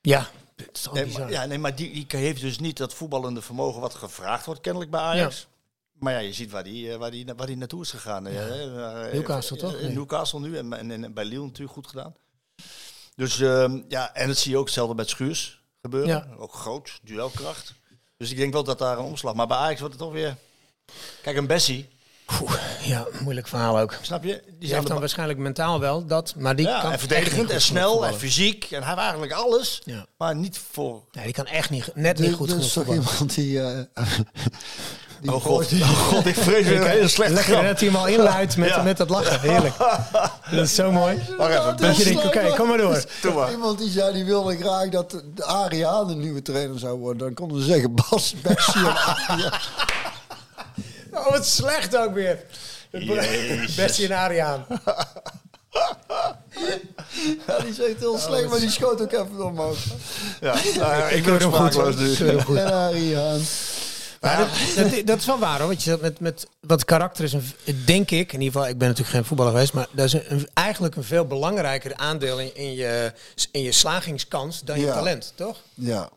ja, 0.00 0.26
is 0.72 0.88
Nee, 0.92 1.06
maar, 1.06 1.30
ja, 1.30 1.44
nee, 1.44 1.58
maar 1.58 1.74
die, 1.74 2.06
die 2.06 2.20
heeft 2.20 2.40
dus 2.40 2.58
niet 2.58 2.76
dat 2.76 2.94
voetballende 2.94 3.42
vermogen 3.42 3.80
wat 3.80 3.94
gevraagd 3.94 4.46
wordt 4.46 4.60
kennelijk 4.60 4.90
bij 4.90 5.00
Ajax. 5.00 5.46
Maar 5.92 6.12
ja, 6.12 6.18
je 6.18 6.32
ziet 6.32 6.50
waar 6.50 6.64
die, 6.64 6.92
eh, 6.92 6.96
waar 6.96 7.10
die, 7.10 7.26
waar 7.36 7.46
die 7.46 7.56
naartoe 7.56 7.82
is 7.82 7.90
gegaan. 7.90 8.22
Newcastle, 8.22 9.56
eh, 9.56 9.62
toch? 9.62 9.80
Nee. 9.80 9.92
Newcastle 9.92 10.40
nu 10.40 10.56
en, 10.56 10.72
en, 10.72 10.90
en 10.90 11.14
bij 11.14 11.24
Lille 11.24 11.44
natuurlijk 11.44 11.72
goed 11.72 11.86
gedaan. 11.86 12.14
Dus 13.14 13.40
ehm, 13.40 13.80
ja, 13.88 14.14
en 14.14 14.26
dat 14.26 14.36
zie 14.36 14.50
je 14.50 14.58
ook 14.58 14.64
hetzelfde 14.64 14.94
met 14.94 15.08
Schuurs 15.08 15.62
gebeuren. 15.82 16.08
Ja. 16.08 16.36
Ook 16.38 16.54
groot, 16.54 17.00
duelkracht. 17.02 17.74
Dus 18.16 18.30
ik 18.30 18.36
denk 18.36 18.52
wel 18.52 18.64
dat 18.64 18.78
daar 18.78 18.98
een 18.98 19.04
omslag. 19.04 19.34
Maar 19.34 19.46
bij 19.46 19.56
Ajax 19.56 19.80
wordt 19.80 19.94
het 19.94 20.02
toch 20.02 20.12
weer... 20.12 20.36
Kijk, 21.22 21.36
een 21.36 21.46
Bessie, 21.46 21.88
Ja, 22.82 23.06
moeilijk 23.22 23.46
verhaal 23.48 23.78
ook. 23.78 23.94
snap 24.02 24.24
je? 24.24 24.42
Die 24.58 24.74
heeft 24.74 24.86
dan 24.86 24.98
waarschijnlijk 25.00 25.38
mentaal 25.38 25.80
wel 25.80 26.06
dat, 26.06 26.34
maar 26.38 26.56
die 26.56 26.66
ja, 26.66 26.80
kan 26.80 26.92
en 26.92 26.98
verdedigend 26.98 27.50
en 27.50 27.60
snel 27.60 28.06
en 28.06 28.14
fysiek. 28.14 28.64
En 28.70 28.78
hij 28.78 28.86
heeft 28.88 28.98
eigenlijk 29.00 29.32
alles. 29.32 29.80
Ja. 29.84 30.06
Maar 30.16 30.36
niet 30.36 30.60
voor... 30.72 31.02
Nee, 31.12 31.24
die 31.24 31.32
kan 31.34 31.46
echt 31.46 31.70
niet, 31.70 31.90
net 31.94 32.18
niet 32.18 32.34
goed 32.34 32.46
er 32.46 32.52
genoeg 32.52 32.66
is 32.66 32.72
toch 32.72 32.84
voetballen. 32.84 33.10
iemand 33.12 33.34
die... 33.34 33.60
eh, 33.62 34.04
die 35.20 35.34
Oh 35.34 35.42
god, 35.42 35.72
oh 35.72 35.88
god, 35.88 36.26
ik 36.26 36.34
vrees 36.36 36.66
weer 36.66 36.80
een 36.80 36.86
hele 36.88 37.08
slechte 37.08 37.34
Lekker 37.34 37.52
grap. 37.52 37.66
dat 37.66 37.78
hij 37.80 37.88
hem 37.88 37.96
al 37.96 38.06
inluidt 38.06 38.56
met, 38.56 38.68
Ja. 38.74 38.82
met 38.82 38.96
dat 38.96 39.08
lachen. 39.10 39.40
Heerlijk. 39.40 39.74
Dat 40.50 40.64
is 40.64 40.74
zo 40.74 40.92
mooi. 40.92 41.18
Wacht 41.38 41.50
even, 41.50 41.76
Dat 41.76 41.96
je 41.96 42.04
denkt, 42.04 42.24
oké, 42.24 42.52
kom 42.56 42.68
maar 42.68 42.78
door. 42.78 43.04
Doe 43.22 43.32
maar. 43.32 43.50
Iemand 43.50 43.78
die 43.78 43.90
zei, 43.90 44.12
die 44.12 44.24
wilde 44.24 44.56
graag 44.56 44.88
dat 44.88 45.10
de- 45.10 45.30
de 45.34 45.44
Aria 45.44 46.04
de 46.04 46.14
nieuwe 46.14 46.42
trainer 46.42 46.78
zou 46.78 46.98
worden. 46.98 47.18
Dan 47.18 47.34
konden 47.34 47.60
ze 47.62 47.66
zeggen, 47.66 47.94
Bas, 47.94 48.34
Bessie 48.42 48.80
en 48.86 48.96
Aria. 48.96 49.52
Oh, 51.18 51.30
wat 51.30 51.46
slecht 51.46 51.96
ook 51.96 52.14
weer. 52.14 52.38
Bessie 53.76 54.06
en 54.08 54.16
Ariaan. 54.16 54.66
Ja, 57.46 57.58
die 57.58 57.74
zegt 57.74 57.98
heel 57.98 58.18
slecht, 58.18 58.48
maar 58.48 58.58
die 58.58 58.70
schoot 58.70 59.00
ook 59.02 59.12
even 59.12 59.44
omhoog. 59.44 59.78
Ja, 60.40 60.54
nou, 60.76 60.96
ja, 60.96 61.08
ik 61.08 61.24
ben 61.24 61.38
keur 61.38 61.52
hem 61.58 61.70
goed, 61.72 61.98
nu. 61.98 62.14
Heel 62.14 62.40
goed. 62.40 62.56
En 62.56 62.72
Aria. 62.72 63.36
Maar 64.20 64.36
dat, 64.38 64.48
dat, 64.90 65.06
dat 65.06 65.18
is 65.18 65.26
wel 65.26 65.38
waar 65.38 65.58
hoor. 65.58 65.68
Wat 65.68 65.82
je 65.82 65.98
met, 66.00 66.20
met 66.20 66.46
wat 66.60 66.84
karakter 66.84 67.24
is, 67.24 67.32
een, 67.32 67.52
denk 67.84 68.10
ik, 68.10 68.32
in 68.32 68.40
ieder 68.40 68.52
geval, 68.54 68.68
ik 68.68 68.78
ben 68.78 68.88
natuurlijk 68.88 69.16
geen 69.16 69.24
voetballer 69.24 69.52
geweest, 69.52 69.72
maar 69.72 69.86
dat 69.92 70.06
is 70.06 70.12
een, 70.12 70.24
een- 70.28 70.48
eigenlijk 70.54 70.96
een 70.96 71.04
veel 71.04 71.24
belangrijker 71.26 71.94
aandeel 71.96 72.38
in, 72.40 72.54
in, 72.56 72.74
je, 72.74 73.12
in 73.50 73.62
je 73.62 73.72
slagingskans 73.72 74.60
dan 74.60 74.80
je 74.80 74.86
Ja. 74.86 74.92
talent, 74.94 75.32
toch? 75.34 75.56
Ja. 75.74 76.08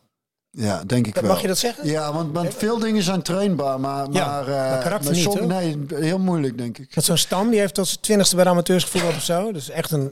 Ja, 0.56 0.84
denk 0.84 1.08
ik 1.08 1.16
Mag 1.16 1.24
wel. 1.24 1.42
je 1.42 1.48
dat 1.48 1.58
zeggen? 1.58 1.88
Ja, 1.88 2.14
want, 2.14 2.34
want 2.34 2.54
veel 2.54 2.80
dingen 2.80 3.04
zijn 3.04 3.22
trainbaar, 3.22 3.80
maar, 3.80 4.08
Ja, 4.12 4.26
maar, 4.26 4.48
eh, 4.48 4.70
maar 4.72 4.82
karakter 4.84 5.12
niet, 5.12 5.24
som- 5.24 5.38
hoor. 5.38 5.48
Nee, 5.48 5.80
heel 5.96 6.20
moeilijk, 6.20 6.58
denk 6.58 6.78
ik. 6.78 6.94
Dat 6.96 7.04
zo'n 7.04 7.18
Stam, 7.18 7.50
die 7.50 7.60
heeft 7.60 7.74
tot 7.74 7.88
zijn 7.88 8.00
twintigste 8.02 8.36
bij 8.36 8.44
de 8.44 8.50
amateurs 8.50 8.84
gevoetbald 8.84 9.16
of 9.16 9.24
zo. 9.24 9.52
Dus 9.52 9.70
echt 9.70 9.92
een... 9.92 10.12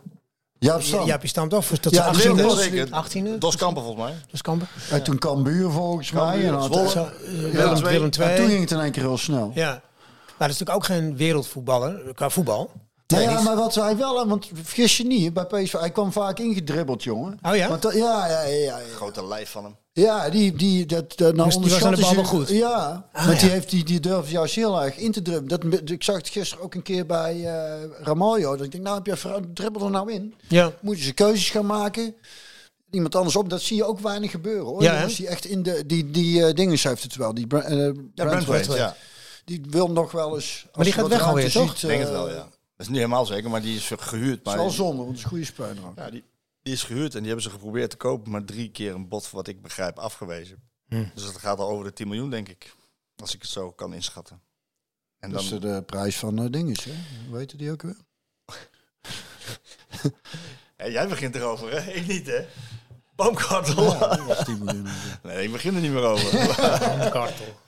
Ja, 0.60 0.76
op 0.76 0.82
stand. 0.82 1.08
Ja, 1.08 1.18
je 1.22 1.28
Stam 1.28 1.50
toch? 1.50 1.66
Tot 1.66 1.94
Ja, 1.94 2.14
zijn 2.14 2.36
die 2.36 2.44
18e? 2.44 2.48
was 2.48 2.64
zeker. 2.64 2.88
18e? 2.88 3.38
Dos 3.40 3.56
Kampen 3.56 3.84
volgens 3.84 4.06
mij. 4.06 4.16
Dus 4.32 4.42
Kampen. 4.42 4.68
En 4.92 5.04
toen 5.04 5.18
Cambuur 5.18 5.70
volgens 5.72 6.12
mij. 6.12 6.44
En, 6.46 6.52
dan- 6.52 6.64
Zwolle. 6.64 6.90
Zo, 6.90 7.00
eh, 7.04 7.42
Ja. 7.42 7.50
Willem, 7.52 7.84
Willem 7.84 8.04
en 8.04 8.12
toen 8.12 8.24
II. 8.24 8.48
ging 8.48 8.60
het 8.62 8.72
in 8.72 8.80
één 8.80 8.92
keer 8.92 9.02
heel 9.04 9.18
snel. 9.18 9.52
Ja. 9.54 9.70
Maar 9.70 10.50
dat 10.50 10.50
is 10.50 10.60
natuurlijk 10.60 10.78
ook 10.78 10.86
geen 10.86 11.18
wereldvoetballer 11.18 12.02
qua 12.16 12.30
voetbal. 12.30 12.72
Nee, 13.12 13.24
ja, 13.30 13.42
maar 13.42 13.56
wat 13.56 13.76
hij 13.76 13.98
wel, 13.98 14.28
want 14.28 14.48
vergis 14.54 14.98
je 14.98 15.04
niet, 15.06 15.34
bij 15.34 15.46
PSV, 15.46 15.74
hij 15.74 15.92
kwam 15.92 16.12
vaak 16.12 16.40
ingedribbeld, 16.40 17.04
jongen. 17.04 17.40
Oh 17.42 17.56
ja? 17.56 17.68
Want 17.68 17.82
dat- 17.82 17.94
ja, 17.94 18.28
ja, 18.28 18.42
ja, 18.42 18.58
ja. 18.58 18.80
Grote 18.96 19.26
lijf 19.28 19.50
van 19.50 19.64
hem. 19.64 19.76
Ja, 19.94 20.30
die, 20.30 20.54
die, 20.56 20.86
dat, 20.86 21.18
dat 21.18 21.36
nou 21.36 21.50
Dus 21.50 21.58
die 21.58 21.70
was 21.72 21.84
aan 21.84 21.94
de 21.96 22.00
bal 22.02 22.10
onderschatten 22.10 22.16
wel 22.16 22.46
ze- 22.46 22.52
goed? 22.54 22.58
Ja, 22.58 23.06
Ah, 23.14 23.26
want 23.26 23.40
die, 23.40 23.48
ja. 23.50 23.54
heeft, 23.56 23.70
die, 23.70 23.84
die 23.84 24.00
durfde 24.00 24.32
juist 24.32 24.56
heel 24.56 24.82
erg 24.82 24.98
in 24.98 25.12
te 25.12 25.22
dribbelen. 25.22 25.70
Dat, 25.72 25.90
ik 25.90 26.04
zag 26.04 26.16
het 26.16 26.30
gisteren 26.30 26.64
ook 26.64 26.74
een 26.76 26.82
keer 26.82 27.06
bij 27.06 27.46
eh 27.46 27.84
Ramaljo. 28.02 28.56
Dat 28.56 28.66
ik 28.66 28.72
denk, 28.72 28.84
nou 28.84 28.96
heb 29.04 29.06
je 29.06 29.40
dribbel 29.54 29.84
er 29.86 29.92
nou 29.92 30.12
in. 30.12 30.34
Ja. 30.48 30.72
Moeten 30.82 31.04
ze 31.06 31.14
keuzes 31.14 31.50
gaan 31.50 31.66
maken. 31.66 32.16
Iemand 32.92 33.16
anders 33.16 33.36
op. 33.36 33.50
Dat 33.50 33.62
zie 33.62 33.76
je 33.78 33.84
ook 33.86 34.00
weinig 34.00 34.32
gebeuren 34.32 34.66
hoor. 34.66 34.84
Ja, 34.84 35.06
die 35.06 35.28
echt 35.28 35.46
in 35.46 35.64
de, 35.64 35.84
die, 35.86 36.12
die 36.12 36.46
eh 36.46 36.54
dingen 36.54 36.78
heeft 36.82 37.04
het 37.04 37.16
wel. 37.16 37.34
Die, 37.34 37.48
Bra- 37.48 37.62
eh, 37.62 37.78
Ja, 38.16 38.76
ja. 38.76 38.96
Die 39.46 39.62
wil 39.70 39.88
nog 39.92 40.12
wel 40.12 40.36
eens... 40.36 40.66
als 40.72 40.86
die 40.86 40.94
je 40.96 41.00
gaat 41.02 41.10
weg 41.10 41.28
alweer, 41.28 41.52
toch? 41.52 41.74
Ik 41.74 41.82
denk 41.82 42.00
het 42.02 42.10
wel, 42.10 42.30
ja. 42.30 42.48
Dat 42.82 42.90
is 42.90 42.96
niet 42.96 43.06
helemaal 43.06 43.26
zeker, 43.26 43.50
maar 43.50 43.62
die 43.62 43.76
is 43.76 43.92
gehuurd. 43.96 44.44
Maar 44.44 44.54
is 44.54 44.60
wel 44.60 44.70
zonde, 44.70 44.98
want 44.98 45.10
het 45.10 45.18
is 45.18 45.24
goede 45.24 45.46
speler 45.46 45.86
ook. 45.86 45.98
Ja, 45.98 46.10
die, 46.10 46.24
Die 46.62 46.74
is 46.74 46.84
gehuurd 46.84 47.14
en 47.14 47.20
die 47.20 47.28
hebben 47.28 47.44
ze 47.44 47.50
geprobeerd 47.50 47.90
te 47.90 47.98
kopen, 47.98 48.32
maar 48.32 48.44
drie 48.44 48.72
keer 48.72 48.94
een 48.94 49.08
bod, 49.08 49.32
wat 49.32 49.48
ik 49.48 49.62
begrijp, 49.62 49.98
afgewezen. 49.98 50.64
Hm. 50.88 51.06
Dus 51.14 51.24
dat 51.24 51.38
gaat 51.38 51.60
al 51.60 51.70
over 51.70 51.86
de 51.86 51.94
10 51.94 52.08
miljoen, 52.08 52.30
denk 52.30 52.50
ik. 52.50 52.76
Als 53.16 53.34
ik 53.36 53.42
het 53.42 53.52
zo 53.52 53.72
kan 53.72 53.94
inschatten. 53.94 54.42
En 55.20 55.32
Dat 55.32 55.44
dan, 55.44 55.54
is 55.54 55.60
de 55.60 55.84
prijs 55.86 56.18
van 56.18 56.42
uh, 56.42 56.50
dinges, 56.50 56.84
hè? 56.84 56.94
Heet 57.38 57.58
die 57.58 57.72
ook 57.72 57.82
weer? 57.82 57.98
Ja, 60.78 60.88
jij 60.88 61.08
begint 61.08 61.36
erover, 61.36 61.72
hè? 61.72 61.92
Ik 61.92 62.08
niet, 62.08 62.28
hè? 62.28 62.46
Boomkartel. 63.16 63.84
Ja, 63.84 64.00
dat 64.00 64.26
was 64.26 64.46
10 64.46 64.64
miljoen. 64.64 64.88
Nee, 65.24 65.44
ik 65.44 65.52
begin 65.52 65.76
er 65.76 65.82
niet 65.82 65.92
meer 65.92 66.04
over. 66.04 66.30
Kartel. 67.12 67.60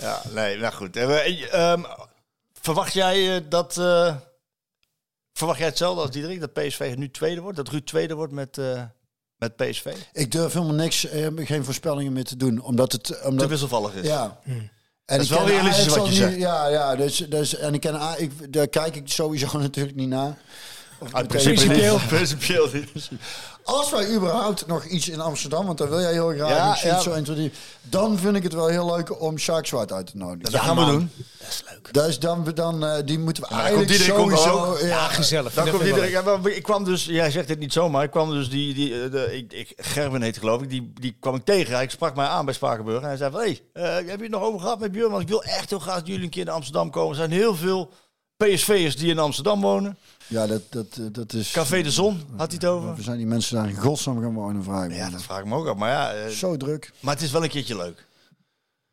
ja, 0.00 0.22
nee, 0.30 0.56
nou 0.56 0.72
goed. 0.72 0.96
Eh, 0.96 1.54
ehm, 1.54 1.84
verwacht 2.60 2.92
jij 2.92 3.36
eh, 3.36 3.42
dat... 3.48 3.78
eh, 3.78 4.16
verwacht 5.32 5.58
jij 5.58 5.68
hetzelfde 5.68 6.00
als 6.02 6.10
Diederik? 6.10 6.40
Dat 6.40 6.52
PSV 6.52 6.94
nu 6.96 7.10
tweede 7.10 7.40
wordt? 7.40 7.56
Dat 7.56 7.68
Ruud 7.68 7.86
tweede 7.86 8.14
wordt 8.14 8.32
met, 8.32 8.58
eh, 8.58 8.82
met 9.36 9.56
PSV? 9.56 9.94
Ik 10.12 10.32
durf 10.32 10.52
helemaal 10.52 10.74
niks, 10.74 11.06
eh, 11.08 11.26
geen 11.34 11.64
voorspellingen 11.64 12.12
meer 12.12 12.24
te 12.24 12.36
doen. 12.36 12.60
Omdat 12.62 12.92
het... 12.92 13.04
Te 13.04 13.22
Omdat, 13.24 13.48
wisselvallig 13.48 13.94
is. 13.94 14.06
ja. 14.06 14.40
Hm. 14.44 14.50
En 14.50 15.16
Dat 15.16 15.24
is 15.26 15.30
ik 15.32 15.38
wel 15.38 15.46
realistisch 15.48 15.82
Ajax 15.84 15.96
wat 15.98 16.08
je 16.08 16.14
zegt. 16.14 16.36
Ja, 16.36 16.66
ja. 16.66 16.96
Dus, 16.96 17.16
dus, 17.16 17.56
en 17.56 17.74
ik 17.74 17.80
ken 17.80 18.00
ik, 18.18 18.52
daar 18.52 18.68
kijk 18.68 18.96
ik 18.96 19.08
sowieso 19.08 19.58
natuurlijk 19.58 19.96
niet 19.96 20.08
naar. 20.08 20.38
Uit 21.12 21.28
principieel. 21.28 22.68
Niet. 22.72 23.10
Als 23.64 23.90
wij 23.90 24.14
überhaupt 24.14 24.66
nog 24.66 24.84
iets 24.84 25.08
in 25.08 25.20
Amsterdam, 25.20 25.66
want 25.66 25.78
daar 25.78 25.88
wil 25.88 26.00
jij 26.00 26.12
heel 26.12 26.28
graag, 26.28 26.48
Ja, 26.48 26.72
ik 26.72 26.78
zie 26.78 26.88
ja. 26.88 26.94
het 26.94 27.02
zo 27.02 27.12
1, 27.12 27.24
2, 27.24 27.36
3, 27.36 27.52
dan 27.82 28.18
vind 28.18 28.36
ik 28.36 28.42
het 28.42 28.52
wel 28.52 28.66
heel 28.66 28.94
leuk 28.94 29.20
om 29.20 29.38
Shark 29.38 29.66
Zwart 29.66 29.92
uit 29.92 30.06
te 30.06 30.16
nodigen. 30.16 30.52
Dat 30.52 30.60
gaan 30.60 30.76
we 30.76 30.84
doen. 30.84 31.10
Dat 31.38 31.48
is 31.48 31.62
leuk. 31.70 31.92
Dus 31.92 32.18
dan, 32.18 32.50
dan 32.54 32.84
eh, 32.84 33.02
die 33.04 33.18
moeten 33.18 33.42
we 33.42 33.48
dan 33.48 33.58
eigenlijk 33.58 33.88
komt 33.88 34.02
sowieso... 34.02 34.64
ook. 34.64 34.80
Ja, 34.80 34.86
Ja, 34.86 35.08
gezellig. 35.08 35.54
Dan 35.54 35.70
komt 35.70 35.84
iedereen. 35.84 36.10
Ja, 36.10 36.38
ik 36.44 36.62
kwam 36.62 36.84
dus, 36.84 37.04
jij 37.04 37.30
zegt 37.30 37.48
dit 37.48 37.58
niet 37.58 37.72
zomaar. 37.72 38.04
Ik 38.04 38.10
kwam 38.10 38.30
dus 38.30 38.50
die, 38.50 38.74
die 38.74 39.02
eh, 39.02 39.10
de, 39.10 39.36
ik, 39.36 39.52
ik, 39.52 39.72
Gerben 39.76 40.22
heet 40.22 40.38
geloof 40.38 40.62
ik, 40.62 40.70
die, 40.70 40.92
die 41.00 41.16
kwam 41.20 41.34
ik 41.34 41.44
tegen. 41.44 41.74
Hij 41.74 41.88
sprak 41.88 42.16
mij 42.16 42.26
aan 42.26 42.44
bij 42.44 42.54
Spakenburg 42.54 43.02
en 43.02 43.08
hij 43.08 43.16
zei 43.16 43.30
van, 43.30 43.40
hé, 43.40 43.58
hey, 43.72 44.00
eh, 44.00 44.08
heb 44.08 44.16
je 44.16 44.22
het 44.22 44.30
nog 44.30 44.42
over 44.42 44.60
gehad 44.60 44.78
met 44.78 44.92
Björn? 44.92 45.10
Want 45.10 45.22
ik 45.22 45.28
wil 45.28 45.42
echt 45.42 45.70
heel 45.70 45.78
graag 45.78 45.96
dat 45.96 46.06
jullie 46.06 46.24
een 46.24 46.30
keer 46.30 46.44
naar 46.44 46.54
Amsterdam 46.54 46.90
komen. 46.90 47.10
Er 47.10 47.16
zijn 47.16 47.30
heel 47.30 47.56
veel 47.56 47.92
PSV'ers 48.36 48.96
die 48.96 49.10
in 49.10 49.18
Amsterdam 49.18 49.60
wonen. 49.60 49.98
Ja 50.30 50.46
dat, 50.46 50.62
dat, 50.70 50.86
eh, 50.92 51.04
dat 51.12 51.32
is... 51.32 51.50
Café 51.50 51.82
de 51.82 51.90
Zon 51.90 52.22
had 52.36 52.46
hij 52.46 52.54
het 52.60 52.64
over. 52.64 52.94
We 52.94 53.02
zijn 53.02 53.16
die 53.16 53.26
mensen 53.26 53.56
daar 53.56 53.68
in 53.68 53.76
godsnaam 53.76 54.20
gaan 54.20 54.34
wonen, 54.34 54.64
vraag 54.64 54.84
ik 54.84 54.90
me. 54.90 54.96
Ja, 54.96 55.10
dat 55.10 55.22
vraag 55.22 55.38
ik 55.38 55.44
me 55.44 55.54
ook 55.56 55.66
af. 55.66 55.76
Maar 55.76 55.90
ja, 55.90 56.12
eh, 56.12 56.28
Zo 56.30 56.56
druk. 56.56 56.92
maar 57.00 57.14
het 57.14 57.22
is 57.22 57.30
wel 57.30 57.42
een 57.42 57.48
keertje 57.48 57.76
leuk. 57.76 58.08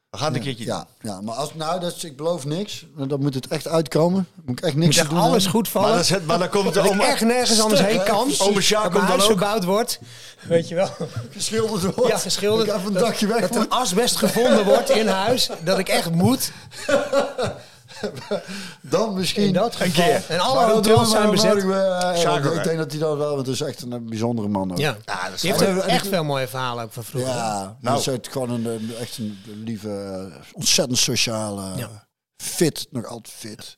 We 0.09 0.17
gaan 0.17 0.27
het 0.27 0.35
een 0.37 0.43
keertje 0.43 0.65
doen. 0.65 0.73
Ja, 0.73 0.87
ja, 1.01 1.21
maar 1.21 1.35
als, 1.35 1.53
nou, 1.53 1.79
dat 1.79 1.95
is, 1.95 2.03
ik 2.03 2.17
beloof 2.17 2.45
niks. 2.45 2.85
Dan 3.07 3.19
moet 3.19 3.33
het 3.33 3.47
echt 3.47 3.67
uitkomen. 3.67 4.27
Moet 4.45 4.59
ik 4.59 4.65
echt 4.65 4.75
niks 4.75 4.87
Moet 4.95 4.97
echt 4.97 5.09
doen. 5.09 5.19
alles 5.19 5.31
hebben. 5.43 5.51
goed 5.51 5.69
vallen. 5.69 5.87
Maar, 5.87 5.97
dan, 5.97 6.05
zet- 6.07 6.25
maar 6.25 6.39
dan 6.39 6.49
komt 6.49 6.73
dat 6.73 6.85
ik 6.85 6.91
oma... 6.91 7.05
echt 7.07 7.21
nergens 7.21 7.59
anders 7.61 7.81
heen 7.81 8.03
kan. 8.03 8.31
Ome 8.37 8.61
Sjaak 8.61 8.83
Dat 8.83 8.91
komt 8.91 9.01
dan 9.07 9.11
huis 9.11 9.21
ook. 9.21 9.27
verbouwd 9.27 9.63
wordt. 9.63 9.99
Weet 10.47 10.67
je 10.67 10.75
wel. 10.75 10.89
Geschilderd 11.31 11.95
wordt. 11.95 12.11
Ja, 12.11 12.17
geschilderd. 12.17 12.67
Ik 12.67 12.73
even 12.75 12.87
een 12.87 12.93
Dat- 12.93 13.03
dagje 13.03 13.27
weg 13.27 13.39
Dat 13.41 13.51
moet. 13.51 13.61
er 13.65 13.69
asbest 13.69 14.15
gevonden 14.15 14.65
wordt 14.65 14.89
in 14.89 15.07
huis. 15.07 15.49
Dat 15.63 15.79
ik 15.79 15.89
echt 15.89 16.11
moet. 16.11 16.51
Dan 18.81 19.13
misschien. 19.13 19.43
In 19.43 19.53
dat 19.53 19.75
geval. 19.75 20.03
keer. 20.05 20.23
En 20.27 20.39
alle 20.39 20.55
Maar 20.65 20.71
hotels 20.73 21.11
zijn 21.11 21.29
bezet. 21.31 21.55
eh, 21.57 22.35
ik 22.37 22.43
hè? 22.43 22.63
denk 22.63 22.77
dat 22.77 22.91
hij 22.91 22.99
dat 22.99 23.17
wel, 23.17 23.35
want 23.35 23.47
het 23.47 23.55
is 23.55 23.61
echt 23.61 23.81
een 23.81 24.05
bijzondere 24.09 24.47
man. 24.47 24.71
Ook. 24.71 24.77
Ja. 24.77 24.97
Ja, 25.05 25.29
dat 25.29 25.41
heeft 25.41 25.61
En 25.61 25.81
echt 25.81 26.03
ik- 26.05 26.09
veel 26.11 26.23
mooie 26.23 26.47
verhalen 26.47 26.83
ook 26.83 26.91
van 26.93 27.03
vroeger. 27.03 27.29
Ja, 27.33 27.77
Nou. 27.81 27.99
is 27.99 28.05
het 28.05 28.27
gewoon 28.27 28.49
een, 28.49 28.65
een- 28.65 28.95
echt 28.99 29.17
een 29.17 29.37
lieve, 29.63 29.89
eh, 29.89 30.35
ontzettend 30.53 30.97
sociale, 30.99 31.77
Ja. 31.77 32.07
fit, 32.37 32.87
nog 32.91 33.05
altijd 33.05 33.35
fit. 33.35 33.77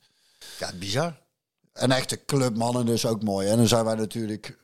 Ja, 0.60 0.70
bizar. 0.80 1.18
Een 1.74 1.92
echte 1.92 2.26
clubman 2.26 2.80
en 2.80 2.86
dus 2.86 3.06
ook 3.06 3.24
mooi. 3.24 3.48
En 3.48 3.58
dan 3.58 3.68
zijn 3.68 3.86
wij 3.86 3.96
natuurlijk, 3.96 4.58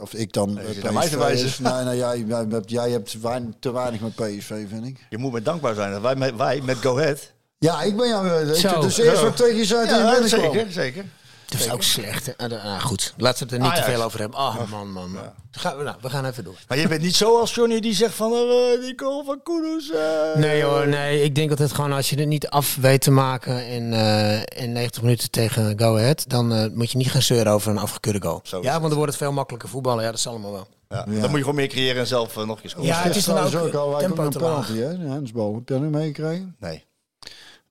of 0.00 0.12
ik 0.14 0.32
dan, 0.32 0.58
eh, 0.58 0.66
zit 0.66 0.82
naar 0.82 0.92
mij 0.92 1.08
te 1.08 1.18
wijzen. 1.18 1.62
Nee, 1.62 1.84
nee, 1.84 1.96
jij, 1.96 2.18
jij, 2.26 2.46
hebt- 2.50 2.70
jij 2.70 2.90
hebt 2.90 3.16
te 3.60 3.72
weinig 3.72 4.00
met 4.00 4.14
PSV, 4.14 4.68
vind 4.68 4.86
ik. 4.86 5.06
Je 5.10 5.18
moet 5.18 5.32
me 5.32 5.42
dankbaar 5.42 5.74
zijn 5.74 5.92
dat 5.92 6.00
wij 6.02 6.16
met, 6.16 6.36
wij 6.36 6.60
met 6.60 6.76
Go 6.76 6.98
Ahead... 6.98 7.32
Ja, 7.64 7.82
ik 7.82 7.96
ben 7.96 8.08
jou. 8.08 8.28
eh, 8.28 8.52
Zo. 8.54 8.80
Dus 8.80 8.98
eerst 8.98 9.22
wat 9.22 9.36
tegen 9.36 9.56
je 9.56 9.64
zei 9.64 9.80
je 9.88 9.94
binnenkwam. 9.94 10.28
zeker, 10.52 10.72
zeker. 10.72 11.04
Dat 11.48 11.60
is 11.60 11.70
ook 11.70 11.82
slecht. 11.82 12.26
hè. 12.26 12.32
Ah, 12.48 12.64
ah, 12.64 12.80
goed, 12.84 13.14
laten 13.16 13.38
we 13.38 13.44
het 13.44 13.52
er 13.52 13.58
niet 13.58 13.70
Ajax. 13.70 13.86
te 13.86 13.92
veel 13.92 14.02
over 14.02 14.20
hebben. 14.20 14.38
Ah, 14.38 14.54
man, 14.70 14.90
man, 14.92 15.10
man. 15.12 15.22
Gaan 15.50 15.76
we, 15.76 15.82
nou, 15.82 15.96
we 16.00 16.10
gaan 16.10 16.24
even 16.24 16.44
door. 16.44 16.54
Maar 16.68 16.78
je 16.78 16.88
bent 16.88 17.02
niet 17.02 17.14
zo 17.16 17.38
als 17.40 17.54
Johnny 17.54 17.80
die 17.80 17.94
zegt 17.94 18.14
van 18.14 18.32
eh, 18.32 18.80
die 18.80 18.92
goal 18.96 19.24
van 19.24 19.40
Kudus. 19.42 19.90
eh. 19.90 20.34
Nee 20.40 20.62
hoor, 20.62 20.88
nee. 20.88 21.22
Ik 21.22 21.34
denk 21.34 21.48
dat 21.48 21.58
het 21.58 21.72
gewoon 21.72 21.92
als 21.92 22.10
je 22.10 22.18
het 22.18 22.28
niet 22.28 22.48
af 22.48 22.76
weet 22.80 23.00
te 23.00 23.10
maken 23.10 23.66
in, 23.66 23.92
eh, 23.92 24.62
in 24.62 24.72
90 24.72 25.02
minuten 25.02 25.30
tegen 25.30 25.78
Go 25.78 25.96
Ahead, 25.96 26.24
dan 26.28 26.72
moet 26.74 26.90
je 26.90 26.98
niet 26.98 27.10
gaan 27.10 27.22
zeuren 27.22 27.52
over 27.52 27.70
een 27.70 27.78
afgekeurde 27.78 28.22
goal. 28.22 28.40
Zo 28.42 28.62
ja, 28.62 28.72
want 28.72 28.82
dan 28.86 28.94
wordt 28.94 29.12
het 29.12 29.22
veel 29.22 29.32
makkelijker 29.32 29.68
voetballen. 29.68 30.02
Ja, 30.04 30.10
dat 30.10 30.18
is 30.18 30.26
allemaal 30.26 30.52
wel. 30.52 30.66
Ja, 30.88 30.96
Ja. 30.96 31.04
Dan 31.04 31.20
moet 31.20 31.30
je 31.30 31.38
gewoon 31.38 31.54
meer 31.54 31.68
creëren 31.68 32.00
en 32.00 32.06
zelf 32.06 32.36
nog 32.36 32.62
eens 32.62 32.72
scoren. 32.72 32.88
Ja, 32.90 33.02
het 33.02 33.16
is 33.16 33.24
dan 33.24 33.34
trouwens 33.34 33.66
ook 33.66 33.74
al, 33.74 33.98
tempo 33.98 34.22
ook 34.24 34.34
een 34.34 34.40
penalty, 34.40 34.76
hè? 34.76 34.98
De 34.98 35.06
handsbal. 35.08 35.54
Heb 35.54 35.68
je 35.68 35.74
dat 35.74 35.82
nu 35.82 35.88
meegekregen? 35.88 36.56
Nee, 36.58 36.84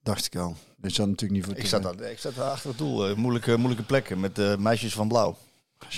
Dacht 0.03 0.25
ik 0.25 0.35
al. 0.35 0.55
Dat 0.77 0.91
is 0.91 0.97
dan 0.97 1.09
natuurlijk 1.09 1.39
niet 1.39 1.45
voor 1.49 1.63
ik 1.63 1.69
zat, 1.69 2.01
ik 2.01 2.19
zat 2.19 2.35
daar 2.35 2.49
achter 2.51 2.69
het 2.69 2.77
doel. 2.77 3.07
eh, 3.09 3.15
moeilijke, 3.15 3.55
moeilijke 3.57 3.83
plekken 3.85 4.19
met 4.19 4.35
de 4.35 4.55
meisjes 4.59 4.93
van 4.93 5.07
blauw. 5.07 5.37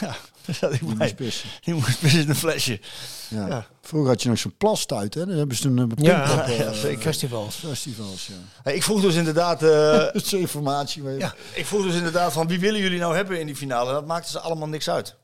Ja, 0.00 0.16
daar 0.46 0.54
zat 0.54 0.72
ik 0.72 0.78
Die 0.80 0.88
moest 0.88 1.16
bij. 1.16 1.32
Die 1.60 1.74
moest 1.74 2.00
pissen 2.00 2.20
in 2.20 2.28
een 2.28 2.34
flesje. 2.34 2.80
Ja. 3.28 3.46
Ja. 3.46 3.66
Vroeger 3.82 4.10
had 4.10 4.22
je 4.22 4.28
nog 4.28 4.38
zo'n 4.38 4.56
plastuit, 4.56 5.14
hè? 5.14 5.26
Dan 5.26 5.36
hebben 5.36 5.56
ze 5.56 5.62
toen 5.62 5.76
een 5.76 5.92
Ja, 5.96 6.22
op, 6.32 6.46
ja, 6.48 6.64
eh, 6.64 6.72
zeker. 6.72 7.02
Festivals. 7.02 7.54
festivals, 7.56 8.26
ja. 8.26 8.34
Hey, 8.62 8.74
ik 8.74 8.82
vroeg 8.82 9.00
dus 9.00 9.14
inderdaad... 9.14 9.62
eh, 9.62 9.68
Dat 10.12 10.32
informatie. 10.32 11.02
Je. 11.02 11.10
Ja, 11.18 11.34
ik 11.54 11.66
vroeg 11.66 11.82
dus 11.82 11.94
inderdaad 11.94 12.32
van 12.32 12.46
wie 12.48 12.60
willen 12.60 12.80
jullie 12.80 12.98
nou 12.98 13.14
hebben 13.14 13.40
in 13.40 13.46
die 13.46 13.56
finale? 13.56 13.92
Dat 13.92 14.06
maakte 14.06 14.30
ze 14.30 14.40
allemaal 14.40 14.68
niks 14.68 14.90
uit. 14.90 15.16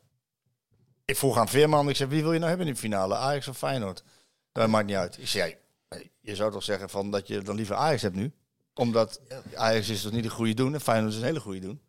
Ik 1.05 1.17
vroeg 1.17 1.37
aan 1.39 1.49
Veerman, 1.49 1.89
ik 1.89 1.97
zei 1.97 2.09
wie 2.09 2.23
wil 2.23 2.33
je 2.33 2.39
nou 2.39 2.49
hebben 2.49 2.67
in 2.67 2.73
die 2.73 2.83
finale? 2.83 3.15
Ajax 3.17 3.49
of 3.49 3.59
Feyenoord? 3.59 4.03
Dat 4.53 4.69
maakt 4.69 4.87
niet 4.87 4.97
uit. 4.97 5.19
Ik 5.21 5.29
zei, 5.29 5.57
je 6.23 6.35
zou 6.37 6.53
toch 6.53 6.63
zeggen 6.63 6.89
van 6.91 7.11
dat 7.11 7.29
je 7.29 7.43
dan 7.43 7.57
liever 7.57 7.75
Ajax 7.77 8.03
hebt 8.03 8.17
nu? 8.17 8.33
Omdat 8.75 9.21
Ajax 9.55 9.89
is 9.89 10.03
toch 10.03 10.13
niet 10.13 10.25
een 10.25 10.31
goede 10.31 10.55
doen 10.55 10.75
en 10.75 10.81
Feyenoord 10.81 11.13
is 11.13 11.19
een 11.19 11.25
hele 11.25 11.41
goede 11.41 11.61
doen. 11.61 11.81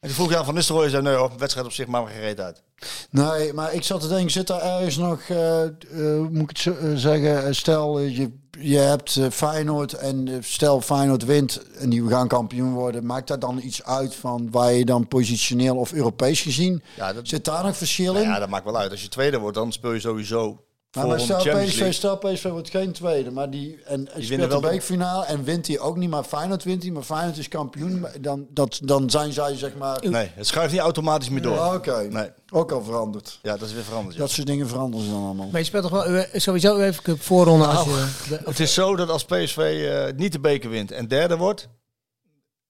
En 0.00 0.08
toen 0.08 0.16
vroeg 0.16 0.30
ik 0.30 0.36
aan 0.36 0.44
Van 0.44 0.54
Nistelrooy, 0.54 0.88
zei 0.88 1.02
nee 1.02 1.14
hoor, 1.14 1.30
wedstrijd 1.38 1.66
op 1.66 1.72
zich 1.72 1.86
maakt 1.86 2.06
me 2.06 2.12
gereed 2.12 2.40
uit. 2.40 2.62
Nee, 3.10 3.52
maar 3.52 3.74
ik 3.74 3.82
zat 3.82 4.00
te 4.00 4.08
denken, 4.08 4.30
zit 4.30 4.46
daar 4.46 4.60
ergens 4.60 4.96
nog, 4.96 5.26
hoe 5.26 6.28
moet 6.30 6.42
ik 6.42 6.48
het 6.48 6.58
zo, 6.58 6.72
eh, 6.74 6.92
zeggen, 6.94 7.54
stel 7.54 7.98
je, 7.98 8.30
je 8.60 8.76
hebt 8.76 9.20
Feyenoord 9.30 9.92
en 9.92 10.44
stel 10.44 10.80
Feyenoord 10.80 11.24
wint 11.24 11.62
en 11.72 11.90
die 11.90 12.08
gaan 12.08 12.28
kampioen 12.28 12.72
worden, 12.72 13.06
maakt 13.06 13.28
dat 13.28 13.40
dan 13.40 13.60
iets 13.62 13.84
uit 13.84 14.14
van 14.14 14.50
waar 14.50 14.72
je 14.72 14.84
dan 14.84 15.08
positioneel 15.08 15.76
of 15.76 15.92
Europees 15.92 16.40
gezien? 16.40 16.82
Ja, 16.96 17.12
dat, 17.12 17.28
Zit 17.28 17.44
daar 17.44 17.64
nog 17.64 17.76
verschil 17.76 18.12
nou 18.12 18.24
in? 18.24 18.30
ja, 18.30 18.38
dat 18.38 18.48
maakt 18.48 18.64
wel 18.64 18.78
uit. 18.78 18.90
Als 18.90 19.02
je 19.02 19.08
tweede 19.08 19.38
wordt, 19.38 19.56
dan 19.56 19.72
speel 19.72 19.92
je 19.92 20.00
sowieso 20.00 20.64
Maar, 20.96 21.06
maar 21.06 21.20
stel 21.20 21.38
PSV, 21.38 21.92
stel 21.92 22.16
PSV 22.18 22.44
wordt 22.44 22.70
geen 22.70 22.92
tweede, 22.92 23.30
maar 23.30 23.50
die 23.50 23.82
en, 23.84 23.84
en 23.92 24.04
winnen 24.04 24.24
speelt 24.24 24.40
de 24.40 24.48
wel 24.48 24.60
de- 24.60 24.68
beekfinale 24.68 25.24
en 25.24 25.44
wint 25.44 25.66
hij 25.66 25.78
ook 25.78 25.96
niet, 25.96 26.10
maar 26.10 26.24
Feyenoord 26.24 26.64
wint 26.64 26.82
hij, 26.82 26.92
maar 26.92 27.02
Feyenoord 27.02 27.36
is 27.38 27.48
kampioen, 27.48 28.06
dan, 28.20 28.46
dat, 28.50 28.80
dan 28.84 29.10
zijn 29.10 29.32
zij 29.32 29.56
zeg 29.56 29.74
maar, 29.76 30.08
Nee, 30.08 30.30
het 30.34 30.46
schuift 30.46 30.72
niet 30.72 30.80
automatisch 30.80 31.28
meer 31.28 31.42
door. 31.42 31.54
Ja, 31.54 31.74
oké, 31.74 32.02
Nee. 32.10 32.28
ook 32.52 32.72
al 32.72 32.82
veranderd. 32.82 33.38
Ja, 33.42 33.56
dat 33.56 33.68
is 33.68 33.74
weer 33.74 33.82
veranderd. 33.84 34.14
ja. 34.14 34.20
Dat 34.20 34.30
soort 34.30 34.46
dingen 34.46 34.68
veranderen 34.68 35.06
ze 35.06 35.12
dan 35.12 35.24
allemaal. 35.24 35.48
Maar 35.48 35.60
je 35.60 35.66
speelt 35.66 35.82
toch 35.82 35.92
wel 35.92 36.04
eh, 36.04 36.40
sowieso 36.40 36.78
even 36.78 37.02
cup 37.02 37.20
voorronde 37.22 37.66
als 37.66 37.86
Nou, 37.86 37.98
je... 37.98 38.06
de- 38.28 38.40
Het 38.50 38.60
is 38.60 38.74
zo 38.74 38.96
dat 38.96 39.08
als 39.08 39.24
PSV 39.24 39.58
eh, 39.58 40.16
niet 40.16 40.32
de 40.32 40.40
beker 40.40 40.70
wint 40.70 40.90
en 40.90 41.08
derde 41.08 41.36
wordt, 41.36 41.68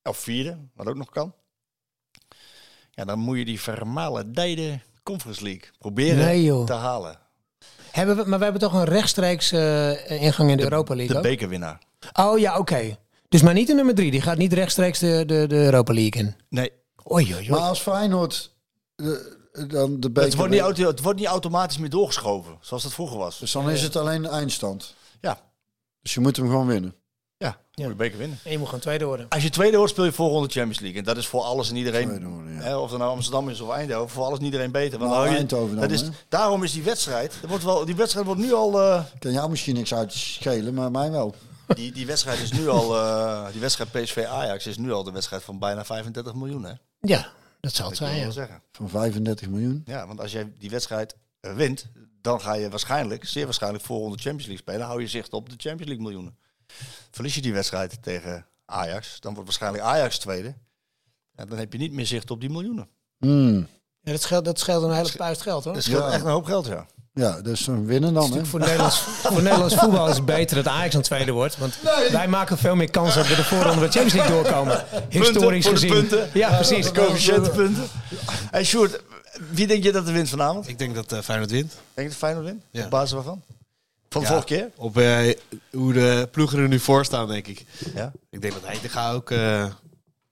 of 0.02 0.16
vierde, 0.18 0.58
wat 0.74 0.86
ook 0.86 0.96
nog 0.96 1.10
kan, 1.10 1.34
ja, 2.90 3.04
dan 3.04 3.18
moet 3.18 3.38
je 3.38 3.44
die 3.44 3.60
vermalendijde 3.60 4.80
Conference 5.02 5.42
League 5.42 5.68
proberen 5.78 6.24
Nee, 6.24 6.42
joh. 6.44 6.66
te 6.66 6.72
halen. 6.72 7.18
Hebben 7.90 8.16
we, 8.16 8.24
maar 8.26 8.38
we 8.38 8.44
hebben 8.44 8.62
toch 8.62 8.72
een 8.72 8.84
rechtstreeks 8.84 9.52
eh, 9.52 10.10
ingang 10.22 10.50
in 10.50 10.56
de, 10.56 10.62
Europa 10.62 10.94
League 10.94 11.12
De 11.12 11.16
ook? 11.18 11.22
bekerwinnaar. 11.26 11.78
Oh 12.12 12.38
ja, 12.38 12.58
oké. 12.58 12.98
Dus 13.28 13.42
maar 13.42 13.54
niet 13.54 13.66
de 13.66 13.74
nummer 13.74 13.94
drie. 13.94 14.10
Die 14.10 14.20
gaat 14.20 14.36
niet 14.38 14.52
rechtstreeks 14.52 14.98
de, 14.98 15.22
de, 15.26 15.46
de 15.46 15.54
Europa 15.56 15.92
League 15.94 16.22
in. 16.22 16.34
Nee, 16.48 16.72
Oei, 17.12 17.34
oei, 17.34 17.50
Maar 17.50 17.58
als 17.60 17.80
Feyenoord 17.80 18.54
de, 18.96 19.38
dan 19.68 20.00
de 20.00 20.10
beker... 20.10 20.28
het 20.28 20.34
wordt, 20.38 20.52
niet, 20.52 20.60
auto- 20.60 20.86
het 20.86 21.00
wordt 21.00 21.18
niet 21.18 21.28
automatisch 21.28 21.78
meer 21.78 21.90
doorgeschoven, 21.90 22.56
zoals 22.60 22.82
dat 22.82 22.92
vroeger 22.92 23.18
was. 23.18 23.38
Dus 23.38 23.52
dan 23.52 23.70
is 23.70 23.82
het 23.82 23.96
alleen 23.96 24.22
de 24.22 24.28
eindstand. 24.28 24.94
Ja, 25.20 25.40
Dus 26.02 26.14
je 26.14 26.20
moet 26.20 26.36
hem 26.36 26.46
gewoon 26.46 26.66
winnen. 26.66 26.94
Ja, 27.46 27.50
dan 27.50 27.60
moet 27.74 27.88
je 27.88 27.94
beker 27.94 28.18
winnen. 28.18 28.38
En 28.44 28.50
je 28.50 28.58
moet 28.58 28.66
gewoon 28.66 28.80
tweede 28.80 29.04
worden. 29.04 29.26
Als 29.28 29.42
je 29.42 29.50
tweede 29.50 29.76
wordt, 29.76 29.92
speel 29.92 30.04
je 30.04 30.12
voorronde 30.12 30.48
Champions 30.48 30.80
League. 30.80 30.98
En 30.98 31.04
dat 31.04 31.16
is 31.16 31.26
voor 31.26 31.42
alles 31.42 31.70
en 31.70 31.76
iedereen. 31.76 32.06
Tweede 32.08 32.26
worden, 32.26 32.52
ja. 32.54 32.60
Hè, 32.60 32.76
of 32.76 32.90
het 32.90 32.98
nou 32.98 33.10
Amsterdam 33.10 33.48
is 33.48 33.60
of 33.60 33.70
Eindhoven, 33.70 34.08
voor 34.10 34.24
alles 34.24 34.38
en 34.38 34.44
iedereen 34.44 34.70
beter. 34.70 34.98
Want 34.98 35.10
Nou, 35.10 35.12
dan 35.12 35.20
hou 35.20 35.30
je- 35.30 35.36
Eindhoven 35.38 35.76
dan, 35.76 35.88
dat 35.88 36.00
is, 36.00 36.08
daarom 36.28 36.62
is 36.62 36.72
die 36.72 36.82
wedstrijd. 36.82 37.34
Er 37.42 37.48
wordt 37.48 37.64
wel, 37.64 37.84
die 37.84 37.96
wedstrijd 37.96 38.26
wordt 38.26 38.40
nu 38.40 38.52
al. 38.52 38.80
eh, 38.80 39.04
Kan 39.18 39.32
jou 39.32 39.50
misschien 39.50 39.74
niks 39.74 39.94
uitschelen, 39.94 40.74
maar 40.74 40.90
mij 40.90 41.10
wel. 41.10 41.34
Die, 41.74 41.92
die 41.92 42.06
wedstrijd 42.06 42.38
is 42.40 42.52
nu 42.52 42.68
al, 42.68 42.96
eh, 42.96 43.46
die 43.52 43.60
wedstrijd 43.60 43.90
PSV 43.92 44.24
Ajax 44.28 44.66
is 44.66 44.76
nu 44.78 44.92
al 44.92 45.04
de 45.04 45.10
wedstrijd 45.12 45.42
van 45.42 45.58
bijna 45.58 45.84
35 45.84 46.34
miljoen. 46.34 46.64
Hè? 46.64 46.72
Ja, 47.00 47.28
dat 47.60 47.74
zal 47.74 47.88
het 47.90 47.98
Dat 47.98 48.08
zijn, 48.08 48.48
ja. 48.48 48.60
Van 48.72 48.88
35 48.88 49.48
miljoen. 49.48 49.82
Ja, 49.84 50.06
want 50.06 50.20
als 50.20 50.32
jij 50.32 50.52
die 50.58 50.70
wedstrijd 50.70 51.16
eh, 51.40 51.52
wint, 51.54 51.86
dan 52.20 52.40
ga 52.40 52.54
je 52.54 52.68
waarschijnlijk, 52.70 53.24
zeer 53.24 53.44
waarschijnlijk 53.44 53.84
voor 53.84 53.98
de 54.00 54.22
Champions 54.22 54.46
League 54.46 54.56
spelen. 54.62 54.86
Hou 54.86 55.00
je 55.00 55.06
zicht 55.08 55.32
op 55.32 55.48
de 55.48 55.54
Champions 55.56 55.86
League 55.86 56.02
miljoenen. 56.04 56.36
Verlies 57.10 57.34
je 57.34 57.40
die 57.42 57.52
wedstrijd 57.52 58.02
tegen 58.02 58.46
Ajax, 58.66 59.20
dan 59.20 59.30
wordt 59.34 59.48
waarschijnlijk 59.48 59.84
Ajax 59.84 60.18
tweede. 60.18 60.54
En 61.34 61.48
dan 61.48 61.58
heb 61.58 61.72
je 61.72 61.78
niet 61.78 61.92
meer 61.92 62.06
zicht 62.06 62.30
op 62.30 62.40
die 62.40 62.50
miljoenen. 62.50 62.88
Hmm. 63.18 63.66
Ja, 64.02 64.12
dat, 64.12 64.22
scheelt, 64.22 64.44
dat 64.44 64.58
scheelt 64.58 64.82
een 64.82 64.92
hele 64.94 65.12
puist 65.16 65.42
geld 65.42 65.64
hoor. 65.64 65.74
Dat 65.74 65.82
scheelt 65.82 66.02
Ja. 66.04 66.10
echt 66.12 66.24
een 66.24 66.30
hoop 66.30 66.44
geld, 66.44 66.66
ja. 66.66 66.86
Ja, 67.12 67.40
dus 67.40 67.66
een 67.66 67.86
winnen 67.86 68.14
dan. 68.14 68.32
Hè? 68.32 68.44
Voor 68.44 68.60
Nederlands, 68.60 68.98
voor 69.32 69.42
Nederlands 69.42 69.74
voetbal 69.74 70.08
is 70.08 70.16
het 70.16 70.24
beter 70.24 70.56
dat 70.56 70.66
Ajax 70.66 70.94
een 70.94 71.02
tweede 71.02 71.32
wordt. 71.32 71.56
Want 71.58 71.78
wij 72.10 72.28
maken 72.28 72.58
veel 72.58 72.74
meer 72.76 72.90
kans 72.90 73.14
dat 73.14 73.26
we 73.28 73.34
de 73.34 73.44
voorronde 73.44 73.80
de 73.80 73.90
Champions 73.92 74.12
League 74.12 74.42
doorkomen. 74.42 74.84
Historisch 75.08 75.64
voor 75.64 75.74
de 75.74 75.80
gezien. 75.80 75.90
punten. 76.08 76.30
Ja, 76.32 76.54
precies. 76.54 76.86
De 76.86 76.92
coëfficiëntenpunten. 76.92 77.88
Hey 78.50 78.64
Sjoerd, 78.64 79.02
wie 79.50 79.66
denk 79.66 79.82
je 79.82 79.92
dat 79.92 80.06
er 80.06 80.12
wint 80.12 80.28
vanavond? 80.28 80.68
Ik 80.68 80.78
denk 80.78 80.94
dat 80.94 81.12
eh, 81.12 81.20
Feyenoord 81.20 81.50
wint. 81.50 81.70
Denk 81.70 81.80
je 81.94 82.04
dat 82.08 82.16
Feyenoord 82.16 82.44
wint? 82.46 82.62
Ja. 82.70 82.84
Op 82.84 82.90
basis 82.90 83.12
waarvan? 83.12 83.42
Van 84.12 84.20
de 84.22 84.26
Ja. 84.26 84.32
vorige 84.32 84.54
keer? 84.54 84.70
Op 84.76 84.96
eh, 84.98 85.34
hoe 85.70 85.92
de 85.92 86.28
ploegen 86.30 86.58
er 86.58 86.68
nu 86.68 86.78
voor 86.78 87.04
staan, 87.04 87.28
denk 87.28 87.46
ik. 87.46 87.64
Ja. 87.94 88.12
Ik 88.30 88.40
denk 88.40 88.52
dat 88.52 88.62
Heitinga 88.64 89.12
ook 89.12 89.30
eh, 89.30 89.58
een 89.60 89.72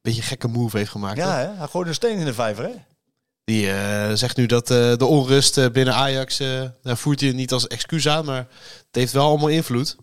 beetje 0.02 0.20
een 0.20 0.26
gekke 0.28 0.48
move 0.48 0.76
heeft 0.76 0.90
gemaakt. 0.90 1.16
Ja, 1.16 1.38
hè? 1.38 1.52
hij 1.56 1.66
gooide 1.66 1.88
een 1.90 1.94
steen 1.96 2.18
in 2.18 2.24
de 2.24 2.34
vijver, 2.34 2.64
hè? 2.64 2.70
Die 3.44 3.70
eh, 3.70 4.12
zegt 4.14 4.36
nu 4.36 4.46
dat 4.46 4.66
de 4.66 5.04
onrust 5.04 5.72
binnen 5.72 5.94
Ajax, 5.94 6.36
daar 6.82 6.96
voert 6.96 7.20
hij 7.20 7.28
het 7.28 7.38
niet 7.38 7.52
als 7.52 7.66
excuus 7.66 8.08
aan, 8.08 8.24
maar 8.24 8.46
het 8.76 8.86
heeft 8.90 9.12
wel 9.12 9.26
allemaal 9.26 9.48
invloed. 9.48 9.96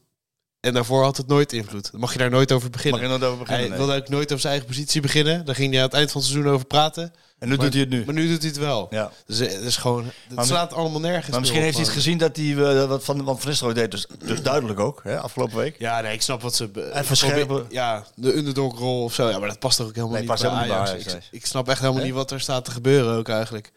En 0.65 0.73
daarvoor 0.73 1.03
had 1.03 1.17
het 1.17 1.27
nooit 1.27 1.53
invloed. 1.53 1.91
Dan 1.91 1.99
mag 1.99 2.11
je 2.11 2.17
daar 2.19 2.29
nooit 2.29 2.51
over 2.51 2.69
beginnen. 2.69 3.01
Mag 3.01 3.09
je 3.09 3.17
nooit 3.17 3.31
over 3.31 3.43
beginnen, 3.43 3.67
Hij 3.69 3.77
nee. 3.77 3.87
wilde 3.87 4.01
ook 4.03 4.09
nooit 4.09 4.25
over 4.27 4.39
zijn 4.39 4.53
eigen 4.53 4.69
positie 4.71 5.01
beginnen. 5.01 5.45
Daar 5.45 5.55
ging 5.55 5.69
hij 5.71 5.79
aan 5.79 5.85
het 5.87 5.95
eind 5.95 6.11
van 6.11 6.21
het 6.21 6.29
seizoen 6.29 6.53
over 6.53 6.65
praten. 6.65 7.03
En 7.39 7.47
nu 7.49 7.55
Maar- 7.55 7.65
doet 7.65 7.73
hij 7.73 7.81
het 7.81 7.89
nu. 7.91 8.05
Maar 8.05 8.13
nu 8.13 8.27
doet 8.27 8.39
hij 8.41 8.47
het 8.49 8.57
wel. 8.59 8.87
Ja. 8.89 9.11
Dus 9.25 9.39
eh, 9.39 9.51
het 9.53 9.61
is 9.63 9.77
gewoon, 9.77 10.03
het 10.05 10.35
Maar 10.35 10.45
slaat 10.45 10.73
allemaal 10.73 10.99
nergens 10.99 11.29
Maar 11.29 11.39
misschien 11.39 11.61
heeft 11.61 11.75
hij 11.75 11.85
het 11.85 11.93
gezien 11.93 12.17
dat 12.17 12.35
hij 12.35 12.45
eh, 12.55 12.85
wat 12.87 13.03
van, 13.03 13.25
Van 13.25 13.39
Nistelrooy 13.45 13.73
deed, 13.73 13.91
dus, 13.91 14.05
dus 14.25 14.41
duidelijk 14.41 14.79
ook, 14.79 14.99
hè, 15.03 15.19
afgelopen 15.19 15.57
week. 15.57 15.75
Ja, 15.79 16.01
nee, 16.01 16.13
ik 16.13 16.21
snap 16.21 16.41
wat 16.41 16.55
ze... 16.55 16.67
probeer- 16.67 17.65
Ja, 17.69 18.05
de 18.15 18.35
underdog-rol 18.37 19.03
of 19.03 19.13
zo. 19.13 19.29
Ja, 19.29 19.39
maar 19.39 19.49
dat 19.49 19.59
past 19.59 19.77
toch 19.77 19.87
ook 19.87 19.95
helemaal 19.95 20.13
Nee, 20.17 20.21
niet 20.21 20.31
past 20.31 20.41
bij 20.43 20.51
helemaal 20.51 20.77
niet 20.77 20.85
bij 20.85 20.93
Ajax. 20.93 21.07
Ajax, 21.09 21.25
Ik, 21.31 21.39
ik 21.41 21.45
snap 21.45 21.69
echt 21.69 21.79
helemaal 21.81 22.03
niet 22.03 22.13
wat 22.13 22.31
er 22.31 22.39
staat 22.39 22.65
te 22.65 22.71
gebeuren 22.71 23.17
ook 23.17 23.29
eigenlijk. 23.29 23.71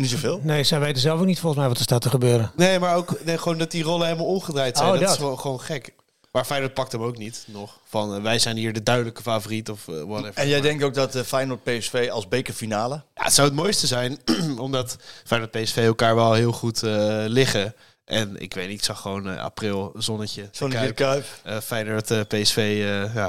Niet 0.00 0.10
zoveel. 0.10 0.40
Nee, 0.42 0.64
zij 0.64 0.80
weten 0.80 1.00
zelf 1.02 1.20
ook 1.20 1.26
niet 1.26 1.38
volgens 1.40 1.60
mij 1.60 1.68
wat 1.68 1.78
er 1.78 1.84
staat 1.84 2.02
te 2.02 2.10
gebeuren. 2.10 2.50
Nee, 2.56 2.78
maar 2.78 2.96
ook 2.96 3.24
nee, 3.24 3.38
gewoon 3.38 3.58
dat 3.58 3.70
die 3.70 3.82
rollen 3.82 4.06
helemaal 4.06 4.26
omgedraaid 4.26 4.76
zijn. 4.76 4.88
Oh, 4.88 4.94
dat, 4.94 5.02
dat. 5.02 5.10
is 5.10 5.16
gewoon, 5.16 5.38
gewoon 5.38 5.60
gek. 5.60 5.92
Maar 6.32 6.44
Feyenoord 6.44 6.74
pakt 6.74 6.92
hem 6.92 7.02
ook 7.02 7.16
niet 7.18 7.44
nog. 7.46 7.78
Van 7.84 8.14
eh, 8.14 8.22
wij 8.22 8.38
zijn 8.38 8.56
hier 8.56 8.72
de 8.72 8.82
duidelijke 8.82 9.22
favoriet 9.22 9.70
of 9.70 9.88
eh, 9.88 9.94
whatever. 10.02 10.34
En 10.34 10.48
jij 10.48 10.58
Maar- 10.58 10.68
denkt 10.68 10.82
ook 10.84 10.94
dat 10.94 11.14
eh, 11.14 11.22
Feyenoord 11.22 11.62
PSV 11.64 12.08
als 12.12 12.28
bekerfinale... 12.28 12.94
Ja, 13.14 13.24
het 13.24 13.32
zou 13.34 13.48
het 13.48 13.56
mooiste 13.56 13.86
zijn, 13.86 14.18
omdat 14.58 14.96
Feyenoord 15.24 15.54
en 15.54 15.62
PSV 15.62 15.76
elkaar 15.76 16.14
wel 16.14 16.32
heel 16.32 16.52
goed 16.52 16.82
eh, 16.82 16.90
liggen. 17.26 17.74
En 18.04 18.36
ik 18.40 18.54
weet 18.54 18.68
niet, 18.68 18.78
ik 18.78 18.84
zag 18.84 19.00
gewoon 19.00 19.38
april, 19.38 19.92
zonnetje. 19.96 20.48
Zo'n 20.52 20.70
Kuip. 20.70 20.94
Kuip. 20.96 21.24
Eh, 21.42 21.58
Feyenoord, 21.58 22.28
PSV, 22.28 22.84
eh, 23.14 23.24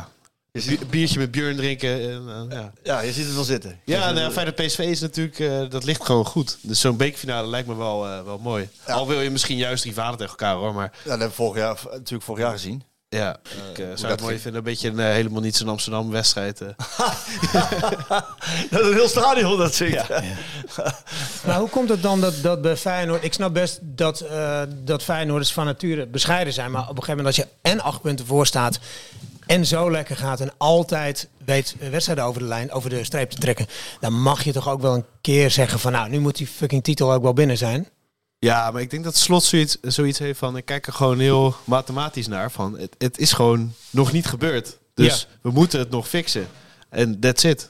ja. 0.51 0.61
Bi- 0.67 0.85
biertje 0.89 1.19
met 1.19 1.31
Björn 1.31 1.55
drinken. 1.55 1.89
En, 2.11 2.23
eh, 2.49 2.57
ja, 2.57 2.71
Ja, 2.83 2.99
je 3.01 3.11
ziet 3.13 3.25
het 3.25 3.35
wel 3.35 3.43
zitten. 3.43 3.79
ja 3.85 4.07
Je 4.07 4.13
nou, 4.13 4.25
ja, 4.25 4.31
Feyenoord 4.31 4.55
PSV 4.55 4.79
is 4.79 4.99
natuurlijk, 4.99 5.39
eh, 5.39 5.69
dat 5.69 5.83
ligt 5.83 6.05
gewoon 6.05 6.25
goed. 6.25 6.57
Dus 6.61 6.79
zo'n 6.79 6.97
bekerfinale 6.97 7.47
lijkt 7.47 7.67
me 7.67 7.75
wel, 7.75 8.07
eh, 8.07 8.23
wel 8.23 8.37
mooi. 8.37 8.69
Ja. 8.87 8.93
Al 8.93 9.07
wil 9.07 9.21
je 9.21 9.29
misschien 9.29 9.57
juist 9.57 9.83
rivalen 9.83 10.17
tegen 10.17 10.31
elkaar 10.31 10.55
hoor, 10.55 10.73
maar 10.73 10.91
Ja, 10.93 10.97
dat 10.97 11.09
hebben 11.09 11.27
we 11.27 11.33
vorig 11.33 11.57
jaar, 11.61 11.77
natuurlijk 11.91 12.23
vorig 12.23 12.43
jaar 12.43 12.51
gezien. 12.51 12.83
ja, 13.09 13.39
ik 13.71 13.79
eh, 13.79 13.85
zou 13.95 14.11
het 14.11 14.21
mooi 14.21 14.39
vinden. 14.39 14.59
Een 14.59 14.63
beetje 14.65 14.89
een 14.89 14.99
eh, 14.99 15.05
helemaal 15.05 15.41
niet 15.41 15.55
zo'n 15.55 15.69
Amsterdam 15.69 16.09
wedstrijd. 16.11 16.61
eh. 16.61 16.67
Dat 18.71 18.81
een 18.85 18.93
heel 18.93 19.07
stadion 19.07 19.57
dat 19.57 19.75
zingt. 19.75 20.09
Maar 21.45 21.59
hoe 21.59 21.69
komt 21.69 21.89
het 21.89 22.01
dan 22.01 22.21
dat, 22.21 22.33
dat 22.41 22.61
bij 22.61 22.77
Feyenoord... 22.77 23.23
Ik 23.23 23.33
snap 23.33 23.53
best 23.53 23.79
dat, 23.81 24.19
eh 24.21 24.61
dat 24.83 25.03
Feyenoorders 25.03 25.53
van 25.53 25.65
nature 25.65 26.05
bescheiden 26.07 26.53
zijn. 26.53 26.71
Maar 26.71 26.81
op 26.81 26.87
een 26.89 27.03
gegeven 27.03 27.15
moment 27.17 27.37
als 27.37 27.45
je 27.45 27.51
en 27.61 27.79
acht 27.81 28.01
punten 28.01 28.25
voor 28.25 28.45
staat... 28.47 28.79
en 29.51 29.65
zo 29.65 29.91
lekker 29.91 30.15
gaat 30.15 30.39
en 30.39 30.51
altijd 30.57 31.29
weet 31.45 31.75
eh, 31.79 31.89
wedstrijden 31.89 32.23
over 32.23 32.41
de 32.41 32.47
lijn, 32.47 32.71
over 32.71 32.89
de 32.89 33.03
streep 33.03 33.29
te 33.29 33.37
trekken... 33.37 33.67
dan 33.99 34.21
mag 34.21 34.43
je 34.43 34.51
toch 34.51 34.69
ook 34.69 34.81
wel 34.81 34.93
een 34.93 35.05
keer 35.21 35.51
zeggen 35.51 35.79
van... 35.79 35.91
nou, 35.91 36.09
nu 36.09 36.19
moet 36.19 36.37
die 36.37 36.47
fucking 36.47 36.83
titel 36.83 37.13
ook 37.13 37.21
wel 37.21 37.33
binnen 37.33 37.57
zijn. 37.57 37.87
Ja, 38.39 38.71
maar 38.71 38.81
ik 38.81 38.89
denk 38.89 39.03
dat 39.03 39.15
Slot 39.15 39.43
zoiets, 39.43 39.77
zoiets 39.81 40.19
heeft 40.19 40.39
van... 40.39 40.57
Ik 40.57 40.65
kijk 40.65 40.87
er 40.87 40.93
gewoon 40.93 41.19
heel 41.19 41.55
mathematisch 41.63 42.27
naar. 42.27 42.51
Van, 42.51 42.79
het, 42.79 42.95
het 42.97 43.17
is 43.17 43.31
gewoon 43.31 43.73
nog 43.89 44.11
niet 44.11 44.25
gebeurd. 44.25 44.77
Dus 44.93 45.27
we 45.41 45.51
moeten 45.51 45.79
het 45.79 45.89
nog 45.89 46.07
fixen. 46.07 46.47
En 46.89 47.19
that's 47.19 47.43
it. 47.43 47.69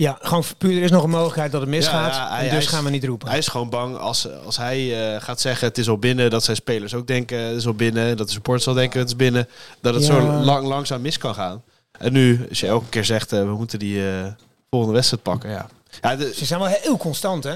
Ja, 0.00 0.18
gewoon 0.20 0.44
puur, 0.58 0.76
er 0.76 0.82
is 0.82 0.90
nog 0.90 1.02
een 1.02 1.10
mogelijkheid 1.10 1.52
dat 1.52 1.60
het 1.60 1.70
misgaat. 1.70 2.14
Ja, 2.14 2.20
ja, 2.28 2.36
hij- 2.36 2.48
en 2.48 2.54
dus 2.54 2.64
is- 2.64 2.70
gaan 2.70 2.84
we 2.84 2.90
niet 2.90 3.04
roepen. 3.04 3.28
Hij 3.28 3.38
is 3.38 3.48
gewoon 3.48 3.68
bang 3.70 3.96
als, 3.96 4.28
als 4.44 4.56
hij 4.56 5.14
eh, 5.14 5.22
gaat 5.22 5.40
zeggen 5.40 5.68
het 5.68 5.78
is 5.78 5.88
al 5.88 5.98
binnen. 5.98 6.30
Dat 6.30 6.44
zijn 6.44 6.56
spelers 6.56 6.94
ook 6.94 7.06
denken 7.06 7.38
het 7.38 7.56
is 7.56 7.66
al 7.66 7.74
binnen. 7.74 8.16
Dat 8.16 8.26
de 8.26 8.32
supporters 8.32 8.66
al 8.68 8.74
denken 8.74 8.98
het 9.00 9.08
is 9.08 9.16
binnen. 9.16 9.48
Dat 9.80 9.94
het 9.94 10.06
Ja. 10.06 10.12
zo 10.12 10.20
lang, 10.30 10.66
langzaam 10.66 11.00
mis 11.00 11.18
kan 11.18 11.34
gaan. 11.34 11.62
En 11.98 12.12
nu, 12.12 12.46
als 12.48 12.60
je 12.60 12.66
elke 12.66 12.88
keer 12.88 13.04
zegt 13.04 13.32
eh, 13.32 13.40
we 13.40 13.50
moeten 13.54 13.78
die 13.78 14.08
eh, 14.08 14.26
volgende 14.70 14.94
wedstrijd 14.94 15.22
pakken. 15.22 15.50
Ja, 15.50 15.68
ja, 16.00 16.16
de- 16.16 16.32
Ze 16.34 16.44
zijn 16.44 16.60
wel 16.60 16.68
heel 16.68 16.96
constant, 16.96 17.44
hè? 17.44 17.54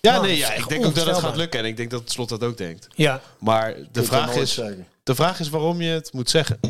ja, 0.00 0.20
nee, 0.20 0.30
het 0.30 0.38
ja 0.38 0.52
ik 0.52 0.68
denk 0.68 0.86
ook 0.86 0.94
dat 0.94 1.06
het 1.06 1.18
gaat 1.18 1.36
lukken. 1.36 1.60
En 1.60 1.66
ik 1.66 1.76
denk 1.76 1.90
dat 1.90 2.02
Slot 2.10 2.28
dat 2.28 2.44
ook 2.44 2.56
denkt. 2.56 2.88
Ja, 2.94 3.20
Maar 3.38 3.74
de 3.92 4.02
vraag, 4.04 4.34
is, 4.34 4.54
zeggen. 4.54 4.86
De 5.10 5.16
vraag 5.16 5.40
is 5.40 5.48
waarom 5.48 5.80
je 5.80 5.90
het 5.90 6.12
moet 6.12 6.30
zeggen. 6.30 6.60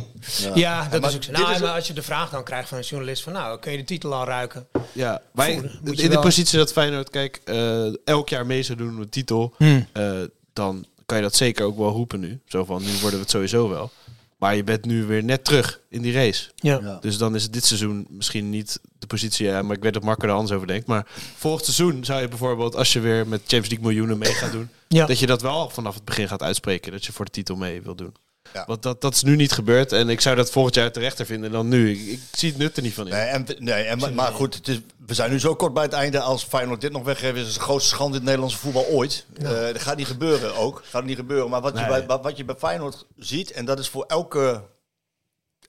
ja 0.54 0.88
dat 0.88 1.00
maar 1.00 1.10
is 1.10 1.16
ook 1.16 1.22
zo. 1.22 1.32
Nou, 1.32 1.52
is- 1.54 1.60
maar 1.60 1.74
als 1.74 1.86
je 1.86 1.92
de 1.92 2.02
vraag 2.02 2.30
dan 2.30 2.44
krijgt 2.44 2.68
van 2.68 2.78
een 2.78 2.84
journalist 2.84 3.22
van... 3.22 3.32
nou, 3.32 3.58
kun 3.58 3.72
je 3.72 3.78
de 3.78 3.84
titel 3.84 4.14
al 4.14 4.24
ruiken? 4.24 4.66
Ja, 4.92 5.22
wij, 5.32 5.52
in 5.82 6.10
de 6.10 6.18
positie 6.20 6.58
dat 6.58 6.72
Feyenoord, 6.72 7.10
kijk, 7.10 7.40
eh, 7.44 8.06
elk 8.06 8.28
jaar 8.28 8.46
mee 8.46 8.62
zou 8.62 8.78
doen 8.78 8.98
met 8.98 9.12
titel, 9.12 9.54
Hmm. 9.56 9.86
eh, 9.92 10.12
dan 10.52 10.84
kan 11.06 11.16
je 11.16 11.22
dat 11.22 11.34
zeker 11.36 11.64
ook 11.64 11.76
wel 11.78 11.90
roepen 11.90 12.20
nu. 12.20 12.40
Zo 12.46 12.64
van, 12.64 12.82
nu 12.82 12.90
worden 12.92 13.10
we 13.18 13.18
het 13.24 13.30
sowieso 13.30 13.68
wel. 13.68 13.90
Maar 14.38 14.56
je 14.56 14.64
bent 14.64 14.84
nu 14.84 15.04
weer 15.04 15.24
net 15.24 15.44
terug 15.44 15.80
in 15.88 16.02
die 16.02 16.12
race. 16.12 16.50
Ja. 16.56 16.78
Ja. 16.82 16.98
Dus 17.00 17.18
dan 17.18 17.34
is 17.34 17.42
het 17.42 17.52
dit 17.52 17.64
seizoen 17.64 18.06
misschien 18.10 18.50
niet 18.50 18.80
de 18.98 19.06
positie, 19.06 19.46
ja, 19.46 19.62
maar 19.62 19.76
ik 19.76 19.82
weet 19.82 19.92
dat 19.94 20.02
Marco 20.02 20.26
er 20.26 20.32
anders 20.32 20.52
over 20.52 20.66
denkt. 20.66 20.86
Maar 20.86 21.06
volgend 21.36 21.64
seizoen 21.64 22.04
zou 22.04 22.20
je 22.20 22.28
bijvoorbeeld, 22.28 22.76
als 22.76 22.92
je 22.92 23.00
weer 23.00 23.26
met 23.28 23.40
Champions 23.40 23.68
League 23.68 23.86
miljoenen 23.86 24.18
mee 24.18 24.32
gaat 24.32 24.52
doen, 24.52 24.68
Ja. 24.88 25.06
dat 25.06 25.18
je 25.18 25.26
dat 25.26 25.42
wel 25.42 25.68
vanaf 25.70 25.94
het 25.94 26.04
begin 26.04 26.28
gaat 26.28 26.42
uitspreken, 26.42 26.92
dat 26.92 27.04
je 27.04 27.12
voor 27.12 27.24
de 27.24 27.30
titel 27.30 27.56
mee 27.56 27.82
wil 27.82 27.94
doen. 27.94 28.14
Ja. 28.54 28.64
Want 28.66 28.82
dat, 28.82 29.00
dat 29.00 29.14
is 29.14 29.22
nu 29.22 29.36
niet 29.36 29.52
gebeurd 29.52 29.92
en 29.92 30.08
ik 30.08 30.20
zou 30.20 30.36
dat 30.36 30.50
volgend 30.50 30.74
jaar 30.74 30.92
terechter 30.92 31.26
vinden 31.26 31.50
dan 31.52 31.68
nu. 31.68 31.90
Ik, 31.90 32.06
ik 32.06 32.20
zie 32.32 32.48
het 32.50 32.58
nut 32.58 32.76
er 32.76 32.82
niet 32.82 32.94
van 32.94 33.06
in. 33.06 33.12
Nee, 33.12 33.22
en, 33.26 33.46
nee 33.58 33.82
en, 33.84 33.98
maar- 33.98 34.12
maar 34.12 34.32
goed, 34.32 34.54
het 34.54 34.68
is, 34.68 34.80
we 35.06 35.14
zijn 35.14 35.30
nu 35.30 35.38
zo 35.40 35.54
kort 35.54 35.74
bij 35.74 35.82
het 35.82 35.92
einde. 35.92 36.20
Als 36.20 36.44
Feyenoord 36.44 36.80
dit 36.80 36.92
nog 36.92 37.02
weggeeft, 37.04 37.36
is 37.36 37.44
het 37.46 37.54
de 37.54 37.60
grootste 37.60 37.88
schande 37.90 38.10
in 38.10 38.14
het 38.14 38.24
Nederlandse 38.24 38.58
voetbal 38.58 38.84
ooit. 38.86 39.26
Eh, 39.36 39.42
dat 39.50 39.80
gaat 39.80 39.96
niet 39.96 40.06
gebeuren 40.06 40.54
ook. 40.56 40.82
Gaat 40.84 41.04
niet 41.04 41.16
gebeuren. 41.16 41.50
Maar 41.50 41.60
wat, 41.60 41.78
je 41.78 41.86
bij, 41.86 42.06
wat- 42.06 42.22
wat 42.22 42.36
je 42.36 42.44
bij 42.44 42.54
Feyenoord 42.56 43.06
ziet, 43.16 43.50
en 43.50 43.64
dat 43.64 43.78
is 43.78 43.88
voor 43.88 44.04
elke, 44.04 44.64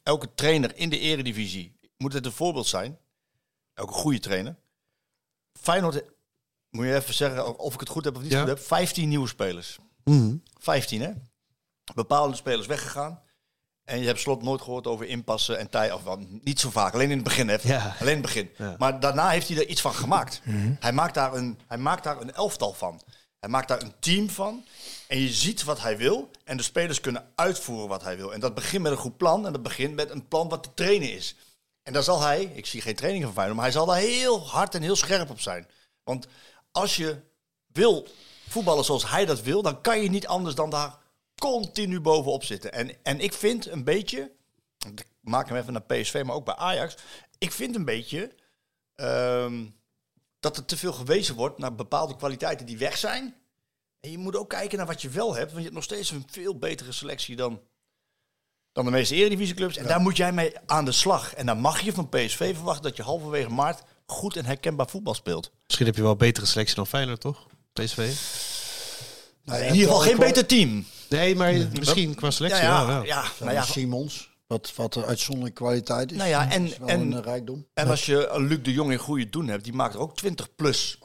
elke 0.03 0.27
trainer 0.35 0.71
in 0.75 0.89
de 0.89 0.99
eredivisie, 0.99 1.75
moet 1.97 2.13
het 2.13 2.25
een 2.25 2.31
voorbeeld 2.31 2.67
zijn. 2.67 2.97
Elke 3.73 3.93
goede 3.93 4.19
trainer. 4.19 4.55
Feyenoord, 5.61 6.03
moet 6.69 6.85
je 6.85 6.95
even 6.95 7.13
zeggen 7.13 7.57
of 7.59 7.73
ik 7.73 7.79
het 7.79 7.89
goed 7.89 8.03
heb 8.05 8.15
of 8.15 8.21
niet 8.21 8.31
Ja. 8.31 8.39
goed 8.39 8.47
heb, 8.47 8.59
15 8.59 9.09
nieuwe 9.09 9.27
spelers. 9.27 9.77
Mhm. 10.03 10.35
15 10.59 11.01
hè? 11.01 11.11
Bepaalde 11.93 12.35
spelers 12.35 12.68
weggegaan. 12.68 13.22
En 13.84 13.99
je 13.99 14.05
hebt 14.05 14.19
slot 14.19 14.43
nooit 14.43 14.61
gehoord 14.61 14.88
over 14.88 15.05
inpassen 15.05 15.57
en 15.57 15.69
tijd. 15.69 15.93
Of 15.93 16.01
niet 16.41 16.59
zo 16.59 16.69
vaak. 16.69 16.93
Alleen 16.93 17.09
in 17.09 17.15
het 17.15 17.23
begin. 17.23 17.47
Hè? 17.47 17.57
Ja. 17.61 17.95
Alleen 17.99 18.15
in 18.15 18.22
het 18.22 18.22
begin. 18.22 18.49
Ja. 18.57 18.76
Maar 18.77 18.99
daarna 18.99 19.30
heeft 19.30 19.47
hij 19.47 19.57
er 19.57 19.68
iets 19.68 19.81
van 19.81 19.93
gemaakt. 19.93 20.41
hij, 20.80 20.93
maakt 20.93 21.13
daar 21.13 21.34
een, 21.34 21.59
hij 21.68 21.77
maakt 21.77 22.03
daar 22.03 22.22
een 22.22 22.34
elftal 22.34 22.73
van. 22.73 23.01
Hij 23.39 23.49
maakt 23.49 23.68
daar 23.68 23.81
een 23.81 23.93
team 23.99 24.30
van. 24.30 24.65
En 25.07 25.19
je 25.19 25.30
ziet 25.30 25.63
wat 25.63 25.81
hij 25.81 25.97
wil. 25.97 26.30
En 26.43 26.57
de 26.57 26.63
spelers 26.63 27.01
kunnen 27.01 27.31
uitvoeren 27.35 27.88
wat 27.88 28.03
hij 28.03 28.18
wil. 28.18 28.34
En 28.34 28.39
dat 28.39 28.53
begint 28.53 28.84
met 28.84 28.91
een 28.91 28.97
goed 28.97 29.18
plan. 29.18 29.45
En 29.45 29.51
dat 29.51 29.63
begint 29.63 29.95
met 29.95 30.09
een 30.09 30.27
plan 30.27 30.49
wat 30.49 30.63
te 30.63 30.73
trainen 30.73 31.13
is. 31.13 31.35
En 31.84 31.93
daar 31.93 32.03
zal 32.03 32.22
hij, 32.22 32.51
ik 32.53 32.65
zie 32.65 32.81
geen 32.81 32.95
training 32.95 33.23
van 33.23 33.34
Feyenoord, 33.34 33.57
maar 33.57 33.65
hij 33.65 33.76
zal 33.76 33.85
daar 33.85 33.97
heel 33.97 34.47
hard 34.47 34.76
en 34.76 34.81
heel 34.81 34.95
scherp 34.95 35.30
op 35.30 35.39
zijn. 35.39 35.68
Want 36.03 36.27
als 36.72 36.95
je 36.95 37.19
wil 37.68 38.07
voetballen 38.47 38.85
zoals 38.85 39.09
hij 39.09 39.26
dat 39.26 39.41
wil, 39.41 39.61
dan 39.61 39.81
kan 39.81 40.01
je 40.01 40.09
niet 40.09 40.27
anders 40.27 40.55
dan 40.55 40.69
daar 40.69 40.97
continu 41.49 41.99
bovenop 41.99 42.43
zitten. 42.43 42.73
En, 42.73 43.03
en 43.03 43.19
ik 43.19 43.34
vind 43.34 43.68
een 43.68 43.84
beetje, 43.84 44.31
ik 44.88 45.05
maak 45.22 45.47
hem 45.47 45.57
even 45.57 45.73
naar 45.73 45.81
PSV, 45.81 46.22
maar 46.26 46.35
ook 46.35 46.45
bij 46.45 46.55
Ajax, 46.55 46.95
ik 47.38 47.51
vind 47.51 47.76
een 47.76 47.85
beetje 47.85 48.35
ehm, 48.95 49.65
dat 50.39 50.57
er 50.57 50.65
te 50.65 50.77
veel 50.77 50.93
gewezen 50.93 51.35
wordt 51.35 51.57
naar 51.57 51.76
bepaalde 51.76 52.15
kwaliteiten 52.15 52.65
die 52.65 52.77
weg 52.77 52.97
zijn. 52.97 53.35
En 53.99 54.11
je 54.11 54.18
moet 54.18 54.35
ook 54.35 54.49
kijken 54.49 54.77
naar 54.77 54.88
wat 54.88 55.01
je 55.01 55.09
wel 55.09 55.35
hebt, 55.35 55.45
want 55.51 55.57
je 55.57 55.61
hebt 55.61 55.73
nog 55.73 55.84
steeds 55.84 56.11
een 56.11 56.26
veel 56.30 56.57
betere 56.57 56.91
selectie 56.91 57.35
dan, 57.35 57.61
dan 58.72 58.85
de 58.85 58.91
meeste 58.91 59.15
eredivisieclubs. 59.15 59.77
En 59.77 59.88
daar 59.88 60.01
moet 60.01 60.18
jij 60.18 60.31
mee 60.31 60.53
aan 60.65 60.85
de 60.85 60.91
slag. 60.91 61.34
En 61.34 61.45
dan 61.45 61.59
mag 61.59 61.81
je 61.81 61.93
van 61.93 62.09
PSV 62.09 62.55
verwachten 62.55 62.84
dat 62.84 62.97
je 62.97 63.03
halverwege 63.03 63.49
maart 63.49 63.84
goed 64.05 64.35
en 64.35 64.45
herkenbaar 64.45 64.89
voetbal 64.89 65.13
speelt. 65.13 65.51
Misschien 65.65 65.85
heb 65.85 65.95
je 65.95 66.01
wel 66.01 66.11
een 66.11 66.18
betere 66.18 66.45
selectie 66.45 66.76
dan 66.76 66.88
Feyenoord, 66.88 67.22
toch? 67.22 67.47
PSV? 67.73 68.13
Nou, 69.43 69.59
In 69.59 69.73
ieder 69.73 69.88
geval 69.88 69.99
geen 69.99 70.18
beter 70.18 70.45
team. 70.45 70.85
Nee, 71.11 71.35
maar 71.35 71.53
misschien 71.79 72.15
qua 72.15 72.31
selectie 72.31 72.63
ja, 72.63 72.85
wel, 72.85 72.95
ja. 72.95 73.05
ja, 73.23 73.31
nou 73.39 73.51
ja, 73.51 73.61
Simons, 73.63 74.29
wat, 74.47 74.75
wat 74.75 74.95
een 74.95 75.03
uitzonderlijke 75.03 75.61
kwaliteit 75.63 76.11
is. 76.11 76.17
Nou 76.17 76.29
ja, 76.29 76.51
en- 76.51 76.65
is 76.65 76.77
wel 76.77 76.88
en- 76.88 76.99
een 76.99 77.13
eh, 77.13 77.19
rijkdom. 77.23 77.67
En 77.73 77.88
als 77.88 78.05
je 78.05 78.29
Luc 78.38 78.61
de 78.61 78.71
Jong 78.73 78.91
in 78.91 78.97
goede 78.97 79.29
doen 79.29 79.47
hebt, 79.47 79.63
die 79.63 79.73
maakt 79.73 79.93
er 79.93 79.99
ook 79.99 80.15
20 80.15 80.55
plus. 80.55 80.97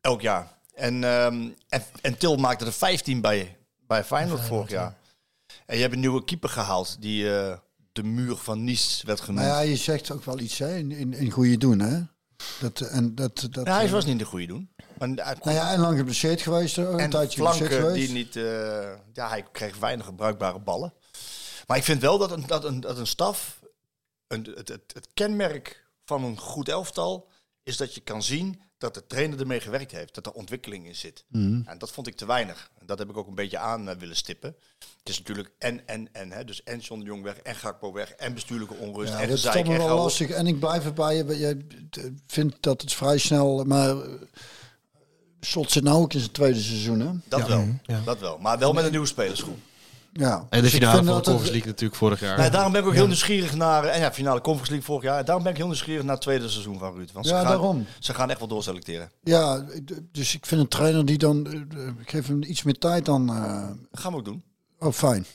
Elk 0.00 0.20
jaar. 0.20 0.56
En, 0.74 1.04
ehm, 1.04 1.48
en, 1.68 1.82
en 2.00 2.18
Til 2.18 2.36
maakte 2.36 2.64
er 2.64 2.72
15 2.72 3.20
bij, 3.20 3.56
bij 3.86 4.04
Feyenoord 4.04 4.40
vorig 4.40 4.70
jaar. 4.70 4.96
En 5.66 5.76
je 5.76 5.82
hebt 5.82 5.94
een 5.94 6.00
nieuwe 6.00 6.24
keeper 6.24 6.48
gehaald, 6.48 6.96
die 7.00 7.36
eh, 7.38 7.56
de 7.92 8.02
muur 8.02 8.36
van 8.36 8.64
Nice 8.64 9.06
werd 9.06 9.20
genoemd. 9.20 9.46
Maar 9.46 9.54
ja, 9.54 9.60
je 9.60 9.76
zegt 9.76 10.10
ook 10.10 10.24
wel 10.24 10.38
iets 10.38 10.58
hè, 10.58 10.76
in, 10.76 10.92
in, 10.92 11.12
in 11.14 11.30
goede 11.30 11.58
doen. 11.58 11.78
Hè? 11.78 12.00
Dat, 12.60 12.80
en 12.80 13.14
dat, 13.14 13.48
dat, 13.50 13.66
Ja, 13.66 13.74
hij 13.74 13.88
was 13.88 14.04
niet 14.04 14.18
de 14.18 14.24
goede 14.24 14.46
doen. 14.46 14.70
Maar 14.98 15.08
hij 15.08 15.36
Nou 15.42 15.56
ja, 15.56 15.72
en 15.72 15.80
lang 15.80 15.98
geblesseerd 15.98 16.40
geweest. 16.40 16.78
Ook 16.78 16.92
een 16.92 16.98
en 16.98 17.10
tijdje 17.10 17.40
flanken 17.40 17.68
geweest. 17.70 18.06
die 18.06 18.16
niet... 18.16 18.36
eh, 18.36 18.92
ja, 19.12 19.28
hij 19.28 19.44
kreeg 19.52 19.78
weinig 19.78 20.14
bruikbare 20.14 20.58
ballen. 20.58 20.92
Maar 21.66 21.76
ik 21.76 21.84
vind 21.84 22.00
wel 22.00 22.18
dat 22.18 22.30
een, 22.30 22.44
dat 22.46 22.64
een, 22.64 22.80
dat 22.80 22.98
een 22.98 23.06
staf... 23.06 23.60
Een, 24.26 24.52
het, 24.54 24.68
het, 24.68 24.82
het 24.92 25.08
kenmerk 25.14 25.86
van 26.04 26.24
een 26.24 26.38
goed 26.38 26.68
elftal... 26.68 27.28
is 27.62 27.76
dat 27.76 27.94
je 27.94 28.00
kan 28.00 28.22
zien 28.22 28.60
dat 28.78 28.94
de 28.94 29.06
trainer 29.06 29.40
ermee 29.40 29.60
gewerkt 29.60 29.90
heeft. 29.92 30.14
Dat 30.14 30.26
er 30.26 30.32
ontwikkeling 30.32 30.86
in 30.86 30.94
zit. 30.96 31.24
Mhm. 31.28 31.60
En 31.68 31.78
dat 31.78 31.90
vond 31.90 32.06
ik 32.06 32.16
te 32.16 32.26
weinig. 32.26 32.70
En 32.78 32.86
dat 32.86 32.98
heb 32.98 33.10
ik 33.10 33.16
ook 33.16 33.26
een 33.26 33.34
beetje 33.34 33.58
aan 33.58 33.88
eh, 33.88 33.96
willen 33.96 34.16
stippen. 34.16 34.56
Het 34.78 35.08
is 35.08 35.18
natuurlijk 35.18 35.50
en, 35.58 35.86
en, 35.86 36.08
en. 36.12 36.32
Hè, 36.32 36.44
dus 36.44 36.62
en 36.62 36.78
John 36.78 37.00
de 37.00 37.06
Jong 37.06 37.22
weg, 37.22 37.36
en 37.38 37.54
Gakpo 37.54 37.92
weg, 37.92 38.10
en 38.10 38.34
bestuurlijke 38.34 38.74
onrust, 38.74 39.12
Ja, 39.12 39.20
en 39.20 39.28
dat 39.28 39.36
is 39.36 39.42
toch 39.42 39.66
wel 39.66 39.96
lastig. 39.96 40.30
En 40.30 40.46
ik 40.46 40.58
blijf 40.58 40.84
erbij. 40.84 41.16
je- 41.16 41.66
vindt 42.26 42.56
dat 42.60 42.80
het 42.80 42.92
vrij 42.92 43.18
snel... 43.18 43.64
Maar 43.64 43.90
eh, 43.90 44.12
Slot 45.40 45.70
zit 45.70 45.82
nou 45.82 46.02
ook 46.02 46.12
in 46.12 46.20
zijn 46.20 46.32
tweede 46.32 46.60
seizoen, 46.60 47.00
hè? 47.00 47.08
Dat 47.28 47.48
wel, 47.48 47.68
Ja. 47.82 48.00
dat 48.04 48.18
wel. 48.18 48.38
Maar 48.38 48.58
wel 48.58 48.72
met 48.72 48.84
een 48.84 48.90
nieuwe 48.90 49.06
spelersgroep. 49.06 49.58
Ja. 50.12 50.36
En 50.38 50.46
de 50.50 50.60
Dus 50.60 50.74
ik 50.74 50.78
finale 50.78 50.96
vind 50.96 51.06
van 51.08 51.16
de 51.16 51.22
Conference 51.22 51.50
League 51.52 51.68
natuurlijk 51.70 51.98
vorig 51.98 52.20
jaar. 52.20 52.38
Nee, 52.38 52.50
daarom 52.50 52.72
ben 52.72 52.80
ik 52.80 52.86
ook 52.86 52.94
heel 52.94 53.06
nieuwsgierig 53.06 53.54
naar... 53.56 53.84
En 53.84 54.00
ja, 54.00 54.12
finale 54.12 54.40
Conference 54.40 54.70
League 54.72 54.86
vorig 54.94 55.04
jaar. 55.10 55.24
Daarom 55.24 55.42
ben 55.42 55.52
ik 55.52 55.58
heel 55.58 55.66
nieuwsgierig 55.66 56.02
naar 56.02 56.12
het 56.12 56.20
tweede 56.22 56.48
seizoen 56.48 56.78
van 56.78 56.94
Ruud. 56.94 57.12
Want 57.12 57.26
ze, 57.26 57.32
Ja, 57.32 57.38
gaan, 57.40 57.48
daarom. 57.50 57.86
ze 57.98 58.14
gaan 58.14 58.30
echt 58.30 58.38
wel 58.38 58.48
doorselecteren. 58.48 59.10
Ja, 59.22 59.64
dus 60.12 60.34
ik 60.34 60.46
vind 60.46 60.60
een 60.60 60.68
trainer 60.68 61.04
die 61.04 61.18
dan... 61.18 61.46
eh, 61.46 61.86
Ik 62.00 62.10
geef 62.10 62.26
hem 62.26 62.42
iets 62.42 62.62
meer 62.62 62.78
tijd 62.78 63.04
dan... 63.04 63.28
eh, 63.28 63.66
Dat 63.90 64.00
gaan 64.00 64.12
we 64.12 64.18
ook 64.18 64.24
doen. 64.24 64.42
oh, 64.78 64.92
fijn. 64.92 65.26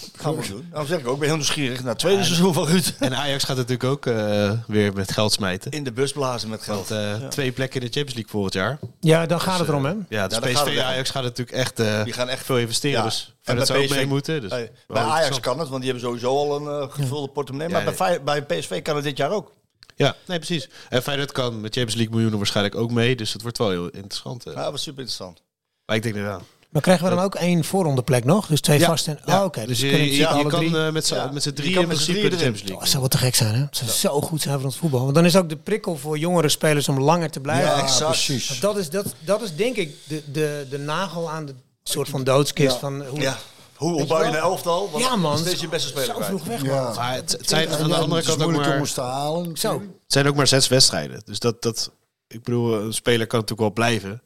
Dat 0.00 0.20
gaan 0.20 0.36
we 0.36 0.48
doen. 0.48 0.66
Daarom 0.70 0.88
zeg 0.88 0.98
ik 0.98 1.06
ook, 1.06 1.12
ik 1.14 1.18
ben 1.18 1.28
heel 1.28 1.36
nieuwsgierig 1.36 1.78
naar 1.80 1.88
het 1.88 1.98
tweede 1.98 2.24
seizoen 2.24 2.54
van 2.54 2.66
Ruud. 2.66 2.94
En 2.98 3.14
Ajax 3.16 3.44
gaat 3.44 3.56
natuurlijk 3.56 3.84
ook 3.84 4.06
eh, 4.06 4.52
weer 4.66 4.92
met 4.92 5.12
geld 5.12 5.32
smijten. 5.32 5.70
In 5.70 5.84
de 5.84 5.92
bus 5.92 6.12
blazen 6.12 6.48
met 6.48 6.62
geld. 6.62 6.88
Want 6.88 7.20
eh, 7.22 7.28
twee 7.28 7.52
plekken 7.52 7.80
in 7.80 7.86
de 7.86 7.92
Champions 7.92 8.14
League 8.14 8.30
volgend 8.32 8.54
jaar. 8.54 8.78
Ja, 9.00 9.26
dan 9.26 9.40
gaat 9.40 9.58
het 9.58 9.66
Dus, 9.66 9.68
erom, 9.68 9.84
hè? 9.84 9.94
Ja, 10.08 10.28
dus 10.28 10.38
Ja, 10.38 10.44
PSV 10.44 10.64
het 10.64 10.68
en 10.76 10.84
Ajax 10.84 11.10
gaat 11.10 11.22
natuurlijk 11.22 11.56
echt, 11.58 11.80
eh, 11.80 12.04
Die 12.04 12.12
gaan 12.12 12.28
echt 12.28 12.44
veel 12.44 12.58
investeren. 12.58 12.98
Ja. 12.98 13.04
Dus 13.04 13.34
En 13.42 13.56
dat 13.56 13.68
bij 13.68 13.76
ze 13.76 13.82
ook 13.82 13.88
PSV 13.88 13.96
mee 13.96 14.06
moeten. 14.06 14.40
Dus 14.40 14.50
Bij, 14.50 14.70
Ajax 14.88 15.40
kan 15.40 15.58
het, 15.58 15.68
want 15.68 15.82
die 15.82 15.90
hebben 15.90 16.08
sowieso 16.10 16.36
al 16.36 16.56
een 16.56 16.82
eh, 16.82 16.94
gevulde 16.94 17.28
portemonnee. 17.28 17.68
Maar 17.68 17.94
bij, 17.98 18.22
bij 18.22 18.42
PSV 18.42 18.82
kan 18.82 18.94
het 18.94 19.04
dit 19.04 19.16
jaar 19.16 19.30
ook. 19.30 19.52
Ja, 19.96 20.16
nee, 20.26 20.38
precies. 20.38 20.68
En 20.88 21.02
Feyenoord 21.02 21.32
kan 21.32 21.52
met 21.60 21.74
Champions 21.74 21.94
League 21.94 22.10
miljoenen 22.12 22.38
waarschijnlijk 22.38 22.76
ook 22.76 22.90
mee. 22.90 23.16
Dus 23.16 23.32
het 23.32 23.42
wordt 23.42 23.58
wel 23.58 23.70
heel 23.70 23.88
interessant. 23.88 24.46
eh. 24.46 24.52
Ja, 24.54 24.62
dat 24.62 24.70
was 24.70 24.82
super 24.82 24.98
interessant. 25.00 25.42
Maar 25.86 25.96
ik 25.96 26.02
denk 26.02 26.14
dat 26.14 26.24
ja. 26.24 26.40
Maar 26.74 26.82
krijgen 26.82 27.08
we 27.08 27.14
dan 27.14 27.24
ook 27.24 27.34
één 27.34 27.64
voorrondeplek 27.64 28.24
nog? 28.24 28.46
Dus 28.46 28.60
twee 28.60 28.78
Ja. 28.78 28.86
vast 28.86 29.06
en... 29.08 29.18
Ja. 29.26 29.38
Oh, 29.38 29.44
oké. 29.44 29.66
Dus 29.66 29.78
Dus 29.80 30.16
je, 30.16 30.26
kan 30.48 30.48
drie... 30.60 30.78
eh, 30.78 30.90
met 30.92 31.06
z'n 31.06 31.14
Ja. 31.14 31.30
drieën 31.54 31.72
kan 31.72 31.82
in 31.82 31.88
principe 31.88 32.12
de 32.20 32.28
Champions 32.28 32.60
Oh, 32.60 32.66
League. 32.66 32.78
dat 32.78 32.88
zou 32.88 32.98
wel 33.00 33.08
te 33.08 33.18
gek 33.18 33.34
zijn, 33.34 33.54
hè? 33.54 33.60
Het 33.60 33.76
zou 33.76 33.90
zo 33.90 34.20
goed 34.20 34.40
zijn 34.42 34.54
voor 34.56 34.64
ons 34.64 34.76
voetbal. 34.76 35.02
Want 35.02 35.14
dan 35.14 35.24
is 35.24 35.36
ook 35.36 35.48
de 35.48 35.56
prikkel 35.56 35.96
voor 35.96 36.18
jongere 36.18 36.48
spelers 36.48 36.88
om 36.88 37.00
langer 37.00 37.30
te 37.30 37.40
blijven. 37.40 37.66
Ja, 37.70 37.82
exact. 37.82 38.10
precies. 38.10 38.60
Dat 38.60 38.76
is, 38.76 38.90
dat, 38.90 39.14
dat 39.24 39.42
is 39.42 39.54
denk 39.56 39.76
ik 39.76 39.94
de, 40.04 40.22
de, 40.32 40.66
de 40.70 40.78
nagel 40.78 41.30
aan 41.30 41.46
de 41.46 41.54
soort 41.82 42.08
van 42.08 42.24
doodskist 42.24 42.72
Ja. 42.72 42.78
van 42.78 43.04
hoe... 43.06 43.20
Ja. 43.20 43.38
Hoe, 43.74 43.88
hoe 43.90 43.98
Weet 43.98 44.08
bouw 44.08 44.18
je 44.18 44.24
je 44.24 44.30
een 44.30 44.36
elftal? 44.42 44.90
Want 44.90 45.04
Ja, 45.04 45.16
man. 45.16 45.38
Steeds 45.38 45.60
je 45.60 45.68
beste 45.68 45.88
speler 45.88 46.06
Zo 46.06 46.12
kwijt. 46.12 46.26
vroeg 46.28 46.44
weg, 46.44 46.62
Ja. 46.62 46.82
man. 46.82 46.94
Maar 46.94 47.14
het, 47.14 47.32
het 47.32 47.48
zijn 47.48 47.68
aan 47.72 47.88
de 47.88 47.96
andere 47.96 48.20
is 48.20 48.26
kant 48.26 48.42
ook 48.42 48.52
maar, 48.52 48.82
te 48.92 49.00
halen. 49.00 49.56
Zo. 49.56 49.72
het 49.80 49.82
zijn 50.06 50.26
ook 50.28 50.34
maar 50.34 50.46
zes 50.46 50.68
wedstrijden. 50.68 51.22
Dus 51.24 51.38
dat, 51.38 51.62
dat, 51.62 51.90
ik 52.28 52.42
bedoel, 52.42 52.74
een 52.80 52.92
speler 52.94 53.26
kan 53.26 53.40
natuurlijk 53.40 53.60
wel 53.76 53.86
blijven 53.86 54.22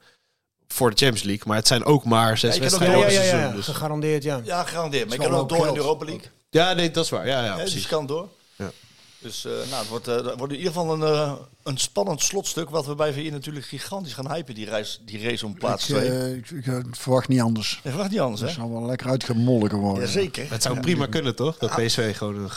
voor 0.69 0.91
de 0.91 0.97
Champions 0.97 1.23
League. 1.27 1.45
Maar 1.47 1.57
het 1.57 1.67
zijn 1.67 1.85
ook 1.85 2.05
maar 2.05 2.39
zes 2.39 2.59
wedstrijden 2.59 2.99
ja, 2.99 3.05
per 3.05 3.15
ja, 3.15 3.21
ja, 3.23 3.29
seizoen. 3.29 3.55
Dus. 3.57 3.65
gegarandeerd, 3.65 4.23
ja. 4.23 4.41
Ja, 4.45 4.65
gegarandeerd. 4.65 5.09
Maar 5.09 5.19
je 5.19 5.25
kan 5.29 5.35
ook 5.35 5.49
door 5.49 5.67
in 5.67 5.73
de. 5.73 5.79
Europa 5.79 6.05
League. 6.05 6.25
Ja, 6.51 6.73
nee, 6.73 6.91
dat 6.91 7.05
is 7.05 7.11
waar. 7.11 7.27
Ja, 7.27 7.45
ja, 7.45 7.51
Hè, 7.51 7.55
dus 7.55 7.63
precies. 7.63 7.83
je 7.83 7.89
kan 7.89 8.07
door. 8.07 8.29
Ja. 8.57 8.71
Dus 9.21 9.45
eh, 9.45 9.53
nou, 9.53 9.75
het 9.81 9.89
wordt, 9.89 10.07
het 10.07 10.25
wordt 10.25 10.53
in 10.53 10.59
ieder 10.59 10.73
geval 10.73 10.93
een, 10.93 11.03
eh, 11.03 11.33
een 11.63 11.79
spannend 11.79 12.23
slotstuk. 12.23 12.71
Wat 12.71 12.87
we 12.87 12.95
bij 12.95 13.13
VI 13.13 13.31
natuurlijk 13.31 13.67
gigantisch 13.67 14.13
gaan 14.13 14.33
hypen. 14.33 14.55
Die, 14.55 14.67
reis, 14.67 15.01
die 15.05 15.23
race 15.23 15.47
om 15.47 15.55
plaats 15.55 15.89
Ik, 15.89 15.97
2. 15.97 16.09
eh, 16.11 16.35
ik, 16.35 16.51
ik, 16.51 16.97
verwacht 16.97 17.29
niet 17.29 17.41
anders. 17.41 17.81
Dat 17.83 17.93
verwacht 17.93 18.11
niet 18.11 18.21
anders, 18.21 18.41
Het 18.41 18.51
hè? 18.51 18.57
zal 18.57 18.71
wel 18.73 18.87
lekker 18.87 19.09
uitgemolken 19.09 19.79
worden. 19.79 20.03
Jazeker. 20.03 20.51
Het 20.51 20.63
zou 20.63 20.81
prima 20.81 21.07
kunnen, 21.07 21.35
toch? 21.35 21.59
Dat 21.59 21.71
PSV 21.77 22.17
gewoon 22.17 22.51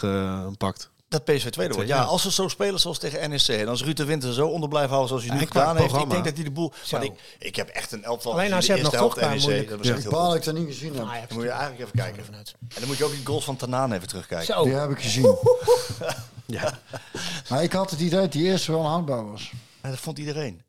een 0.45 0.57
pakt. 0.57 0.89
Dat 1.11 1.23
PSV 1.23 1.49
tweede 1.49 1.73
wordt. 1.73 1.89
Ja, 1.89 2.01
als 2.03 2.21
ze 2.21 2.31
zo 2.31 2.47
spelen 2.47 2.79
zoals 2.79 2.97
tegen 2.99 3.29
NEC. 3.29 3.47
En 3.47 3.67
als 3.67 3.83
Ruud 3.83 3.97
de 3.97 4.03
Winter 4.05 4.33
zo 4.33 4.47
onder 4.47 4.69
blijft 4.69 4.89
houden 4.89 5.07
zoals 5.09 5.25
hij 5.25 5.33
nu 5.39 5.45
gedaan 5.45 5.77
heeft. 5.77 5.93
Ik 5.95 6.09
denk 6.09 6.23
dat 6.23 6.35
hij 6.35 6.43
de 6.43 6.51
boel... 6.51 6.73
Maar 6.91 7.03
ik, 7.03 7.11
ik 7.39 7.55
heb 7.55 7.67
echt 7.69 7.91
een 7.91 8.03
elftal 8.03 8.31
Alleen 8.31 8.53
als 8.53 8.65
je 8.65 8.71
hebt 8.71 8.83
nog 8.83 8.93
toch, 8.93 9.15
NEC. 9.15 9.39
moeilijk. 9.41 9.69
Dat 9.69 9.77
was 10.03 10.35
Ik 10.35 10.43
dat 10.43 10.53
niet 10.53 10.67
gezien 10.67 10.95
heb. 10.95 11.05
Ajax 11.05 11.27
Dan 11.27 11.37
moet 11.37 11.45
je 11.45 11.51
eigenlijk 11.51 11.81
even 11.81 11.95
kijken. 11.99 12.25
vanuit. 12.25 12.53
En 12.59 12.67
dan 12.79 12.87
moet 12.87 12.97
je 12.97 13.03
ook 13.05 13.11
die 13.11 13.25
goals 13.25 13.43
van 13.43 13.55
Tanaan 13.55 13.91
even 13.93 14.07
terugkijken. 14.07 14.53
Zo. 14.53 14.63
Die 14.63 14.73
heb 14.73 14.89
ik 14.89 15.01
gezien. 15.01 15.35
Ja. 16.45 16.79
Maar 17.49 17.63
ik 17.63 17.71
had 17.71 17.91
het 17.91 17.99
idee 17.99 18.19
dat 18.19 18.31
die 18.31 18.43
eerste 18.43 18.71
wel 18.71 18.85
houdbaar 18.87 19.31
was. 19.31 19.51
Ja, 19.83 19.89
dat 19.89 19.99
vond 19.99 20.17
iedereen. 20.19 20.61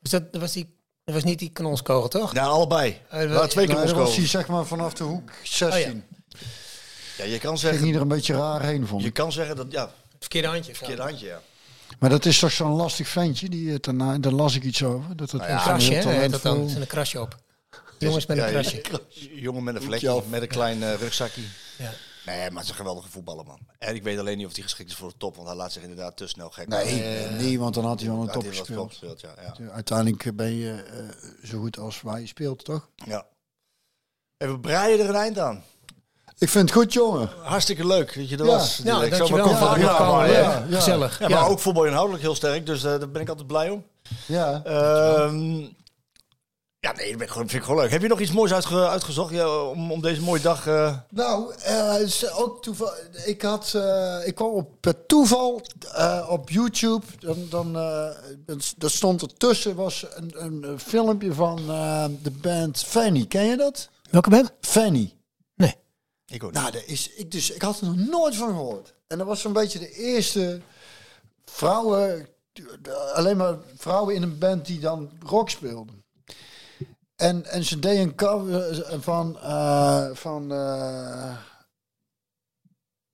Dus 0.00 0.10
dat, 0.10 0.22
was 0.32 0.52
die... 0.52 0.78
Dat 1.04 1.14
was 1.14 1.24
niet 1.24 1.38
die 1.38 1.50
kanonskogel, 1.50 2.08
toch? 2.08 2.34
Ja, 2.34 2.44
allebei. 2.46 3.00
Eh, 3.08 3.20
Er 3.20 3.28
waren 3.28 3.48
twee 3.48 3.66
keer 3.66 3.74
Nee, 3.74 3.84
dat 3.86 3.94
was 3.96 4.10
die 4.10 4.20
Moskou. 4.20 4.42
zeg 4.42 4.50
maar 4.50 4.66
vanaf 4.66 4.92
de 4.94 5.04
hoek 5.04 5.30
16. 5.42 5.80
Ja, 6.10 6.18
je 7.24 7.38
kan 7.38 7.48
Ging 7.48 7.58
zeggen... 7.58 7.84
niet 7.84 7.94
er 7.94 8.00
een 8.00 8.08
beetje 8.08 8.34
raar 8.34 8.62
heen 8.62 8.86
vond 8.86 9.02
Je 9.02 9.10
kan 9.10 9.32
zeggen 9.32 9.56
dat... 9.56 9.66
Ja, 9.70 9.82
Het 9.84 9.92
verkeerde 10.18 10.48
handje. 10.48 10.74
verkeerde 10.74 11.02
handje, 11.02 11.26
ja. 11.26 11.40
Maar 11.98 12.10
dat 12.10 12.24
is 12.24 12.38
toch 12.38 12.52
zo'n 12.52 12.72
lastig 12.72 13.08
ventje. 13.08 13.48
Die, 13.48 13.70
het 13.70 13.84
daarna, 13.84 14.18
daar 14.18 14.32
las 14.32 14.54
ik 14.54 14.62
iets 14.64 14.82
over. 14.82 15.16
Dat 15.16 15.30
het 15.30 15.40
Nou 15.40 15.52
ja, 15.52 15.56
echt 15.56 15.64
Krasje, 15.66 15.92
hè? 15.94 16.10
Heet 16.10 16.30
dat 16.30 16.42
dan? 16.42 16.68
Een 16.76 16.86
krasje 16.86 17.20
op. 17.20 17.36
Jongens 17.98 18.26
met 18.26 18.38
een 18.38 18.44
Ja, 18.44 18.50
krasje. 18.60 18.82
Jongen 19.34 19.64
met 19.64 19.74
een 19.74 19.82
vlekje, 19.82 20.22
met 20.28 20.42
een 20.42 20.48
klein 20.48 20.82
eh, 20.82 20.94
rugzakje. 20.94 21.42
Ja. 21.78 21.92
Nee, 22.26 22.36
maar 22.38 22.52
het 22.54 22.62
is 22.62 22.68
een 22.68 22.74
geweldige 22.74 23.08
voetballer, 23.08 23.44
man. 23.46 23.58
En 23.78 23.94
ik 23.94 24.02
weet 24.02 24.18
alleen 24.18 24.36
niet 24.36 24.46
of 24.46 24.52
hij 24.54 24.62
geschikt 24.62 24.90
is 24.90 24.96
voor 24.96 25.08
de 25.08 25.14
top, 25.18 25.34
want 25.36 25.48
hij 25.48 25.56
laat 25.56 25.72
zich 25.72 25.82
inderdaad 25.82 26.16
te 26.16 26.26
snel 26.26 26.50
gek 26.50 26.68
Nee, 26.68 26.84
maken. 26.84 27.36
nee, 27.36 27.58
want 27.58 27.74
dan 27.74 27.84
had 27.84 28.00
hij 28.00 28.08
wel 28.08 28.18
een 28.20 28.24
Had 28.28 28.32
top 28.32 28.42
hij 28.42 28.50
wel 28.52 28.60
gespeeld. 28.60 28.88
gespeeld, 28.90 29.20
ja. 29.20 29.54
ja. 29.58 29.70
Uiteindelijk 29.70 30.36
ben 30.36 30.54
je 30.54 30.72
eh, 30.72 31.48
zo 31.48 31.60
goed 31.60 31.78
als 31.78 32.00
waar 32.00 32.20
je 32.20 32.26
speelt, 32.26 32.64
toch? 32.64 32.88
ja. 32.94 33.26
Even 34.36 34.60
breien 34.60 35.00
er 35.00 35.08
een 35.08 35.14
eind 35.14 35.38
aan. 35.38 35.64
Ik 36.40 36.48
vind 36.48 36.68
het 36.68 36.78
goed, 36.78 36.92
jongen. 36.92 37.30
Hartstikke 37.42 37.86
leuk 37.86 38.14
dat 38.14 38.28
je 38.28 38.36
er 38.36 38.44
Ja. 38.44 38.50
was. 38.50 38.80
Ja, 38.84 39.02
ik 39.02 39.14
zou 39.14 39.30
komen 39.30 40.30
Ja. 40.30 40.64
Gezellig. 40.70 41.18
Ja, 41.18 41.28
maar 41.28 41.48
ook 41.48 41.58
voetbal 41.58 41.84
inhoudelijk 41.84 42.22
heel 42.22 42.34
sterk, 42.34 42.66
dus 42.66 42.84
eh, 42.84 42.90
daar 42.98 43.10
ben 43.10 43.20
ik 43.22 43.28
altijd 43.28 43.46
blij 43.46 43.70
om. 43.70 43.84
Ja. 44.26 44.60
Ehm, 44.64 45.58
ja, 46.78 46.92
nee, 46.92 47.08
dat 47.08 47.16
ben 47.18 47.26
ik 47.26 47.28
gewoon, 47.32 47.48
vind 47.48 47.52
ik 47.52 47.62
gewoon 47.62 47.80
leuk. 47.80 47.90
Heb 47.90 48.02
je 48.02 48.08
nog 48.08 48.20
iets 48.20 48.32
moois 48.32 48.52
uitge- 48.52 48.88
uitgezocht 48.88 49.32
ja, 49.34 49.64
om, 49.64 49.92
om 49.92 50.00
deze 50.00 50.20
mooie 50.20 50.40
dag... 50.40 50.66
eh, 50.66 50.96
Nou, 51.10 51.54
eh, 51.54 51.94
ook 52.40 52.62
toeval. 52.62 52.90
Ik 53.24 53.42
had, 53.42 53.72
eh, 53.74 54.16
ik 54.26 54.34
kwam 54.34 54.50
op 54.50 54.68
per 54.80 55.06
toeval 55.06 55.62
eh, 55.94 56.26
op 56.30 56.50
YouTube. 56.50 57.06
Dan, 57.18 57.46
dan 57.50 57.76
eh, 57.76 58.08
dat 58.76 58.90
stond 58.90 59.22
ertussen 59.22 59.74
was 59.74 60.06
een, 60.14 60.32
een, 60.36 60.62
een 60.70 60.78
filmpje 60.80 61.32
van 61.34 61.58
eh, 61.70 62.04
de 62.22 62.30
band 62.30 62.82
Fanny. 62.86 63.26
Ken 63.26 63.44
je 63.44 63.56
dat? 63.56 63.88
Welke 64.10 64.30
band? 64.30 64.52
Fanny. 64.60 65.14
Ik 66.30 66.44
ook 66.44 66.52
Nou, 66.52 66.70
dat 66.70 66.82
is, 66.86 67.10
ik, 67.10 67.30
dus, 67.30 67.50
ik 67.50 67.62
had 67.62 67.80
er 67.80 67.86
nog 67.86 67.96
nooit 67.96 68.36
van 68.36 68.48
gehoord. 68.48 68.94
En 69.06 69.18
dat 69.18 69.26
was 69.26 69.40
zo'n 69.40 69.52
beetje 69.52 69.78
de 69.78 69.92
eerste 69.92 70.60
vrouwen, 71.44 72.28
alleen 73.14 73.36
maar 73.36 73.56
vrouwen 73.76 74.14
in 74.14 74.22
een 74.22 74.38
band 74.38 74.66
die 74.66 74.80
dan 74.80 75.10
rock 75.26 75.50
speelden. 75.50 76.04
En, 77.16 77.44
en 77.44 77.64
ze 77.64 77.78
deden 77.78 78.02
een 78.02 78.14
cover 78.14 79.02
van, 79.02 79.38
eh 79.38 80.10
van 80.12 80.52
eh 80.52 81.36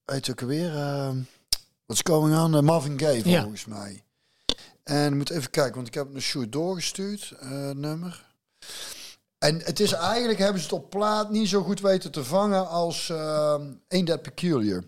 weet 0.05 0.41
weer, 0.41 0.77
eh 0.77 1.11
What's 1.87 2.03
Going 2.05 2.37
On? 2.37 2.65
Marvin 2.65 2.99
Gaye 2.99 3.29
Ja. 3.29 3.41
volgens 3.41 3.65
mij. 3.65 4.05
En 4.83 5.07
ik 5.13 5.15
moet 5.15 5.31
even 5.31 5.51
kijken, 5.51 5.75
want 5.75 5.87
ik 5.87 5.95
heb 5.95 6.05
het 6.05 6.13
naar 6.13 6.23
Sjoerd 6.23 6.53
doorgestuurd, 6.53 7.33
nummer. 7.73 8.27
En 9.39 9.61
het 9.65 9.81
is 9.81 9.93
eigenlijk, 9.93 10.39
hebben 10.39 10.59
ze 10.63 10.67
het 10.67 10.77
op 10.77 10.91
plaat 10.91 11.31
niet 11.31 11.49
zo 11.49 11.63
goed 11.63 11.81
weten 11.81 12.11
te 12.13 12.25
vangen 12.25 12.69
als 12.69 13.09
uh, 13.09 13.55
Ain't 13.89 14.07
That 14.07 14.23
Peculiar. 14.23 14.83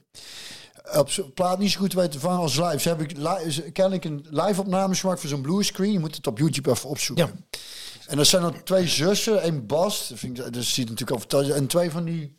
Op 0.97 1.11
plaat 1.35 1.59
niet 1.59 1.71
zo 1.71 1.81
goed 1.81 1.93
weten 1.93 2.11
te 2.11 2.21
vangen 2.21 2.39
als 2.39 2.57
live. 2.57 2.79
Ze 2.79 2.89
hebben 2.89 3.07
li 3.07 3.51
ze- 3.51 3.71
kennelijk 3.71 4.05
een 4.05 4.27
live 4.31 4.61
opname 4.61 4.95
gemaakt 4.95 5.21
voor 5.21 5.29
zo'n 5.29 5.41
bluescreen. 5.43 5.93
Je 5.93 5.99
moet 5.99 6.17
het 6.17 6.27
op 6.27 6.39
YouTube 6.39 6.71
even 6.71 6.89
opzoeken. 6.89 7.27
Ja. 7.27 7.59
En 8.07 8.17
dat 8.17 8.27
zijn 8.27 8.43
dan 8.43 8.63
twee 8.63 8.87
zussen, 8.89 9.43
één 9.43 9.67
Bas, 9.67 10.09
dat, 10.09 10.19
vind 10.19 10.39
ik, 10.39 10.53
dat 10.53 10.65
ziet 10.65 10.89
natuurlijk 10.89 11.33
al. 11.33 11.43
En 11.53 11.67
twee 11.67 11.91
van 11.91 12.05
die, 12.05 12.37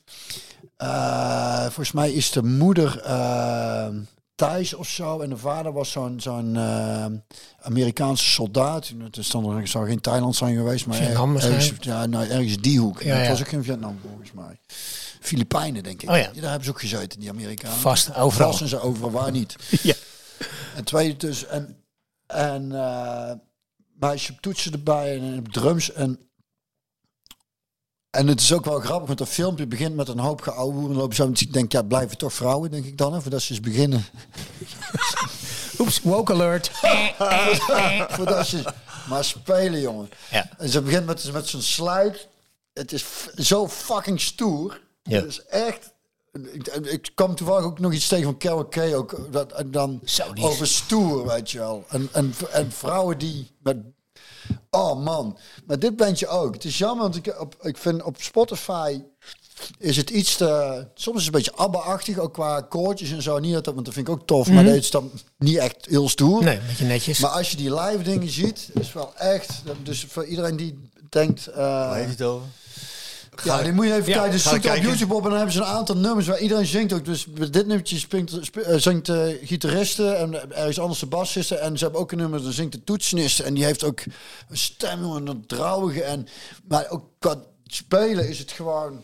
eh, 0.77 1.61
volgens 1.63 1.91
mij 1.91 2.11
is 2.11 2.31
de 2.31 2.43
moeder 2.43 3.01
eh, 3.01 3.87
Thijs 4.39 4.73
of 4.73 4.87
zo. 4.87 5.19
En 5.19 5.29
de 5.29 5.37
vader 5.37 5.73
was 5.73 5.91
zo'n 5.91 6.19
zo'n 6.19 6.55
eh, 6.55 7.05
Amerikaanse 7.61 8.25
soldaat. 8.25 8.93
Het 9.03 9.17
is 9.17 9.29
dan, 9.29 9.67
zou 9.67 9.87
geen 9.87 10.01
Thailand 10.01 10.35
zijn 10.35 10.55
geweest, 10.55 10.85
maar 10.85 10.97
Vietnam 10.97 11.35
ergens, 11.35 11.73
ja, 11.79 12.05
nou, 12.05 12.27
ergens 12.27 12.57
die 12.57 12.79
hoek. 12.79 13.01
Ja, 13.01 13.15
dat 13.15 13.23
ja. 13.23 13.29
was 13.29 13.41
ook 13.41 13.51
in 13.51 13.63
Vietnam 13.63 13.99
volgens 14.07 14.31
mij. 14.31 14.59
Filipijnen, 15.19 15.83
denk 15.83 16.01
ik. 16.01 16.09
Oh 16.09 16.17
ja. 16.17 16.31
Daar 16.33 16.49
hebben 16.49 16.63
ze 16.63 16.69
ook 16.69 16.79
gezeten, 16.79 17.19
die 17.19 17.29
Amerikanen. 17.29 17.77
Vast, 17.77 18.15
overal. 18.15 18.49
Vast 18.49 18.61
en 18.61 18.67
ze 18.67 18.79
overal, 18.79 19.11
waar 19.11 19.31
niet. 19.31 19.55
Ja. 19.81 19.93
En 20.75 20.83
twee 20.83 21.17
dus. 21.17 21.45
En, 21.45 21.83
en 22.27 22.71
eh 22.71 23.31
meisje 23.99 24.31
op 24.31 24.41
toetsen 24.41 24.71
erbij 24.71 25.17
en 25.19 25.37
op 25.37 25.47
drums. 25.47 25.93
En, 25.93 26.28
en 28.09 28.27
het 28.27 28.41
is 28.41 28.53
ook 28.53 28.65
wel 28.65 28.79
grappig, 28.79 29.07
want 29.07 29.17
dat 29.17 29.29
filmpje 29.29 29.67
begint 29.67 29.95
met 29.95 30.07
een 30.07 30.19
hoop 30.19 30.41
geouwehoer. 30.41 30.89
En 30.89 30.95
lopen 30.95 31.15
zo. 31.15 31.29
Ik 31.33 31.53
denk, 31.53 31.71
ja, 31.71 31.81
blijven 31.81 32.17
toch 32.17 32.33
vrouwen, 32.33 32.71
denk 32.71 32.85
ik 32.85 32.97
dan. 32.97 33.13
Hè, 33.13 33.21
voordat 33.21 33.41
ze 33.41 33.51
eens 33.53 33.59
beginnen. 33.59 34.05
Oeps, 35.79 36.01
woke 36.01 36.33
alert. 36.33 36.71
Voordat 38.15 38.49
je, 38.49 38.63
maar 39.09 39.23
spelen, 39.23 39.81
jongen. 39.81 40.09
Ja. 40.31 40.49
En 40.57 40.69
ze 40.69 40.81
begint 40.81 41.05
met, 41.05 41.31
met 41.33 41.47
zo'n 41.47 41.61
sluit. 41.61 42.27
Het 42.73 42.91
is 42.91 43.05
zo 43.35 43.67
fucking 43.67 44.21
stoer. 44.21 44.81
Ja. 45.03 45.15
Het 45.15 45.25
is 45.25 45.45
echt... 45.45 45.93
Ik, 46.53 46.67
ik 46.67 47.11
kwam 47.15 47.35
toevallig 47.35 47.65
ook 47.65 47.79
nog 47.79 47.93
iets 47.93 48.07
tegen 48.07 48.25
van 48.25 48.37
Carol 48.37 48.65
Kay 48.65 48.93
ook. 48.93 49.31
Dat, 49.31 49.51
en 49.51 49.71
dan 49.71 50.01
over 50.39 50.67
stoer, 50.67 51.27
weet 51.27 51.51
je 51.51 51.57
wel. 51.57 51.85
En, 51.89 52.09
en, 52.11 52.33
en 52.51 52.71
vrouwen 52.71 53.17
die 53.17 53.51
met... 53.63 53.77
Oh 54.69 55.03
man, 55.03 55.37
maar 55.65 55.79
dit 55.79 55.95
bandje 55.95 56.27
ook. 56.27 56.53
Het 56.53 56.63
is 56.65 56.77
jammer, 56.77 57.03
want 57.03 57.15
ik, 57.15 57.39
op, 57.39 57.55
ik 57.61 57.77
vind 57.77 58.03
op 58.03 58.15
Spotify 58.21 59.01
is 59.77 59.97
het 59.97 60.09
iets 60.09 60.35
te... 60.37 60.85
Soms 60.93 61.17
is 61.19 61.25
het 61.25 61.35
een 61.35 61.41
beetje 61.41 61.55
ABBA-achtig, 61.63 62.17
ook 62.17 62.33
qua 62.33 62.61
koortjes 62.61 63.11
en 63.11 63.21
zo. 63.21 63.39
Niet 63.39 63.53
dat, 63.53 63.65
want 63.65 63.85
dat 63.85 63.93
vind 63.93 64.07
ik 64.07 64.13
ook 64.13 64.27
tof, 64.27 64.49
maar 64.49 64.63
dit 64.63 64.75
is 64.83 64.91
dan 64.91 65.11
niet 65.37 65.57
echt 65.57 65.85
heel 65.85 66.09
stoer. 66.09 66.35
Mhm. 66.35 66.45
Nee, 66.45 66.57
een 66.57 66.67
beetje 66.67 66.85
netjes. 66.85 67.19
Maar 67.19 67.31
als 67.31 67.51
je 67.51 67.57
die 67.57 67.73
live 67.75 68.03
dingen 68.03 68.29
ziet, 68.29 68.69
is 68.73 68.93
wel 68.93 69.15
echt. 69.17 69.49
Dus 69.83 70.05
voor 70.09 70.25
iedereen 70.25 70.55
die 70.55 70.89
denkt. 71.09 71.47
eh, 71.47 71.55
Waar 71.57 71.95
heeft 71.95 72.09
het 72.19 72.21
over? 72.21 72.47
Ja, 73.43 73.61
die 73.63 73.71
moet 73.73 73.85
je 73.85 73.93
even 73.93 74.07
Ja, 74.07 74.13
kijken. 74.13 74.31
Dus 74.31 74.43
zoek 74.43 74.65
op. 74.65 74.75
YouTube 74.75 75.13
op 75.13 75.23
en 75.23 75.27
dan 75.29 75.37
hebben 75.37 75.53
ze 75.53 75.59
een 75.59 75.65
aantal 75.65 75.95
nummers 75.97 76.27
waar 76.27 76.39
iedereen 76.39 76.65
zingt 76.65 76.93
ook. 76.93 77.05
Dus 77.05 77.25
bij 77.25 77.49
dit 77.49 77.67
nummertje 77.67 77.97
springt, 77.97 78.37
sp- 78.41 78.57
eh, 78.57 78.77
zingt 78.77 79.07
uh, 79.07 79.21
gitaristen 79.43 80.17
en 80.17 80.51
er 80.55 80.67
is 80.67 80.79
anders 80.79 80.99
de 80.99 81.05
bassisten. 81.05 81.61
En 81.61 81.77
ze 81.77 81.83
hebben 81.83 82.01
ook 82.01 82.11
een 82.11 82.17
nummer, 82.17 82.43
dan 82.43 82.51
zingt 82.51 82.71
de 82.71 82.83
toetsenist. 82.83 83.39
En 83.39 83.53
die 83.53 83.63
heeft 83.63 83.83
ook 83.83 84.03
een 84.49 84.57
stem, 84.57 85.01
jongen, 85.01 85.27
een 85.27 85.45
trouwige. 85.45 86.03
En, 86.03 86.27
maar 86.67 86.89
ook 86.89 87.03
qua 87.19 87.35
spelen 87.67 88.29
is 88.29 88.39
het 88.39 88.51
gewoon... 88.51 89.03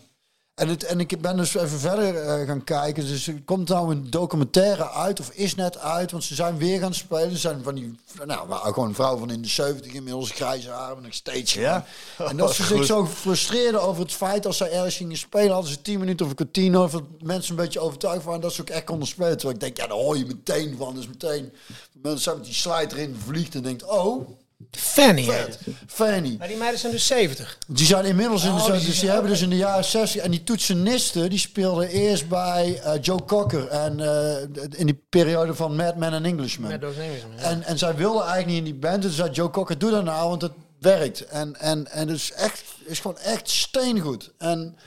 En, 0.55 0.67
het, 0.67 0.83
en 0.83 0.99
ik 0.99 1.21
ben 1.21 1.37
dus 1.37 1.55
even 1.55 1.79
verder 1.79 2.15
eh, 2.15 2.47
gaan 2.47 2.63
kijken. 2.63 3.07
Dus 3.07 3.27
er 3.27 3.41
komt 3.45 3.69
nou 3.69 3.91
een 3.91 4.09
documentaire 4.09 4.89
uit, 4.89 5.19
of 5.19 5.29
is 5.29 5.55
net 5.55 5.77
uit, 5.77 6.11
want 6.11 6.23
ze 6.23 6.35
zijn 6.35 6.57
weer 6.57 6.79
gaan 6.79 6.93
spelen. 6.93 7.31
Ze 7.31 7.37
zijn 7.37 7.63
van 7.63 7.75
die, 7.75 7.95
nou, 8.25 8.51
gewoon 8.51 8.87
een 8.87 8.95
vrouw 8.95 9.17
van 9.17 9.31
in 9.31 9.41
de 9.41 9.47
70 9.47 9.93
inmiddels, 9.93 10.31
grijze 10.31 10.69
haren, 10.69 11.03
nog 11.03 11.13
steeds. 11.13 11.53
Ja? 11.53 11.85
gewoon. 12.15 12.29
En 12.31 12.37
dat 12.37 12.53
ze 12.53 12.63
zich 12.63 12.85
zo 12.85 13.05
frustreerden 13.05 13.81
over 13.81 14.01
het 14.01 14.11
feit 14.11 14.45
als 14.45 14.57
zij 14.57 14.71
ergens 14.71 14.95
gingen 14.95 15.17
spelen, 15.17 15.51
hadden 15.51 15.71
ze 15.71 15.81
10 15.81 15.99
minuten 15.99 16.25
of 16.25 16.31
een 16.31 16.37
kwartier 16.37 16.69
nodig, 16.69 16.91
dat 16.91 17.03
mensen 17.21 17.57
een 17.57 17.63
beetje 17.63 17.79
overtuigd 17.79 18.23
waren 18.23 18.41
dat 18.41 18.53
ze 18.53 18.61
ook 18.61 18.69
echt 18.69 18.83
konden 18.83 19.07
spelen. 19.07 19.37
Terwijl 19.37 19.53
ik 19.53 19.61
denk, 19.61 19.77
ja, 19.77 19.87
daar 19.87 19.97
hoor 19.97 20.17
je 20.17 20.25
meteen 20.25 20.75
van. 20.77 20.95
Dus 20.95 21.07
meteen, 21.07 21.53
mensen 21.91 22.31
hebben 22.31 22.49
die 22.49 22.57
slide 22.57 22.95
erin 22.95 23.17
vliegt 23.25 23.55
en 23.55 23.63
denkt, 23.63 23.83
oh, 23.83 24.27
Fanny. 24.71 25.23
vet. 25.23 25.59
Fanny. 25.87 26.35
Maar 26.37 26.47
die 26.47 26.57
meiden 26.57 26.79
zijn 26.79 26.91
dus 26.91 27.07
70. 27.07 27.57
Die 27.67 27.85
zijn 27.85 28.05
inmiddels 28.05 28.43
in 28.43 28.55
de, 28.55 28.61
Oh, 28.61 28.71
die 28.71 28.85
dus 28.85 28.99
die 28.99 29.09
hebben 29.09 29.29
dus 29.29 29.41
in 29.41 29.49
de 29.49 29.55
jaren 29.55 29.85
60 29.85 30.21
en 30.21 30.31
die 30.31 30.43
toetsenisten 30.43 31.29
die 31.29 31.39
speelden 31.39 31.87
eerst 31.87 32.27
bij 32.27 32.79
eh, 32.81 32.93
Joe 33.01 33.23
Cocker 33.25 33.67
en 33.67 33.99
eh, 33.99 34.41
in 34.79 34.85
die 34.85 35.03
periode 35.09 35.55
van 35.55 35.75
Mad 35.75 35.95
Men 35.95 36.13
en 36.13 36.25
Englishman. 36.25 36.69
Nemesis, 36.69 36.97
ja. 37.37 37.43
En, 37.43 37.63
en 37.63 37.77
zij 37.77 37.95
wilden 37.95 38.21
eigenlijk 38.21 38.47
niet 38.47 38.57
in 38.57 38.63
die 38.63 38.89
band, 38.89 39.01
dus 39.01 39.15
zei 39.15 39.31
Joe 39.31 39.49
Cocker 39.49 39.77
doe 39.77 39.91
dat 39.91 40.03
nou, 40.03 40.29
want 40.29 40.41
het 40.41 40.53
werkt. 40.79 41.25
En, 41.25 41.55
en, 41.59 41.91
en 41.91 42.07
het 42.07 42.17
is 42.17 42.31
echt, 42.31 42.63
is 42.85 42.99
gewoon 42.99 43.17
echt 43.17 43.49
steengoed. 43.49 44.31
En 44.37 44.77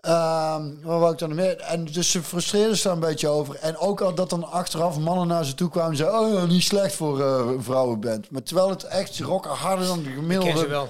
ehm 0.00 0.62
wat 0.82 1.00
wou 1.00 1.12
ik 1.12 1.18
dan 1.18 1.28
nog 1.28 1.38
meer? 1.38 1.56
En 1.56 1.84
dus 1.84 2.10
ze 2.10 2.22
frustreerden 2.22 2.76
ze 2.76 2.82
daar 2.82 2.92
een 2.92 3.00
beetje 3.00 3.28
over. 3.28 3.54
En 3.54 3.76
ook 3.76 4.00
al 4.00 4.14
dat 4.14 4.30
dan 4.30 4.50
achteraf 4.50 4.98
mannen 4.98 5.26
naar 5.26 5.44
ze 5.44 5.54
toe 5.54 5.70
kwamen 5.70 5.90
en 5.90 5.96
zeiden, 5.96 6.20
oh 6.20 6.42
niet 6.48 6.62
slecht 6.62 6.94
voor 6.94 7.20
eh, 7.20 7.52
een 7.52 7.62
vrouwenband. 7.62 8.30
Maar 8.30 8.42
terwijl 8.42 8.70
het 8.70 8.84
echt, 8.84 9.14
ze 9.14 9.24
rocken 9.24 9.50
harder 9.50 9.86
dan 9.86 10.02
de 10.02 10.08
Ik 10.08 10.14
gemiddelde. 10.14 10.52
ken 10.52 10.60
ze 10.60 10.68
wel. 10.68 10.88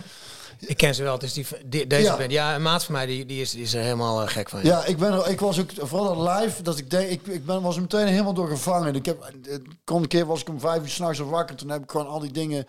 Ik 0.61 0.77
ken 0.77 0.95
ze 0.95 1.03
wel. 1.03 1.13
Het 1.13 1.23
is 1.23 1.33
die, 1.33 1.47
die- 1.67 1.87
deze 1.87 2.03
Ja. 2.03 2.17
band. 2.17 2.31
Ja, 2.31 2.55
een 2.55 2.63
maat 2.63 2.85
van 2.85 2.95
mij 2.95 3.07
die, 3.07 3.27
die, 3.27 3.41
is, 3.41 3.51
die 3.51 3.63
is 3.63 3.75
er 3.75 3.83
helemaal 3.83 4.23
eh, 4.23 4.29
gek 4.29 4.49
van. 4.49 4.61
Ja, 4.63 4.85
ik, 4.85 4.99
ben 4.99 5.13
er, 5.13 5.29
ik 5.29 5.41
was 5.41 5.61
ook 5.61 5.71
vooral 5.77 6.17
dat 6.25 6.41
live 6.41 6.63
dat 6.63 6.79
ik 6.79 6.91
deed. 6.91 7.11
Ik, 7.11 7.27
ik 7.27 7.47
ben, 7.47 7.63
was 7.63 7.75
er 7.75 7.81
meteen 7.81 8.07
helemaal 8.07 8.35
door 8.35 8.49
gevangen. 8.49 8.95
Ik 8.95 9.07
heb, 9.07 9.33
kon 9.85 10.03
een 10.03 10.09
keer 10.09 10.27
was 10.27 10.41
ik 10.41 10.49
om 10.49 10.61
vijf 10.61 10.83
uur 10.83 10.89
s'nachts 10.89 11.19
wakker. 11.19 11.57
Toen 11.57 11.69
heb 11.71 11.83
ik 11.83 11.91
gewoon 11.91 12.07
al 12.09 12.19
die 12.19 12.33
dingen 12.33 12.67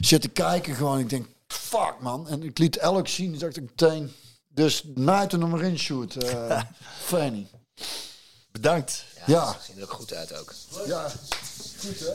zitten 0.00 0.32
kijken. 0.32 0.74
Gewoon, 0.74 0.98
ik 0.98 1.10
denk, 1.10 1.26
fuck 1.46 1.94
man. 2.00 2.28
En 2.28 2.42
ik 2.42 2.58
liet 2.58 2.76
elk 2.76 3.08
zien. 3.08 3.30
Dus 3.30 3.40
dacht 3.40 3.56
ik 3.56 3.62
meteen. 3.62 4.12
Dus 4.54 4.82
night 4.94 5.32
er 5.32 5.38
nog 5.38 5.50
maar 5.50 5.62
in 5.62 5.78
shoot. 5.78 6.14
eh 6.16 6.62
Fanny. 7.06 7.46
Bedankt. 8.52 9.04
Ja. 9.26 9.56
Ziet 9.66 9.76
er 9.76 9.82
ook 9.82 9.92
goed 9.92 10.14
uit 10.14 10.38
ook. 10.38 10.54
Ja. 10.86 11.12
Goed 11.80 11.98
hè? 12.00 12.14